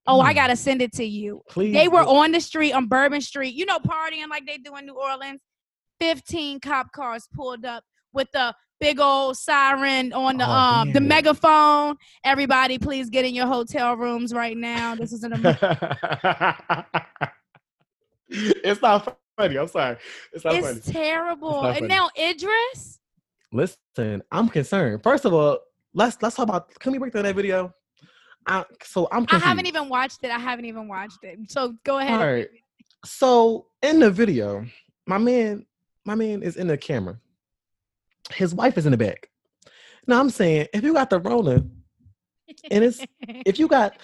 Oh, 0.07 0.21
I 0.21 0.33
Hmm. 0.33 0.37
gotta 0.37 0.57
send 0.57 0.83
it 0.83 0.93
to 0.95 1.05
you. 1.05 1.43
Please. 1.49 1.73
They 1.73 1.89
were 1.89 2.03
on 2.03 2.33
the 2.33 2.41
street 2.41 2.73
on 2.73 2.87
Bourbon 2.87 3.21
Street, 3.21 3.55
you 3.55 3.65
know, 3.67 3.79
partying 3.79 4.29
like 4.29 4.47
they 4.47 4.59
do 4.59 4.77
in 4.77 4.87
New 4.87 4.95
Orleans. 4.95 5.41
15 6.01 6.61
cop 6.61 6.93
cars 6.93 7.29
pulled 7.35 7.65
up 7.65 7.85
with 8.13 8.29
the 8.33 8.55
big 8.81 9.01
old 9.01 9.37
siren 9.39 10.13
on 10.13 10.37
the 10.37 10.45
Oh, 10.47 10.51
um 10.51 10.89
the 10.89 10.95
damn 10.95 11.05
it. 11.05 11.09
megaphone. 11.09 11.97
Everybody, 12.25 12.79
please 12.79 13.09
get 13.09 13.25
in 13.25 13.35
your 13.35 13.47
hotel 13.47 13.97
rooms 13.97 14.35
right 14.35 14.57
now. 14.57 14.95
This 14.95 15.13
is 15.13 15.23
an 15.25 15.33
emergency. 15.33 15.67
it's 18.29 18.83
not 18.83 19.17
funny. 19.39 19.57
I'm 19.57 19.69
sorry. 19.69 19.97
It's 20.33 20.45
not 20.45 20.55
funny. 20.55 20.67
it's 20.79 20.91
terrible. 20.91 21.63
not 21.63 21.71
And 21.77 21.77
funny. 21.79 21.89
now 21.89 22.11
Idris, 22.19 22.99
Listen, 23.53 24.23
I'm 24.33 24.49
concerned. 24.49 25.03
First 25.05 25.25
of 25.25 25.33
all, 25.33 25.61
let's 25.95 26.17
let's 26.21 26.35
talk 26.37 26.49
about. 26.49 26.75
Can 26.81 26.93
we 26.93 26.99
break 26.99 27.13
down 27.13 27.23
that 27.23 27.37
video? 27.37 27.73
I, 28.47 28.65
so 28.83 29.09
I'm. 29.11 29.27
I 29.31 29.39
haven't 29.39 29.67
even 29.67 29.89
watched 29.89 30.23
it. 30.23 30.31
I 30.31 30.39
haven't 30.39 30.67
even 30.67 30.89
watched 30.89 31.25
it. 31.25 31.39
So 31.51 31.75
go 31.85 31.99
ahead. 31.99 32.21
All 32.21 32.27
right. 32.27 32.49
So 33.05 33.67
in 33.83 34.01
the 34.01 34.11
video, 34.11 34.65
my 35.07 35.19
man, 35.19 35.67
my 36.05 36.15
man 36.15 36.43
is 36.43 36.57
in 36.57 36.67
the 36.67 36.77
camera. 36.77 37.19
His 38.33 38.55
wife 38.55 38.79
is 38.79 38.87
in 38.87 38.93
the 38.93 38.99
back. 38.99 39.31
Now 40.07 40.21
I'm 40.21 40.31
saying, 40.31 40.69
if 40.73 40.83
you 40.83 40.93
got 40.93 41.11
the 41.11 41.21
Rona, 41.21 41.65
and 42.71 42.85
it's 42.85 43.01
if 43.21 43.59
you 43.59 43.69
got 43.69 43.97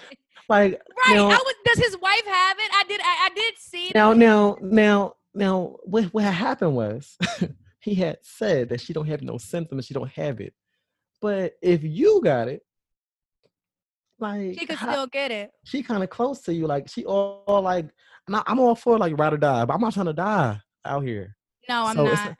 like 0.49 0.81
right. 1.07 1.15
now- 1.15 1.29
I 1.29 1.35
was, 1.35 1.55
does 1.65 1.77
his 1.79 1.97
wife 1.99 2.25
have 2.25 2.57
it? 2.59 2.71
I 2.73 2.83
did. 2.87 3.01
I, 3.01 3.29
I 3.29 3.29
did 3.35 3.53
see 3.57 3.87
it. 3.87 3.95
now, 3.95 4.13
now, 4.13 4.57
now, 4.61 5.13
now, 5.33 5.77
what 5.83 6.05
what 6.05 6.23
happened 6.25 6.75
was 6.75 7.17
he 7.79 7.95
had 7.95 8.17
said 8.21 8.69
that 8.69 8.81
she 8.81 8.93
don't 8.93 9.07
have 9.07 9.21
no 9.21 9.37
symptoms, 9.37 9.85
she 9.85 9.93
don't 9.93 10.11
have 10.11 10.41
it. 10.41 10.53
But 11.21 11.53
if 11.61 11.83
you 11.83 12.21
got 12.23 12.47
it, 12.47 12.63
like 14.21 14.57
She 14.59 14.65
could 14.65 14.75
how- 14.77 14.91
still 14.91 15.07
get 15.07 15.31
it. 15.31 15.51
she 15.65 15.81
kind 15.83 16.03
of 16.03 16.09
close 16.09 16.41
to 16.43 16.53
you, 16.53 16.67
like 16.67 16.87
she 16.89 17.03
all, 17.05 17.43
all 17.47 17.61
like, 17.61 17.87
I- 18.31 18.43
I'm 18.47 18.59
all 18.59 18.75
for 18.75 18.97
like 18.97 19.17
ride 19.17 19.33
or 19.33 19.37
die, 19.37 19.65
but 19.65 19.73
I'm 19.73 19.81
not 19.81 19.93
trying 19.93 20.05
to 20.07 20.13
die 20.13 20.59
out 20.85 21.03
here. 21.03 21.35
No, 21.67 21.85
I'm 21.85 21.95
So 21.95 22.07
it's 22.07 22.15
not. 22.25 22.35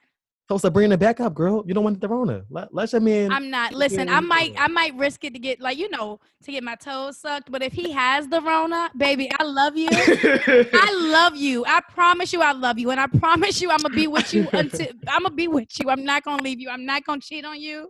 So 0.50 0.58
Sabrina, 0.58 0.98
back 0.98 1.22
up, 1.22 1.34
girl. 1.34 1.64
You 1.66 1.74
don't 1.74 1.86
want 1.86 2.02
the 2.02 2.10
Rona. 2.10 2.44
Let, 2.50 2.74
let 2.74 2.92
your 2.92 3.00
man. 3.00 3.32
I'm 3.32 3.50
not. 3.50 3.72
Listen, 3.74 4.10
I 4.10 4.20
might. 4.20 4.54
I 4.60 4.68
might 4.68 4.94
risk 4.98 5.24
it 5.24 5.32
to 5.34 5.40
get 5.40 5.62
like 5.62 5.78
you 5.78 5.90
know 5.90 6.20
to 6.44 6.52
get 6.52 6.62
my 6.62 6.76
toes 6.76 7.20
sucked. 7.22 7.50
But 7.50 7.64
if 7.64 7.72
he 7.72 7.90
has 7.92 8.28
the 8.28 8.42
Rona, 8.42 8.92
baby, 8.98 9.32
I 9.40 9.44
love 9.44 9.78
you. 9.78 9.88
I 9.92 10.92
love 11.10 11.38
you. 11.38 11.64
I 11.66 11.80
promise 11.94 12.34
you, 12.34 12.42
I 12.42 12.52
love 12.52 12.78
you, 12.78 12.92
and 12.92 13.00
I 13.00 13.08
promise 13.08 13.62
you, 13.62 13.72
I'm 13.72 13.78
gonna 13.78 13.96
be 13.96 14.08
with 14.08 14.34
you 14.34 14.46
until 14.52 14.88
I'm 15.08 15.24
gonna 15.24 15.36
be 15.36 15.48
with 15.48 15.70
you. 15.80 15.90
I'm 15.90 16.04
not 16.04 16.24
gonna 16.24 16.44
leave 16.44 16.60
you. 16.60 16.70
I'm 16.70 16.86
not 16.86 17.06
gonna 17.06 17.22
cheat 17.22 17.46
on 17.46 17.62
you. 17.62 17.88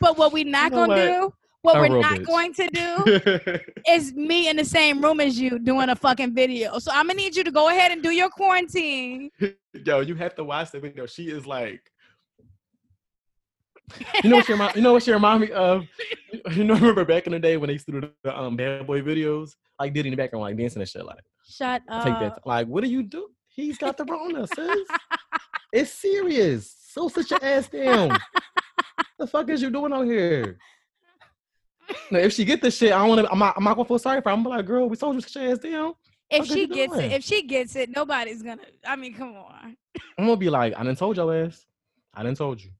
But 0.00 0.16
what 0.16 0.32
we 0.32 0.44
not 0.44 0.70
You 0.70 0.76
know 0.76 0.86
gonna 0.86 0.92
what? 0.94 1.20
do, 1.20 1.34
what 1.62 1.76
we're 1.76 2.00
not 2.00 2.20
bitch. 2.20 2.26
going 2.26 2.54
to 2.54 2.66
do, 2.68 3.60
is 3.88 4.12
me 4.14 4.48
in 4.48 4.56
the 4.56 4.64
same 4.64 5.02
room 5.02 5.20
as 5.20 5.38
you 5.38 5.58
doing 5.58 5.88
a 5.90 5.96
fucking 5.96 6.34
video. 6.34 6.78
So 6.78 6.90
I'm 6.92 7.06
gonna 7.06 7.16
need 7.16 7.36
you 7.36 7.44
to 7.44 7.50
go 7.50 7.68
ahead 7.68 7.92
and 7.92 8.02
do 8.02 8.10
your 8.10 8.30
quarantine. 8.30 9.30
Yo, 9.84 10.00
you 10.00 10.14
have 10.14 10.34
to 10.36 10.44
watch 10.44 10.70
the 10.70 10.80
video. 10.80 11.06
She 11.06 11.24
is 11.28 11.46
like, 11.46 11.80
you 14.22 14.30
know 14.30 14.36
what 14.36 14.46
she 14.46 14.52
remind, 14.52 14.76
you 14.76 14.82
know 14.82 14.92
what 14.92 15.02
she 15.02 15.12
remind 15.12 15.42
me 15.42 15.50
of? 15.50 15.86
You 16.52 16.64
know, 16.64 16.74
remember 16.74 17.04
back 17.04 17.26
in 17.26 17.32
the 17.32 17.38
day 17.38 17.58
when 17.58 17.66
they 17.66 17.74
used 17.74 17.84
to 17.86 18.00
do 18.00 18.10
the 18.22 18.38
um, 18.38 18.56
bad 18.56 18.86
boy 18.86 19.02
videos, 19.02 19.50
like 19.78 19.92
did 19.92 20.06
in 20.06 20.12
the 20.12 20.16
background, 20.16 20.42
like 20.42 20.56
dancing 20.56 20.80
and 20.80 20.88
shit. 20.88 21.04
Like, 21.04 21.18
Shut 21.46 21.82
up. 21.88 22.04
take 22.04 22.18
that. 22.20 22.38
Like, 22.46 22.66
what 22.66 22.82
do 22.82 22.88
you 22.88 23.02
do? 23.02 23.28
He's 23.48 23.76
got 23.76 23.98
the 23.98 24.04
Rona, 24.04 24.46
sis. 24.46 24.86
It's 25.72 25.92
serious. 25.92 26.74
So 26.88 27.08
sit 27.08 27.30
your 27.30 27.44
ass 27.44 27.68
down. 27.68 28.16
the 29.18 29.26
fuck 29.26 29.50
is 29.50 29.60
you 29.60 29.70
doing 29.70 29.92
out 29.92 30.06
here? 30.06 30.56
Now, 32.10 32.18
if 32.18 32.32
she 32.32 32.44
get 32.44 32.60
this 32.60 32.76
shit, 32.76 32.92
I 32.92 32.98
don't 32.98 33.08
want 33.08 33.20
to. 33.22 33.32
I'm 33.32 33.38
not. 33.38 33.56
I'm 33.56 33.64
not 33.64 33.76
gonna 33.76 33.88
feel 33.88 33.98
sorry 33.98 34.20
for. 34.20 34.30
her. 34.30 34.32
I'm 34.32 34.42
gonna 34.42 34.56
be 34.56 34.58
like, 34.58 34.66
girl, 34.66 34.88
we 34.88 34.96
told 34.96 35.14
you 35.14 35.40
your 35.40 35.52
ass 35.52 35.58
down. 35.58 35.94
If 36.30 36.46
she 36.46 36.66
gets 36.66 36.92
doing? 36.92 37.10
it, 37.10 37.12
if 37.12 37.24
she 37.24 37.42
gets 37.42 37.74
it, 37.76 37.90
nobody's 37.94 38.42
gonna. 38.42 38.62
I 38.84 38.96
mean, 38.96 39.14
come 39.14 39.36
on. 39.36 39.76
I'm 40.18 40.26
gonna 40.26 40.36
be 40.36 40.50
like, 40.50 40.74
I 40.76 40.82
didn't 40.82 40.98
told 40.98 41.16
your 41.16 41.34
ass. 41.34 41.66
I 42.14 42.22
didn't 42.22 42.38
told 42.38 42.62
you. 42.62 42.70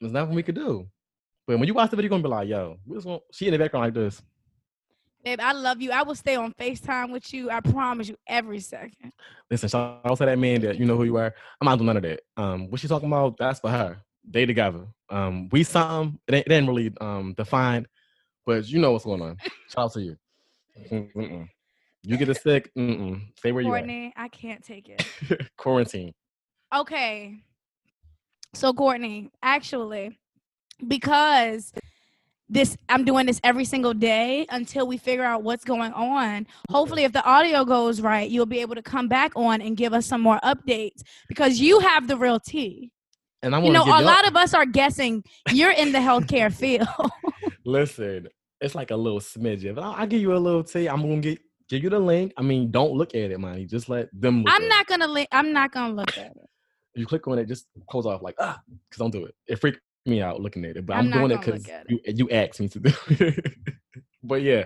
There's 0.00 0.12
nothing 0.12 0.34
we 0.34 0.42
could 0.42 0.54
do. 0.54 0.88
But 1.46 1.58
when 1.58 1.66
you 1.66 1.74
watch 1.74 1.90
the 1.90 1.96
video, 1.96 2.08
you're 2.08 2.10
gonna 2.10 2.22
be 2.22 2.28
like, 2.28 2.48
yo, 2.48 2.76
we 2.86 2.96
just 2.96 3.06
want 3.06 3.22
she 3.32 3.46
in 3.46 3.52
the 3.52 3.58
background 3.58 3.86
like 3.86 3.94
this. 3.94 4.22
Babe, 5.24 5.40
I 5.42 5.52
love 5.52 5.80
you. 5.80 5.90
I 5.90 6.02
will 6.02 6.14
stay 6.14 6.36
on 6.36 6.52
FaceTime 6.54 7.10
with 7.10 7.32
you. 7.32 7.50
I 7.50 7.60
promise 7.60 8.08
you 8.08 8.16
every 8.26 8.60
second. 8.60 9.12
Listen, 9.50 9.68
shout 9.68 10.00
out 10.04 10.18
to 10.18 10.26
that 10.26 10.38
man 10.38 10.60
that 10.60 10.78
you 10.78 10.84
know 10.84 10.96
who 10.96 11.04
you 11.04 11.16
are. 11.16 11.34
I'm 11.60 11.66
not 11.66 11.76
doing 11.76 11.86
none 11.86 11.96
of 11.96 12.02
that. 12.02 12.20
Um, 12.36 12.70
what 12.70 12.80
she 12.80 12.86
talking 12.86 13.08
about? 13.08 13.36
That's 13.38 13.60
for 13.60 13.70
her. 13.70 13.98
They 14.30 14.46
together. 14.46 14.86
Um, 15.08 15.48
we 15.50 15.64
something. 15.64 16.18
It 16.28 16.34
ain't, 16.34 16.46
it 16.46 16.52
ain't 16.52 16.68
really 16.68 16.92
um 17.00 17.34
defined, 17.34 17.88
but 18.48 18.66
you 18.66 18.78
know 18.78 18.92
what's 18.92 19.04
going 19.04 19.20
on. 19.20 19.36
Shout 19.68 19.84
out 19.84 19.92
to 19.92 20.00
you. 20.00 20.16
Mm, 20.90 21.12
Mm-mm. 21.12 21.48
You 22.02 22.16
get 22.16 22.30
a 22.30 22.34
sick. 22.34 22.72
Mm-mm. 22.74 23.20
Stay 23.36 23.52
where 23.52 23.62
you 23.62 23.68
Courtney, 23.68 24.14
I 24.16 24.28
can't 24.28 24.64
take 24.64 24.88
it. 24.88 25.06
Quarantine. 25.58 26.14
Okay. 26.74 27.42
So 28.54 28.72
Courtney, 28.72 29.30
actually, 29.42 30.18
because 30.86 31.74
this 32.48 32.74
I'm 32.88 33.04
doing 33.04 33.26
this 33.26 33.38
every 33.44 33.66
single 33.66 33.92
day 33.92 34.46
until 34.48 34.86
we 34.86 34.96
figure 34.96 35.24
out 35.24 35.42
what's 35.42 35.64
going 35.64 35.92
on. 35.92 36.46
Hopefully 36.70 37.04
if 37.04 37.12
the 37.12 37.22
audio 37.24 37.66
goes 37.66 38.00
right, 38.00 38.30
you'll 38.30 38.46
be 38.46 38.62
able 38.62 38.76
to 38.76 38.82
come 38.82 39.08
back 39.08 39.32
on 39.36 39.60
and 39.60 39.76
give 39.76 39.92
us 39.92 40.06
some 40.06 40.22
more 40.22 40.40
updates 40.42 41.02
because 41.28 41.60
you 41.60 41.80
have 41.80 42.08
the 42.08 42.16
real 42.16 42.40
tea. 42.40 42.92
And 43.42 43.54
I 43.54 43.62
You 43.62 43.72
know, 43.72 43.84
a 43.84 44.00
lot 44.00 44.26
of 44.26 44.36
us 44.36 44.54
are 44.54 44.64
guessing 44.64 45.22
you're 45.52 45.70
in 45.70 45.92
the 45.92 45.98
healthcare 45.98 46.50
field. 46.62 46.88
Listen, 47.66 48.28
it's 48.60 48.74
like 48.74 48.90
a 48.90 48.96
little 48.96 49.20
smidge. 49.20 49.64
If 49.64 49.78
I, 49.78 50.02
I 50.02 50.06
give 50.06 50.20
you 50.20 50.34
a 50.34 50.38
little 50.38 50.64
tea, 50.64 50.88
I'm 50.88 51.02
gonna 51.02 51.18
get 51.18 51.40
give 51.68 51.82
you 51.82 51.90
the 51.90 51.98
link. 51.98 52.32
I 52.36 52.42
mean, 52.42 52.70
don't 52.70 52.92
look 52.92 53.14
at 53.14 53.30
it, 53.30 53.38
man. 53.38 53.66
Just 53.68 53.88
let 53.88 54.08
them. 54.12 54.42
Look 54.42 54.54
I'm 54.54 54.68
not 54.68 54.86
gonna 54.86 55.08
li- 55.08 55.28
I'm 55.32 55.52
not 55.52 55.72
gonna 55.72 55.94
look 55.94 56.16
at 56.16 56.32
it. 56.36 56.50
You 56.94 57.06
click 57.06 57.28
on 57.28 57.38
it, 57.38 57.46
just 57.46 57.66
close 57.88 58.06
off 58.06 58.22
like 58.22 58.34
ah, 58.38 58.58
because 58.66 58.98
don't 58.98 59.10
do 59.10 59.24
it. 59.24 59.34
It 59.46 59.56
freaked 59.56 59.80
me 60.06 60.22
out 60.22 60.40
looking 60.40 60.64
at 60.64 60.76
it, 60.76 60.86
but 60.86 60.96
I'm 60.96 61.12
I'm, 61.12 61.28
doing 61.28 61.30
it 61.30 61.40
because 61.40 61.68
you 61.88 62.00
you 62.06 62.30
asked 62.30 62.60
me 62.60 62.68
to 62.68 62.80
do. 62.80 62.92
it. 63.10 63.54
but 64.22 64.42
yeah, 64.42 64.64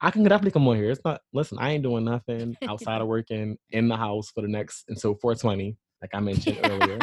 I 0.00 0.10
can 0.10 0.22
definitely 0.22 0.50
come 0.50 0.68
on 0.68 0.76
here. 0.76 0.90
It's 0.90 1.04
not. 1.04 1.20
Listen, 1.32 1.58
I 1.58 1.70
ain't 1.70 1.82
doing 1.82 2.04
nothing 2.04 2.56
outside 2.68 3.00
of 3.00 3.08
working 3.08 3.56
in 3.70 3.88
the 3.88 3.96
house 3.96 4.30
for 4.30 4.42
the 4.42 4.48
next 4.48 4.84
until 4.88 5.14
420, 5.14 5.76
like 6.02 6.10
I 6.12 6.20
mentioned 6.20 6.58
earlier. 6.64 6.98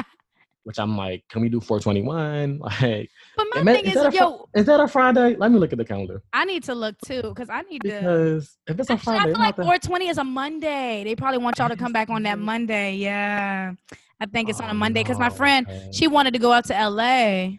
Which 0.68 0.80
I'm 0.80 0.97
like, 0.97 1.24
can 1.30 1.41
we 1.41 1.47
do 1.47 1.61
421? 1.61 2.59
Like, 2.82 3.09
But 3.38 3.47
my 3.63 3.74
thing 3.74 3.86
is 3.86 3.91
is, 3.91 3.93
that 3.95 4.07
a 4.07 4.11
fr- 4.11 4.18
yo, 4.18 4.49
is 4.53 4.65
that 4.65 4.82
a 4.82 4.88
Friday? 4.89 5.38
Let 5.38 5.49
me 5.49 5.59
look 5.59 5.72
at 5.72 5.78
the 5.78 5.86
calendar 5.86 6.22
I 6.34 6.43
need 6.43 6.61
to 6.63 6.76
look 6.76 6.97
too 7.05 7.22
because 7.22 7.49
I 7.49 7.61
need 7.61 7.84
to. 7.84 7.88
because 7.88 8.57
if 8.68 8.78
it's 8.78 8.89
a 8.89 8.93
Actually, 8.93 9.15
I 9.15 9.24
feel 9.24 9.32
like 9.32 9.39
not 9.39 9.55
the- 9.55 9.63
420 9.63 10.09
is 10.09 10.18
a 10.18 10.26
Monday. 10.26 11.05
They 11.05 11.15
probably 11.15 11.38
want 11.38 11.57
y'all 11.57 11.70
to 11.70 11.78
come 11.78 11.93
back 11.93 12.09
on 12.09 12.24
that 12.24 12.38
Monday. 12.51 12.95
Yeah. 12.95 13.76
I 14.20 14.26
think 14.26 14.49
it's 14.49 14.59
on 14.59 14.68
Oh, 14.68 14.72
a 14.72 14.74
Monday 14.74 15.03
because 15.03 15.18
my 15.18 15.30
friend, 15.30 15.65
okay. 15.70 15.89
she 15.93 16.07
wanted 16.09 16.34
to 16.34 16.39
go 16.39 16.51
out 16.51 16.65
to 16.65 16.74
LA. 16.74 17.51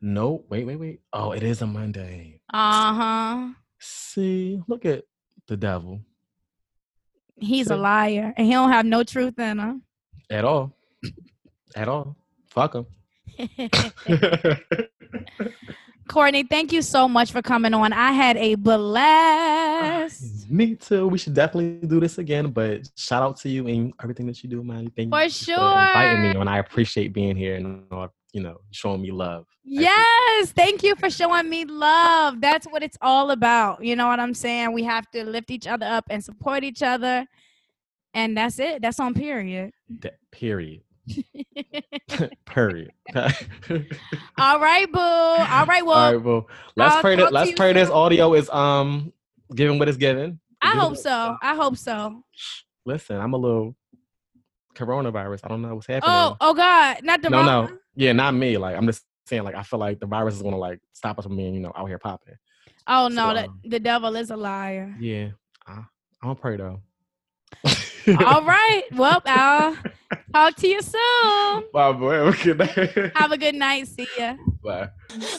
No, 0.00 0.44
wait, 0.50 0.66
wait, 0.66 0.76
wait. 0.80 1.00
Oh, 1.12 1.30
it 1.30 1.44
is 1.44 1.62
a 1.62 1.66
Monday. 1.68 2.40
Uh 2.52 2.94
huh. 2.94 3.48
See, 3.78 4.60
look 4.66 4.84
at 4.84 5.04
the 5.46 5.56
devil 5.56 6.00
He's 7.36 7.70
a 7.70 7.76
liar 7.76 8.34
and 8.36 8.46
he 8.46 8.52
don't 8.52 8.70
have 8.72 8.86
no 8.86 9.04
truth 9.04 9.38
in 9.38 9.58
him. 9.60 9.82
at 10.30 10.44
all, 10.44 10.76
at 11.76 11.88
all. 11.88 12.16
Fuck 12.48 12.72
them. 12.72 12.86
Courtney, 16.08 16.42
thank 16.42 16.72
you 16.72 16.82
so 16.82 17.08
much 17.08 17.32
for 17.32 17.40
coming 17.42 17.72
on. 17.74 17.92
I 17.92 18.12
had 18.12 18.36
a 18.36 18.56
blast. 18.56 20.50
Me 20.50 20.74
too. 20.74 21.08
We 21.08 21.16
should 21.16 21.32
definitely 21.34 21.86
do 21.86 22.00
this 22.00 22.18
again. 22.18 22.50
But 22.50 22.90
shout 22.96 23.22
out 23.22 23.38
to 23.40 23.48
you 23.48 23.66
and 23.68 23.94
everything 24.02 24.26
that 24.26 24.42
you 24.42 24.50
do, 24.50 24.62
man. 24.62 24.90
Thank 24.96 25.10
For 25.10 25.22
you 25.22 25.54
inviting 25.54 26.22
me 26.22 26.32
sure. 26.32 26.40
on. 26.40 26.48
I 26.48 26.58
appreciate 26.58 27.12
being 27.12 27.36
here 27.36 27.54
and 27.54 27.84
uh, 27.90 28.08
you 28.32 28.42
know 28.42 28.58
showing 28.72 29.00
me 29.00 29.10
love. 29.10 29.46
Yes, 29.64 30.52
thank 30.52 30.82
you 30.82 30.96
for 30.96 31.08
showing 31.08 31.48
me 31.48 31.64
love. 31.64 32.40
That's 32.40 32.66
what 32.66 32.82
it's 32.82 32.98
all 33.00 33.30
about. 33.30 33.82
You 33.84 33.96
know 33.96 34.08
what 34.08 34.20
I'm 34.20 34.34
saying? 34.34 34.72
We 34.72 34.82
have 34.82 35.08
to 35.12 35.24
lift 35.24 35.50
each 35.50 35.66
other 35.66 35.86
up 35.86 36.04
and 36.10 36.22
support 36.22 36.64
each 36.64 36.82
other. 36.82 37.26
And 38.12 38.36
that's 38.36 38.58
it. 38.58 38.82
That's 38.82 39.00
on 39.00 39.14
period. 39.14 39.72
That, 40.00 40.16
period. 40.30 40.82
period. 42.46 42.92
All 43.14 44.60
right, 44.60 44.90
boo. 44.90 45.00
All 45.00 45.66
right, 45.66 45.84
well, 45.84 45.98
All 45.98 46.12
right, 46.12 46.22
well, 46.22 46.48
let's 46.76 46.96
I'll 46.96 47.00
pray 47.00 47.16
that. 47.16 47.32
Let's 47.32 47.52
pray 47.52 47.72
this 47.72 47.90
audio 47.90 48.34
is 48.34 48.48
um 48.50 49.12
giving 49.54 49.78
what 49.78 49.88
it's 49.88 49.98
given. 49.98 50.40
I 50.60 50.70
hope 50.70 50.96
so. 50.96 51.36
I 51.42 51.54
hope 51.54 51.76
so. 51.76 52.22
Listen, 52.84 53.16
I'm 53.18 53.32
a 53.32 53.36
little 53.36 53.76
coronavirus. 54.74 55.40
I 55.44 55.48
don't 55.48 55.62
know 55.62 55.74
what's 55.74 55.86
happening. 55.86 56.14
Oh, 56.14 56.36
oh 56.40 56.54
God, 56.54 56.98
not 57.02 57.22
the 57.22 57.30
no, 57.30 57.44
no, 57.44 57.68
yeah, 57.94 58.12
not 58.12 58.34
me. 58.34 58.56
Like 58.56 58.76
I'm 58.76 58.86
just 58.86 59.02
saying, 59.26 59.42
like 59.42 59.54
I 59.54 59.62
feel 59.62 59.78
like 59.78 60.00
the 60.00 60.06
virus 60.06 60.34
is 60.34 60.42
gonna 60.42 60.58
like 60.58 60.80
stop 60.92 61.18
us 61.18 61.24
from 61.24 61.36
being, 61.36 61.54
you 61.54 61.60
know, 61.60 61.72
out 61.76 61.86
here 61.86 61.98
popping. 61.98 62.34
Oh 62.86 63.08
no, 63.08 63.28
So, 63.28 63.34
the, 63.34 63.44
um, 63.44 63.60
the 63.64 63.80
devil 63.80 64.16
is 64.16 64.30
a 64.30 64.36
liar. 64.36 64.94
Yeah, 65.00 65.28
I, 65.66 65.72
I 66.22 66.26
don't 66.26 66.40
pray 66.40 66.56
though. 66.56 66.80
All 68.08 68.42
right. 68.44 68.82
Well, 68.92 69.22
I'll 69.26 69.76
talk 70.32 70.56
to 70.56 70.68
you 70.68 70.82
soon. 70.82 71.64
Bye, 71.72 71.92
boy. 71.92 72.14
Have 72.14 72.34
a 72.34 72.44
good 72.44 72.58
night. 72.58 73.12
Have 73.16 73.32
a 73.32 73.38
good 73.38 73.54
night. 73.54 73.88
See 73.88 74.08
ya. 74.18 74.34
Bye. 74.62 74.88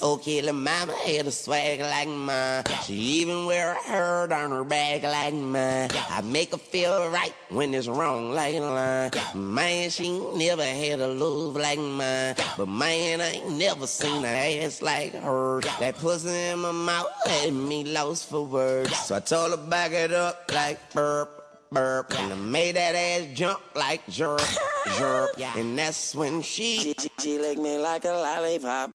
Okay, 0.02 0.42
the 0.42 0.54
mama 0.54 0.94
had 1.06 1.26
a 1.26 1.32
swag 1.32 1.80
like 1.80 2.08
mine. 2.08 2.64
She 2.84 2.94
even 2.94 3.46
wear 3.46 3.72
a 3.72 3.76
herd 3.76 4.32
on 4.32 4.52
her 4.52 4.64
back 4.64 5.04
like 5.04 5.34
mine. 5.34 5.90
I 6.10 6.22
make 6.22 6.52
her 6.52 6.58
feel 6.58 7.10
right 7.10 7.34
when 7.50 7.74
it's 7.74 7.88
wrong 7.88 8.32
like 8.34 8.56
a 8.56 8.60
line. 8.60 9.12
Man, 9.34 9.90
she 9.90 10.20
never 10.36 10.64
had 10.64 11.00
a 11.00 11.08
love 11.08 11.56
like 11.56 11.80
mine. 11.80 12.36
But 12.58 12.68
man, 12.68 13.22
I 13.22 13.32
ain't 13.32 13.58
never 13.58 13.88
seen 13.88 14.24
an 14.24 14.64
ass 14.64 14.82
like 14.82 15.14
her. 15.14 15.62
That 15.80 15.96
pussy 15.98 16.30
in 16.30 16.60
my 16.60 16.72
mouth 16.72 17.08
had 17.26 17.54
me 17.54 17.84
lost 17.86 18.30
for 18.30 18.46
words. 18.46 18.96
So 18.98 19.16
I 19.16 19.20
told 19.22 19.52
her 19.52 19.58
back 19.70 19.92
it 19.92 20.12
up 20.12 20.52
like 20.54 20.94
burp 20.94 21.43
burp. 21.74 22.18
And 22.20 22.32
I 22.32 22.36
made 22.36 22.76
that 22.76 22.96
ass 22.96 23.28
jump 23.34 23.62
like 23.76 24.06
jerk, 24.08 24.42
jerk. 24.98 25.32
Yeah. 25.38 25.58
And 25.58 25.78
that's 25.78 26.16
when 26.16 26.42
she, 26.42 26.94
she, 26.98 27.10
she 27.20 27.40
licked 27.40 27.62
me 27.62 27.78
like 27.78 28.06
a 28.06 28.10
lollipop. 28.10 28.92